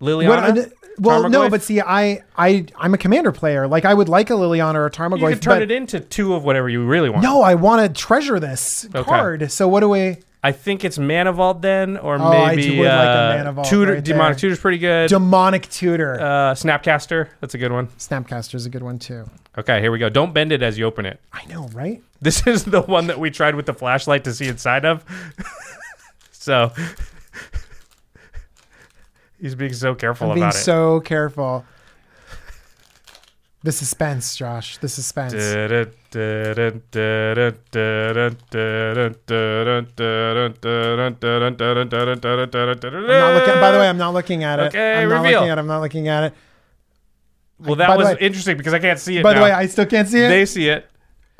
Liliana. 0.00 0.50
Uh, 0.50 0.54
what- 0.54 0.72
well, 0.98 1.30
no, 1.30 1.48
but 1.48 1.62
see, 1.62 1.80
I, 1.80 2.22
I, 2.36 2.66
I'm 2.76 2.92
a 2.92 2.98
commander 2.98 3.32
player. 3.32 3.66
Like, 3.66 3.86
I 3.86 3.94
would 3.94 4.10
like 4.10 4.28
a 4.28 4.34
Liliana 4.34 4.74
or 4.74 4.86
a 4.86 4.90
Tarmogoyf. 4.90 5.20
you 5.20 5.28
can 5.28 5.40
turn 5.40 5.62
it 5.62 5.70
into 5.70 6.00
two 6.00 6.34
of 6.34 6.44
whatever 6.44 6.68
you 6.68 6.84
really 6.84 7.08
want. 7.08 7.22
No, 7.22 7.40
I 7.40 7.54
want 7.54 7.82
to 7.94 8.00
treasure 8.00 8.38
this 8.38 8.86
Okay. 8.94 9.02
card. 9.02 9.50
So 9.50 9.68
what 9.68 9.80
do 9.80 9.88
we? 9.88 10.18
I 10.44 10.50
think 10.50 10.84
it's 10.84 10.98
Mana 10.98 11.32
Vault 11.32 11.62
then, 11.62 11.96
or 11.96 12.16
Oh, 12.16 12.24
I 12.24 12.56
maybe 12.56 12.78
would 12.78 12.88
like 12.88 13.06
a 13.06 13.48
uh, 13.48 13.62
Tutor, 13.64 13.94
right 13.94 14.04
Demonic. 14.04 14.38
Tutor's 14.38 14.58
pretty 14.58 14.78
good. 14.78 15.08
Demonic 15.08 15.68
tutor. 15.68 16.14
uh, 16.20 16.54
Snapcaster, 16.54 17.28
that's 17.40 17.54
a 17.54 17.58
good 17.58 17.70
one. 17.70 17.86
Snapcaster 17.98 18.56
is 18.56 18.66
a 18.66 18.70
good 18.70 18.82
one 18.82 18.98
too. 18.98 19.24
Okay, 19.56 19.80
here 19.80 19.92
we 19.92 19.98
go. 19.98 20.08
Don't 20.08 20.32
bend 20.34 20.50
it 20.50 20.62
as 20.62 20.76
you 20.78 20.84
open 20.84 21.06
it. 21.06 21.20
I 21.32 21.44
know, 21.46 21.68
right? 21.68 22.02
This 22.20 22.44
is 22.48 22.64
the 22.64 22.82
one 22.82 23.06
that 23.06 23.20
we 23.20 23.30
tried 23.30 23.54
with 23.54 23.66
the 23.66 23.74
flashlight 23.74 24.24
to 24.24 24.34
see 24.34 24.48
inside 24.48 24.84
of. 24.84 25.04
so 26.32 26.72
he's 29.40 29.54
being 29.54 29.72
so 29.74 29.94
careful 29.94 30.28
I'm 30.30 30.34
being 30.34 30.44
about 30.44 30.54
so 30.54 31.00
careful. 31.00 31.64
The 33.64 33.72
suspense, 33.72 34.36
Josh. 34.36 34.78
The 34.78 34.88
suspense. 34.88 35.34
I'm 42.98 43.08
not 43.08 43.34
looking. 43.34 43.60
By 43.60 43.70
the 43.70 43.78
way, 43.78 43.88
I'm 43.88 43.98
not 43.98 44.14
looking 44.14 44.42
at 44.42 44.58
it. 44.58 44.62
Okay, 44.64 44.94
I'm 45.02 45.08
not 45.08 45.22
reveal. 45.22 45.40
looking 45.40 45.50
at. 45.50 45.58
it. 45.58 45.60
I'm 45.60 45.66
not 45.68 45.80
looking 45.80 46.08
at 46.08 46.24
it. 46.24 46.34
well, 47.60 47.76
that 47.76 47.88
by 47.88 47.96
was 47.96 48.06
way- 48.08 48.16
interesting 48.20 48.56
because 48.56 48.74
I 48.74 48.80
can't 48.80 48.98
see 48.98 49.18
it. 49.18 49.22
By 49.22 49.34
the 49.34 49.40
way, 49.42 49.52
I 49.52 49.66
still 49.66 49.86
can't 49.86 50.08
see 50.08 50.24
it. 50.24 50.28
they 50.28 50.44
see 50.44 50.68
it. 50.68 50.88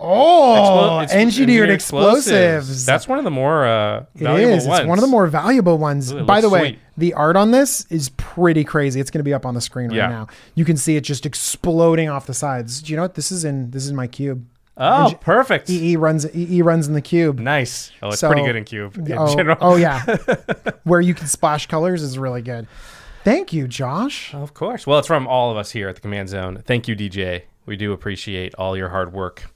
Oh, 0.02 0.56
Explo- 1.00 1.04
it's 1.04 1.12
engineered 1.12 1.70
explosives. 1.70 2.84
That's 2.86 3.06
one 3.08 3.18
of 3.18 3.24
the 3.24 3.30
more 3.30 3.66
uh, 3.66 4.04
valuable 4.14 4.54
is. 4.54 4.66
ones. 4.66 4.80
It's 4.80 4.88
one 4.88 4.98
of 4.98 5.02
the 5.02 5.10
more 5.10 5.26
valuable 5.26 5.78
ones. 5.78 6.12
Ooh, 6.12 6.24
By 6.24 6.40
the 6.40 6.48
way, 6.50 6.60
sweet. 6.70 6.78
the 6.96 7.14
art 7.14 7.36
on 7.36 7.50
this 7.50 7.86
is 7.90 8.08
pretty 8.10 8.64
crazy. 8.64 9.00
It's 9.00 9.10
going 9.10 9.20
to 9.20 9.24
be 9.24 9.34
up 9.34 9.46
on 9.46 9.54
the 9.54 9.60
screen 9.60 9.88
right 9.90 9.96
Yeah. 9.96 10.08
now. 10.08 10.26
You 10.54 10.64
can 10.64 10.76
see 10.76 10.96
it 10.96 11.02
just 11.02 11.24
exploding 11.26 12.08
off 12.08 12.26
the 12.26 12.34
sides. 12.34 12.82
Do 12.82 12.92
you 12.92 12.96
know 12.96 13.02
what? 13.02 13.14
This 13.14 13.32
is 13.32 13.44
in 13.44 13.70
this 13.70 13.84
is 13.86 13.92
my 13.92 14.06
cube. 14.06 14.46
Oh, 14.76 15.10
Engi- 15.12 15.20
perfect. 15.20 15.68
EE 15.68 15.96
runs 15.96 16.26
EE 16.34 16.62
runs 16.62 16.88
in 16.88 16.94
the 16.94 17.02
cube. 17.02 17.38
Nice. 17.38 17.92
Oh, 18.02 18.08
it's 18.08 18.20
So- 18.20 18.28
pretty 18.28 18.44
good 18.46 18.56
in 18.56 18.64
cube 18.64 18.96
in 18.96 19.12
oh, 19.18 19.34
general. 19.34 19.58
oh 19.60 19.76
yeah, 19.76 20.02
where 20.84 21.00
you 21.00 21.14
can 21.14 21.26
splash 21.26 21.66
colors 21.66 22.02
is 22.02 22.18
really 22.18 22.42
good. 22.42 22.66
Thank 23.22 23.52
you, 23.52 23.68
Josh. 23.68 24.34
Of 24.34 24.52
course. 24.54 24.84
Well, 24.86 24.98
it's 24.98 25.06
from 25.06 25.28
all 25.28 25.50
of 25.52 25.56
us 25.56 25.70
here 25.70 25.88
at 25.88 25.94
the 25.94 26.00
Command 26.00 26.28
Zone. 26.30 26.62
Thank 26.66 26.88
you, 26.88 26.96
DJ. 26.96 27.42
We 27.66 27.76
do 27.76 27.92
appreciate 27.92 28.52
all 28.56 28.76
your 28.76 28.88
hard 28.88 29.12
work. 29.12 29.51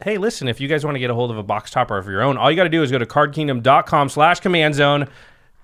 Hey, 0.00 0.16
listen, 0.16 0.46
if 0.46 0.60
you 0.60 0.68
guys 0.68 0.84
want 0.84 0.94
to 0.94 1.00
get 1.00 1.10
a 1.10 1.14
hold 1.14 1.32
of 1.32 1.38
a 1.38 1.42
box 1.42 1.72
topper 1.72 1.98
of 1.98 2.06
your 2.06 2.22
own, 2.22 2.36
all 2.36 2.48
you 2.52 2.56
got 2.56 2.62
to 2.62 2.68
do 2.68 2.84
is 2.84 2.90
go 2.92 2.98
to 2.98 3.06
cardkingdom.com 3.06 4.08
slash 4.08 4.38
command 4.38 4.76
zone, 4.76 5.08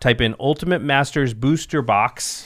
type 0.01 0.21
in 0.21 0.35
Ultimate 0.41 0.83
Masters 0.83 1.33
Booster 1.33 1.83
Box. 1.83 2.45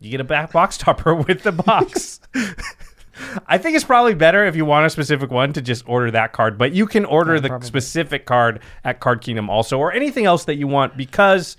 You 0.00 0.10
get 0.10 0.22
a 0.22 0.24
back 0.24 0.50
box 0.50 0.78
topper 0.78 1.14
with 1.28 1.42
the 1.42 1.52
box. 1.52 2.20
I 3.46 3.58
think 3.58 3.76
it's 3.76 3.84
probably 3.84 4.14
better 4.14 4.46
if 4.46 4.56
you 4.56 4.64
want 4.64 4.86
a 4.86 4.90
specific 4.90 5.30
one 5.30 5.52
to 5.52 5.60
just 5.60 5.86
order 5.86 6.10
that 6.10 6.32
card, 6.32 6.56
but 6.56 6.72
you 6.72 6.86
can 6.86 7.04
order 7.04 7.38
the 7.38 7.48
probably. 7.48 7.66
specific 7.66 8.24
card 8.24 8.60
at 8.82 9.00
Card 9.00 9.20
Kingdom 9.20 9.50
also, 9.50 9.78
or 9.78 9.92
anything 9.92 10.24
else 10.24 10.46
that 10.46 10.56
you 10.56 10.66
want 10.66 10.96
because 10.96 11.58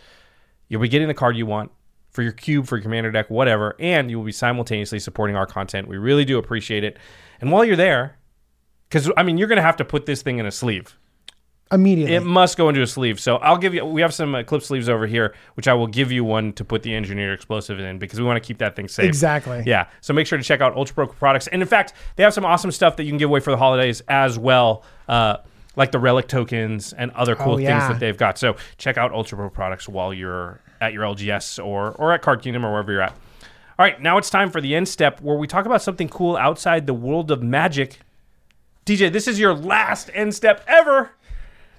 you'll 0.69 0.81
be 0.81 0.89
getting 0.89 1.07
the 1.07 1.13
card 1.13 1.37
you 1.37 1.45
want 1.45 1.71
for 2.09 2.23
your 2.23 2.31
cube, 2.31 2.65
for 2.65 2.77
your 2.77 2.83
commander 2.83 3.11
deck, 3.11 3.29
whatever, 3.29 3.75
and 3.79 4.09
you 4.09 4.17
will 4.17 4.25
be 4.25 4.31
simultaneously 4.31 4.97
supporting 4.97 5.35
our 5.35 5.45
content. 5.45 5.87
We 5.87 5.97
really 5.97 6.25
do 6.25 6.39
appreciate 6.39 6.83
it. 6.83 6.97
And 7.41 7.51
while 7.51 7.63
you're 7.63 7.75
there, 7.75 8.16
because 8.89 9.11
I 9.17 9.23
mean, 9.23 9.37
you're 9.37 9.47
going 9.47 9.57
to 9.57 9.63
have 9.63 9.77
to 9.77 9.85
put 9.85 10.05
this 10.05 10.21
thing 10.21 10.39
in 10.39 10.45
a 10.45 10.51
sleeve. 10.51 10.97
Immediately. 11.69 12.15
It 12.15 12.23
must 12.23 12.57
go 12.57 12.69
into 12.69 12.81
a 12.81 12.87
sleeve. 12.87 13.19
So 13.19 13.35
I'll 13.37 13.57
give 13.57 13.73
you. 13.73 13.83
We 13.83 14.01
have 14.01 14.13
some 14.13 14.33
uh, 14.33 14.43
clip 14.43 14.61
sleeves 14.63 14.87
over 14.87 15.05
here, 15.05 15.35
which 15.55 15.67
I 15.67 15.73
will 15.73 15.87
give 15.87 16.13
you 16.13 16.23
one 16.23 16.53
to 16.53 16.63
put 16.63 16.81
the 16.81 16.95
engineered 16.95 17.33
explosive 17.33 17.77
in 17.79 17.99
because 17.99 18.19
we 18.19 18.25
want 18.25 18.41
to 18.41 18.47
keep 18.47 18.59
that 18.59 18.77
thing 18.77 18.87
safe. 18.87 19.05
Exactly. 19.05 19.63
Yeah. 19.65 19.89
So 19.99 20.13
make 20.13 20.27
sure 20.27 20.37
to 20.37 20.43
check 20.43 20.61
out 20.61 20.75
Ultra 20.77 20.95
Pro 20.95 21.07
products, 21.07 21.47
and 21.47 21.61
in 21.61 21.67
fact, 21.67 21.93
they 22.15 22.23
have 22.23 22.33
some 22.33 22.45
awesome 22.45 22.71
stuff 22.71 22.95
that 22.95 23.03
you 23.03 23.11
can 23.11 23.17
give 23.17 23.29
away 23.29 23.41
for 23.41 23.51
the 23.51 23.57
holidays 23.57 24.01
as 24.07 24.39
well. 24.39 24.83
Uh, 25.09 25.37
like 25.75 25.91
the 25.91 25.99
relic 25.99 26.27
tokens 26.27 26.91
and 26.93 27.11
other 27.11 27.35
cool 27.35 27.53
Oh, 27.53 27.57
things 27.57 27.67
that 27.67 27.99
they've 27.99 28.17
got. 28.17 28.39
So 28.39 28.55
check 28.77 28.97
out 28.97 29.11
Ultra 29.11 29.37
Pro 29.37 29.49
products 29.49 29.87
while 29.87 30.11
you're 30.13 30.59
at 30.81 30.93
your 30.93 31.03
LGS 31.03 31.63
or 31.63 31.91
or 31.91 32.13
at 32.13 32.21
Card 32.21 32.41
Kingdom 32.41 32.65
or 32.65 32.71
wherever 32.71 32.91
you're 32.93 33.01
at. 33.01 33.11
All 33.11 33.85
right, 33.85 34.01
now 34.01 34.17
it's 34.17 34.29
time 34.31 34.49
for 34.49 34.59
the 34.59 34.73
end 34.73 34.87
step 34.87 35.21
where 35.21 35.37
we 35.37 35.45
talk 35.45 35.65
about 35.65 35.83
something 35.83 36.07
cool 36.09 36.35
outside 36.37 36.87
the 36.87 36.93
world 36.95 37.29
of 37.29 37.43
magic. 37.43 37.99
DJ, 38.87 39.11
this 39.11 39.27
is 39.27 39.39
your 39.39 39.53
last 39.53 40.09
end 40.13 40.33
step 40.33 40.63
ever. 40.67 41.11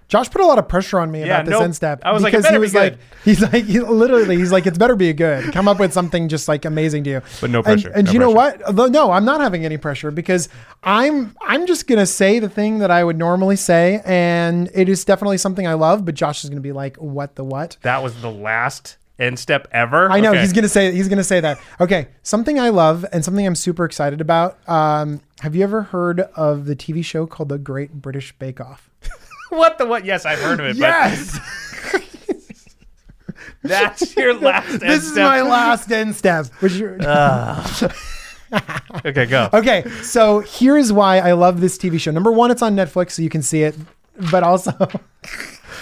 Josh 0.08 0.30
put 0.30 0.40
a 0.40 0.46
lot 0.46 0.58
of 0.58 0.68
pressure 0.68 0.98
on 1.00 1.10
me 1.10 1.20
Yeah, 1.20 1.26
about 1.26 1.44
this 1.44 1.52
nope. 1.52 1.64
end 1.64 1.76
step 1.76 2.00
I 2.02 2.12
was 2.12 2.22
like, 2.22 2.32
it 2.32 2.38
because 2.38 2.44
better 2.46 2.54
he 2.54 2.58
be 2.58 2.62
was 2.62 2.74
like, 2.74 2.92
good. 2.94 2.98
he's 3.24 3.40
like, 3.42 3.64
he, 3.64 3.80
literally, 3.80 4.36
he's 4.38 4.50
like, 4.50 4.66
it's 4.66 4.78
better 4.78 4.96
be 4.96 5.12
good. 5.12 5.52
Come 5.52 5.68
up 5.68 5.78
with 5.78 5.92
something 5.92 6.28
just 6.28 6.48
like 6.48 6.64
amazing 6.64 7.04
to 7.04 7.10
you. 7.10 7.22
But 7.42 7.50
no 7.50 7.62
pressure, 7.62 7.90
And, 7.94 8.06
no 8.06 8.12
you 8.12 8.18
know 8.18 8.30
what? 8.30 8.74
No, 8.90 9.10
I'm 9.10 9.24
not 9.26 9.40
having 9.42 9.64
any 9.66 9.76
pressure 9.76 10.10
because 10.10 10.48
I'm 10.82 11.34
I'm 11.46 11.66
just 11.66 11.86
gonna 11.86 12.06
say 12.06 12.38
the 12.40 12.48
thing 12.48 12.78
that 12.80 12.90
I 12.90 13.04
would 13.04 13.18
normally 13.18 13.56
say, 13.56 14.00
and 14.04 14.70
it 14.74 14.88
is 14.88 15.04
definitely 15.04 15.38
something 15.38 15.66
I 15.66 15.74
love. 15.74 16.04
But 16.04 16.14
Josh 16.14 16.44
is 16.44 16.50
gonna 16.50 16.60
be 16.62 16.72
like, 16.72 16.96
what 16.98 17.34
the 17.36 17.44
what? 17.44 17.76
That 17.82 18.02
was 18.02 18.20
the 18.22 18.30
last 18.30 18.96
end 19.18 19.38
step 19.38 19.66
ever. 19.72 20.10
I 20.10 20.20
know 20.20 20.30
Okay. 20.30 20.40
he's 20.40 20.52
gonna 20.52 20.68
say 20.68 20.92
he's 20.92 21.08
gonna 21.08 21.24
say 21.24 21.40
that. 21.40 21.58
Okay, 21.80 22.08
something 22.22 22.58
I 22.60 22.68
love 22.68 23.04
and 23.12 23.24
something 23.24 23.46
I'm 23.46 23.54
super 23.54 23.84
excited 23.84 24.20
about. 24.20 24.58
Um, 24.68 25.20
have 25.40 25.54
you 25.54 25.62
ever 25.64 25.82
heard 25.82 26.20
of 26.36 26.66
the 26.66 26.76
TV 26.76 27.04
show 27.04 27.26
called 27.26 27.48
The 27.48 27.58
Great 27.58 27.92
British 27.94 28.32
Bake 28.38 28.60
Off? 28.60 28.90
What 29.50 29.78
the 29.78 29.86
what? 29.86 30.04
Yes, 30.04 30.26
I've 30.26 30.38
heard 30.40 30.60
of 30.60 30.66
it. 30.66 30.76
Yes, 30.76 31.38
but 31.90 32.04
that's 33.62 34.14
your 34.14 34.34
last 34.40 34.80
this 34.80 35.04
is 35.04 35.12
step. 35.12 35.24
my 35.24 35.40
last 35.40 35.90
end 35.90 36.14
step. 36.14 36.46
Which 36.60 36.74
you're, 36.74 36.98
Okay, 39.06 39.26
go. 39.26 39.48
Okay, 39.54 39.88
so 40.02 40.40
here 40.40 40.76
is 40.76 40.92
why 40.92 41.18
I 41.18 41.32
love 41.32 41.60
this 41.62 41.76
TV 41.78 41.98
show. 41.98 42.10
Number 42.10 42.30
one, 42.32 42.50
it's 42.50 42.60
on 42.60 42.76
Netflix, 42.76 43.12
so 43.12 43.22
you 43.22 43.28
can 43.30 43.40
see 43.42 43.62
it. 43.62 43.74
But 44.30 44.42
also, 44.42 44.72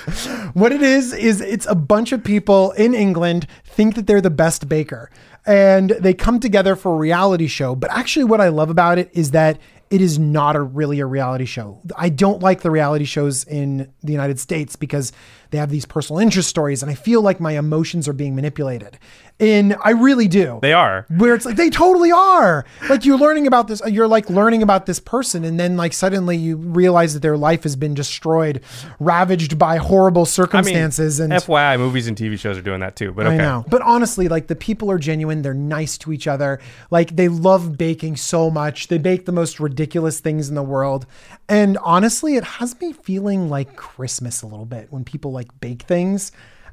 what 0.55 0.73
it 0.73 0.83
is 0.83 1.13
is 1.13 1.41
it's 1.41 1.67
a 1.67 1.75
bunch 1.75 2.13
of 2.13 2.23
people 2.23 2.73
in 2.73 2.95
England 2.95 3.47
think 3.65 3.95
that 3.97 4.07
they're 4.07 4.21
the 4.21 4.31
best 4.31 4.69
baker, 4.69 5.11
and 5.47 5.91
they 5.91 6.15
come 6.15 6.41
together 6.41 6.77
for 6.77 6.95
a 6.95 6.97
reality 6.97 7.47
show. 7.47 7.75
But 7.75 7.91
actually, 7.91 8.25
what 8.25 8.41
I 8.41 8.49
love 8.49 8.71
about 8.71 8.99
it 8.99 9.11
is 9.13 9.33
that 9.33 9.59
it 9.91 10.01
is 10.01 10.19
not 10.19 10.57
a 10.57 10.61
really 10.61 10.99
a 10.99 11.07
reality 11.07 11.45
show. 11.45 11.81
I 11.97 12.09
don't 12.09 12.43
like 12.43 12.63
the 12.63 12.71
reality 12.71 13.05
shows 13.05 13.45
in 13.45 13.93
the 14.03 14.13
United 14.13 14.41
States 14.41 14.75
because 14.75 15.13
they 15.51 15.59
have 15.59 15.71
these 15.71 15.87
personal 15.87 16.21
interest 16.21 16.49
stories, 16.49 16.83
and 16.83 16.91
I 16.91 16.95
feel 16.95 17.23
like 17.23 17.39
my 17.41 17.57
emotions 17.57 18.09
are 18.09 18.13
being 18.13 18.35
manipulated. 18.35 18.99
And 19.39 19.77
I 19.85 19.91
really 19.91 20.29
do 20.29 20.59
They 20.63 20.73
are. 20.73 21.05
where 21.09 21.35
it's 21.35 21.45
like 21.45 21.57
they 21.57 21.69
totally 21.69 22.11
are 22.11 22.65
like 22.89 23.05
you're 23.05 23.19
learning 23.19 23.47
about 23.47 23.69
this 23.69 23.83
you're 23.87 24.09
like 24.09 24.31
learning 24.31 24.63
about 24.63 24.87
this 24.87 24.99
person 24.99 25.45
and 25.45 25.61
then 25.61 25.77
like 25.77 25.93
suddenly 25.93 26.39
you 26.39 26.57
realize 26.57 27.13
that 27.13 27.21
their 27.21 27.37
life 27.37 27.63
has 27.65 27.77
been 27.77 27.93
destroyed 27.93 28.63
ravaged 28.99 29.59
by 29.59 29.77
horrible 29.77 30.23
I 30.23 30.25
mean, 30.25 30.27
circumstances 30.27 31.21
and 31.21 31.33
FYI, 31.33 31.79
movies 31.79 32.07
and 32.07 32.17
TV 32.17 32.39
shows 32.39 32.57
are 32.57 32.63
doing 32.63 32.81
that 32.81 32.97
too. 32.97 33.13
But 33.13 33.27
okay. 33.27 33.35
I 33.35 33.39
know. 33.39 33.65
But 33.69 33.83
honestly, 33.83 34.29
like 34.29 34.47
the 34.47 34.57
people 34.57 34.91
are 34.91 34.99
genuine. 34.99 35.43
They're 35.43 35.53
nice 35.55 35.99
to 35.99 36.13
each 36.13 36.27
other. 36.27 36.59
Like 36.91 37.17
they 37.17 37.29
love 37.29 37.77
baking 37.77 38.17
so 38.17 38.51
much. 38.51 38.89
They 38.89 38.99
bake 38.99 39.27
the 39.27 39.33
most 39.33 39.61
ridiculous 39.61 40.19
things 40.21 40.49
in 40.49 40.55
the 40.55 40.63
world. 40.63 41.07
And 41.49 41.77
honestly, 41.79 42.37
it 42.37 42.45
has 42.45 42.79
me 42.81 42.93
feeling 42.93 43.49
like 43.51 43.77
Christmas 43.77 44.43
a 44.43 44.47
little 44.47 44.65
bit 44.67 44.89
when 44.91 45.05
people 45.05 45.31
like 45.33 45.49
bake 45.61 45.83
things. 45.83 46.33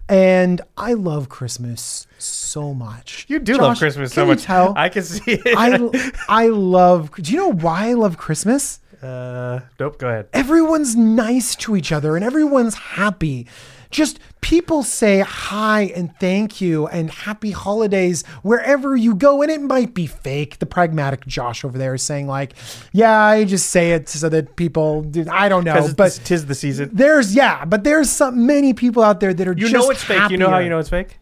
And 0.09 0.61
I 0.77 0.93
love 0.93 1.29
Christmas 1.29 2.07
so 2.17 2.73
much. 2.73 3.25
You 3.29 3.39
do 3.39 3.53
Josh, 3.53 3.61
love 3.61 3.77
Christmas 3.77 4.13
so 4.13 4.25
much. 4.25 4.43
Tell? 4.43 4.73
I 4.75 4.89
can 4.89 5.03
see 5.03 5.39
it. 5.45 5.57
I, 5.57 6.11
I 6.43 6.47
love. 6.49 7.11
Do 7.15 7.31
you 7.31 7.37
know 7.37 7.51
why 7.53 7.89
I 7.89 7.93
love 7.93 8.17
Christmas? 8.17 8.79
uh, 9.01 9.59
nope. 9.79 9.97
Go 9.99 10.07
ahead. 10.07 10.29
everyone's 10.33 10.95
nice 10.95 11.55
to 11.57 11.75
each 11.75 11.91
other 11.91 12.15
and 12.15 12.23
everyone's 12.23 12.75
happy. 12.75 13.47
Just 13.91 14.19
people 14.43 14.83
say 14.83 15.21
hi 15.21 15.83
and 15.95 16.13
thank 16.19 16.61
you 16.61 16.85
and 16.87 17.09
happy 17.09 17.51
holidays 17.51 18.23
wherever 18.43 18.95
you 18.95 19.15
go. 19.15 19.41
And 19.41 19.49
it 19.49 19.61
might 19.61 19.93
be 19.93 20.05
fake. 20.05 20.59
The 20.59 20.65
pragmatic 20.65 21.25
Josh 21.25 21.63
over 21.63 21.77
there 21.77 21.95
is 21.95 22.03
saying, 22.03 22.27
like, 22.27 22.53
yeah, 22.91 23.19
I 23.19 23.45
just 23.45 23.69
say 23.69 23.93
it 23.93 24.09
so 24.09 24.29
that 24.29 24.55
people 24.55 25.01
do. 25.01 25.25
I 25.31 25.49
don't 25.49 25.63
know. 25.63 25.89
But 25.95 26.19
tis 26.23 26.45
the 26.45 26.55
season. 26.55 26.89
there's, 26.93 27.33
yeah, 27.33 27.65
but 27.65 27.83
there's 27.83 28.09
some 28.09 28.45
many 28.45 28.73
people 28.73 29.01
out 29.01 29.19
there 29.21 29.33
that 29.33 29.47
are 29.47 29.53
You 29.53 29.69
just 29.69 29.73
know 29.73 29.89
it's 29.89 30.03
fake. 30.03 30.29
You 30.29 30.37
know 30.37 30.49
how 30.49 30.59
you 30.59 30.69
know 30.69 30.79
it's 30.79 30.89
fake? 30.89 31.17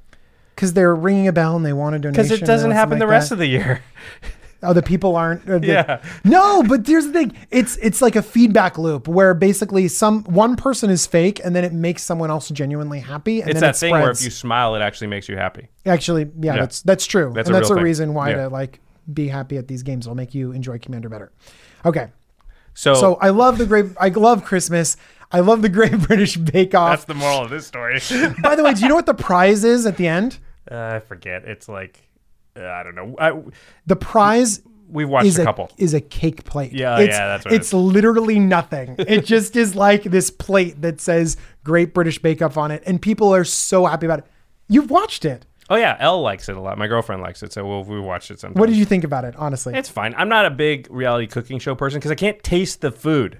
Because 0.56 0.73
they're 0.73 0.95
ringing 0.95 1.27
a 1.27 1.31
bell 1.31 1.56
and 1.56 1.65
they 1.65 1.73
want 1.73 1.95
a 1.95 1.99
donation. 1.99 2.23
Because 2.23 2.41
it 2.41 2.45
doesn't 2.45 2.72
happen 2.72 2.99
the 2.99 3.07
rest 3.07 3.31
of 3.31 3.38
the 3.38 3.48
year. 3.48 3.81
Oh, 4.63 4.73
the 4.73 4.81
people 4.83 5.15
aren't. 5.15 5.49
uh, 5.49 5.57
the- 5.59 5.67
Yeah. 5.67 6.01
No, 6.23 6.61
but 6.63 6.85
here's 6.85 7.05
the 7.07 7.13
thing. 7.13 7.33
It's 7.49 7.77
it's 7.77 8.01
like 8.01 8.15
a 8.15 8.21
feedback 8.21 8.77
loop 8.77 9.07
where 9.07 9.33
basically 9.33 9.88
some 9.88 10.23
one 10.25 10.55
person 10.55 10.89
is 10.89 11.07
fake 11.07 11.41
and 11.43 11.55
then 11.55 11.63
it 11.63 11.73
makes 11.73 12.03
someone 12.03 12.29
else 12.29 12.49
genuinely 12.49 12.99
happy. 12.99 13.41
And 13.41 13.49
It's 13.51 13.59
then 13.59 13.69
that 13.69 13.75
it 13.75 13.79
thing 13.79 13.91
where 13.93 14.11
if 14.11 14.23
you 14.23 14.29
smile, 14.29 14.75
it 14.75 14.81
actually 14.81 15.07
makes 15.07 15.27
you 15.27 15.35
happy. 15.38 15.69
actually, 15.85 16.23
yeah, 16.39 16.53
Yeah. 16.55 16.59
that's 16.61 16.81
that's 16.83 17.05
true. 17.07 17.31
That's 17.33 17.49
and 17.49 17.55
a 17.55 17.59
that's 17.59 17.69
real 17.69 17.77
a 17.77 17.79
thing. 17.79 17.83
reason 17.85 18.13
why 18.13 18.29
Yeah. 18.29 18.35
to 18.43 18.49
like 18.49 18.79
be 19.11 19.27
happy 19.29 19.57
at 19.57 19.67
these 19.67 19.81
games. 19.83 20.05
It'll 20.05 20.15
make 20.15 20.35
you 20.35 20.51
enjoy 20.51 20.77
Commander 20.77 21.09
better. 21.09 21.31
Okay. 21.85 22.07
So, 22.73 22.93
So 22.93 23.15
I 23.15 23.29
love 23.29 23.57
the 23.57 23.65
great. 23.65 23.88
I 23.99 24.09
love 24.09 24.45
Christmas. 24.45 24.95
I 25.31 25.39
love 25.39 25.61
the 25.61 25.69
Great 25.69 25.97
British 26.07 26.38
Bake 26.38 26.75
Off. 26.75 26.91
that's 26.91 27.05
the 27.05 27.13
moral 27.15 27.41
of 27.43 27.49
this 27.49 27.65
story. 27.65 27.99
By 28.43 28.55
the 28.55 28.63
way, 28.63 28.73
do 28.73 28.81
you 28.81 28.88
know 28.89 28.95
what 28.95 29.05
the 29.05 29.13
prize 29.13 29.63
is 29.63 29.85
at 29.85 29.97
the 29.97 30.07
end? 30.07 30.38
uh, 30.69 30.91
I 30.95 30.99
forget. 30.99 31.43
It's 31.45 31.67
like 31.67 31.99
Uh, 32.56 32.65
I 32.65 32.84
don't 32.84 32.95
know. 32.95 33.15
I, 33.18 33.41
The 33.86 33.95
prize 33.95 34.61
we've 34.88 35.07
watched 35.07 35.28
is 35.28 35.40
a 35.40 35.44
a, 35.44 35.45
couple. 35.45 35.72
is 35.78 35.94
a 35.94 36.02
cake 36.02 36.44
plate. 36.44 36.73
Yeah, 36.73 36.99
it's, 36.99 37.10
yeah, 37.10 37.28
that's 37.28 37.45
what 37.45 37.53
it 37.53 37.57
it's 37.57 37.73
literally 37.73 38.40
nothing. 38.40 38.95
It 38.99 39.26
just 39.26 39.56
is 39.56 39.76
like 39.76 40.03
this 40.03 40.30
plate 40.30 40.82
that 40.82 40.99
says 40.99 41.38
Great 41.64 41.94
British 41.94 42.19
Bake 42.19 42.41
Off 42.41 42.57
on 42.57 42.72
it, 42.72 42.84
and 42.86 43.02
people 43.02 43.34
are 43.34 43.44
so 43.44 43.86
happy 43.86 44.06
about 44.06 44.19
it. 44.19 44.26
You've 44.68 44.90
watched 44.91 45.26
it. 45.26 45.45
Oh 45.69 45.76
yeah, 45.78 45.95
Elle 46.02 46.22
likes 46.22 46.49
it 46.49 46.57
a 46.57 46.60
lot. 46.60 46.78
My 46.78 46.88
girlfriend 46.88 47.22
likes 47.22 47.41
it, 47.44 47.53
so 47.53 47.65
we'll, 47.65 47.84
we 47.86 47.98
watched 47.99 48.30
it 48.30 48.41
sometimes. 48.41 48.60
What 48.60 48.68
did 48.68 48.76
you 48.76 48.84
think 48.84 49.06
about 49.06 49.23
it? 49.23 49.36
Honestly, 49.38 49.73
It's 49.73 49.88
fine. 49.88 50.14
I'm 50.18 50.28
not 50.28 50.45
a 50.45 50.49
big 50.49 50.88
reality 50.91 51.28
cooking 51.28 51.60
show 51.60 51.76
person 51.76 51.99
because 51.99 52.11
I 52.11 52.15
can't 52.15 52.44
taste 52.44 52.82
the 52.82 52.91
food. 52.91 53.40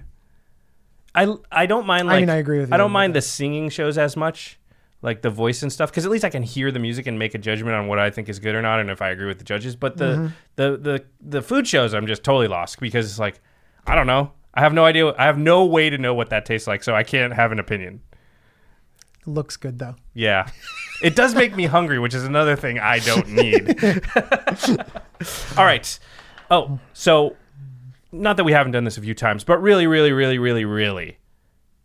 I 1.14 1.34
I 1.50 1.66
don't 1.66 1.86
mind 1.86 2.10
I 2.10 2.20
mean, 2.20 2.30
I 2.30 2.36
agree 2.36 2.60
with 2.60 2.70
you 2.70 2.74
I 2.74 2.78
don't 2.78 2.86
on 2.86 2.92
mind 2.92 3.14
the 3.14 3.20
singing 3.20 3.68
shows 3.68 3.98
as 3.98 4.16
much, 4.16 4.58
like 5.02 5.20
the 5.22 5.30
voice 5.30 5.62
and 5.62 5.72
stuff, 5.72 5.90
because 5.90 6.04
at 6.04 6.10
least 6.10 6.24
I 6.24 6.30
can 6.30 6.42
hear 6.42 6.70
the 6.70 6.78
music 6.78 7.06
and 7.06 7.18
make 7.18 7.34
a 7.34 7.38
judgment 7.38 7.74
on 7.74 7.88
what 7.88 7.98
I 7.98 8.10
think 8.10 8.28
is 8.28 8.38
good 8.38 8.54
or 8.54 8.62
not, 8.62 8.80
and 8.80 8.88
if 8.90 9.02
I 9.02 9.10
agree 9.10 9.26
with 9.26 9.38
the 9.38 9.44
judges. 9.44 9.74
But 9.76 9.96
the 9.96 10.04
Mm-hmm. 10.04 10.26
the 10.56 10.76
the 10.76 11.04
the 11.20 11.42
food 11.42 11.66
shows, 11.66 11.92
I'm 11.94 12.06
just 12.06 12.22
totally 12.22 12.48
lost 12.48 12.78
because 12.80 13.06
it's 13.10 13.18
like 13.18 13.40
I 13.86 13.94
don't 13.94 14.06
know. 14.06 14.32
I 14.54 14.60
have 14.60 14.72
no 14.74 14.84
idea. 14.84 15.12
I 15.18 15.24
have 15.24 15.38
no 15.38 15.64
way 15.64 15.90
to 15.90 15.98
know 15.98 16.14
what 16.14 16.30
that 16.30 16.44
tastes 16.46 16.68
like, 16.68 16.82
so 16.84 16.94
I 16.94 17.02
can't 17.02 17.32
have 17.32 17.52
an 17.52 17.58
opinion. 17.58 18.00
it 19.22 19.26
looks 19.28 19.56
good 19.56 19.78
though. 19.78 19.96
Yeah. 20.14 20.46
It 21.02 21.16
does 21.16 21.34
make 21.34 21.56
me 21.56 21.64
hungry, 21.66 21.98
which 21.98 22.14
is 22.14 22.22
another 22.24 22.54
thing 22.54 22.78
I 22.78 23.00
don't 23.00 23.28
need. 23.28 23.76
All 25.56 25.64
right. 25.64 25.98
Oh, 26.50 26.78
so 26.92 27.36
not 28.12 28.36
that 28.36 28.44
we 28.44 28.52
haven't 28.52 28.72
done 28.72 28.84
this 28.84 28.98
a 28.98 29.00
few 29.00 29.14
times, 29.14 29.42
but 29.42 29.58
really, 29.60 29.86
really, 29.86 30.12
really, 30.12 30.38
really, 30.38 30.64
really, 30.64 31.18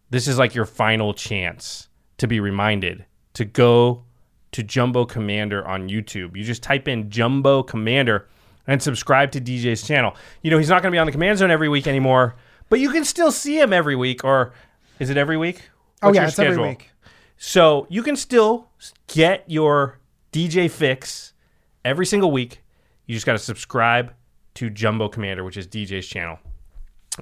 this 0.10 0.28
is 0.28 0.38
like 0.38 0.54
your 0.54 0.66
final 0.66 1.14
chance 1.14 1.87
to 2.18 2.28
be 2.28 2.40
reminded 2.40 3.06
to 3.34 3.46
go 3.46 4.04
to 4.52 4.64
Jumbo 4.64 5.06
Commander 5.06 5.66
on 5.68 5.90
YouTube. 5.90 6.36
You 6.36 6.44
just 6.44 6.64
type 6.64 6.88
in 6.88 7.10
Jumbo 7.10 7.64
Commander 7.64 8.28
and 8.66 8.82
subscribe 8.82 9.32
to 9.32 9.42
DJ's 9.42 9.86
channel. 9.86 10.16
You 10.42 10.52
know, 10.52 10.58
he's 10.58 10.70
not 10.70 10.82
going 10.82 10.92
to 10.92 10.96
be 10.96 11.00
on 11.00 11.06
the 11.06 11.12
command 11.12 11.38
zone 11.38 11.52
every 11.52 11.70
week 11.70 11.88
anymore, 11.88 12.36
but 12.70 12.80
you 12.80 12.90
can 12.90 13.06
still 13.06 13.32
see 13.32 13.60
him 13.60 13.72
every 13.72 13.96
week. 13.96 14.24
Or 14.24 14.54
is 15.00 15.10
it 15.10 15.18
every 15.18 15.38
week? 15.38 15.70
Oh 16.02 16.14
yeah, 16.14 16.22
your 16.22 16.28
it's 16.30 16.40
every 16.40 16.62
week. 16.62 16.92
So 17.38 17.86
you 17.90 18.04
can 18.04 18.16
still 18.16 18.70
get 19.08 19.44
your 19.48 20.00
DJ 20.32 20.70
fix 20.70 21.34
every 21.86 22.06
single 22.06 22.32
week. 22.32 22.62
You 23.06 23.16
just 23.16 23.26
got 23.26 23.34
to 23.34 23.40
subscribe 23.40 24.14
to 24.56 24.70
Jumbo 24.70 25.08
Commander, 25.08 25.44
which 25.44 25.56
is 25.56 25.68
DJ's 25.68 26.08
channel. 26.08 26.40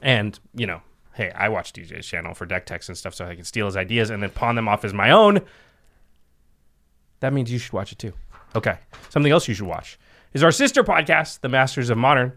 And, 0.01 0.39
you 0.53 0.65
know, 0.67 0.81
hey, 1.15 1.31
I 1.31 1.49
watch 1.49 1.73
DJ's 1.73 2.05
channel 2.05 2.33
for 2.33 2.45
deck 2.45 2.65
techs 2.65 2.89
and 2.89 2.97
stuff 2.97 3.15
so 3.15 3.25
I 3.25 3.35
can 3.35 3.45
steal 3.45 3.65
his 3.65 3.77
ideas 3.77 4.09
and 4.09 4.21
then 4.21 4.29
pawn 4.29 4.55
them 4.55 4.67
off 4.67 4.85
as 4.85 4.93
my 4.93 5.11
own. 5.11 5.41
That 7.21 7.33
means 7.33 7.51
you 7.51 7.57
should 7.57 7.73
watch 7.73 7.91
it 7.91 7.99
too. 7.99 8.13
Okay. 8.55 8.77
Something 9.09 9.31
else 9.31 9.47
you 9.47 9.53
should 9.53 9.67
watch 9.67 9.97
is 10.33 10.43
our 10.43 10.51
sister 10.51 10.83
podcast, 10.83 11.41
The 11.41 11.49
Masters 11.49 11.89
of 11.89 11.97
Modern. 11.97 12.33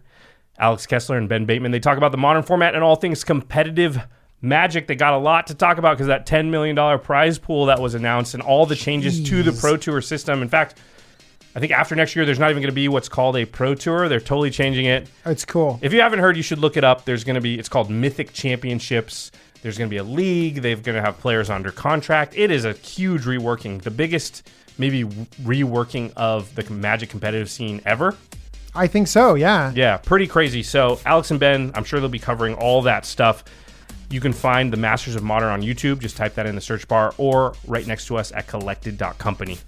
Alex 0.58 0.86
Kessler 0.86 1.16
and 1.16 1.28
Ben 1.28 1.44
Bateman. 1.44 1.70
They 1.70 1.80
talk 1.80 1.98
about 1.98 2.10
the 2.10 2.18
modern 2.18 2.42
format 2.42 2.74
and 2.74 2.82
all 2.82 2.96
things 2.96 3.22
competitive 3.22 4.00
magic. 4.40 4.86
They 4.86 4.96
got 4.96 5.14
a 5.14 5.18
lot 5.18 5.46
to 5.48 5.54
talk 5.54 5.78
about 5.78 5.96
because 5.96 6.08
that 6.08 6.26
$10 6.26 6.50
million 6.50 6.98
prize 6.98 7.38
pool 7.38 7.66
that 7.66 7.80
was 7.80 7.94
announced 7.94 8.34
and 8.34 8.42
all 8.42 8.66
the 8.66 8.74
changes 8.74 9.22
to 9.28 9.42
the 9.42 9.52
Pro 9.52 9.76
Tour 9.76 10.00
system. 10.00 10.42
In 10.42 10.48
fact, 10.48 10.78
I 11.58 11.60
think 11.60 11.72
after 11.72 11.96
next 11.96 12.14
year, 12.14 12.24
there's 12.24 12.38
not 12.38 12.50
even 12.50 12.62
going 12.62 12.70
to 12.70 12.72
be 12.72 12.86
what's 12.86 13.08
called 13.08 13.36
a 13.36 13.44
Pro 13.44 13.74
Tour. 13.74 14.08
They're 14.08 14.20
totally 14.20 14.52
changing 14.52 14.86
it. 14.86 15.08
It's 15.26 15.44
cool. 15.44 15.80
If 15.82 15.92
you 15.92 16.00
haven't 16.00 16.20
heard, 16.20 16.36
you 16.36 16.42
should 16.44 16.60
look 16.60 16.76
it 16.76 16.84
up. 16.84 17.04
There's 17.04 17.24
going 17.24 17.34
to 17.34 17.40
be, 17.40 17.58
it's 17.58 17.68
called 17.68 17.90
Mythic 17.90 18.32
Championships. 18.32 19.32
There's 19.60 19.76
going 19.76 19.88
to 19.88 19.90
be 19.90 19.96
a 19.96 20.04
league. 20.04 20.62
They're 20.62 20.76
going 20.76 20.94
to 20.94 21.02
have 21.02 21.18
players 21.18 21.50
under 21.50 21.72
contract. 21.72 22.36
It 22.36 22.52
is 22.52 22.64
a 22.64 22.74
huge 22.74 23.22
reworking, 23.22 23.82
the 23.82 23.90
biggest, 23.90 24.48
maybe, 24.78 25.02
reworking 25.02 26.12
of 26.14 26.54
the 26.54 26.62
Magic 26.72 27.10
competitive 27.10 27.50
scene 27.50 27.82
ever. 27.84 28.16
I 28.72 28.86
think 28.86 29.08
so. 29.08 29.34
Yeah. 29.34 29.72
Yeah, 29.74 29.96
pretty 29.96 30.28
crazy. 30.28 30.62
So, 30.62 31.00
Alex 31.06 31.32
and 31.32 31.40
Ben, 31.40 31.72
I'm 31.74 31.82
sure 31.82 31.98
they'll 31.98 32.08
be 32.08 32.20
covering 32.20 32.54
all 32.54 32.82
that 32.82 33.04
stuff. 33.04 33.42
You 34.10 34.20
can 34.20 34.32
find 34.32 34.72
the 34.72 34.76
Masters 34.76 35.16
of 35.16 35.24
Modern 35.24 35.48
on 35.48 35.62
YouTube. 35.62 35.98
Just 35.98 36.16
type 36.16 36.36
that 36.36 36.46
in 36.46 36.54
the 36.54 36.60
search 36.60 36.86
bar 36.86 37.14
or 37.18 37.54
right 37.66 37.84
next 37.84 38.06
to 38.06 38.16
us 38.16 38.30
at 38.30 38.46
collected.company. 38.46 39.58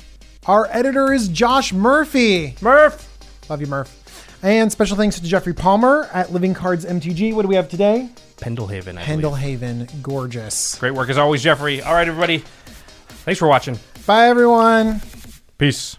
Our 0.46 0.66
editor 0.70 1.12
is 1.12 1.28
Josh 1.28 1.72
Murphy. 1.72 2.54
Murph! 2.62 3.06
Love 3.50 3.60
you, 3.60 3.66
Murph. 3.66 4.38
And 4.42 4.72
special 4.72 4.96
thanks 4.96 5.20
to 5.20 5.26
Jeffrey 5.26 5.52
Palmer 5.52 6.08
at 6.14 6.32
Living 6.32 6.54
Cards 6.54 6.86
MTG. 6.86 7.34
What 7.34 7.42
do 7.42 7.48
we 7.48 7.56
have 7.56 7.68
today? 7.68 8.08
Pendelhaven. 8.38 8.96
I 8.98 9.16
believe. 9.16 9.60
Pendelhaven. 9.60 10.02
Gorgeous. 10.02 10.78
Great 10.78 10.94
work 10.94 11.10
as 11.10 11.18
always, 11.18 11.42
Jeffrey. 11.42 11.82
All 11.82 11.92
right, 11.92 12.08
everybody. 12.08 12.38
Thanks 12.38 13.38
for 13.38 13.48
watching. 13.48 13.78
Bye, 14.06 14.28
everyone. 14.28 15.02
Peace. 15.58 15.98